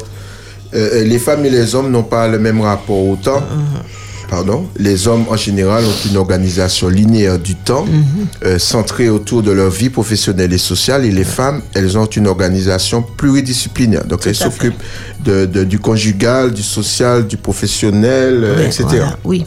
euh, 0.73 1.03
les 1.03 1.19
femmes 1.19 1.45
et 1.45 1.49
les 1.49 1.75
hommes 1.75 1.91
n'ont 1.91 2.03
pas 2.03 2.27
le 2.27 2.39
même 2.39 2.61
rapport 2.61 3.07
au 3.07 3.15
temps. 3.15 3.41
Pardon. 4.29 4.67
Les 4.77 5.07
hommes, 5.07 5.25
en 5.29 5.35
général, 5.37 5.83
ont 5.83 6.07
une 6.09 6.15
organisation 6.17 6.87
linéaire 6.87 7.39
du 7.39 7.55
temps, 7.55 7.85
euh, 8.45 8.59
centrée 8.59 9.09
autour 9.09 9.41
de 9.41 9.51
leur 9.51 9.71
vie 9.71 9.89
professionnelle 9.89 10.53
et 10.53 10.59
sociale. 10.59 11.03
Et 11.05 11.11
les 11.11 11.23
femmes, 11.23 11.63
elles 11.73 11.97
ont 11.97 12.05
une 12.05 12.27
organisation 12.27 13.01
pluridisciplinaire. 13.01 14.05
Donc, 14.05 14.27
elles 14.27 14.35
s'occupent 14.35 14.83
de, 15.25 15.45
de- 15.47 15.63
du 15.63 15.79
conjugal, 15.79 16.51
du 16.53 16.61
social, 16.61 17.25
du 17.25 17.37
professionnel, 17.37 18.43
euh, 18.43 18.55
Oui, 18.59 18.65
etc. 18.65 18.83
voilà, 18.87 19.17
Oui, 19.25 19.45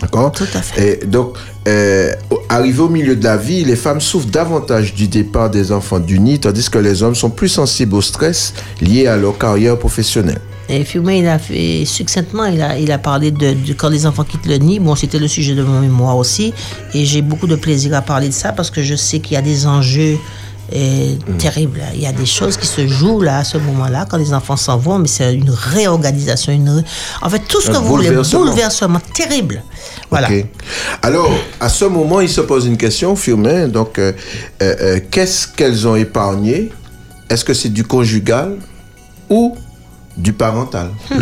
D'accord 0.00 0.32
Tout 0.32 0.44
à 0.54 0.62
fait. 0.62 1.00
Et 1.02 1.06
donc, 1.06 1.36
euh, 1.68 2.12
au- 2.30 2.40
arrivé 2.48 2.80
au 2.80 2.88
milieu 2.88 3.16
de 3.16 3.24
la 3.24 3.36
vie, 3.36 3.64
les 3.64 3.76
femmes 3.76 4.00
souffrent 4.00 4.26
davantage 4.28 4.94
du 4.94 5.08
départ 5.08 5.50
des 5.50 5.72
enfants 5.72 5.98
du 6.00 6.18
nid, 6.20 6.38
tandis 6.38 6.68
que 6.68 6.78
les 6.78 7.02
hommes 7.02 7.14
sont 7.14 7.30
plus 7.30 7.48
sensibles 7.48 7.94
au 7.94 8.02
stress 8.02 8.52
lié 8.80 9.06
à 9.06 9.16
leur 9.16 9.38
carrière 9.38 9.78
professionnelle. 9.78 10.40
Et 10.68 10.84
Fiumet, 10.84 11.20
il 11.20 11.28
a 11.28 11.38
fait 11.38 11.84
succinctement, 11.84 12.44
il 12.46 12.60
a, 12.60 12.76
il 12.76 12.90
a 12.90 12.98
parlé 12.98 13.30
de, 13.30 13.52
de 13.54 13.72
quand 13.72 13.88
les 13.88 14.04
enfants 14.04 14.24
quittent 14.24 14.46
le 14.46 14.56
nid. 14.56 14.80
Bon, 14.80 14.96
c'était 14.96 15.20
le 15.20 15.28
sujet 15.28 15.54
de 15.54 15.62
mon 15.62 15.80
mémoire 15.80 16.16
aussi. 16.16 16.52
Et 16.92 17.04
j'ai 17.04 17.22
beaucoup 17.22 17.46
de 17.46 17.54
plaisir 17.54 17.94
à 17.94 18.02
parler 18.02 18.28
de 18.28 18.32
ça 18.34 18.50
parce 18.52 18.70
que 18.72 18.82
je 18.82 18.96
sais 18.96 19.20
qu'il 19.20 19.34
y 19.34 19.36
a 19.36 19.42
des 19.42 19.66
enjeux 19.68 20.18
terribles. 21.38 21.80
Il 21.94 22.00
y 22.00 22.06
a 22.06 22.12
des 22.12 22.26
choses 22.26 22.56
qui 22.56 22.66
se 22.66 22.86
jouent 22.86 23.20
là, 23.20 23.38
à 23.38 23.44
ce 23.44 23.58
moment-là, 23.58 24.06
quand 24.08 24.16
les 24.16 24.32
enfants 24.32 24.56
s'en 24.56 24.76
vont, 24.78 24.98
mais 24.98 25.08
c'est 25.08 25.34
une 25.34 25.50
réorganisation. 25.50 26.52
Une... 26.52 26.84
En 27.22 27.28
fait, 27.30 27.40
tout 27.48 27.60
ce 27.60 27.70
Un 27.70 27.74
que 27.74 27.78
vous 27.78 27.86
voulez, 27.88 28.10
bouleversement. 28.10 29.00
terrible. 29.14 29.62
Voilà. 30.10 30.28
Ok. 30.28 30.44
Alors, 31.02 31.30
à 31.60 31.68
ce 31.68 31.84
moment, 31.84 32.20
il 32.20 32.28
se 32.28 32.40
pose 32.40 32.66
une 32.66 32.76
question, 32.76 33.14
Firmin. 33.16 33.68
Donc, 33.68 33.98
euh, 33.98 34.12
euh, 34.62 34.74
euh, 34.80 35.00
qu'est-ce 35.10 35.46
qu'elles 35.48 35.86
ont 35.86 35.96
épargné? 35.96 36.70
Est-ce 37.28 37.44
que 37.44 37.54
c'est 37.54 37.68
du 37.72 37.84
conjugal 37.84 38.56
ou 39.28 39.56
du 40.16 40.32
parental? 40.32 40.90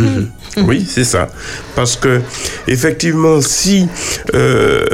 Oui, 0.57 0.87
c'est 0.89 1.03
ça. 1.03 1.27
Parce 1.75 1.97
que, 1.97 2.21
effectivement, 2.65 3.41
si 3.41 3.89
euh, 4.33 4.85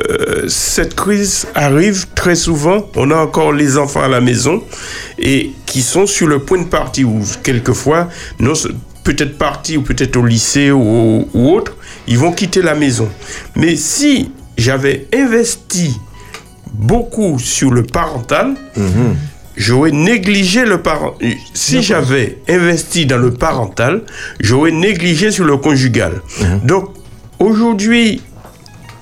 cette 0.48 0.96
crise 0.96 1.48
arrive 1.56 2.08
très 2.16 2.36
souvent, 2.36 2.90
on 2.96 3.12
a 3.12 3.16
encore 3.16 3.52
les 3.54 3.78
enfants 3.78 4.04
à 4.04 4.08
la 4.08 4.22
maison 4.22 4.64
et 5.18 5.52
qui 5.66 5.82
sont 5.82 6.06
sur 6.06 6.28
le 6.28 6.40
point 6.40 6.60
de 6.60 6.68
partir, 6.68 7.10
ou 7.10 7.22
quelquefois, 7.44 8.10
non, 8.40 8.54
peut-être 9.04 9.38
partir, 9.38 9.80
ou 9.80 9.84
peut-être 9.84 10.18
au 10.18 10.26
lycée 10.26 10.72
ou, 10.72 11.28
ou 11.34 11.50
autre, 11.52 11.76
ils 12.08 12.18
vont 12.18 12.32
quitter 12.32 12.62
la 12.62 12.76
maison. 12.76 13.10
Mais 13.56 13.76
si 13.76 14.32
j'avais 14.58 15.08
investi 15.14 15.98
beaucoup 16.74 17.40
sur 17.40 17.72
le 17.72 17.84
parental, 17.84 18.56
j'aurais 19.56 19.92
négligé 19.92 20.66
le 20.66 20.82
parent. 20.82 21.16
Si 21.54 21.82
j'avais 21.82 22.40
investi 22.48 23.06
dans 23.06 23.18
le 23.18 23.32
parental, 23.34 24.04
j'aurais 24.40 24.72
négligé 24.72 25.32
sur 25.32 25.46
le 25.46 25.58
conjugal. 25.58 26.22
Donc, 26.64 26.90
aujourd'hui 27.40 28.22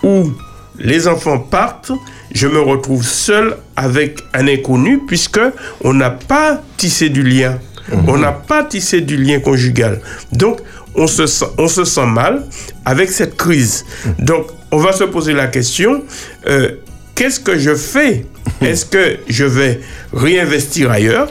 où 0.04 0.32
les 0.80 1.08
enfants 1.08 1.40
partent, 1.40 1.92
je 2.32 2.48
me 2.48 2.60
retrouve 2.60 3.04
seul 3.04 3.58
avec 3.76 4.20
un 4.34 4.48
inconnu 4.48 5.00
puisque 5.08 5.42
on 5.84 5.94
n'a 5.94 6.12
pas 6.12 6.62
tissé 6.78 7.10
du 7.10 7.24
lien. 7.24 7.60
On 8.08 8.18
n'a 8.18 8.32
pas 8.32 8.64
tissé 8.64 9.02
du 9.02 9.18
lien 9.18 9.40
conjugal. 9.40 10.00
Donc, 10.32 10.60
on 10.96 11.08
se 11.08 11.26
sent, 11.26 11.46
on 11.58 11.68
se 11.68 11.86
sent 11.86 12.06
mal 12.06 12.44
avec 12.86 13.10
cette 13.10 13.36
crise. 13.36 13.86
Donc, 14.20 14.48
on 14.72 14.78
va 14.78 14.92
se 14.92 15.04
poser 15.06 15.34
la 15.34 15.48
question, 15.48 16.04
euh, 16.48 16.72
qu'est-ce 17.16 17.40
que 17.40 17.58
je 17.58 17.74
fais? 17.74 18.26
Est-ce 18.62 18.86
que 18.86 19.18
je 19.28 19.46
vais 19.46 19.80
réinvestir 20.14 20.92
ailleurs? 20.92 21.30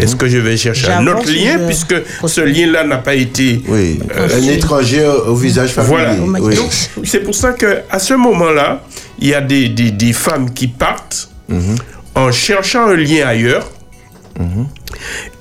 Est-ce 0.00 0.16
que 0.16 0.28
je 0.28 0.38
vais 0.38 0.56
chercher 0.56 0.88
un 0.92 1.06
autre 1.06 1.28
lien 1.30 1.58
je 1.60 1.66
puisque 1.66 1.94
ce 2.26 2.40
lien-là 2.40 2.84
n'a 2.84 2.98
pas 2.98 3.14
été 3.14 3.62
Oui, 3.68 3.98
euh, 4.16 4.28
un 4.34 4.42
étranger 4.48 5.06
au 5.26 5.34
visage 5.34 5.70
familier. 5.72 5.94
voilà. 5.94 6.14
Oui. 6.40 6.54
Donc, 6.56 6.70
c'est 7.04 7.20
pour 7.20 7.34
ça 7.34 7.52
que 7.52 7.80
à 7.90 7.98
ce 7.98 8.14
moment-là, 8.14 8.82
il 9.18 9.28
y 9.28 9.34
a 9.34 9.40
des, 9.40 9.68
des, 9.68 9.90
des 9.90 10.12
femmes 10.12 10.52
qui 10.52 10.68
partent 10.68 11.28
en 12.14 12.30
cherchant 12.32 12.86
un 12.88 12.96
lien 12.96 13.26
ailleurs 13.26 13.70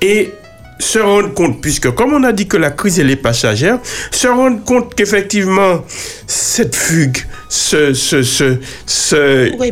et 0.01 0.31
se 0.79 0.97
rendre 0.99 1.33
compte, 1.33 1.61
puisque 1.61 1.91
comme 1.91 2.13
on 2.13 2.23
a 2.23 2.31
dit 2.31 2.47
que 2.47 2.57
la 2.57 2.71
crise 2.71 2.99
elle 2.99 3.11
est 3.11 3.15
passagère, 3.15 3.77
se 4.09 4.27
rendre 4.27 4.63
compte 4.63 4.95
qu'effectivement 4.95 5.83
cette 6.25 6.75
fugue, 6.75 7.17
ce, 7.53 7.93
ce, 7.93 8.23
ce, 8.23 8.55
ce- 8.85 9.53
moi 9.57 9.65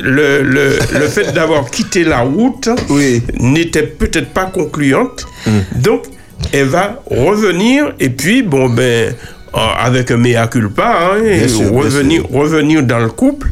le, 0.00 0.42
le, 0.42 0.78
le 1.00 1.08
fait 1.08 1.32
d'avoir 1.32 1.68
quitté 1.68 2.04
la 2.04 2.20
route 2.20 2.68
Oui. 2.88 3.20
n'était 3.40 3.82
peut-être 3.82 4.28
pas 4.30 4.44
concluante. 4.44 5.26
Donc, 5.74 6.04
elle 6.52 6.66
va 6.68 7.02
revenir 7.10 7.92
et 7.98 8.10
puis, 8.10 8.42
bon, 8.44 8.68
ben, 8.70 9.12
euh, 9.12 9.58
avec 9.78 10.12
un 10.12 10.18
mea 10.18 10.46
culpa, 10.46 11.10
hein, 11.14 11.24
et 11.24 11.48
sûr, 11.48 11.72
revenir, 11.72 12.24
revenir 12.30 12.84
dans 12.84 13.00
le 13.00 13.08
couple. 13.10 13.48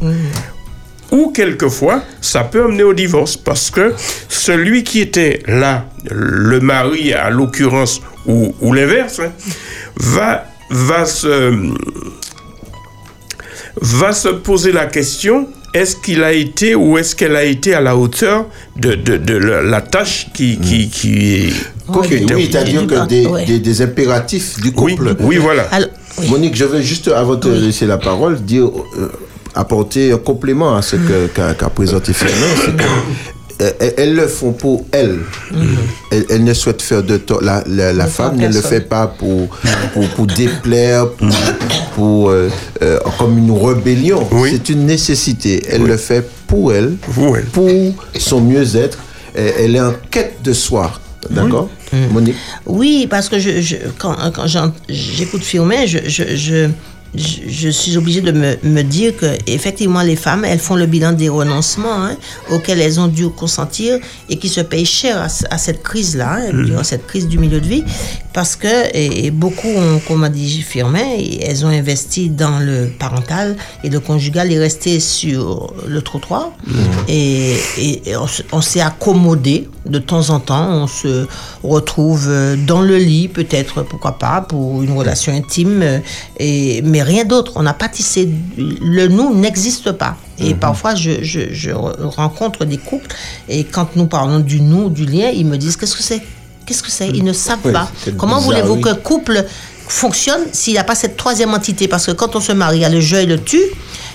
Ou 1.11 1.31
quelquefois, 1.35 2.03
ça 2.21 2.45
peut 2.45 2.63
amener 2.63 2.83
au 2.83 2.93
divorce 2.93 3.35
parce 3.35 3.69
que 3.69 3.93
celui 4.29 4.83
qui 4.85 5.01
était 5.01 5.41
là, 5.47 5.85
le 6.09 6.61
mari 6.61 7.13
à 7.13 7.29
l'occurrence, 7.29 8.01
ou, 8.25 8.55
ou 8.61 8.73
l'inverse, 8.73 9.19
hein, 9.19 9.31
va, 9.97 10.45
va 10.69 11.05
se 11.05 11.51
va 13.81 14.11
se 14.13 14.29
poser 14.29 14.71
la 14.71 14.85
question 14.85 15.47
est-ce 15.73 15.95
qu'il 15.95 16.23
a 16.23 16.33
été 16.33 16.73
ou 16.73 16.97
est-ce 16.97 17.15
qu'elle 17.15 17.35
a 17.35 17.43
été 17.43 17.75
à 17.75 17.81
la 17.81 17.95
hauteur 17.95 18.45
de, 18.75 18.95
de, 18.95 19.17
de 19.17 19.33
la, 19.35 19.61
la 19.61 19.81
tâche 19.81 20.27
qui, 20.33 20.57
qui, 20.57 20.89
qui 20.89 21.35
est. 21.35 21.49
Qui 22.07 22.15
était- 22.15 22.33
oui, 22.33 22.49
c'est-à-dire 22.51 22.87
que 22.87 23.07
des, 23.07 23.25
Ouais. 23.27 23.45
des, 23.45 23.59
des 23.59 23.81
impératifs 23.83 24.59
du 24.61 24.71
couple. 24.71 25.15
oui, 25.19 25.37
voilà. 25.37 25.63
Alors, 25.71 25.89
oui. 26.17 26.27
Monique, 26.29 26.55
je 26.55 26.65
veux 26.65 26.81
juste, 26.81 27.07
avant 27.09 27.35
de 27.35 27.51
laisser 27.51 27.85
la 27.85 27.97
parole, 27.97 28.41
dire, 28.41 28.65
euh, 28.97 29.09
apporter 29.55 30.11
un 30.11 30.17
complément 30.17 30.75
à 30.75 30.81
ce 30.81 30.95
qu'a 31.35 31.69
présenté 31.69 32.13
Fernand. 32.13 32.77
Elles, 33.59 33.93
elles 33.97 34.15
le 34.15 34.27
font 34.27 34.53
pour 34.53 34.85
elles. 34.91 35.19
Elles, 36.11 36.25
elles 36.29 36.43
ne 36.43 36.53
souhaitent 36.53 36.81
faire 36.81 37.03
de 37.03 37.17
tort. 37.17 37.41
La, 37.41 37.63
la, 37.67 38.07
femme 38.07 38.37
ne 38.37 38.47
le 38.47 38.61
fait 38.61 38.81
pas 38.81 39.07
pour, 39.07 39.47
pour, 39.93 40.07
pour 40.09 40.25
déplaire, 40.27 41.09
pour, 41.11 41.27
pour, 41.95 42.29
euh, 42.29 42.49
euh, 42.81 42.99
comme 43.17 43.37
une 43.37 43.51
rébellion. 43.51 44.27
Oui. 44.31 44.49
C'est 44.53 44.69
une 44.69 44.85
nécessité. 44.85 45.63
Elle 45.69 45.83
le 45.83 45.97
fait 45.97 46.27
pour 46.47 46.73
elle, 46.73 46.95
Pour 47.13 47.37
elle. 47.37 47.45
pour 47.45 47.69
son 48.17 48.41
mieux-être. 48.41 48.97
Elle 49.35 49.75
est 49.75 49.81
en 49.81 49.93
quête 50.09 50.37
de 50.43 50.53
soi. 50.53 50.91
D'accord 51.29 51.69
Monique 52.11 52.35
Oui, 52.65 53.07
parce 53.09 53.29
que 53.29 53.39
je, 53.39 53.61
je- 53.61 53.75
quand, 53.97 54.15
quand 54.33 54.47
j'écoute 54.87 55.43
je, 55.43 55.97
je, 56.07 56.35
je, 56.35 56.69
je- 57.15 57.47
je 57.47 57.69
suis 57.69 57.97
obligée 57.97 58.21
de 58.21 58.31
me, 58.31 58.55
me 58.63 58.81
dire 58.83 59.15
que 59.17 59.25
effectivement 59.47 60.01
les 60.01 60.15
femmes, 60.15 60.45
elles 60.45 60.59
font 60.59 60.75
le 60.75 60.85
bilan 60.85 61.11
des 61.13 61.29
renoncements 61.29 62.03
hein, 62.05 62.15
auxquels 62.51 62.79
elles 62.81 62.99
ont 62.99 63.07
dû 63.07 63.27
consentir 63.29 63.99
et 64.29 64.37
qui 64.37 64.49
se 64.49 64.61
payent 64.61 64.85
cher 64.85 65.17
à, 65.17 65.27
à 65.53 65.57
cette 65.57 65.81
crise-là, 65.83 66.39
hein, 66.39 66.63
durant 66.65 66.83
cette 66.83 67.07
crise 67.07 67.27
du 67.27 67.37
milieu 67.39 67.59
de 67.59 67.67
vie, 67.67 67.83
parce 68.33 68.55
que 68.55 68.67
et, 68.93 69.25
et 69.25 69.31
beaucoup, 69.31 69.67
ont, 69.69 69.99
comme 70.07 70.23
a 70.23 70.29
dit 70.29 70.61
Firmin, 70.61 70.99
elles 71.41 71.65
ont 71.65 71.69
investi 71.69 72.29
dans 72.29 72.59
le 72.59 72.89
parental 72.99 73.55
et 73.83 73.89
le 73.89 73.99
conjugal 73.99 74.51
est 74.51 74.59
resté 74.59 74.99
sur 74.99 75.73
le 75.87 76.01
trottoir. 76.01 76.51
Et, 77.07 77.55
et- 77.77 78.09
et 78.09 78.15
on 78.51 78.61
s'est 78.61 78.81
accommodé 78.81 79.67
de 79.85 79.97
temps 79.99 80.29
en 80.29 80.39
temps, 80.39 80.69
on 80.69 80.87
se 80.87 81.25
retrouve 81.63 82.25
euh, 82.27 82.55
dans 82.57 82.81
le 82.81 82.97
lit, 82.97 83.27
peut-être, 83.27 83.83
pourquoi 83.83 84.13
pas, 84.19 84.41
pour 84.41 84.81
une 84.83 84.91
relation 84.91 85.33
intime, 85.33 85.81
euh, 85.81 85.99
et, 86.37 86.81
mais 86.83 87.01
rien 87.01 87.23
d'autre. 87.25 87.53
On 87.55 87.63
n'a 87.63 87.73
pas 87.73 87.87
tissé. 87.89 88.29
Le 88.57 89.07
nous 89.07 89.33
n'existe 89.33 89.91
pas. 89.93 90.17
Et 90.37 90.53
parfois, 90.53 90.95
je, 90.95 91.23
je- 91.23 91.51
je 91.53 91.71
re- 91.71 92.01
rencontre 92.03 92.65
des 92.65 92.77
couples, 92.77 93.13
et 93.47 93.63
quand 93.63 93.95
nous 93.95 94.07
parlons 94.07 94.39
du 94.39 94.61
nous, 94.61 94.89
du 94.89 95.05
lien, 95.05 95.29
ils 95.33 95.45
me 95.45 95.57
disent 95.57 95.75
Qu'est-ce 95.77 95.95
que 95.95 96.03
c'est? 96.03 96.21
Qu'est-ce 96.65 96.83
que 96.83 96.91
c'est? 96.91 97.07
Ils 97.09 97.23
ne 97.23 97.33
savent 97.33 97.59
Oui, 97.65 97.71
pas. 97.73 97.89
Comment 98.17 98.39
voulez-vous 98.39 98.75
oui. 98.75 98.81
qu'un 98.81 98.93
couple 98.95 99.43
fonctionne 99.89 100.41
s'il 100.53 100.73
n'y 100.73 100.79
a 100.79 100.83
pas 100.83 100.95
cette 100.95 101.17
troisième 101.17 101.53
entité 101.53 101.87
Parce 101.87 102.05
que 102.05 102.11
quand 102.11 102.35
on 102.35 102.39
se 102.39 102.51
marie, 102.53 102.77
il 102.77 102.81
y 102.81 102.85
a 102.85 102.89
le 102.89 103.01
je 103.01 103.15
et 103.17 103.25
le 103.25 103.39
tu, 103.41 103.59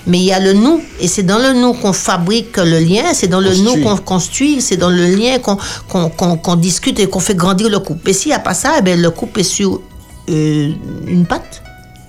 mais 0.07 0.17
il 0.19 0.23
y 0.23 0.31
a 0.33 0.39
le 0.39 0.53
nous. 0.53 0.81
Et 0.99 1.07
c'est 1.07 1.23
dans 1.23 1.37
le 1.37 1.53
nous 1.53 1.73
qu'on 1.73 1.93
fabrique 1.93 2.57
le 2.57 2.79
lien, 2.79 3.03
c'est 3.13 3.27
dans 3.27 3.41
le 3.41 3.49
nous 3.55 3.73
qu'on 3.83 3.97
construit, 3.97 4.61
c'est 4.61 4.77
dans 4.77 4.89
le 4.89 5.05
lien 5.07 5.37
qu'on 5.39 5.57
qu'on- 5.89 6.37
qu'on 6.37 6.55
discute 6.55 6.99
et 6.99 7.07
qu'on 7.07 7.19
fait 7.19 7.35
grandir 7.35 7.69
le 7.69 7.79
couple. 7.79 8.09
Et 8.09 8.13
s'il 8.13 8.29
n'y 8.29 8.35
a 8.35 8.39
pas 8.39 8.53
ça, 8.53 8.73
eh 8.79 8.81
ben, 8.81 8.99
le 8.99 9.11
couple 9.11 9.41
est 9.41 9.43
sur 9.43 9.81
euh, 10.29 10.71
une 11.07 11.25
patte. 11.25 11.61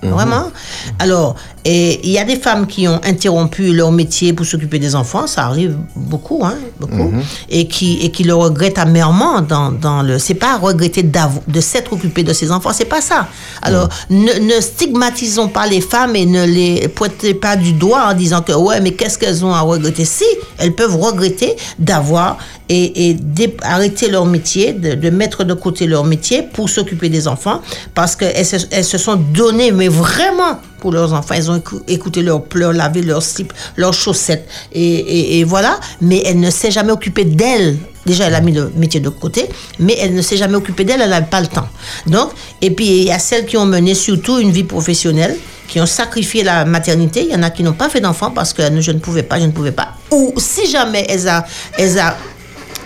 Vraiment. 0.03 0.51
Alors, 0.99 1.35
et 1.69 1.99
il 2.01 2.11
y 2.11 2.17
a 2.17 2.23
des 2.23 2.37
femmes 2.37 2.65
qui 2.65 2.87
ont 2.87 3.01
interrompu 3.03 3.73
leur 3.73 3.91
métier 3.91 4.31
pour 4.31 4.45
s'occuper 4.45 4.79
des 4.79 4.95
enfants, 4.95 5.27
ça 5.27 5.43
arrive 5.43 5.75
beaucoup, 5.97 6.41
hein, 6.45 6.55
beaucoup, 6.79 7.11
et 7.49 7.67
qui 7.67 7.99
et 8.03 8.09
qui 8.09 8.23
le 8.23 8.33
regrettent 8.33 8.77
amèrement 8.77 9.41
dans, 9.41 9.71
dans 9.73 10.01
le. 10.01 10.17
C'est 10.17 10.35
pas 10.35 10.57
regretter 10.57 11.03
de 11.03 11.59
s'être 11.59 11.91
occupé 11.91 12.23
de 12.23 12.31
ses 12.31 12.53
enfants, 12.53 12.71
c'est 12.71 12.85
pas 12.85 13.01
ça. 13.01 13.27
Alors, 13.61 13.89
ne, 14.09 14.33
ne 14.39 14.61
stigmatisons 14.61 15.49
pas 15.49 15.67
les 15.67 15.81
femmes 15.81 16.15
et 16.15 16.25
ne 16.25 16.45
les 16.45 16.87
pointez 16.87 17.33
pas 17.33 17.57
du 17.57 17.73
doigt 17.73 18.11
en 18.11 18.13
disant 18.13 18.41
que 18.41 18.53
ouais, 18.53 18.79
mais 18.79 18.91
qu'est-ce 18.91 19.17
qu'elles 19.19 19.43
ont 19.43 19.53
à 19.53 19.59
regretter? 19.59 20.05
Si, 20.05 20.23
elles 20.59 20.73
peuvent 20.73 20.95
regretter 20.95 21.57
d'avoir 21.79 22.37
et, 22.69 23.09
et 23.09 23.17
arrêter 23.61 24.07
leur 24.09 24.25
métier, 24.25 24.71
de, 24.71 24.95
de 24.95 25.09
mettre 25.09 25.43
de 25.43 25.53
côté 25.53 25.85
leur 25.85 26.05
métier 26.05 26.43
pour 26.43 26.69
s'occuper 26.69 27.09
des 27.09 27.27
enfants, 27.27 27.61
parce 27.93 28.15
qu'elles 28.15 28.45
se, 28.45 28.55
elles 28.71 28.85
se 28.85 28.97
sont 28.97 29.15
données, 29.15 29.71
mais 29.73 29.89
vraiment 29.89 30.59
pour 30.79 30.91
leurs 30.91 31.13
enfants. 31.13 31.33
Elles 31.35 31.49
ont 31.51 31.57
écou- 31.57 31.81
écouté 31.87 32.21
leurs 32.21 32.43
pleurs, 32.43 32.73
lavé 32.73 33.01
leurs 33.01 33.23
slips, 33.23 33.53
leurs 33.75 33.93
chaussettes, 33.93 34.47
et, 34.73 35.43
voilà. 35.43 35.79
Mais 36.01 36.21
elle 36.25 36.39
ne 36.39 36.49
s'est 36.49 36.71
jamais 36.71 36.91
occupée 36.91 37.25
d'elle. 37.25 37.77
Déjà, 38.05 38.25
elle 38.25 38.35
a 38.35 38.41
mis 38.41 38.53
le 38.53 38.71
métier 38.75 38.99
de 39.01 39.09
côté, 39.09 39.49
mais 39.79 39.97
elle 39.99 40.13
ne 40.15 40.21
s'est 40.21 40.37
jamais 40.37 40.55
occupée 40.55 40.85
d'elle, 40.85 41.01
elle 41.01 41.09
n'avait 41.09 41.25
pas 41.25 41.41
le 41.41 41.47
temps. 41.47 41.67
Donc, 42.05 42.29
et 42.61 42.71
puis 42.71 42.85
il 42.87 43.03
y 43.03 43.11
a 43.11 43.19
celles 43.19 43.45
qui 43.45 43.57
ont 43.57 43.65
mené 43.65 43.93
surtout 43.95 44.39
une 44.39 44.51
vie 44.51 44.63
professionnelle, 44.63 45.35
qui 45.67 45.81
ont 45.81 45.85
sacrifié 45.85 46.43
la 46.43 46.63
maternité. 46.63 47.25
Il 47.27 47.33
y 47.33 47.35
en 47.35 47.43
a 47.43 47.49
qui 47.49 47.63
n'ont 47.63 47.73
pas 47.73 47.89
fait 47.89 47.99
d'enfants 47.99 48.31
parce 48.31 48.53
que 48.53 48.61
je 48.79 48.91
ne 48.91 48.99
pouvais 48.99 49.23
pas, 49.23 49.37
je 49.39 49.45
ne 49.45 49.51
pouvais 49.51 49.73
pas. 49.73 49.89
Ou 50.11 50.33
si 50.37 50.69
jamais 50.71 51.05
elles 51.09 51.27
a 51.27 51.45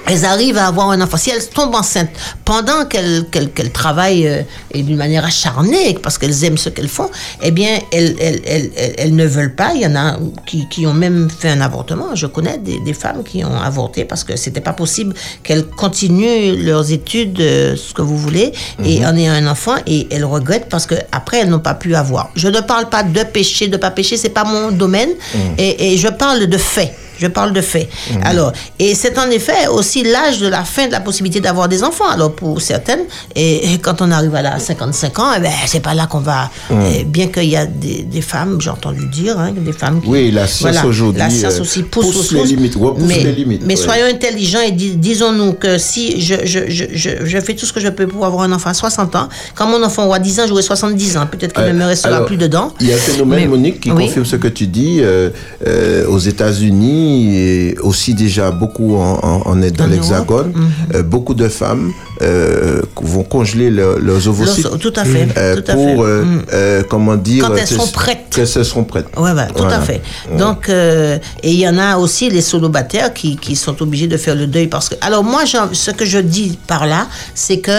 elles 0.07 0.25
arrivent 0.25 0.57
à 0.57 0.67
avoir 0.67 0.89
un 0.89 0.99
enfant. 1.01 1.17
Si 1.17 1.29
elles 1.29 1.47
tombent 1.49 1.75
enceintes 1.75 2.09
pendant 2.43 2.85
qu'elles 2.85 3.25
travaillent 3.71 4.27
euh, 4.27 4.41
et 4.73 4.83
d'une 4.83 4.97
manière 4.97 5.23
acharnée, 5.25 5.97
parce 6.01 6.17
qu'elles 6.17 6.43
aiment 6.43 6.57
ce 6.57 6.69
qu'elles 6.69 6.87
font, 6.89 7.09
eh 7.41 7.51
bien, 7.51 7.79
elles, 7.91 8.15
elles, 8.19 8.41
elles, 8.45 8.71
elles- 8.97 9.15
ne 9.15 9.25
veulent 9.25 9.55
pas. 9.55 9.71
Il 9.75 9.81
y 9.81 9.85
en 9.85 9.95
a 9.95 10.17
qui, 10.45 10.67
qui 10.69 10.85
ont 10.87 10.93
même 10.93 11.29
fait 11.29 11.49
un 11.49 11.61
avortement. 11.61 12.15
Je 12.15 12.27
connais 12.27 12.57
des, 12.57 12.79
des 12.79 12.93
femmes 12.93 13.23
qui 13.23 13.43
ont 13.45 13.55
avorté 13.61 14.03
parce 14.05 14.23
que 14.23 14.35
c'était 14.35 14.61
pas 14.61 14.73
possible 14.73 15.13
qu'elles 15.43 15.65
continuent 15.65 16.55
leurs 16.63 16.91
études, 16.91 17.39
euh, 17.39 17.75
ce 17.75 17.93
que 17.93 18.01
vous 18.01 18.17
voulez, 18.17 18.51
et 18.83 19.05
en 19.05 19.15
ayant 19.15 19.33
un 19.33 19.47
enfant, 19.47 19.75
et 19.87 20.07
elles 20.11 20.25
regrettent 20.25 20.69
parce 20.69 20.85
que 20.85 20.95
après 21.11 21.37
elles 21.39 21.49
n'ont 21.49 21.59
pas 21.59 21.73
pu 21.75 21.95
avoir. 21.95 22.31
Je 22.35 22.47
ne 22.47 22.59
parle 22.61 22.89
pas 22.89 23.03
de 23.03 23.23
péché, 23.23 23.67
de 23.67 23.77
pas 23.77 23.91
péché, 23.91 24.17
c'est 24.17 24.29
pas 24.29 24.43
mon 24.43 24.71
domaine, 24.71 25.09
et, 25.57 25.93
et 25.93 25.97
je 25.97 26.07
parle 26.07 26.47
de 26.47 26.57
fait. 26.57 26.93
Je 27.21 27.27
parle 27.27 27.53
de 27.53 27.61
fait. 27.61 27.87
Alors, 28.23 28.51
et 28.79 28.95
c'est 28.95 29.17
en 29.19 29.29
effet 29.29 29.67
aussi 29.71 30.03
l'âge 30.03 30.39
de 30.39 30.47
la 30.47 30.63
fin 30.63 30.87
de 30.87 30.91
la 30.91 30.99
possibilité 31.01 31.39
d'avoir 31.39 31.69
des 31.69 31.83
enfants. 31.83 32.09
Alors, 32.09 32.31
pour 32.33 32.59
certaines, 32.61 33.01
et, 33.35 33.73
et 33.73 33.77
quand 33.77 34.01
on 34.01 34.09
arrive 34.09 34.33
à 34.33 34.41
la 34.41 34.57
55 34.57 35.19
ans, 35.19 35.27
eh 35.37 35.39
ben, 35.39 35.51
c'est 35.67 35.81
pas 35.81 35.93
là 35.93 36.07
qu'on 36.07 36.19
va. 36.19 36.49
eh, 36.71 37.03
bien 37.03 37.27
qu'il 37.27 37.49
y 37.49 37.55
a 37.55 37.65
des, 37.67 38.01
des 38.03 38.21
femmes, 38.21 38.59
j'ai 38.59 38.71
entendu 38.71 39.05
dire, 39.07 39.37
hein, 39.39 39.51
des 39.55 39.71
femmes 39.71 40.01
qui. 40.01 40.07
Oui, 40.09 40.31
la 40.31 40.47
science 40.47 40.83
aujourd'hui, 40.83 41.19
La 41.19 41.29
science 41.29 41.57
euh, 41.57 41.61
aussi 41.61 41.83
pousse, 41.83 42.05
pousse 42.07 42.15
pousse, 42.29 42.31
les 42.31 42.43
limites, 42.55 42.75
mais, 42.99 43.19
les 43.23 43.31
limites, 43.33 43.61
Mais 43.65 43.77
ouais. 43.77 43.83
soyons 43.85 44.05
intelligents 44.07 44.61
et 44.65 44.71
dis- 44.71 44.95
disons-nous 44.95 45.53
que 45.53 45.77
si 45.77 46.19
je, 46.21 46.35
je, 46.43 46.59
je, 46.69 46.85
je, 46.93 47.09
je 47.23 47.37
fais 47.39 47.53
tout 47.53 47.67
ce 47.67 47.73
que 47.73 47.79
je 47.79 47.89
peux 47.89 48.07
pour 48.07 48.25
avoir 48.25 48.41
un 48.43 48.51
enfant 48.51 48.71
à 48.71 48.73
60 48.73 49.15
ans, 49.15 49.29
quand 49.53 49.67
mon 49.67 49.83
enfant 49.83 50.05
aura 50.07 50.17
10 50.17 50.39
ans, 50.39 50.43
j'aurai 50.47 50.63
70 50.63 51.17
ans. 51.17 51.27
Peut-être 51.27 51.53
qu'il 51.53 51.65
ne 51.65 51.77
me 51.77 51.85
restera 51.85 52.15
Alors, 52.15 52.25
plus 52.25 52.37
dedans. 52.37 52.73
Il 52.79 52.87
y 52.87 52.91
a 52.91 52.95
un 52.95 52.99
phénomène, 52.99 53.41
Mais- 53.41 53.47
Monique, 53.47 53.79
qui 53.81 53.91
oui. 53.91 54.05
confirme 54.07 54.25
ce 54.25 54.37
que 54.37 54.47
tu 54.47 54.65
dis. 54.67 54.97
euh, 55.01 55.29
euh, 55.67 56.07
aux 56.07 56.17
États-Unis 56.19 57.10
et 57.11 57.75
aussi 57.81 58.13
déjà 58.13 58.51
beaucoup 58.51 58.95
en, 58.95 59.19
en, 59.23 59.41
en- 59.51 59.55
dans 59.55 59.87
l'Hexagone, 59.87 60.51
Europe, 60.55 60.95
euh, 60.95 61.03
beaucoup 61.03 61.33
de 61.33 61.47
femmes 61.47 61.91
euh, 62.21 62.81
vont 63.01 63.23
congeler 63.23 63.69
leur- 63.69 63.99
leurs 63.99 64.27
ovocytes. 64.27 64.63
Leurs- 64.65 64.77
tout 64.79 64.93
à 64.95 65.03
fait, 65.05 65.27
euh, 65.37 65.55
tout 65.61 65.71
à 65.71 65.73
pour, 65.73 66.05
fait. 66.05 66.21
Mm. 66.23 66.41
euh, 66.53 66.83
comment 66.89 67.15
dire... 67.15 67.47
Quand 67.47 67.55
elles 67.55 67.67
sont 67.67 67.87
prêtes. 67.87 68.19
Que 68.31 68.41
elles 68.41 68.47
seront 68.65 68.83
prêtes. 68.83 69.07
Ouais, 69.17 69.31
tout 69.47 69.53
Voilà. 69.57 69.77
à 69.77 69.81
fait. 69.81 70.01
Ouais. 70.31 70.37
Donc, 70.37 70.69
et 70.69 71.19
il 71.43 71.59
y 71.59 71.67
en 71.67 71.77
a 71.77 71.97
aussi 71.97 72.29
les 72.29 72.41
solobataires 72.41 73.13
qui, 73.13 73.35
qui 73.37 73.55
sont 73.55 73.81
obligés 73.81 74.07
de 74.07 74.17
faire 74.17 74.35
le 74.35 74.47
deuil 74.47 74.67
parce 74.67 74.89
que. 74.89 74.95
Alors 75.01 75.23
moi, 75.23 75.41
ce 75.71 75.91
que 75.91 76.05
je 76.05 76.19
dis 76.19 76.57
par 76.67 76.85
là, 76.85 77.07
c'est 77.33 77.59
que 77.59 77.71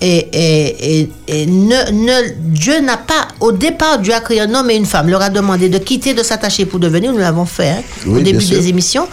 et, 0.00 0.28
et, 0.32 1.00
et, 1.00 1.10
et 1.28 1.46
ne, 1.46 1.90
ne, 1.90 2.30
Dieu 2.38 2.80
n'a 2.80 2.96
pas, 2.96 3.28
au 3.40 3.52
départ, 3.52 3.98
Dieu 3.98 4.14
a 4.14 4.20
créé 4.20 4.40
un 4.40 4.54
homme 4.54 4.70
et 4.70 4.76
une 4.76 4.86
femme, 4.86 5.08
leur 5.08 5.20
a 5.20 5.28
demandé 5.28 5.68
de 5.68 5.76
quitter, 5.78 6.14
de 6.14 6.22
s'attacher 6.22 6.64
pour 6.64 6.78
devenir, 6.78 7.12
nous 7.12 7.18
l'avons 7.18 7.44
fait 7.44 7.70
hein, 7.70 7.82
Oui, 8.06 8.20
au 8.20 8.22
début 8.22 8.44
des 8.44 8.68
émissions. 8.68 9.06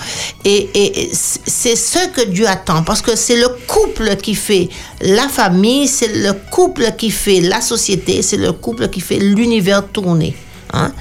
Et, 0.46 1.12
c'est 1.12 1.76
ce 1.76 2.08
que 2.10 2.26
Dieu 2.26 2.48
attend 2.48 2.84
parce 2.84 3.02
que 3.02 3.16
c'est 3.16 3.36
le 3.36 3.50
couple 3.68 4.16
qui 4.16 4.36
fait 4.36 4.70
la 5.02 5.28
famille, 5.28 5.88
c'est 5.88 6.14
le 6.14 6.34
couple 6.52 6.94
qui 6.98 7.12
fait 7.12 7.42
la 7.42 7.60
société, 7.60 8.22
c'est 8.22 8.38
le 8.38 8.54
couple 8.54 8.88
qui 8.88 9.02
fait 9.02 9.20
l'univers 9.20 9.86
tourner. 9.88 10.36
Hein? 10.74 10.94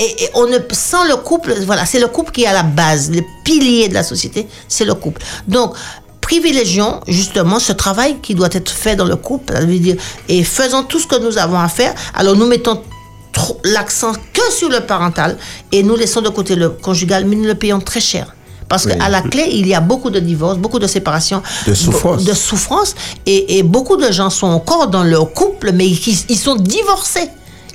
Et, 0.00 0.24
et 0.24 0.28
on 0.34 0.46
ne, 0.46 0.58
sans 0.72 1.04
le 1.04 1.16
couple, 1.16 1.54
voilà, 1.66 1.84
c'est 1.86 2.00
le 2.00 2.08
couple 2.08 2.32
qui 2.32 2.44
est 2.44 2.46
à 2.46 2.52
la 2.52 2.62
base, 2.62 3.10
le 3.10 3.22
pilier 3.44 3.88
de 3.88 3.94
la 3.94 4.02
société, 4.02 4.48
c'est 4.66 4.86
le 4.86 4.94
couple. 4.94 5.22
Donc, 5.46 5.74
privilégions 6.20 7.00
justement 7.08 7.58
ce 7.58 7.72
travail 7.72 8.16
qui 8.22 8.34
doit 8.34 8.48
être 8.52 8.70
fait 8.70 8.96
dans 8.96 9.04
le 9.04 9.16
couple, 9.16 9.54
ça 9.54 9.60
veut 9.64 9.78
dire, 9.78 9.96
et 10.28 10.44
faisons 10.44 10.82
tout 10.84 10.98
ce 10.98 11.06
que 11.06 11.16
nous 11.18 11.38
avons 11.38 11.58
à 11.58 11.68
faire. 11.68 11.94
Alors, 12.14 12.36
nous 12.36 12.46
mettons 12.46 12.80
l'accent 13.64 14.12
que 14.32 14.52
sur 14.52 14.68
le 14.68 14.80
parental 14.80 15.36
et 15.72 15.82
nous 15.82 15.96
laissons 15.96 16.20
de 16.20 16.28
côté 16.28 16.56
le 16.56 16.68
conjugal, 16.70 17.24
mais 17.24 17.36
nous 17.36 17.44
le 17.44 17.54
payons 17.54 17.80
très 17.80 18.00
cher. 18.00 18.34
Parce 18.68 18.84
Oui. 18.84 18.96
qu'à 18.96 19.08
la 19.08 19.22
clé, 19.22 19.46
il 19.50 19.66
y 19.66 19.74
a 19.74 19.80
beaucoup 19.80 20.10
de 20.10 20.20
divorces, 20.20 20.56
beaucoup 20.58 20.78
de 20.78 20.86
séparations. 20.86 21.42
De 21.66 21.74
souffrance. 21.74 22.24
De 22.24 22.32
souffrance. 22.34 22.94
Et, 23.26 23.58
et 23.58 23.62
beaucoup 23.64 23.96
de 23.96 24.12
gens 24.12 24.30
sont 24.30 24.46
encore 24.46 24.86
dans 24.88 25.02
leur 25.02 25.32
couple, 25.32 25.72
mais 25.72 25.88
ils, 25.88 25.98
ils 26.28 26.38
sont 26.38 26.54
divorcés. 26.54 27.28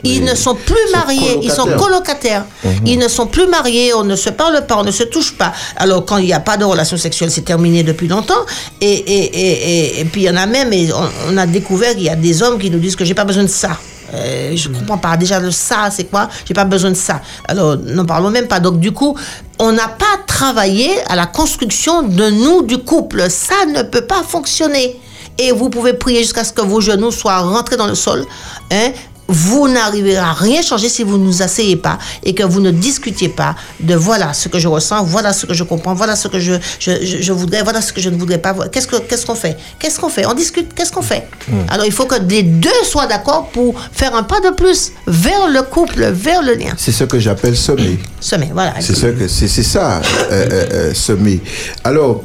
Ils 0.04 0.20
Oui. 0.22 0.30
ne 0.30 0.36
sont 0.36 0.56
plus 0.56 0.76
Ils 0.88 0.92
sont 0.92 0.98
mariés, 0.98 1.40
ils 1.42 1.52
sont 1.52 1.64
colocataires. 1.78 2.46
colocataires. 2.64 2.82
Ils 2.86 3.00
ne 3.00 3.08
sont 3.08 3.28
plus 3.28 3.48
mariés, 3.48 3.94
on 3.94 4.04
ne 4.04 4.16
se 4.16 4.30
parle 4.30 4.66
pas, 4.68 4.78
on 4.78 4.84
ne 4.84 4.92
se 4.92 5.04
touche 5.04 5.36
pas. 5.38 5.54
Alors 5.78 6.06
quand 6.06 6.18
il 6.18 6.26
n'y 6.26 6.34
a 6.34 6.40
pas 6.40 6.58
de 6.58 6.66
relation 6.66 6.98
sexuelle, 6.98 7.32
c'est 7.32 7.42
terminé 7.46 7.84
depuis 7.84 8.08
longtemps. 8.08 8.46
Et, 8.82 8.88
et, 8.94 9.24
et, 9.24 9.52
et, 9.98 10.00
et 10.02 10.06
puis 10.06 10.22
il 10.24 10.26
y 10.26 10.30
en 10.30 10.36
a 10.38 10.46
même, 10.46 10.72
et 10.74 10.92
on, 10.94 11.34
on 11.34 11.38
a 11.38 11.46
découvert 11.48 11.94
qu'il 11.94 12.04
y 12.04 12.10
a 12.10 12.16
des 12.16 12.44
hommes 12.44 12.60
qui 12.60 12.70
nous 12.70 12.80
disent 12.80 12.96
que 12.96 13.06
j'ai 13.06 13.14
pas 13.16 13.26
besoin 13.26 13.44
de 13.44 13.50
ça. 13.50 13.78
Euh, 14.14 14.56
je 14.56 14.70
comprends 14.70 15.00
pas. 15.00 15.18
Déjà, 15.18 15.40
le 15.40 15.50
ça, 15.52 15.90
c'est 15.92 16.06
quoi? 16.06 16.30
J'ai 16.48 16.54
pas 16.54 16.64
besoin 16.64 16.92
de 16.92 16.96
ça. 16.96 17.22
Alors, 17.48 17.76
n'en 17.76 18.06
parlons 18.06 18.30
même 18.30 18.48
pas. 18.48 18.60
Donc, 18.60 18.80
du 18.80 18.92
coup, 18.92 19.18
on 19.60 19.72
n'a 19.72 19.88
pas 19.88 20.20
travaillé 20.28 20.92
à 21.08 21.16
la 21.16 21.26
construction 21.26 22.04
de 22.04 22.30
nous, 22.30 22.62
du 22.62 22.78
couple. 22.78 23.26
Ça 23.30 23.66
ne 23.66 23.82
peut 23.82 24.06
pas 24.06 24.22
fonctionner. 24.24 25.00
Et 25.40 25.52
vous 25.52 25.70
pouvez 25.70 25.94
prier 25.94 26.20
jusqu'à 26.22 26.44
ce 26.44 26.54
que 26.54 26.62
vos 26.62 26.80
genoux 26.82 27.12
soient 27.12 27.40
rentrés 27.40 27.78
dans 27.78 27.88
le 27.88 27.96
sol. 27.96 28.26
Hein? 28.72 28.92
Vous 29.28 29.68
n'arriverez 29.68 30.18
à 30.18 30.34
rien 30.34 30.62
changer 30.62 30.88
si 30.88 31.04
vous 31.04 31.18
ne 31.18 31.24
nous 31.26 31.42
asseyez 31.42 31.76
pas 31.78 31.98
et 32.24 32.36
que 32.36 32.44
vous 32.44 32.60
ne 32.60 32.70
discutiez 32.72 33.30
pas 33.30 33.56
de 33.80 33.96
voilà 33.96 34.34
ce 34.34 34.50
que 34.50 34.60
je 34.60 34.68
ressens, 34.68 35.04
voilà 35.04 35.34
ce 35.34 35.46
que 35.48 35.54
je 35.54 35.64
comprends, 35.64 35.96
voilà 35.96 36.16
ce 36.16 36.28
que 36.28 36.40
je, 36.40 36.54
je, 36.80 36.92
je, 37.04 37.22
je 37.22 37.32
voudrais, 37.34 37.64
voilà 37.64 37.82
ce 37.82 37.92
que 37.92 38.02
je 38.02 38.10
ne 38.10 38.18
voudrais 38.18 38.38
pas. 38.38 38.54
Qu'est-ce 38.72 38.88
que- 38.88 38.98
qu'est-ce 39.02 39.26
qu'on 39.26 39.36
fait? 39.36 39.58
Qu'est-ce 39.80 40.00
qu'on 40.00 40.10
fait? 40.10 40.26
On 40.28 40.34
discute, 40.34 40.74
qu'est-ce 40.76 40.92
qu'on 40.92 41.02
fait? 41.02 41.28
Alors 41.70 41.86
il 41.88 41.92
faut 41.92 42.06
que 42.06 42.16
les 42.30 42.44
deux 42.44 42.70
soient 42.84 43.08
d'accord 43.08 43.50
pour 43.50 43.74
faire 43.92 44.14
un 44.16 44.24
pas 44.24 44.40
de 44.42 44.50
plus 44.52 44.92
vers 45.08 45.48
le 45.50 45.64
couple, 45.64 46.06
vers 46.12 46.42
le 46.44 46.54
lien. 46.54 46.74
C'est 46.78 46.92
ce 46.92 47.04
que 47.06 47.20
j'appelle 47.20 47.58
semer. 47.58 47.98
Semer, 48.20 48.52
voilà. 48.54 48.74
C'est 48.80 48.94
que- 49.18 49.28
c'est 49.28 49.48
ça, 49.64 50.02
euh, 50.32 50.48
euh, 50.52 50.66
euh, 50.74 50.94
semer. 50.94 51.42
Alors, 51.84 52.24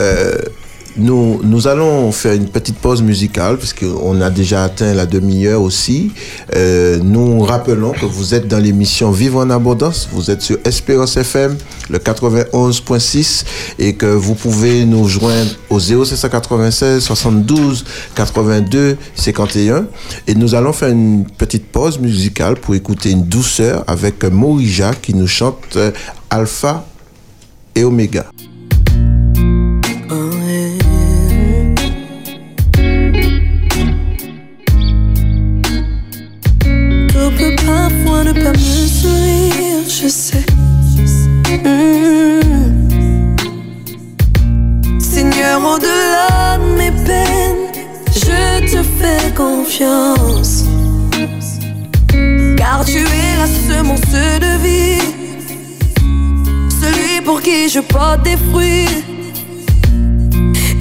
euh, 0.00 0.36
nous, 0.96 1.40
nous 1.42 1.68
allons 1.68 2.10
faire 2.12 2.34
une 2.34 2.48
petite 2.48 2.76
pause 2.78 3.02
musicale, 3.02 3.56
puisqu'on 3.58 4.20
a 4.20 4.30
déjà 4.30 4.64
atteint 4.64 4.92
la 4.94 5.06
demi-heure 5.06 5.62
aussi. 5.62 6.12
Euh, 6.56 6.98
nous 7.02 7.40
rappelons 7.40 7.92
que 7.92 8.06
vous 8.06 8.34
êtes 8.34 8.48
dans 8.48 8.58
l'émission 8.58 9.10
Vivre 9.10 9.40
en 9.40 9.50
abondance. 9.50 10.08
Vous 10.12 10.30
êtes 10.30 10.42
sur 10.42 10.58
Espérance 10.64 11.16
FM, 11.16 11.56
le 11.88 11.98
91.6, 11.98 13.44
et 13.78 13.94
que 13.94 14.06
vous 14.06 14.34
pouvez 14.34 14.84
nous 14.84 15.08
joindre 15.08 15.50
au 15.68 15.78
0796 15.78 17.02
72 17.02 17.84
82 18.14 18.96
51. 19.14 19.86
Et 20.26 20.34
nous 20.34 20.54
allons 20.54 20.72
faire 20.72 20.88
une 20.88 21.24
petite 21.24 21.66
pause 21.66 21.98
musicale 21.98 22.56
pour 22.56 22.74
écouter 22.74 23.10
une 23.10 23.24
douceur 23.24 23.84
avec 23.86 24.24
Morija 24.24 24.92
qui 24.94 25.14
nous 25.14 25.28
chante 25.28 25.76
euh, 25.76 25.92
Alpha 26.30 26.84
et 27.74 27.84
Oméga. 27.84 28.26
Au-delà 45.74 46.58
de 46.58 46.68
mes 46.78 46.90
peines, 46.90 47.66
je 48.12 48.60
te 48.72 48.82
fais 48.98 49.32
confiance. 49.34 50.64
Car 52.56 52.84
tu 52.84 52.98
es 52.98 53.32
la 53.42 53.48
semence 53.68 54.00
de 54.44 54.52
vie, 54.64 55.02
celui 56.80 57.20
pour 57.24 57.40
qui 57.40 57.68
je 57.68 57.80
porte 57.80 58.22
des 58.22 58.36
fruits. 58.50 58.88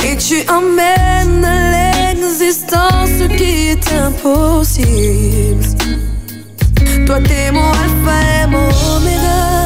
Et 0.05 0.17
tu 0.17 0.37
emmènes 0.49 1.43
à 1.43 2.13
l'existence 2.13 3.09
ce 3.19 3.27
qui 3.37 3.69
est 3.73 3.87
impossible. 4.07 5.65
Toi 7.05 7.19
t'es 7.27 7.51
mon 7.51 7.71
alpha 7.83 8.17
et 8.43 8.47
mon 8.47 8.69
oméga 8.95 9.58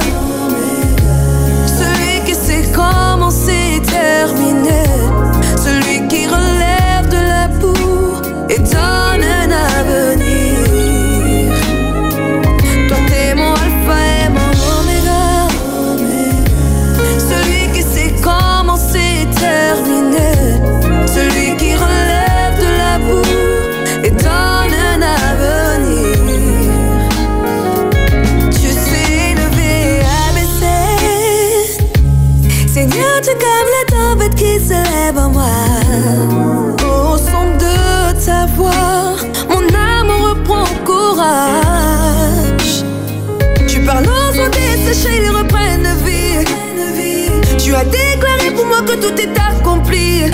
Tu 47.74 47.80
as 47.80 47.86
déclaré 47.86 48.52
pour 48.56 48.68
moi 48.68 48.82
que 48.84 48.94
tout 48.94 49.20
est 49.20 49.36
accompli. 49.36 50.26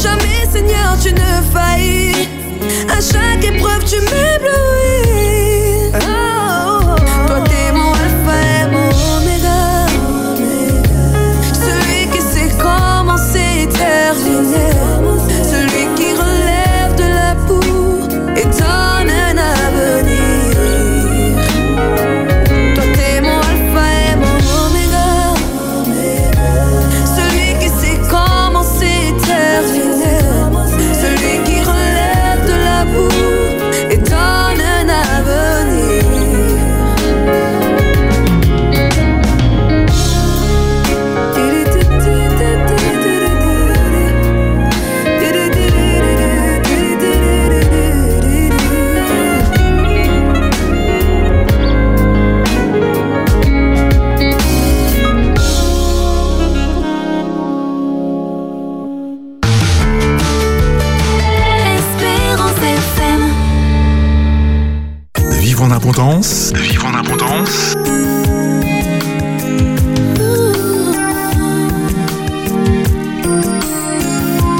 Jamais 0.00 0.46
Seigneur 0.48 0.96
tu 1.02 1.12
ne 1.12 1.42
faillis. 1.52 2.28
À 2.88 3.00
chaque 3.00 3.44
épreuve 3.44 3.84
tu 3.84 3.96
m'éblouis 3.96 5.15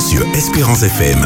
Sur 0.01 0.23
Espérance 0.35 0.83
FM. 0.83 1.19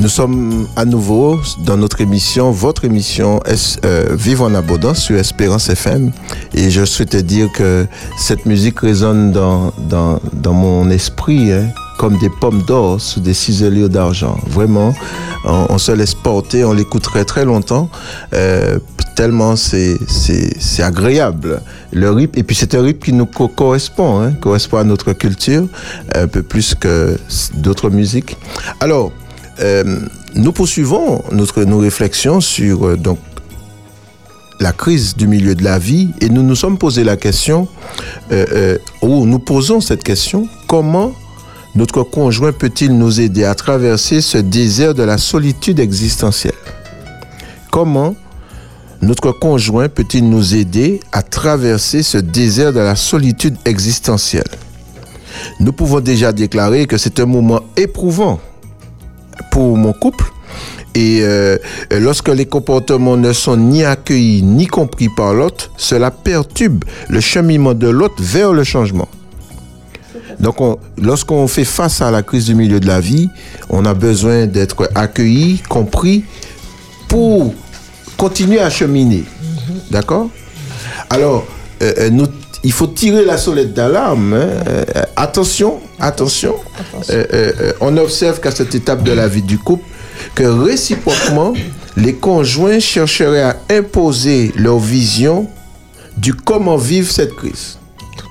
Nous 0.00 0.08
sommes 0.08 0.68
à 0.76 0.84
nouveau 0.84 1.40
dans 1.64 1.76
notre 1.76 2.00
émission, 2.00 2.52
votre 2.52 2.84
émission 2.84 3.40
euh, 3.84 4.06
Vivre 4.16 4.44
en 4.44 4.54
abondance 4.54 5.00
sur 5.00 5.16
Espérance 5.16 5.68
FM. 5.68 6.12
Et 6.54 6.70
je 6.70 6.84
souhaitais 6.84 7.22
dire 7.24 7.50
que 7.52 7.86
cette 8.16 8.46
musique 8.46 8.80
résonne 8.80 9.32
dans, 9.32 9.72
dans, 9.88 10.20
dans 10.32 10.52
mon 10.52 10.90
esprit 10.90 11.52
hein, 11.52 11.68
comme 11.98 12.16
des 12.18 12.30
pommes 12.30 12.62
d'or 12.62 13.00
sous 13.00 13.20
des 13.20 13.34
ciselures 13.34 13.88
d'argent. 13.88 14.38
Vraiment, 14.46 14.94
on, 15.44 15.66
on 15.70 15.78
se 15.78 15.92
laisse 15.92 16.14
porter, 16.14 16.64
on 16.64 16.72
l'écouterait 16.72 17.24
très 17.24 17.44
longtemps, 17.44 17.90
euh, 18.34 18.78
tellement 19.18 19.56
c'est 19.56 19.98
agréable. 20.90 21.60
Le 21.92 22.08
rythme, 22.12 22.38
et 22.38 22.44
puis 22.44 22.54
c'est 22.54 22.72
un 22.76 22.82
rythme 22.82 23.00
qui 23.06 23.12
nous 23.12 23.26
co- 23.26 23.48
correspond, 23.48 24.20
hein, 24.20 24.32
correspond 24.40 24.76
à 24.78 24.84
notre 24.84 25.12
culture, 25.12 25.66
un 26.14 26.28
peu 26.28 26.42
plus 26.44 26.76
que 26.76 27.18
d'autres 27.54 27.90
musiques. 27.90 28.36
Alors, 28.78 29.10
euh, 29.58 29.82
nous 30.36 30.52
poursuivons 30.52 31.24
notre, 31.32 31.64
nos 31.64 31.80
réflexions 31.80 32.40
sur 32.40 32.86
euh, 32.86 32.96
donc, 32.96 33.18
la 34.60 34.72
crise 34.72 35.16
du 35.16 35.26
milieu 35.26 35.56
de 35.56 35.64
la 35.64 35.80
vie 35.80 36.10
et 36.20 36.28
nous 36.28 36.44
nous 36.44 36.54
sommes 36.54 36.78
posé 36.78 37.02
la 37.02 37.16
question, 37.16 37.66
euh, 38.30 38.78
ou 39.02 39.26
nous 39.26 39.40
posons 39.40 39.80
cette 39.80 40.04
question, 40.04 40.46
comment 40.68 41.10
notre 41.74 42.04
conjoint 42.04 42.52
peut-il 42.52 42.96
nous 42.96 43.20
aider 43.20 43.42
à 43.44 43.56
traverser 43.56 44.20
ce 44.20 44.38
désert 44.38 44.94
de 44.94 45.02
la 45.02 45.18
solitude 45.18 45.80
existentielle? 45.80 46.60
Comment 47.72 48.14
notre 49.02 49.32
conjoint 49.32 49.88
peut-il 49.88 50.28
nous 50.28 50.54
aider 50.54 51.00
à 51.12 51.22
traverser 51.22 52.02
ce 52.02 52.18
désert 52.18 52.72
de 52.72 52.80
la 52.80 52.96
solitude 52.96 53.56
existentielle? 53.64 54.48
Nous 55.60 55.72
pouvons 55.72 56.00
déjà 56.00 56.32
déclarer 56.32 56.86
que 56.86 56.96
c'est 56.96 57.20
un 57.20 57.26
moment 57.26 57.60
éprouvant 57.76 58.40
pour 59.50 59.76
mon 59.76 59.92
couple. 59.92 60.24
Et 60.94 61.20
euh, 61.22 61.58
lorsque 61.92 62.28
les 62.28 62.46
comportements 62.46 63.16
ne 63.16 63.32
sont 63.32 63.56
ni 63.56 63.84
accueillis 63.84 64.42
ni 64.42 64.66
compris 64.66 65.08
par 65.08 65.32
l'autre, 65.34 65.70
cela 65.76 66.10
perturbe 66.10 66.84
le 67.08 67.20
cheminement 67.20 67.74
de 67.74 67.88
l'autre 67.88 68.16
vers 68.20 68.52
le 68.52 68.64
changement. 68.64 69.06
Donc, 70.40 70.60
on- 70.60 70.78
lorsqu'on 71.00 71.46
fait 71.46 71.64
face 71.64 72.00
à 72.00 72.10
la 72.10 72.22
crise 72.22 72.46
du 72.46 72.54
milieu 72.54 72.80
de 72.80 72.86
la 72.86 73.00
vie, 73.00 73.28
on 73.70 73.84
a 73.84 73.94
besoin 73.94 74.46
d'être 74.46 74.90
accueilli, 74.94 75.60
compris, 75.68 76.24
pour 77.06 77.54
continuer 78.18 78.60
à 78.60 78.68
cheminer. 78.68 79.24
D'accord? 79.90 80.28
Alors, 81.08 81.46
euh, 81.82 81.92
euh, 81.98 82.10
nous, 82.10 82.26
il 82.64 82.72
faut 82.72 82.88
tirer 82.88 83.24
la 83.24 83.38
sonnette 83.38 83.72
d'alarme. 83.72 84.34
hein. 84.34 84.48
Euh, 84.68 84.84
attention, 85.16 85.78
attention. 85.98 86.54
Euh, 87.10 87.72
on 87.80 87.96
observe 87.96 88.40
qu'à 88.40 88.50
cette 88.50 88.74
étape 88.74 89.02
de 89.04 89.12
la 89.12 89.28
vie 89.28 89.42
du 89.42 89.58
couple, 89.58 89.84
que 90.34 90.42
réciproquement, 90.42 91.54
les 91.96 92.14
conjoints 92.14 92.80
chercheraient 92.80 93.42
à 93.42 93.56
imposer 93.70 94.52
leur 94.56 94.78
vision 94.78 95.48
du 96.16 96.34
comment 96.34 96.76
vivre 96.76 97.10
cette 97.10 97.34
crise. 97.36 97.77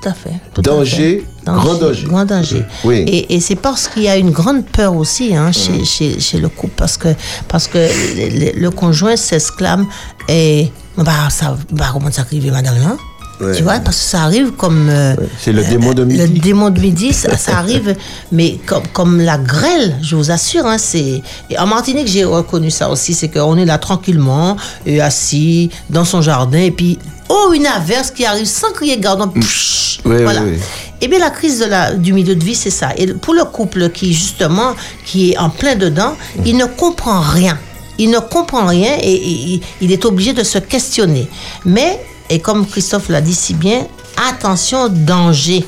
À 0.07 0.13
fait. 0.13 0.31
tout 0.53 0.61
à 0.61 0.63
Danger, 0.63 1.25
grand 1.45 1.75
danger. 1.75 2.03
Grand 2.07 2.25
danger. 2.25 2.63
Oui. 2.85 3.03
Et, 3.07 3.35
et 3.35 3.39
c'est 3.39 3.55
parce 3.55 3.88
qu'il 3.88 4.03
y 4.03 4.07
a 4.09 4.15
une 4.17 4.31
grande 4.31 4.65
peur 4.65 4.95
aussi 4.95 5.35
hein, 5.35 5.51
chez, 5.51 5.84
chez, 5.85 6.19
chez 6.19 6.38
le 6.39 6.49
couple, 6.49 6.73
parce 6.77 6.97
que, 6.97 7.09
parce 7.47 7.67
que 7.67 7.77
le, 7.77 8.45
le- 8.53 8.59
le 8.59 8.71
conjoint 8.71 9.15
s'exclame 9.17 9.85
et 10.29 10.71
bah, 10.97 11.29
ça, 11.29 11.57
bah, 11.71 11.89
comment 11.93 12.11
ça 12.11 12.21
arrive, 12.21 12.51
madame, 12.51 12.75
là 12.79 12.95
Ouais. 13.39 13.55
Tu 13.55 13.61
vois, 13.61 13.80
parce 13.80 13.97
que 13.97 14.03
ça 14.03 14.22
arrive 14.23 14.51
comme. 14.53 14.89
euh, 14.89 15.15
C'est 15.39 15.51
le 15.51 15.64
démon 15.64 15.93
de 15.93 16.03
midi. 16.03 16.19
le 16.19 16.27
démon 16.39 16.69
de 16.72 16.80
midi, 16.80 17.14
ça, 17.14 17.38
ça 17.45 17.57
arrive, 17.59 17.95
mais 18.31 18.57
comme, 18.65 18.81
comme 18.93 19.22
la 19.22 19.38
grêle, 19.38 19.95
je 20.01 20.15
vous 20.15 20.31
assure. 20.31 20.65
Hein, 20.65 20.77
c'est 20.80 21.22
et 21.49 21.57
en 21.59 21.68
Martinique, 21.68 22.07
j'ai 22.07 22.23
reconnu 22.26 22.72
ça 22.72 22.89
aussi, 22.89 23.14
c'est 23.14 23.30
qu'on 23.30 23.55
est 23.57 23.65
là 23.65 23.77
tranquillement, 23.77 24.57
et 24.88 25.01
assis 25.01 25.69
dans 25.89 26.03
son 26.05 26.22
jardin, 26.23 26.57
et 26.59 26.72
puis 26.72 26.97
oh 27.30 27.51
une 27.53 27.68
averse 27.68 28.09
qui 28.09 28.26
arrive 28.26 28.45
sans 28.47 28.72
crier 28.72 28.97
gardon. 28.97 29.27
psh, 29.27 29.99
Oui, 30.05 30.15
oui, 30.18 30.23
voilà. 30.23 30.41
oui. 30.41 30.57
Eh 31.01 31.07
bien, 31.07 31.19
la 31.19 31.30
crise 31.30 31.59
de 31.59 31.65
la, 31.65 31.93
du 31.93 32.14
milieu 32.14 32.34
de 32.35 32.43
vie, 32.43 32.55
c'est 32.55 32.72
ça. 32.72 32.89
Et 32.97 33.05
pour 33.05 33.35
le 33.35 33.43
couple 33.43 33.89
qui 33.91 34.14
justement 34.14 34.73
qui 35.05 35.31
est 35.34 35.38
en 35.38 35.51
plein 35.51 35.76
dedans, 35.76 36.15
il 36.43 36.57
ne 36.57 36.65
comprend 36.65 37.19
rien. 37.22 37.55
Il 37.99 38.09
ne 38.09 38.18
comprend 38.19 38.65
rien 38.65 38.93
et, 39.01 39.11
et- 39.14 39.53
et 39.55 39.61
il 39.81 39.91
est 39.91 40.05
obligé 40.05 40.34
de 40.34 40.41
se 40.43 40.57
questionner. 40.57 41.27
Mais, 41.65 41.99
et 42.29 42.39
comme 42.39 42.65
Christophe 42.65 43.09
l'a 43.09 43.21
dit 43.21 43.33
si 43.33 43.53
bien, 43.53 43.85
attention, 44.29 44.89
danger. 44.89 45.65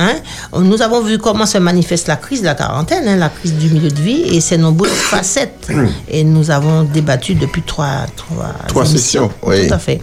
Hein? 0.00 0.14
Nous 0.56 0.80
avons 0.80 1.02
vu 1.02 1.18
comment 1.18 1.44
se 1.44 1.58
manifeste 1.58 2.06
la 2.06 2.16
crise 2.16 2.40
de 2.40 2.46
la 2.46 2.54
quarantaine, 2.54 3.08
hein, 3.08 3.16
la 3.16 3.28
crise 3.28 3.54
du 3.54 3.68
milieu 3.68 3.90
de 3.90 4.00
vie, 4.00 4.22
et 4.32 4.40
ses 4.40 4.56
nombreuses 4.56 4.90
facettes. 5.10 5.68
Et 6.08 6.22
nous 6.22 6.50
avons 6.50 6.84
débattu 6.84 7.34
depuis 7.34 7.62
trois, 7.62 8.06
trois, 8.14 8.54
Trois 8.68 8.86
sessions, 8.86 9.30
oui. 9.42 9.66
Tout 9.66 9.74
à 9.74 9.78
fait. 9.78 10.00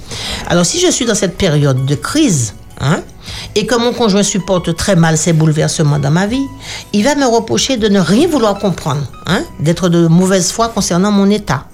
Alors, 0.48 0.66
si 0.66 0.80
je 0.82 0.92
suis 0.92 1.06
dans 1.06 1.16
cette 1.16 1.38
période 1.38 1.86
de 1.86 1.96
crise, 1.96 2.56
hein, 2.82 3.02
et 3.56 3.66
que 3.66 3.76
mon 3.76 3.94
conjoint 3.94 4.24
supporte 4.24 4.76
très 4.76 4.98
mal 4.98 5.18
ces 5.18 5.32
bouleversements 5.32 6.00
dans 6.00 6.12
ma 6.12 6.28
vie, 6.28 6.46
il 6.92 7.04
va 7.06 7.16
me 7.16 7.26
reprocher 7.26 7.78
de 7.78 7.88
ne 7.88 8.00
rien 8.00 8.28
vouloir 8.28 8.60
comprendre, 8.60 9.04
d'être 9.62 9.88
de 9.88 10.08
mauvaise 10.08 10.52
foi 10.52 10.68
concernant 10.70 11.12
mon 11.12 11.30
état. 11.30 11.66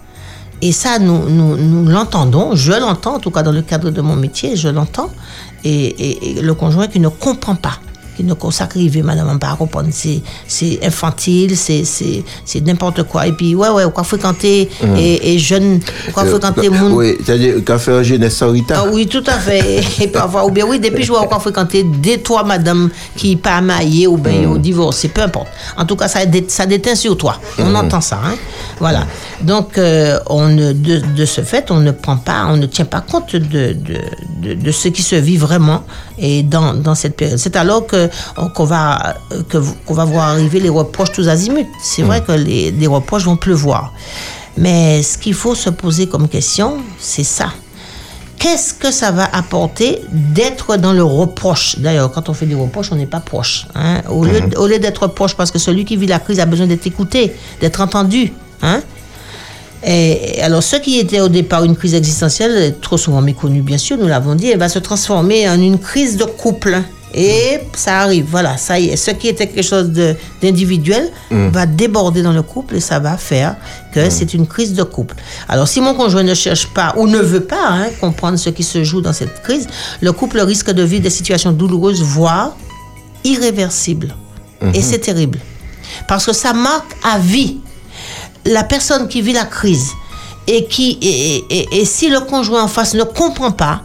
Et 0.61 0.71
ça, 0.71 0.99
nous, 0.99 1.27
nous, 1.27 1.57
nous 1.57 1.89
l'entendons, 1.89 2.55
je 2.55 2.73
l'entends, 2.73 3.15
en 3.15 3.19
tout 3.19 3.31
cas 3.31 3.41
dans 3.41 3.51
le 3.51 3.63
cadre 3.63 3.89
de 3.89 4.01
mon 4.01 4.15
métier, 4.15 4.55
je 4.55 4.69
l'entends. 4.69 5.09
Et, 5.63 6.39
le 6.41 6.53
conjoint 6.53 6.87
qui 6.87 6.99
ne 6.99 7.09
comprend 7.09 7.55
pas, 7.55 7.79
qui 8.15 8.23
ne 8.23 8.33
consacre 8.33 8.77
madame, 9.03 9.29
on 9.31 9.37
pas 9.37 9.55
comprendre, 9.55 9.89
c'est, 9.91 10.21
c'est 10.47 10.79
infantile, 10.83 11.55
c'est, 11.57 11.83
c'est, 11.85 12.23
c'est 12.45 12.61
n'importe 12.65 13.03
quoi. 13.03 13.27
Et 13.27 13.31
puis, 13.31 13.55
ouais, 13.55 13.69
ouais, 13.69 13.85
on 13.85 13.91
fréquenter, 14.03 14.69
Mm. 14.81 14.95
et, 14.97 15.33
et 15.33 15.39
jeune, 15.39 15.79
on 16.07 16.11
Euh, 16.21 16.29
fréquenter 16.29 16.67
euh, 16.67 16.71
mon. 16.71 16.95
Oui, 16.95 17.15
c'est-à-dire 17.23 17.63
qu'à 17.63 17.77
faire 17.77 18.03
jeunesse 18.03 18.35
sans. 18.37 18.53
Ah 18.75 18.85
oui, 18.91 19.07
tout 19.07 19.23
à 19.27 19.37
fait. 19.39 19.81
Et 20.01 20.07
parfois, 20.07 20.45
ou 20.45 20.51
bien 20.51 20.65
oui, 20.65 20.79
depuis 20.79 21.03
je 21.03 21.11
vois 21.11 21.21
encore 21.21 21.41
fréquenter 21.41 21.83
des 21.83 22.19
trois 22.21 22.43
madame 22.43 22.89
qui 23.15 23.35
pas 23.35 23.61
mariées 23.61 24.07
ou 24.07 24.17
bien 24.17 24.41
Mm. 24.47 24.51
au 24.51 24.57
divorcé, 24.57 25.07
peu 25.09 25.21
importe. 25.21 25.47
En 25.77 25.85
tout 25.85 25.95
cas, 25.95 26.07
ça, 26.07 26.19
ça 26.47 26.65
déteint 26.65 26.95
sur 26.95 27.15
toi. 27.17 27.37
On 27.59 27.69
Mm. 27.71 27.75
entend 27.75 28.01
ça. 28.01 28.19
Hein? 28.25 28.35
Voilà. 28.79 29.05
Donc, 29.41 29.77
euh, 29.77 30.19
on 30.27 30.47
ne, 30.47 30.73
de, 30.73 31.01
de 31.15 31.25
ce 31.25 31.41
fait, 31.41 31.71
on 31.71 31.79
ne 31.79 31.91
prend 31.91 32.17
pas, 32.17 32.45
on 32.49 32.57
ne 32.57 32.65
tient 32.65 32.85
pas 32.85 33.01
compte 33.01 33.35
de, 33.35 33.39
de, 33.39 33.73
de, 34.41 34.53
de 34.55 34.71
ce 34.71 34.87
qui 34.89 35.01
se 35.01 35.15
vit 35.15 35.37
vraiment 35.37 35.83
et 36.17 36.43
dans, 36.43 36.73
dans 36.73 36.95
cette 36.95 37.15
période. 37.15 37.37
C'est 37.39 37.55
alors 37.55 37.85
que 37.87 38.09
qu'on 38.53 38.65
va, 38.65 39.15
que 39.49 39.57
vous- 39.57 39.75
qu'on 39.85 39.93
va 39.93 40.05
voir 40.05 40.29
arriver 40.29 40.59
les 40.59 40.69
reproches 40.69 41.11
tous 41.11 41.27
azimuts. 41.29 41.67
C'est 41.81 42.01
vrai 42.03 42.21
que 42.23 42.31
les, 42.31 42.71
les 42.71 42.87
reproches 42.87 43.23
vont 43.25 43.37
pleuvoir. 43.37 43.93
Mais 44.57 45.01
ce 45.03 45.17
qu'il 45.17 45.33
faut 45.33 45.55
se 45.55 45.69
poser 45.69 46.07
comme 46.07 46.27
question, 46.27 46.77
c'est 46.99 47.23
ça 47.23 47.47
qu'est-ce 48.37 48.73
que 48.73 48.89
ça 48.91 49.11
va 49.11 49.29
apporter 49.33 49.99
d'être 50.11 50.75
dans 50.77 50.93
le 50.93 51.03
reproche? 51.03 51.77
D'ailleurs, 51.77 52.11
quand 52.11 52.27
on 52.27 52.33
fait 52.33 52.47
des 52.47 52.55
reproches, 52.55 52.91
on 52.91 52.95
n'est 52.95 53.05
pas 53.05 53.19
proche. 53.19 53.67
hein. 53.75 54.01
Au 54.09 54.25
lieu, 54.25 54.41
au 54.57 54.65
lieu 54.65 54.79
d'être 54.79 55.05
proche, 55.05 55.35
parce 55.35 55.51
que 55.51 55.59
celui 55.59 55.85
qui 55.85 55.95
vit 55.95 56.07
la 56.07 56.17
crise 56.17 56.39
a 56.39 56.47
besoin 56.47 56.65
d'être 56.65 56.87
écouté, 56.87 57.35
d'être 57.61 57.81
entendu. 57.81 58.33
Hein? 58.63 58.81
Et 59.83 60.41
alors, 60.41 60.63
ce 60.63 60.75
qui 60.77 60.97
était 60.97 61.21
au 61.21 61.27
départ 61.27 61.63
une 61.63 61.75
crise 61.75 61.93
existentielle, 61.93 62.75
trop 62.81 62.97
souvent 62.97 63.21
méconnue, 63.21 63.61
bien 63.61 63.77
sûr, 63.77 63.95
nous 63.97 64.07
l'avons 64.07 64.33
dit, 64.33 64.49
elle 64.49 64.57
va 64.59 64.69
se 64.69 64.79
transformer 64.79 65.47
en 65.47 65.61
une 65.61 65.77
crise 65.77 66.17
de 66.17 66.23
couple. 66.25 66.81
Et 67.13 67.59
ça 67.75 67.99
arrive, 67.99 68.25
voilà, 68.29 68.55
ça 68.57 68.79
y 68.79 68.89
est. 68.89 68.95
Ce 68.95 69.11
qui 69.11 69.27
était 69.27 69.47
quelque 69.47 69.61
chose 69.65 69.89
d'individuel 70.41 71.11
Mm. 71.29 71.47
va 71.49 71.65
déborder 71.65 72.21
dans 72.21 72.31
le 72.33 72.41
couple 72.41 72.75
et 72.75 72.79
ça 72.79 72.99
va 72.99 73.17
faire 73.17 73.55
que 73.93 74.09
c'est 74.09 74.33
une 74.33 74.47
crise 74.47 74.73
de 74.73 74.83
couple. 74.83 75.15
Alors, 75.49 75.67
si 75.67 75.81
mon 75.81 75.93
conjoint 75.93 76.23
ne 76.23 76.33
cherche 76.33 76.67
pas 76.67 76.93
ou 76.97 77.07
ne 77.07 77.19
veut 77.19 77.43
pas 77.43 77.67
hein, 77.69 77.87
comprendre 77.99 78.37
ce 78.37 78.49
qui 78.49 78.63
se 78.63 78.83
joue 78.83 79.01
dans 79.01 79.13
cette 79.13 79.41
crise, 79.43 79.67
le 80.01 80.11
couple 80.13 80.39
risque 80.39 80.71
de 80.71 80.83
vivre 80.83 81.03
des 81.03 81.09
situations 81.09 81.51
douloureuses, 81.51 82.01
voire 82.01 82.55
irréversibles. 83.23 84.15
Et 84.61 84.65
Mhm. 84.65 84.81
c'est 84.81 84.99
terrible. 84.99 85.39
Parce 86.07 86.25
que 86.25 86.33
ça 86.33 86.53
marque 86.53 86.91
à 87.03 87.17
vie 87.19 87.59
la 88.45 88.63
personne 88.63 89.07
qui 89.07 89.21
vit 89.21 89.33
la 89.33 89.45
crise 89.45 89.89
et 90.47 90.65
qui 90.65 90.97
et, 91.01 91.43
et- 91.49 91.81
et 91.81 91.85
si 91.85 92.09
le 92.09 92.19
conjoint 92.21 92.63
en 92.63 92.67
face 92.67 92.93
ne 92.93 93.03
comprend 93.03 93.51
pas 93.51 93.81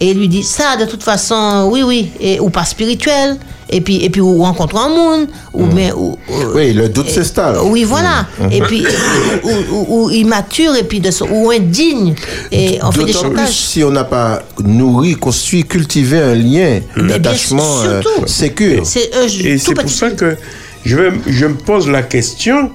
et 0.00 0.14
lui 0.14 0.28
dit 0.28 0.42
ça 0.42 0.76
de 0.76 0.84
toute 0.86 1.02
façon 1.02 1.68
oui 1.70 1.82
oui 1.82 2.10
et, 2.20 2.40
ou 2.40 2.48
pas 2.50 2.64
spirituel 2.64 3.36
et 3.72 3.80
puis 3.80 4.02
et 4.04 4.10
puis 4.10 4.20
ou 4.20 4.42
rencontre 4.42 4.76
un 4.76 4.88
monde 4.88 5.28
ou 5.52 5.64
mais 5.66 5.92
ou, 5.92 6.16
ou- 6.28 6.54
Oui, 6.56 6.72
le 6.72 6.88
doute 6.88 7.08
s'installe. 7.10 7.56
oui 7.64 7.84
voilà 7.84 8.26
Mhm. 8.40 8.52
et 8.52 8.60
puis 8.62 8.84
ou, 9.44 9.74
ou- 9.74 9.86
ou 10.06 10.10
immature 10.10 10.74
et 10.74 10.82
puis 10.84 11.00
de 11.00 11.10
son- 11.10 11.28
ou 11.30 11.50
indigne 11.50 12.14
et 12.50 12.78
on 12.82 12.90
fait 12.90 13.04
des 13.04 13.12
D'autant 13.12 13.28
plus 13.28 13.36
chantages 13.38 13.54
si 13.54 13.84
on 13.84 13.90
n'a 13.90 14.04
pas 14.04 14.42
nourri, 14.64 15.14
construit, 15.14 15.64
cultivé 15.64 16.18
un 16.20 16.34
lien 16.34 16.80
d'attachement 16.96 17.80
euh, 17.82 18.00
surtout. 18.02 18.26
sécure. 18.26 18.84
c'est 18.86 19.10
euh, 19.14 19.28
Et 19.44 19.58
c'est 19.58 19.74
pour 19.74 19.90
ça 19.90 20.10
que 20.10 20.36
je, 20.84 20.96
vais- 20.96 21.12
je 21.26 21.46
me 21.46 21.54
pose 21.54 21.88
la 21.88 22.02
question 22.02 22.70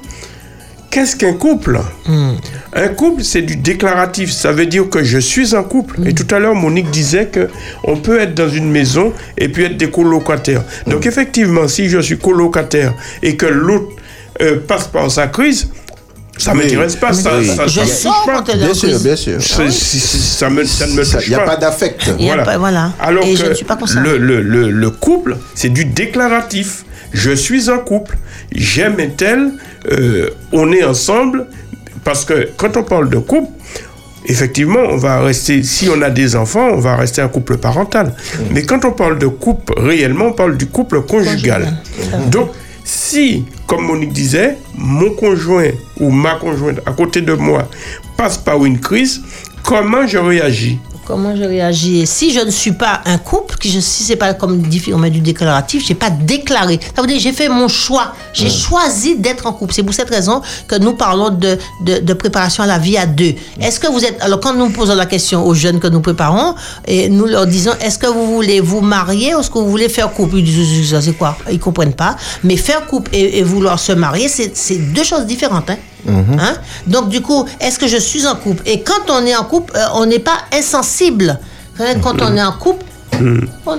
qu'est-ce 0.90 1.16
qu'un 1.16 1.34
couple? 1.34 1.80
Un 2.74 2.88
couple, 2.90 3.24
c'est 3.24 3.42
du 3.42 3.56
déclaratif. 3.56 4.32
Ça 4.32 4.52
veut 4.52 4.66
dire 4.66 4.90
que 4.90 5.04
je 5.04 5.18
suis 5.18 5.56
un 5.56 5.64
couple. 5.64 6.08
Et 6.08 6.14
tout 6.14 6.28
à 6.34 6.40
l'heure, 6.40 6.56
Monique 6.56 6.90
disait 6.92 7.28
que 7.28 7.50
on 7.84 7.98
peut 7.98 8.20
être 8.20 8.34
dans 8.36 8.50
une 8.50 8.70
maison 8.72 9.14
et 9.38 9.50
puis 9.50 9.64
être 9.66 9.78
des 9.78 9.90
colocataires. 9.90 10.64
Donc 10.88 11.06
effectivement, 11.06 11.68
si 11.68 11.90
je 11.90 12.00
suis 12.00 12.18
colocataire 12.18 12.94
et 13.24 13.36
que 13.38 13.46
l'autre 13.46 13.90
euh, 14.42 14.60
passe 14.68 14.88
par 14.88 15.10
sa 15.10 15.28
crise, 15.28 15.70
ça 16.38 16.54
ne 16.54 16.58
m'intéresse 16.62 16.98
pas. 16.98 17.14
Ça, 17.14 17.38
Oui. 17.38 17.48
ça, 17.48 17.66
Je 17.68 17.80
ça 17.80 17.82
me 17.86 17.88
sens 17.88 18.04
touche 18.04 18.26
pas. 18.26 18.34
quand 18.42 18.50
elle 18.50 18.60
est 18.60 18.64
en 18.64 18.66
Bien 18.66 18.74
sûr, 18.74 19.00
bien 19.00 19.16
sûr. 19.16 19.42
Ça, 19.42 19.64
me, 20.50 20.66
ça 20.66 20.88
ne 20.88 20.94
me 20.94 21.04
Ça, 21.06 21.18
touche 21.20 21.28
Il 21.28 21.30
n'y 21.30 21.36
a 21.36 21.40
pas. 21.40 21.46
pas 21.46 21.58
d'affect. 21.58 22.06
Pas- 22.44 22.58
voilà. 22.58 22.92
Alors 23.00 23.24
Et 23.26 23.32
que 23.34 23.40
je 23.40 23.46
ne 23.46 23.54
suis 23.54 23.64
pas 23.66 23.78
concernée. 23.78 24.10
le, 24.10 24.18
le, 24.18 24.42
le, 24.42 24.70
le 24.72 24.90
couple, 24.90 25.38
c'est 25.56 25.70
du 25.70 25.86
déclaratif. 25.86 26.84
Je 27.14 27.32
suis 27.32 27.70
un 27.70 27.78
couple, 27.78 28.18
j'aime 28.52 28.98
un 29.00 29.08
tel, 29.08 29.54
euh, 29.92 30.30
on 30.52 30.72
est 30.72 30.84
ensemble. 30.84 31.48
Parce 32.04 32.24
que 32.24 32.50
quand 32.56 32.78
on 32.78 32.84
parle 32.84 33.10
de 33.10 33.18
couple, 33.18 33.52
effectivement, 34.26 34.82
on 34.90 34.98
va 34.98 35.22
rester, 35.22 35.64
si 35.64 35.90
on 35.90 36.02
a 36.02 36.10
des 36.10 36.36
enfants, 36.36 36.70
on 36.72 36.80
va 36.80 36.96
rester 36.96 37.22
un 37.22 37.28
couple 37.28 37.58
parental. 37.58 38.14
Mais 38.52 38.64
quand 38.64 38.86
on 38.86 38.92
parle 38.92 39.18
de 39.18 39.28
couple, 39.28 39.74
réellement, 39.78 40.26
on 40.26 40.34
parle 40.34 40.58
du 40.58 40.68
couple 40.68 41.02
conjugal. 41.02 41.78
Donc, 42.28 42.50
si, 42.84 43.46
comme 43.66 43.86
Monique 43.86 44.14
disait, 44.14 44.58
mon 44.78 45.12
conjoint 45.12 45.72
ou 46.00 46.12
ma 46.12 46.36
conjointe 46.36 46.80
à 46.86 46.92
côté 46.92 47.22
de 47.22 47.34
moi 47.34 47.68
passe 48.16 48.38
par 48.38 48.64
une 48.64 48.80
crise, 48.80 49.22
comment 49.64 50.06
je 50.06 50.20
réagis? 50.20 50.80
Comment 51.06 51.36
je 51.36 51.44
réagis 51.44 52.00
Et 52.00 52.06
Si 52.08 52.34
je 52.34 52.40
ne 52.40 52.50
suis 52.50 52.72
pas 52.72 53.02
un 53.06 53.20
couple, 53.20 53.58
que 53.58 53.70
je, 53.70 53.80
si 53.80 54.04
c'est 54.04 54.16
pas 54.16 54.34
comme 54.34 54.64
on 54.94 54.98
met 54.98 55.12
du 55.12 55.20
déclaratif, 55.20 55.86
j'ai 55.86 55.94
pas 55.94 56.10
déclaré. 56.10 56.80
Ça 56.96 57.02
veut 57.02 57.08
dire 57.08 57.20
j'ai 57.20 57.32
fait 57.32 57.48
mon 57.48 57.68
choix. 57.68 58.14
J'ai 58.34 58.50
choisi 58.50 59.16
d'être 59.16 59.46
en 59.46 59.54
couple. 59.54 59.74
C'est 59.74 59.84
pour 59.84 59.94
cette 59.94 60.10
raison 60.10 60.42
que 60.68 60.76
nous 60.76 60.94
parlons 60.94 61.30
de, 61.30 61.58
de, 61.82 62.00
de 62.00 62.14
préparation 62.14 62.64
à 62.64 62.68
la 62.68 62.80
vie 62.80 62.98
à 62.98 63.06
deux. 63.06 63.36
Est-ce 63.62 63.80
que 63.80 63.88
vous 63.88 64.04
êtes 64.04 64.20
alors 64.22 64.40
quand 64.40 64.54
nous 64.56 64.70
posons 64.72 64.96
la 64.96 65.06
question 65.06 65.46
aux 65.46 65.54
jeunes 65.54 65.80
que 65.80 65.88
nous 65.88 66.02
préparons 66.02 66.56
et 66.88 67.08
nous 67.08 67.26
leur 67.26 67.46
disons 67.46 67.74
est-ce 67.82 68.00
que 68.00 68.08
vous 68.08 68.26
voulez 68.34 68.60
vous 68.60 68.82
marier 68.82 69.36
ou 69.36 69.42
est-ce 69.42 69.50
que 69.52 69.60
vous 69.60 69.70
voulez 69.70 69.90
faire 69.90 70.12
couple? 70.12 70.38
Ils 70.38 70.44
disent 70.44 71.00
c'est 71.00 71.14
quoi? 71.14 71.38
Ils 71.52 71.60
comprennent 71.60 71.94
pas. 71.94 72.16
Mais 72.44 72.58
faire 72.58 72.86
couple 72.88 73.12
et, 73.14 73.40
et 73.40 73.44
vouloir 73.44 73.80
se 73.80 73.92
marier, 73.92 74.28
c'est 74.28 74.58
c'est 74.58 74.78
deux 74.78 75.04
choses 75.04 75.26
différentes. 75.26 75.70
Hein? 75.70 75.78
Hein? 76.08 76.54
Donc, 76.88 77.10
du 77.10 77.22
coup, 77.22 77.46
est-ce 77.60 77.80
que 77.80 77.88
je 77.88 77.98
suis 77.98 78.26
en 78.28 78.36
couple? 78.36 78.62
Et 78.66 78.82
quand 78.82 79.10
on 79.10 79.26
est 79.26 79.36
en 79.36 79.44
couple, 79.44 79.74
euh, 79.76 79.86
on 79.96 80.06
n'est 80.06 80.20
pas 80.20 80.38
insensible. 80.54 81.40
Quand 82.04 82.22
on 82.22 82.36
est 82.36 82.44
en 82.44 82.54
couple, 82.54 82.86
on 83.66 83.78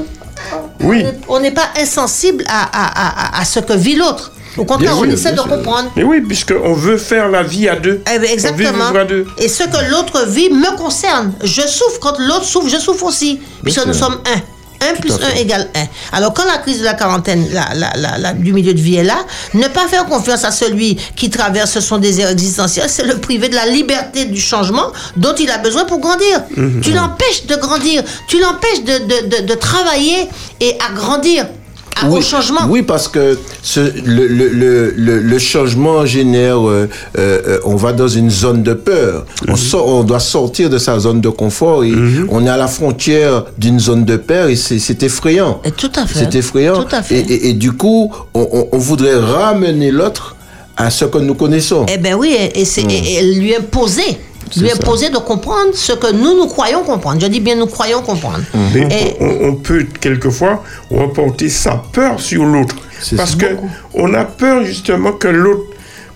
Oui. 0.83 1.05
on 1.29 1.41
n'est 1.41 1.51
pas 1.53 1.69
insensible 1.81 2.45
à, 2.49 2.63
à, 2.65 3.37
à, 3.37 3.41
à 3.41 3.45
ce 3.45 3.61
que 3.61 3.73
vit 3.73 3.97
l'autre. 3.97 4.33
Au 4.57 4.65
contraire, 4.65 4.93
Bien 4.95 5.03
on 5.03 5.05
sûr, 5.05 5.13
essaie 5.13 5.33
de 5.33 5.37
sûr. 5.41 5.49
comprendre. 5.49 5.91
Mais 5.97 6.03
oui, 6.03 6.23
puisqu'on 6.23 6.73
veut 6.73 6.97
faire 6.97 7.29
la 7.29 7.43
vie 7.43 7.69
à 7.69 7.77
deux. 7.77 8.01
Eh 8.11 8.19
ben, 8.19 8.31
exactement. 8.31 8.87
à 8.95 9.05
deux. 9.05 9.27
Et 9.39 9.49
ce 9.49 9.65
que 9.65 9.91
l'autre 9.91 10.27
vit 10.29 10.49
me 10.51 10.77
concerne. 10.77 11.33
Je 11.45 11.61
souffre 11.61 11.99
quand 12.01 12.19
l'autre 12.19 12.45
souffre, 12.45 12.69
je 12.69 12.79
souffre 12.79 13.05
aussi. 13.05 13.41
Puisque 13.63 13.85
nous 13.87 13.93
sommes 13.95 14.17
un. 14.35 14.41
1 14.81 14.95
plus 15.01 15.13
1 15.13 15.35
égale 15.37 15.69
1. 15.75 16.17
Alors, 16.17 16.33
quand 16.35 16.45
la 16.45 16.59
crise 16.59 16.81
de 16.81 16.85
la 16.85 16.95
quarantaine 16.95 17.47
la, 17.53 17.69
la, 17.75 17.93
la, 17.97 18.19
la- 18.19 18.33
du 18.33 18.53
milieu 18.53 18.75
de 18.75 18.81
vie 18.81 18.97
est 18.97 19.05
là, 19.05 19.19
ne 19.55 19.67
pas 19.69 19.87
faire 19.89 20.07
confiance 20.07 20.45
à 20.45 20.51
celui 20.51 20.97
qui 21.17 21.31
traverse 21.31 21.79
son 21.81 21.99
désir 21.99 22.29
existentiel, 22.29 22.89
c'est 22.89 23.05
le 23.05 23.19
priver 23.19 23.49
de 23.49 23.55
la 23.55 23.67
liberté 23.67 24.25
du 24.27 24.41
changement 24.41 24.93
dont 25.17 25.35
il 25.35 25.51
a 25.51 25.59
besoin 25.59 25.85
pour 25.85 25.99
grandir. 26.01 26.43
Tu 26.83 26.93
l'empêches 26.93 27.47
de 27.47 27.57
grandir, 27.57 28.03
tu 28.29 28.39
l'empêches 28.41 28.83
de, 28.85 28.99
de, 28.99 29.37
de, 29.43 29.47
de 29.47 29.55
travailler 29.55 30.29
et 30.61 30.77
à 30.89 30.93
grandir, 30.95 31.47
à- 32.03 32.09
au 32.09 32.21
changement. 32.21 32.61
Oui, 32.69 32.83
parce 32.83 33.09
que 33.09 33.39
ce, 33.63 33.81
le, 34.05 34.27
le, 34.27 34.49
le, 34.49 34.91
le, 34.97 35.19
le 35.21 35.39
changement 35.39 36.05
génère, 36.07 36.59
euh, 36.69 36.89
euh, 37.19 37.59
on 37.65 37.77
va 37.77 37.93
dans 37.93 38.09
une 38.09 38.31
zone 38.31 38.63
de 38.63 38.75
peur. 38.75 39.25
On, 39.49 39.57
sort, 39.57 39.87
on 39.89 40.05
doit 40.05 40.21
sortir 40.21 40.71
de 40.71 40.79
sa 40.79 40.99
zone 40.99 41.21
de 41.21 41.29
confort 41.29 41.85
et 41.85 41.93
on 42.29 42.45
est 42.47 42.49
à 42.49 42.57
la 42.57 42.69
frontière 42.69 43.45
d'une 43.59 43.81
zone 43.81 44.05
de 44.05 44.17
peur 44.17 44.49
et 44.49 44.57
c'est 44.57 45.03
effrayant. 45.03 45.61
Et 45.65 45.71
tout 45.73 45.93
à 45.97 46.07
fait. 46.07 46.19
C'est 46.21 46.35
effrayant. 46.35 46.83
Tout 46.85 46.95
à 46.95 47.03
fait. 47.03 47.21
Et, 47.21 47.33
et, 47.33 47.49
et 47.51 47.53
du 47.55 47.73
coup, 47.73 48.13
on, 48.35 48.49
on, 48.53 48.69
on 48.73 48.79
voudrait 48.79 49.17
ramener 49.17 49.91
l'autre 49.91 50.37
à 50.77 50.91
ce 50.91 51.07
que 51.07 51.19
nous 51.19 51.35
connaissons. 51.35 51.87
Eh 51.93 51.97
ben 51.99 52.15
oui, 52.15 52.37
et, 52.39 52.61
et 52.61 52.65
c'est 52.65 52.83
et- 52.83 53.15
et 53.19 53.35
lui 53.35 53.55
imposer. 53.57 54.19
Lui 54.57 54.71
imposer 54.71 55.11
de 55.11 55.19
comprendre 55.19 55.71
ce 55.75 55.93
que 55.93 56.13
nous, 56.13 56.37
nous 56.37 56.47
croyons 56.47 56.83
comprendre. 56.83 57.21
Je 57.21 57.27
dis 57.27 57.41
bien 57.41 57.57
nous 57.57 57.67
croyons 57.67 58.03
comprendre. 58.03 58.41
Mais 58.75 58.83
Et- 58.83 59.17
on, 59.21 59.49
on 59.49 59.55
peut 59.55 59.87
quelquefois 60.01 60.63
reporter 60.91 61.49
sa 61.49 61.83
peur 61.93 62.21
sur 62.21 62.45
l'autre. 62.45 62.77
Parce 63.17 63.35
que 63.35 63.47
on 63.95 64.15
a 64.15 64.25
peur 64.25 64.65
justement 64.65 65.13
que 65.13 65.29
l'autre 65.29 65.65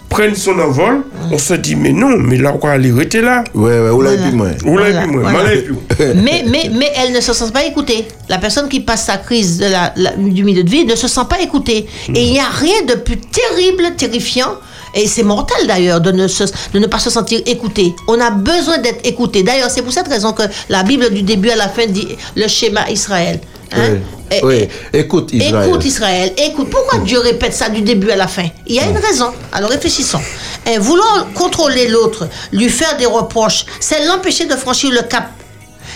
prenne 0.09 0.35
son 0.35 0.59
envol. 0.59 1.03
On 1.31 1.39
se 1.39 1.55
dit, 1.55 1.77
mais 1.77 1.93
non, 1.93 2.17
mais 2.19 2.37
là, 2.37 2.53
on 2.61 2.67
aller 2.67 2.91
rester 2.91 3.21
là. 3.21 3.45
Ouais, 3.55 3.79
ouais, 3.79 3.91
ou 3.91 4.01
là, 4.03 4.13
et 4.13 4.17
Voilà. 4.17 4.29
puis 4.29 4.37
moi. 4.37 4.49
Ou 4.65 4.77
là, 4.79 4.85
Voilà, 4.91 5.01
et 5.01 5.03
puis 5.07 5.13
moi, 5.13 5.23
voilà. 5.23 5.39
mal 5.45 5.53
et 5.57 5.63
puis 5.63 5.73
moi. 5.75 5.83
mais, 6.17 6.45
mais, 6.49 6.71
mais 6.77 6.91
elle 6.97 7.13
ne 7.13 7.21
se 7.21 7.33
sent 7.33 7.51
pas 7.53 7.65
écoutée. 7.65 8.09
La 8.29 8.39
personne 8.39 8.69
qui 8.69 8.81
passe 8.81 9.05
sa 9.07 9.19
crise 9.19 9.59
de 9.59 9.67
la, 9.67 9.93
la- 9.97 10.13
du 10.17 10.43
milieu 10.43 10.65
de 10.65 10.71
vie 10.71 10.85
ne 10.85 10.97
se 10.97 11.07
sent 11.07 11.21
pas 11.29 11.41
écoutée. 11.41 11.87
Et 12.15 12.25
il 12.25 12.33
n'y 12.33 12.41
a 12.41 12.49
rien 12.49 12.83
de 12.89 12.95
plus 12.95 13.19
terrible, 13.19 13.95
terrifiant. 13.97 14.55
Et 14.95 15.07
c'est 15.07 15.23
mortel 15.23 15.67
d'ailleurs 15.67 16.01
de, 16.01 16.11
ne 16.13 16.27
se- 16.29 16.45
de 16.73 16.79
ne 16.79 16.87
pas 16.87 16.99
se 16.99 17.11
sentir 17.11 17.41
écouté. 17.47 17.95
On 18.09 18.21
a 18.21 18.31
besoin 18.31 18.79
d'être 18.79 19.07
écouté. 19.07 19.43
D'ailleurs, 19.43 19.71
c'est 19.71 19.83
pour 19.83 19.93
cette 19.93 20.09
raison 20.09 20.33
que 20.33 20.43
la 20.69 20.83
Bible 20.83 21.11
du 21.11 21.23
début 21.23 21.51
à 21.51 21.57
la 21.57 21.69
fin 21.69 21.87
dit 21.87 22.09
le 22.37 22.49
schéma 22.49 22.91
Israël. 22.91 23.41
Hein? 23.73 23.79
Oui. 23.93 23.99
Et- 24.33 24.45
Oui. 24.45 24.69
Écoute, 24.93 25.33
Israël. 25.33 25.69
Écoute 25.69 25.85
Israël, 25.85 26.33
écoute. 26.39 26.71
Pourquoi 26.71 26.99
Dieu 27.01 27.19
répète 27.21 27.53
ça 27.55 27.69
du 27.69 27.83
début 27.83 28.11
à 28.11 28.17
la 28.17 28.27
fin? 28.29 28.47
Il 28.67 28.75
y 28.75 28.81
a 28.81 28.85
une 28.87 28.97
raison. 28.99 29.31
Alors 29.53 29.71
réfléchissons. 29.71 30.21
Et 30.67 30.79
vouloir 30.79 31.27
contrôler 31.35 31.89
l'autre, 31.89 32.29
lui 32.53 32.69
faire 32.69 32.97
des 32.97 33.07
reproches, 33.07 33.65
c'est 33.81 34.05
l'empêcher 34.07 34.45
de 34.47 34.55
franchir 34.57 34.91
le 34.91 35.03
cap. 35.03 35.31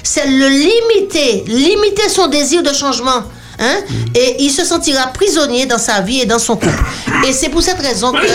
C'est 0.02 0.26
le 0.26 0.48
limiter, 0.48 1.44
limiter 1.46 2.08
son 2.08 2.26
désir 2.28 2.62
de 2.62 2.72
changement. 2.72 3.22
Hein? 3.58 3.76
Et 4.14 4.36
il 4.40 4.50
se 4.50 4.64
sentira 4.64 5.06
prisonnier 5.08 5.66
dans 5.66 5.78
sa 5.78 6.00
vie 6.00 6.20
et 6.20 6.26
dans 6.26 6.38
son 6.38 6.56
couple. 6.56 6.82
Et 7.26 7.32
c'est 7.32 7.48
pour 7.48 7.62
cette 7.62 7.78
raison 7.80 8.12
que 8.12 8.26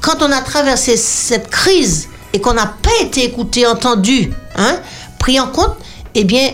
quand 0.00 0.22
on 0.22 0.32
a 0.32 0.40
traversé 0.40 0.96
cette 0.96 1.48
crise 1.50 2.08
et 2.32 2.40
qu'on 2.40 2.54
n'a 2.54 2.66
pas 2.66 2.90
été 3.02 3.24
écouté, 3.24 3.66
entendu, 3.66 4.32
hein, 4.56 4.76
pris 5.18 5.38
en 5.40 5.48
compte, 5.48 5.76
eh 6.14 6.24
bien, 6.24 6.50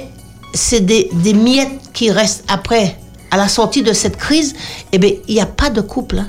c'est 0.53 0.81
des, 0.81 1.09
miettes 1.35 1.81
qui 1.93 2.11
restent 2.11 2.45
après. 2.49 2.97
À 3.31 3.37
la 3.37 3.49
sortie 3.49 3.83
de 3.83 3.93
cette 3.93 4.17
crise, 4.17 4.55
eh 4.93 4.99
bien, 4.99 5.11
il 5.27 5.35
n'y 5.35 5.41
a 5.41 5.47
pas 5.47 5.69
de 5.69 5.81
couple. 5.81 6.19
hein. 6.19 6.29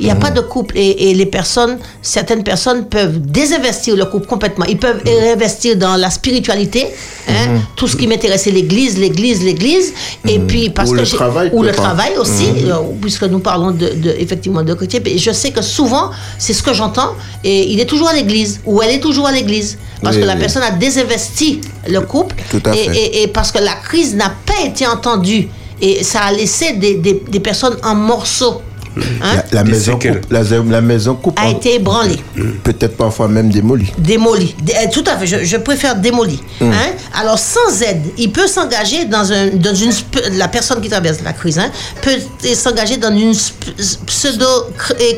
Il 0.00 0.06
n'y 0.06 0.10
a 0.10 0.16
pas 0.16 0.30
de 0.30 0.40
couple. 0.40 0.76
Et, 0.78 1.10
et 1.10 1.14
les 1.14 1.26
personnes, 1.26 1.78
certaines 2.02 2.42
personnes 2.42 2.86
peuvent 2.88 3.18
désinvestir 3.20 3.94
le 3.96 4.06
couple 4.06 4.26
complètement. 4.26 4.64
Ils 4.66 4.78
peuvent 4.78 5.02
réinvestir 5.04 5.76
dans 5.76 5.96
la 5.96 6.10
spiritualité. 6.10 6.86
hein, 7.28 7.60
Tout 7.76 7.86
ce 7.86 7.96
qui 7.96 8.06
m'intéresse, 8.06 8.42
c'est 8.44 8.50
l'église, 8.50 8.98
l'église, 8.98 9.42
l'église. 9.44 9.92
Et 10.26 10.38
puis, 10.38 10.70
parce 10.70 10.90
Ou 10.90 10.94
que 10.94 10.98
le 11.00 11.04
j'ai- 11.04 11.16
travail, 11.16 11.50
Ou 11.52 11.62
le 11.62 11.72
travail 11.72 12.12
aussi, 12.18 12.48
euh, 12.64 12.76
puisque 13.00 13.24
nous 13.24 13.40
parlons 13.40 13.70
de, 13.72 13.88
de- 14.04 14.14
effectivement 14.18 14.62
de 14.62 14.72
chrétien. 14.74 15.00
Et 15.04 15.18
je 15.18 15.30
sais 15.32 15.50
que 15.50 15.62
souvent, 15.62 16.10
c'est 16.38 16.54
ce 16.54 16.62
que 16.62 16.72
j'entends. 16.72 17.12
Et 17.44 17.70
il 17.72 17.78
est 17.80 17.86
toujours 17.86 18.08
à 18.08 18.14
l'église. 18.14 18.60
Ou 18.64 18.80
elle 18.82 18.94
est 18.96 19.00
toujours 19.00 19.26
à 19.26 19.32
l'église. 19.32 19.76
Parce 20.02 20.16
Oui, 20.16 20.22
que 20.22 20.26
la 20.26 20.34
oui. 20.34 20.40
personne 20.40 20.62
a 20.62 20.70
désinvesti 20.70 21.60
le 21.88 22.00
couple. 22.00 22.36
Tout 22.50 22.62
à 22.64 22.74
et, 22.74 22.78
fait. 22.84 22.96
et- 22.96 23.22
et 23.22 23.26
parce 23.28 23.52
que 23.52 23.58
la 23.58 23.74
crise 23.74 24.14
n'a 24.14 24.32
pas 24.46 24.64
été 24.66 24.86
entendue. 24.86 25.48
Et 25.82 26.02
ça 26.04 26.20
a 26.22 26.32
laissé 26.32 26.72
des, 26.72 26.94
des- 26.94 27.22
des 27.28 27.40
personnes 27.40 27.76
en 27.82 27.94
morceaux. 27.94 28.62
Hein, 29.22 29.42
La, 29.52 29.64
maison 29.64 29.92
coupe, 29.98 30.26
la, 30.30 30.42
la 30.42 30.80
maison 30.80 31.14
coupe 31.14 31.38
a 31.38 31.48
été 31.48 31.76
ébranlée. 31.76 32.18
peut-être 32.64 32.96
parfois 32.96 33.28
même 33.28 33.50
démolie. 33.50 33.92
Démoli. 33.98 34.54
Dé- 34.62 34.72
euh, 34.74 34.86
tout 34.92 35.04
à 35.06 35.16
fait, 35.16 35.26
je, 35.26 35.44
je 35.44 35.56
préfère 35.58 35.94
démoli. 35.96 36.40
Hein? 36.60 36.72
Alors, 37.14 37.38
sans 37.38 37.82
aide, 37.82 38.02
il 38.18 38.32
peut 38.32 38.46
s'engager 38.46 39.04
dans, 39.04 39.30
un, 39.32 39.48
dans 39.48 39.74
une. 39.74 39.92
La 40.32 40.48
personne 40.48 40.80
qui 40.80 40.88
traverse 40.88 41.18
la 41.24 41.32
crise 41.32 41.58
hein, 41.58 41.70
peut 42.02 42.16
s'engager 42.54 42.96
dans 42.96 43.16
une 43.16 43.32
pseudo 44.06 44.46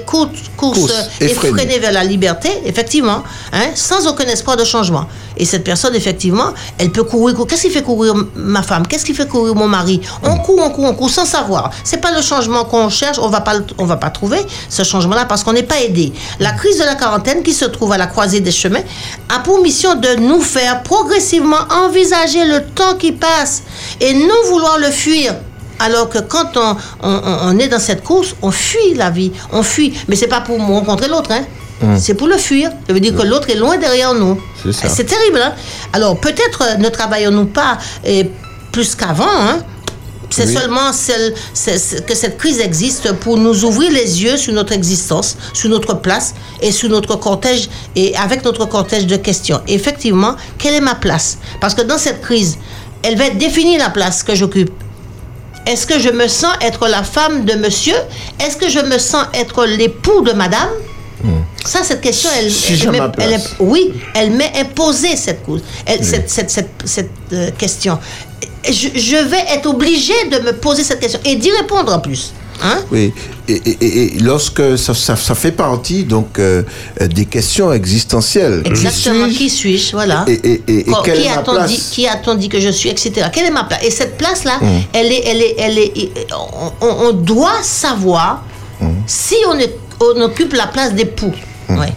course, 0.06 0.28
Course 0.56 0.92
effrénée. 1.20 1.54
effrénée 1.62 1.78
vers 1.78 1.92
la 1.92 2.04
liberté, 2.04 2.48
effectivement, 2.64 3.22
hein, 3.52 3.66
sans 3.74 4.06
aucun 4.06 4.24
espoir 4.24 4.56
de 4.56 4.64
changement. 4.64 5.06
Et 5.36 5.44
cette 5.46 5.64
personne, 5.64 5.94
effectivement, 5.94 6.52
elle 6.78 6.90
peut 6.90 7.04
courir. 7.04 7.34
Qu'est-ce 7.48 7.62
qui 7.62 7.70
fait 7.70 7.82
courir 7.82 8.14
ma 8.36 8.62
femme? 8.62 8.86
Qu'est-ce 8.86 9.04
qui 9.04 9.14
fait 9.14 9.26
courir 9.26 9.54
mon 9.54 9.66
mari? 9.66 10.00
On 10.22 10.36
court, 10.36 10.60
on 10.62 10.70
court, 10.70 10.84
on 10.84 10.94
court 10.94 11.10
sans 11.10 11.24
savoir. 11.24 11.70
C'est 11.84 12.00
pas 12.00 12.12
le 12.14 12.20
changement 12.22 12.64
qu'on 12.64 12.88
cherche. 12.90 13.18
On 13.18 13.28
va 13.28 13.40
pas, 13.40 13.54
le- 13.54 13.61
on 13.78 13.84
va 13.84 13.96
pas 13.96 14.10
trouver 14.10 14.38
ce 14.68 14.82
changement-là 14.82 15.24
parce 15.26 15.42
qu'on 15.44 15.52
n'est 15.52 15.62
pas 15.62 15.80
aidé. 15.80 16.12
La 16.40 16.52
crise 16.52 16.78
de 16.78 16.84
la 16.84 16.94
quarantaine 16.94 17.42
qui 17.42 17.52
se 17.52 17.64
trouve 17.64 17.92
à 17.92 17.98
la 17.98 18.06
croisée 18.06 18.40
des 18.40 18.52
chemins 18.52 18.82
a 19.28 19.38
pour 19.40 19.60
mission 19.62 19.94
de 19.94 20.16
nous 20.20 20.40
faire 20.40 20.82
progressivement 20.82 21.56
envisager 21.70 22.44
le 22.44 22.64
temps 22.64 22.94
qui 22.98 23.12
passe 23.12 23.62
et 24.00 24.14
non 24.14 24.34
vouloir 24.48 24.78
le 24.78 24.86
fuir. 24.90 25.34
Alors 25.78 26.08
que 26.08 26.18
quand 26.18 26.56
on, 26.56 26.76
on- 27.02 27.58
est 27.58 27.66
dans 27.68 27.80
cette 27.80 28.04
course, 28.04 28.36
on 28.42 28.50
fuit 28.52 28.94
la 28.94 29.10
vie, 29.10 29.32
on 29.52 29.62
fuit. 29.64 29.92
Mais 30.06 30.14
c'est 30.14 30.28
pas 30.28 30.40
pour 30.40 30.58
rencontrer 30.58 31.08
l'autre, 31.08 31.30
hein. 31.32 31.44
C'est 31.98 32.14
pour 32.14 32.28
le 32.28 32.36
fuir. 32.36 32.70
Ça 32.86 32.92
veut 32.92 33.00
dire 33.00 33.12
que 33.16 33.22
l'autre 33.22 33.50
est 33.50 33.56
loin 33.56 33.76
derrière 33.76 34.14
nous. 34.14 34.40
C'est. 34.70 35.00
Et 35.00 35.04
terrible, 35.04 35.40
hein. 35.42 35.52
Alors 35.92 36.16
peut-être 36.20 36.62
euh, 36.62 36.76
ne 36.76 36.88
travaillons-nous 36.88 37.46
pas 37.46 37.76
euh, 38.06 38.22
plus 38.70 38.94
qu'avant, 38.94 39.26
hein. 39.28 39.58
C'est 40.32 40.46
Oui. 40.46 40.54
seulement 40.54 40.92
celle- 40.92 41.34
que 42.06 42.14
cette 42.14 42.38
crise 42.38 42.58
existe 42.60 43.12
pour 43.20 43.36
nous 43.36 43.64
ouvrir 43.64 43.90
les 43.92 44.22
yeux 44.22 44.36
sur 44.36 44.52
notre 44.54 44.72
existence, 44.72 45.36
sur 45.52 45.68
notre 45.68 45.94
place 46.00 46.34
et 46.60 46.72
sur 46.72 46.88
notre 46.88 47.16
cortège 47.16 47.68
et 47.94 48.16
avec 48.16 48.44
notre 48.44 48.64
cortège 48.66 49.06
de 49.06 49.16
questions. 49.16 49.60
Effectivement, 49.68 50.36
quelle 50.58 50.74
est 50.74 50.80
ma 50.80 50.94
place? 50.94 51.38
Parce 51.60 51.74
que 51.74 51.82
dans 51.82 51.98
cette 51.98 52.22
crise, 52.22 52.56
elle 53.02 53.16
va 53.16 53.28
définir 53.30 53.78
la 53.78 53.90
place 53.90 54.22
que 54.22 54.34
j'occupe. 54.34 54.70
Est-ce 55.66 55.86
que 55.86 55.98
je 56.00 56.08
me 56.08 56.26
sens 56.28 56.54
être 56.60 56.88
la 56.88 57.02
femme 57.04 57.44
de 57.44 57.52
monsieur? 57.54 57.94
Est-ce 58.40 58.56
que 58.56 58.68
je 58.68 58.80
me 58.80 58.98
sens 58.98 59.26
être 59.34 59.64
l'époux 59.66 60.22
de 60.22 60.32
madame? 60.32 60.68
Ça, 61.64 61.80
cette 61.84 62.00
question, 62.00 62.28
elle, 62.38 62.50
Si 62.50 62.72
elle 62.74 62.90
place. 63.12 63.12
elle 63.18 63.32
est- 63.34 63.48
oui, 63.60 63.92
elle 64.14 64.30
m'est 64.32 64.52
imposée 64.58 65.16
cette, 65.16 65.42
cause, 65.44 65.62
elle- 65.86 66.04
cette, 66.04 66.28
cette, 66.30 66.50
cette, 66.50 66.70
cette, 66.84 67.10
euh, 67.32 67.50
question. 67.56 67.98
Je, 68.68 68.88
je 68.94 69.16
vais 69.28 69.44
être 69.54 69.66
obligée 69.68 70.28
de 70.30 70.38
me 70.38 70.52
poser 70.52 70.82
cette 70.84 71.00
question 71.00 71.20
et 71.24 71.36
d'y 71.36 71.50
répondre 71.50 71.92
en 71.92 71.98
plus. 72.00 72.32
Hein? 72.64 72.78
Oui, 72.92 73.12
et, 73.48 73.52
et- 73.54 73.76
et- 73.80 74.16
et 74.16 74.18
lorsque 74.20 74.78
ça, 74.78 74.94
ça- 74.94 75.16
ça 75.16 75.34
fait 75.34 75.50
partie 75.50 76.04
donc 76.04 76.38
euh, 76.38 76.62
euh, 77.00 77.08
des 77.08 77.24
questions 77.24 77.72
existentielles. 77.72 78.62
Qui 78.64 78.70
Exactement, 78.70 79.24
suis-je? 79.26 79.38
Qui 79.38 79.50
suis-je? 79.50 79.92
Voilà. 79.92 80.24
Et, 80.28 80.32
et- 80.32 80.62
et- 80.68 80.78
et 80.80 80.84
Quoi, 80.84 81.02
quelle 81.04 81.20
qui 81.20 81.26
est 81.26 81.30
ma 81.30 81.40
a-t-on 81.40 81.54
place? 81.54 81.70
dit, 81.70 81.82
qui 81.90 82.06
a-t-on 82.06 82.34
dit 82.36 82.48
que 82.48 82.60
je 82.60 82.68
suis, 82.68 82.88
etc. 82.88 83.26
Quelle 83.32 83.46
est 83.46 83.50
ma 83.50 83.64
place 83.64 83.80
Et 83.82 83.90
cette 83.90 84.16
place-là, 84.16 84.58
Mm. 84.60 84.66
elle 84.92 85.06
est, 85.12 85.22
elle 85.26 85.42
est, 85.42 85.54
elle 85.58 85.78
est, 85.78 85.92
on, 86.32 86.86
on- 86.86 87.06
on 87.08 87.12
doit 87.12 87.62
savoir 87.62 88.44
Mm. 88.80 88.86
si 89.08 89.36
on, 89.48 89.58
est- 89.58 89.76
on 90.02 90.20
occupe 90.22 90.52
la 90.54 90.66
place 90.66 90.94
d'époux. 90.94 91.32
Ouais. 91.70 91.92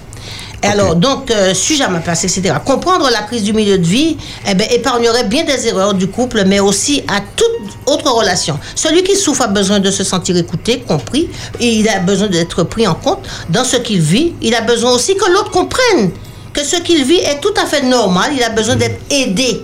Et 0.64 0.68
alors, 0.68 0.96
donc, 0.96 1.30
euh, 1.30 1.54
suis-je 1.54 1.84
à 1.84 1.90
ma 1.90 2.00
place, 2.00 2.24
etc. 2.24 2.56
Comprendre 2.66 3.10
la 3.12 3.22
crise 3.22 3.44
du 3.44 3.54
milieu 3.54 3.78
de 3.78 3.86
vie 3.86 4.18
eh 4.50 4.56
ben, 4.56 4.68
épargnerait 4.72 5.26
bien 5.26 5.44
des 5.44 5.68
erreurs 5.68 5.94
du 5.94 6.08
couple, 6.08 6.44
mais 6.48 6.60
aussi 6.60 7.04
à 7.08 7.20
toute 7.36 7.46
autre 7.86 8.12
relation. 8.12 8.58
Celui 8.74 9.04
qui 9.04 9.16
souffre 9.16 9.44
a 9.44 9.48
besoin 9.48 9.80
de 9.80 9.92
se 9.92 10.04
sentir 10.04 10.36
écouté, 10.38 10.80
compris, 10.88 11.30
et 11.60 11.68
il 11.68 11.88
a 11.88 12.00
besoin 12.00 12.28
d'être 12.28 12.64
pris 12.64 12.88
en 12.88 12.96
compte 12.96 13.20
dans 13.50 13.64
ce 13.64 13.78
qu'il 13.78 14.02
vit. 14.02 14.34
Il 14.42 14.56
a 14.56 14.62
besoin 14.62 14.92
aussi 14.92 15.16
que 15.16 15.30
l'autre 15.32 15.52
comprenne 15.52 16.12
que 16.54 16.64
ce 16.64 16.78
qu'il 16.78 17.04
vit 17.04 17.20
est 17.20 17.42
tout 17.42 17.54
à 17.62 17.68
fait 17.68 17.84
normal. 17.84 18.32
Il 18.36 18.42
a 18.42 18.50
besoin 18.50 18.76
d'être 18.76 19.02
aidé. 19.12 19.62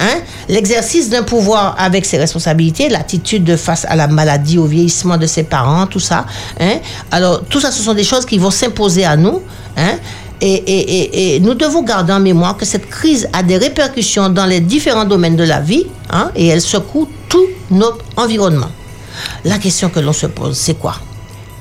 Hein? 0.00 0.20
L'exercice 0.48 1.10
d'un 1.10 1.22
pouvoir 1.22 1.76
avec 1.78 2.06
ses 2.06 2.16
responsabilités, 2.16 2.88
l'attitude 2.88 3.44
de 3.44 3.56
face 3.56 3.84
à 3.88 3.96
la 3.96 4.08
maladie, 4.08 4.56
au 4.56 4.64
vieillissement 4.64 5.18
de 5.18 5.26
ses 5.26 5.42
parents, 5.42 5.86
tout 5.86 6.00
ça. 6.00 6.26
Hein? 6.58 6.78
Alors, 7.10 7.42
tout 7.44 7.60
ça, 7.60 7.70
ce 7.70 7.82
sont 7.82 7.94
des 7.94 8.04
choses 8.04 8.24
qui 8.24 8.38
vont 8.38 8.50
s'imposer 8.50 9.04
à 9.04 9.16
nous. 9.16 9.42
Hein? 9.76 9.98
Et, 10.42 11.38
nous 11.42 11.52
devons 11.52 11.82
garder 11.82 12.14
en 12.14 12.20
mémoire 12.20 12.56
que 12.56 12.64
cette 12.64 12.88
crise 12.88 13.28
a 13.34 13.42
des 13.42 13.58
répercussions 13.58 14.30
dans 14.30 14.46
les 14.46 14.60
différents 14.60 15.04
domaines 15.04 15.36
de 15.36 15.44
la 15.44 15.60
vie 15.60 15.84
et 16.34 16.46
elle 16.46 16.62
secoue 16.62 17.08
tout 17.28 17.46
notre 17.70 17.98
environnement. 18.16 18.70
La 19.44 19.58
question 19.58 19.90
que 19.90 20.00
l'on 20.00 20.14
se 20.14 20.26
pose, 20.26 20.56
c'est 20.56 20.78
quoi? 20.78 20.94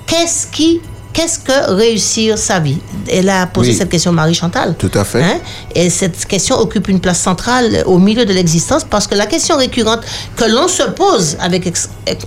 Qu'est-ce 0.08 0.48
qui, 0.48 0.80
qu'est-ce 1.20 1.40
que 1.40 1.72
réussir 1.74 2.38
sa 2.38 2.60
vie? 2.60 2.78
Elle 3.12 3.30
a 3.30 3.46
posé 3.48 3.72
Oui. 3.72 3.76
cette 3.78 3.90
question 3.90 4.12
Marie 4.14 4.34
Chantal. 4.34 4.76
Tout 4.78 4.92
à 4.94 5.04
fait. 5.04 5.22
Hein? 5.24 5.40
Et 5.76 5.90
cette 5.90 6.26
question 6.26 6.58
occupe 6.58 6.88
une 6.88 7.00
place 7.02 7.20
centrale 7.20 7.84
au 7.86 7.98
milieu 7.98 8.26
de 8.26 8.32
l'existence 8.32 8.84
parce 8.86 9.06
que 9.06 9.16
la 9.16 9.26
question 9.26 9.58
récurrente 9.58 10.00
que 10.38 10.46
l'on 10.46 10.68
se 10.70 10.84
pose 10.84 11.36
avec 11.42 11.72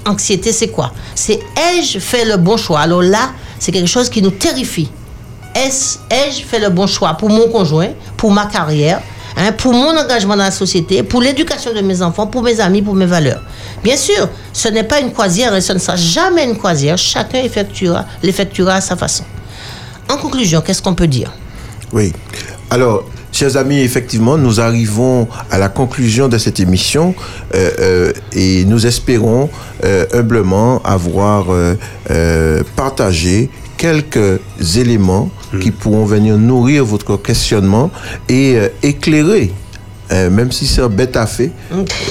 anxiété, 0.06 0.52
c'est 0.52 0.68
quoi? 0.68 0.92
C'est 1.14 1.40
ai-je 1.56 1.98
fait 1.98 2.24
le 2.26 2.36
bon 2.36 2.56
choix? 2.58 2.80
Alors 2.80 3.02
là, 3.02 3.30
c'est 3.58 3.72
quelque 3.72 3.88
chose 3.88 4.10
qui 4.10 4.20
nous 4.20 4.30
terrifie. 4.30 4.90
Est-ce- 5.54 5.98
Ai-je 6.10 6.44
fait 6.44 6.58
le 6.58 6.68
bon 6.68 6.86
choix 6.86 7.14
pour 7.14 7.30
mon 7.30 7.48
conjoint, 7.48 7.90
pour 8.18 8.30
ma 8.30 8.46
carrière, 8.46 9.00
hein, 9.36 9.52
pour 9.52 9.72
mon 9.72 9.96
engagement 9.96 10.36
dans 10.36 10.44
la 10.44 10.50
société, 10.50 11.02
pour 11.02 11.20
l'éducation 11.20 11.72
de 11.74 11.80
mes 11.80 12.02
enfants, 12.02 12.26
pour 12.26 12.42
mes 12.42 12.60
amis, 12.60 12.82
pour 12.82 12.94
mes 12.94 13.06
valeurs 13.06 13.42
Bien 13.82 13.96
sûr, 13.96 14.28
ce 14.52 14.68
n'est 14.68 14.84
pas 14.84 15.00
une 15.00 15.12
croisière 15.12 15.54
et 15.54 15.60
ce 15.60 15.72
ne 15.72 15.78
sera 15.78 15.96
jamais 15.96 16.44
une 16.44 16.56
croisière. 16.56 16.96
Chacun 16.96 17.38
effectuera, 17.42 18.06
l'effectuera 18.22 18.74
à 18.74 18.80
sa 18.80 18.96
façon. 18.96 19.24
En 20.08 20.16
conclusion, 20.16 20.60
qu'est-ce 20.60 20.82
qu'on 20.82 20.94
peut 20.94 21.08
dire? 21.08 21.32
Oui. 21.92 22.12
Alors, 22.70 23.04
chers 23.32 23.56
amis, 23.56 23.80
effectivement, 23.80 24.38
nous 24.38 24.60
arrivons 24.60 25.26
à 25.50 25.58
la 25.58 25.68
conclusion 25.68 26.28
de 26.28 26.38
cette 26.38 26.60
émission 26.60 27.14
euh, 27.54 27.70
euh, 27.80 28.12
et 28.32 28.64
nous 28.66 28.86
espérons 28.86 29.50
euh, 29.84 30.06
humblement 30.12 30.80
avoir 30.82 31.46
partagé 32.76 33.50
quelques 33.76 34.40
éléments 34.76 35.28
qui 35.60 35.70
pourront 35.70 36.04
venir 36.04 36.38
nourrir 36.38 36.84
votre 36.84 37.16
questionnement 37.16 37.90
et 38.28 38.54
euh, 38.56 38.68
éclairer. 38.82 39.52
euh, 40.12 40.28
même 40.30 40.52
si 40.52 40.66
c'est 40.66 40.82
un 40.82 40.88
bête 40.88 41.16
à 41.16 41.26
fait, 41.26 41.50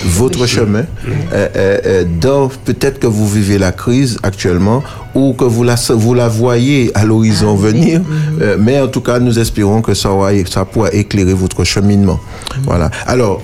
votre 0.05 0.45
chemin, 0.47 0.85
euh, 1.33 1.47
euh, 1.55 2.03
dans 2.19 2.49
peut-être 2.65 2.99
que 2.99 3.07
vous 3.07 3.27
vivez 3.27 3.57
la 3.59 3.71
crise 3.71 4.17
actuellement 4.23 4.81
ou 5.13 5.33
que 5.33 5.43
vous 5.43 5.63
la, 5.63 5.75
vous 5.89 6.13
la 6.15 6.27
voyez 6.27 6.91
à 6.95 7.05
l'horizon 7.05 7.55
venir, 7.55 8.01
euh, 8.41 8.57
mais 8.59 8.79
en 8.81 8.87
tout 8.87 9.01
cas, 9.01 9.19
nous 9.19 9.37
espérons 9.37 9.81
que 9.83 9.93
ça, 9.93 10.09
aura, 10.11 10.31
ça 10.49 10.65
pourra 10.65 10.89
éclairer 10.91 11.33
votre 11.33 11.63
cheminement. 11.63 12.19
Voilà. 12.63 12.89
Alors, 13.05 13.41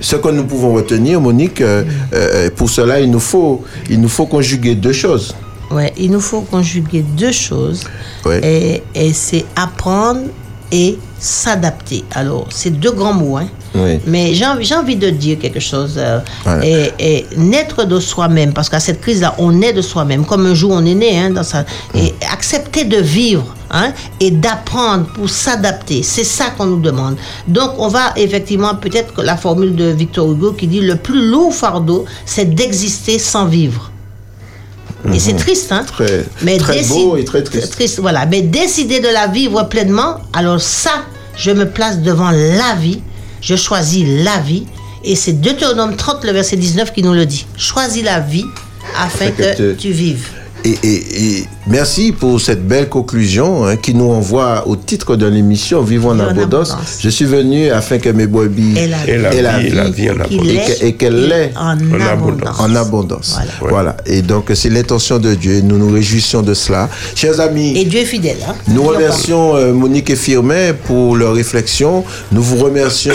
ce 0.00 0.16
que 0.16 0.28
nous 0.30 0.44
pouvons 0.44 0.72
retenir, 0.74 1.20
Monique, 1.20 1.62
pour 2.56 2.70
cela, 2.70 3.00
il 3.00 3.10
nous 3.10 3.20
faut, 3.20 3.62
il 3.90 4.00
nous 4.00 4.08
faut 4.08 4.26
conjuguer 4.26 4.74
deux 4.74 4.94
choses. 4.94 5.36
Ouais, 5.72 5.92
il 5.96 6.10
nous 6.10 6.20
faut 6.20 6.42
conjuguer 6.42 7.02
deux 7.02 7.32
choses. 7.32 7.84
Ouais. 8.24 8.40
Et, 8.42 8.82
et 8.94 9.12
c'est 9.12 9.44
apprendre 9.56 10.22
et 10.70 10.98
s'adapter. 11.18 12.04
Alors, 12.12 12.46
c'est 12.50 12.70
deux 12.70 12.92
grands 12.92 13.12
mots, 13.12 13.36
hein. 13.36 13.46
Oui. 13.74 14.00
Mais 14.06 14.34
j'ai 14.34 14.44
envie, 14.74 14.96
de 14.96 15.08
dire 15.10 15.38
quelque 15.38 15.60
chose. 15.60 15.94
euh, 15.96 16.20
et, 16.62 16.92
et 16.98 17.26
naître 17.36 17.84
de 17.84 18.00
soi-même, 18.00 18.52
parce 18.52 18.68
qu'à 18.68 18.80
cette 18.80 19.00
crise-là, 19.00 19.34
on 19.38 19.52
naît 19.52 19.72
de 19.72 19.80
soi-même, 19.80 20.26
comme 20.26 20.44
un 20.44 20.54
jour 20.54 20.72
on 20.72 20.84
est 20.84 20.94
né, 20.94 21.18
hein, 21.18 21.30
dans 21.30 21.42
sa, 21.42 21.64
et 21.94 22.12
accepter 22.30 22.84
de 22.84 22.98
vivre, 22.98 23.54
hein, 23.70 23.92
et 24.20 24.30
d'apprendre 24.30 25.06
pour 25.14 25.30
s'adapter. 25.30 26.02
C'est 26.02 26.24
ça 26.24 26.50
qu'on 26.56 26.66
nous 26.66 26.80
demande. 26.80 27.16
Donc, 27.48 27.70
on 27.78 27.88
va 27.88 28.12
effectivement, 28.16 28.74
peut-être 28.74 29.22
la 29.22 29.36
formule 29.36 29.74
de 29.74 29.84
Victor 29.86 30.30
Hugo 30.30 30.52
qui 30.52 30.66
dit 30.66 30.80
le 30.80 30.96
plus 30.96 31.30
lourd 31.30 31.54
fardeau, 31.54 32.04
c'est 32.26 32.54
d'exister 32.54 33.18
sans 33.18 33.46
vivre. 33.46 33.91
Et 35.12 35.18
c'est 35.18 35.34
triste, 35.34 35.72
hein? 35.72 35.84
Très, 35.86 36.24
Mais 36.42 36.58
très 36.58 36.74
décide- 36.78 36.92
beau 36.92 37.16
et 37.16 37.24
très 37.24 37.42
triste. 37.42 37.98
Voilà. 38.00 38.26
Mais 38.26 38.42
décider 38.42 39.00
de 39.00 39.08
la 39.08 39.26
vivre 39.26 39.64
pleinement, 39.64 40.18
alors 40.32 40.60
ça, 40.60 40.92
je 41.36 41.50
me 41.50 41.64
place 41.68 42.00
devant 42.00 42.30
la 42.30 42.74
vie, 42.78 43.00
je 43.40 43.56
choisis 43.56 44.04
la 44.06 44.38
vie. 44.38 44.66
Et 45.04 45.16
c'est 45.16 45.32
Deutéronome 45.40 45.96
30, 45.96 46.24
le 46.24 46.30
verset 46.32 46.56
19 46.56 46.92
qui 46.92 47.02
nous 47.02 47.14
le 47.14 47.26
dit. 47.26 47.46
Choisis 47.56 48.04
la 48.04 48.20
vie 48.20 48.44
afin 48.96 49.30
que 49.32 49.72
tu 49.74 49.90
vives. 49.90 50.28
Et, 50.64 50.76
et- 50.84 51.24
et 51.38 51.44
merci 51.66 52.12
pour 52.12 52.40
cette 52.40 52.66
belle 52.66 52.88
conclusion 52.88 53.66
hein, 53.66 53.76
qui 53.76 53.94
nous 53.94 54.10
envoie 54.10 54.66
au 54.68 54.76
titre 54.76 55.16
de 55.16 55.26
l'émission 55.26 55.82
Vivons 55.82 56.10
en 56.10 56.20
abondance. 56.20 56.76
Je 57.00 57.08
suis 57.08 57.24
venu 57.24 57.68
afin 57.70 57.98
que 57.98 58.08
mes 58.10 58.26
brebis 58.28 58.74
la 58.74 59.40
la 59.42 59.58
aient 59.58 59.62
vie, 59.64 59.70
la 59.74 59.90
vie 59.90 60.10
en 60.10 60.20
abondance. 60.20 60.82
et 60.82 60.92
qu'elle 60.94 61.26
l'est 61.28 61.52
en, 61.58 61.76
abondance. 62.00 62.60
en 62.60 62.74
abondance. 62.76 63.38
Voilà. 63.60 63.72
Voilà. 63.72 63.96
Et 64.06 64.22
donc, 64.22 64.50
c'est 64.54 64.68
l'intention 64.70 65.18
de 65.18 65.34
Dieu. 65.34 65.60
Nous 65.62 65.78
nous 65.78 65.92
réjouissons 65.92 66.42
de 66.42 66.54
cela. 66.54 66.88
Chers 67.16 67.40
amis, 67.40 67.76
Et 67.76 67.84
Dieu 67.84 68.00
est 68.00 68.04
fidèle. 68.04 68.36
Hein? 68.48 68.54
nous 68.68 68.82
remercions 68.84 69.56
euh, 69.56 69.72
Monique 69.72 70.10
et 70.10 70.16
Firmin 70.16 70.72
pour 70.86 71.16
leur 71.16 71.34
réflexion. 71.34 72.04
Nous 72.30 72.42
vous 72.42 72.58
remercions 72.58 73.12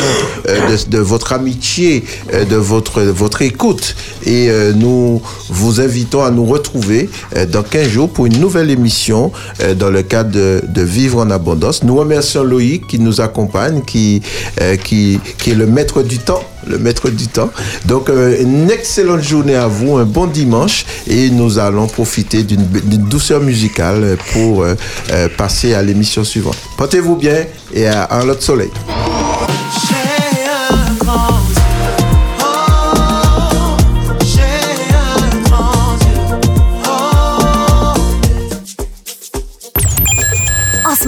euh, 0.50 0.70
de, 0.72 0.90
de 0.90 1.00
votre 1.00 1.32
amitié, 1.34 2.04
euh, 2.34 2.44
de 2.44 2.56
votre, 2.58 3.02
votre 3.04 3.42
écoute. 3.42 3.96
Et 4.26 4.50
nous 4.76 5.22
vous 5.50 5.80
invitons 5.80 6.22
à 6.24 6.32
nous 6.32 6.44
retrouver 6.46 7.10
dans 7.46 7.64
15 7.64 7.88
jours 7.88 8.10
pour 8.10 8.26
une 8.26 8.40
nouvelle 8.40 8.70
émission 8.70 9.32
euh, 9.62 9.74
dans 9.74 9.90
le 9.90 10.04
cadre 10.04 10.32
de, 10.32 10.82
Vivre 10.88 11.20
en 11.20 11.30
abondance. 11.32 11.84
Nous 11.84 11.96
remercions 11.96 12.44
Loïc 12.44 12.88
qui 12.88 12.98
nous 13.00 13.20
accompagne, 13.20 13.82
qui, 13.86 14.22
euh, 14.62 14.78
qui, 14.78 15.20
qui 15.38 15.52
est 15.52 15.56
le 15.56 15.68
maître 15.68 16.02
du 16.02 16.18
temps 16.20 16.44
le 16.68 16.78
maître 16.78 17.10
du 17.10 17.28
temps. 17.28 17.50
Donc, 17.86 18.10
euh, 18.10 18.42
une 18.42 18.70
excellente 18.70 19.22
journée 19.22 19.56
à 19.56 19.68
vous, 19.68 19.98
un 19.98 20.06
bon 20.06 20.28
dimanche, 20.28 20.86
et 21.08 21.30
nous 21.30 21.60
allons 21.60 21.88
profiter 21.88 22.44
d'une 22.44 22.66
douceur 23.10 23.42
musicale 23.42 24.18
pour 24.34 24.64
euh, 24.64 24.76
euh, 25.12 25.28
passer 25.38 25.74
à 25.74 25.82
l'émission 25.82 26.24
suivante. 26.24 26.58
Portez-vous 26.78 27.16
bien 27.16 27.46
et 27.74 27.88
à, 27.88 28.04
à 28.04 28.24
l'autre 28.24 28.44
soleil. 28.44 28.70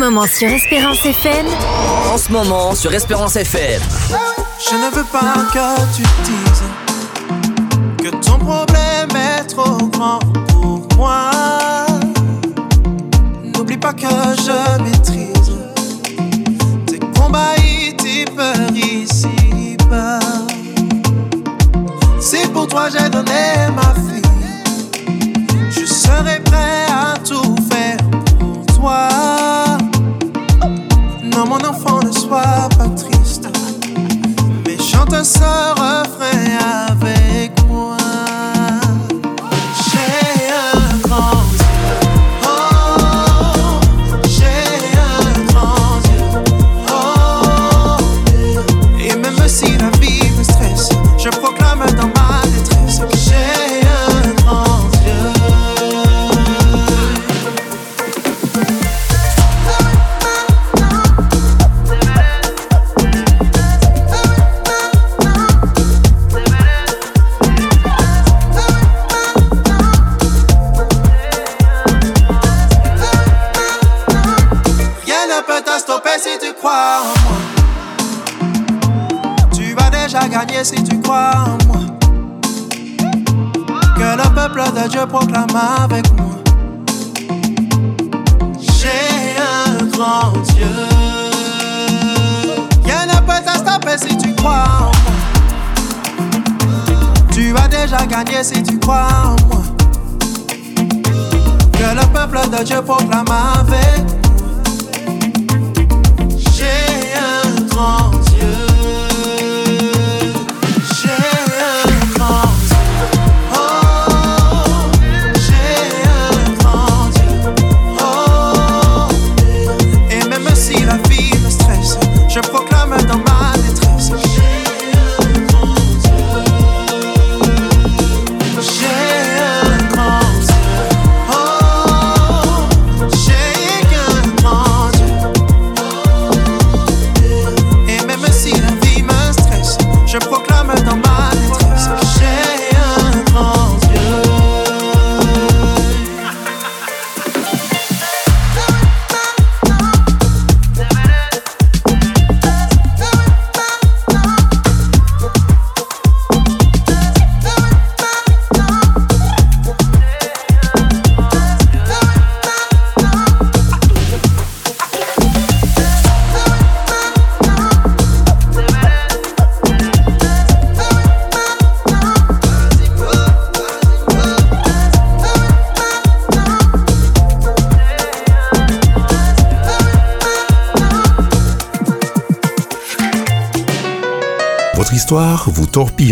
moment 0.09 0.25
sur 0.25 0.47
Espérance 0.47 1.05
FM. 1.05 1.45
En 2.11 2.17
ce 2.17 2.31
moment 2.31 2.73
sur 2.73 2.91
Espérance 2.93 3.35
FM. 3.35 3.79
Je 4.09 4.75
ne 4.75 4.95
veux 4.95 5.03
pas 5.03 5.35
que 5.53 5.95
tu 5.95 6.01
dises 6.23 6.63
que 7.97 8.09
ton 8.15 8.39
problème 8.39 9.09
est 9.15 9.43
trop 9.43 9.77
grand 9.89 10.17
pour 10.47 10.87
moi. 10.97 11.29
N'oublie 13.43 13.77
pas 13.77 13.93
que 13.93 14.07
je 14.07 14.83
maîtrise 14.83 15.51
tes 16.87 16.99
combats 17.19 17.55
et 17.57 17.95
tes 17.95 18.25
peurs 18.25 18.71
ici. 18.73 19.27
Si 22.19 22.47
pour 22.47 22.67
toi 22.67 22.89
j'ai 22.89 23.09
donné 23.09 23.67
ma 23.75 23.93
vie, 24.01 24.21
je 25.69 25.85
serai 25.85 26.39
prêt 26.39 26.87
à 26.89 27.13
tout 27.19 27.55
faire 27.69 27.97
pour 28.39 28.65
toi. 28.75 29.18
Non, 31.39 31.47
mon 31.47 31.65
enfant, 31.65 32.01
ne 32.05 32.11
sois 32.11 32.67
pas 32.77 32.89
triste. 32.97 33.47
Mais 34.65 34.77
chante 34.77 35.13
un 35.13 35.23
refrain 35.73 36.89
avec. 36.89 37.18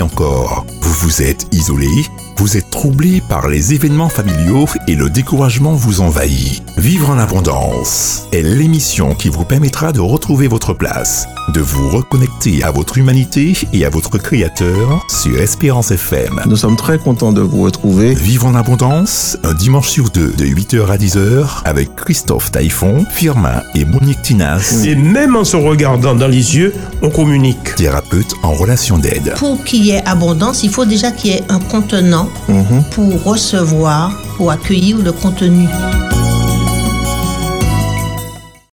Encore. 0.01 0.65
Vous 0.81 0.93
vous 0.93 1.21
êtes 1.21 1.47
isolé, 1.53 1.87
vous 2.37 2.55
êtes 2.55 2.69
troublé 2.69 3.21
par 3.27 3.47
les 3.47 3.73
événements 3.73 4.09
familiaux 4.09 4.67
et 4.87 4.95
le 4.95 5.09
découragement 5.09 5.73
vous 5.73 6.01
envahit. 6.01 6.63
Vivre 6.77 7.09
en 7.09 7.17
abondance 7.17 8.27
est 8.31 8.43
l'émission 8.43 9.15
qui 9.15 9.29
vous 9.29 9.43
permettra 9.43 9.91
de 9.91 9.99
retrouver 9.99 10.47
votre 10.47 10.73
place, 10.73 11.27
de 11.53 11.61
vous 11.61 11.89
reconnecter 11.89 12.63
à 12.63 12.71
votre 12.71 12.97
humanité 12.97 13.53
et 13.73 13.85
à 13.85 13.89
votre 13.89 14.17
créateur 14.19 15.05
sur 15.09 15.39
Espérance 15.39 15.91
FM. 15.91 16.41
Nous 16.45 16.57
sommes 16.57 16.75
très 16.75 16.99
contents 16.99 17.33
de 17.33 17.41
vous 17.41 17.63
retrouver. 17.63 18.13
Vivre 18.13 18.45
en 18.45 18.55
abondance, 18.55 19.37
un 19.43 19.53
dimanche 19.53 19.89
sur 19.89 20.09
deux, 20.09 20.31
de 20.37 20.45
8h 20.45 20.87
à 20.87 20.97
10h, 20.97 21.61
avec 21.65 21.95
Christophe 21.95 22.51
Taïfon, 22.51 23.05
Firmin 23.11 23.63
et 23.73 23.85
Monique 23.85 24.21
Tinas, 24.21 24.83
Et 24.85 24.95
même 24.95 25.35
en 25.35 25.43
se 25.43 25.57
regardant 25.57 26.13
dans 26.13 26.27
les 26.27 26.55
yeux, 26.55 26.73
on 27.01 27.09
communique. 27.09 27.75
thérapeute 27.75 28.33
en 28.43 28.53
relation 28.53 28.97
d'aide. 28.97 29.33
Pour 29.37 29.63
qu'il 29.63 29.85
y 29.85 29.91
ait 29.91 30.03
abondance, 30.05 30.63
il 30.63 30.69
faut 30.69 30.85
déjà 30.85 31.11
qu'il 31.11 31.31
y 31.31 31.35
ait 31.35 31.43
un 31.49 31.59
contenant 31.59 32.29
pour 32.91 33.23
recevoir, 33.23 34.11
pour 34.37 34.51
accueillir 34.51 34.97
le 34.97 35.11
contenu. 35.11 35.67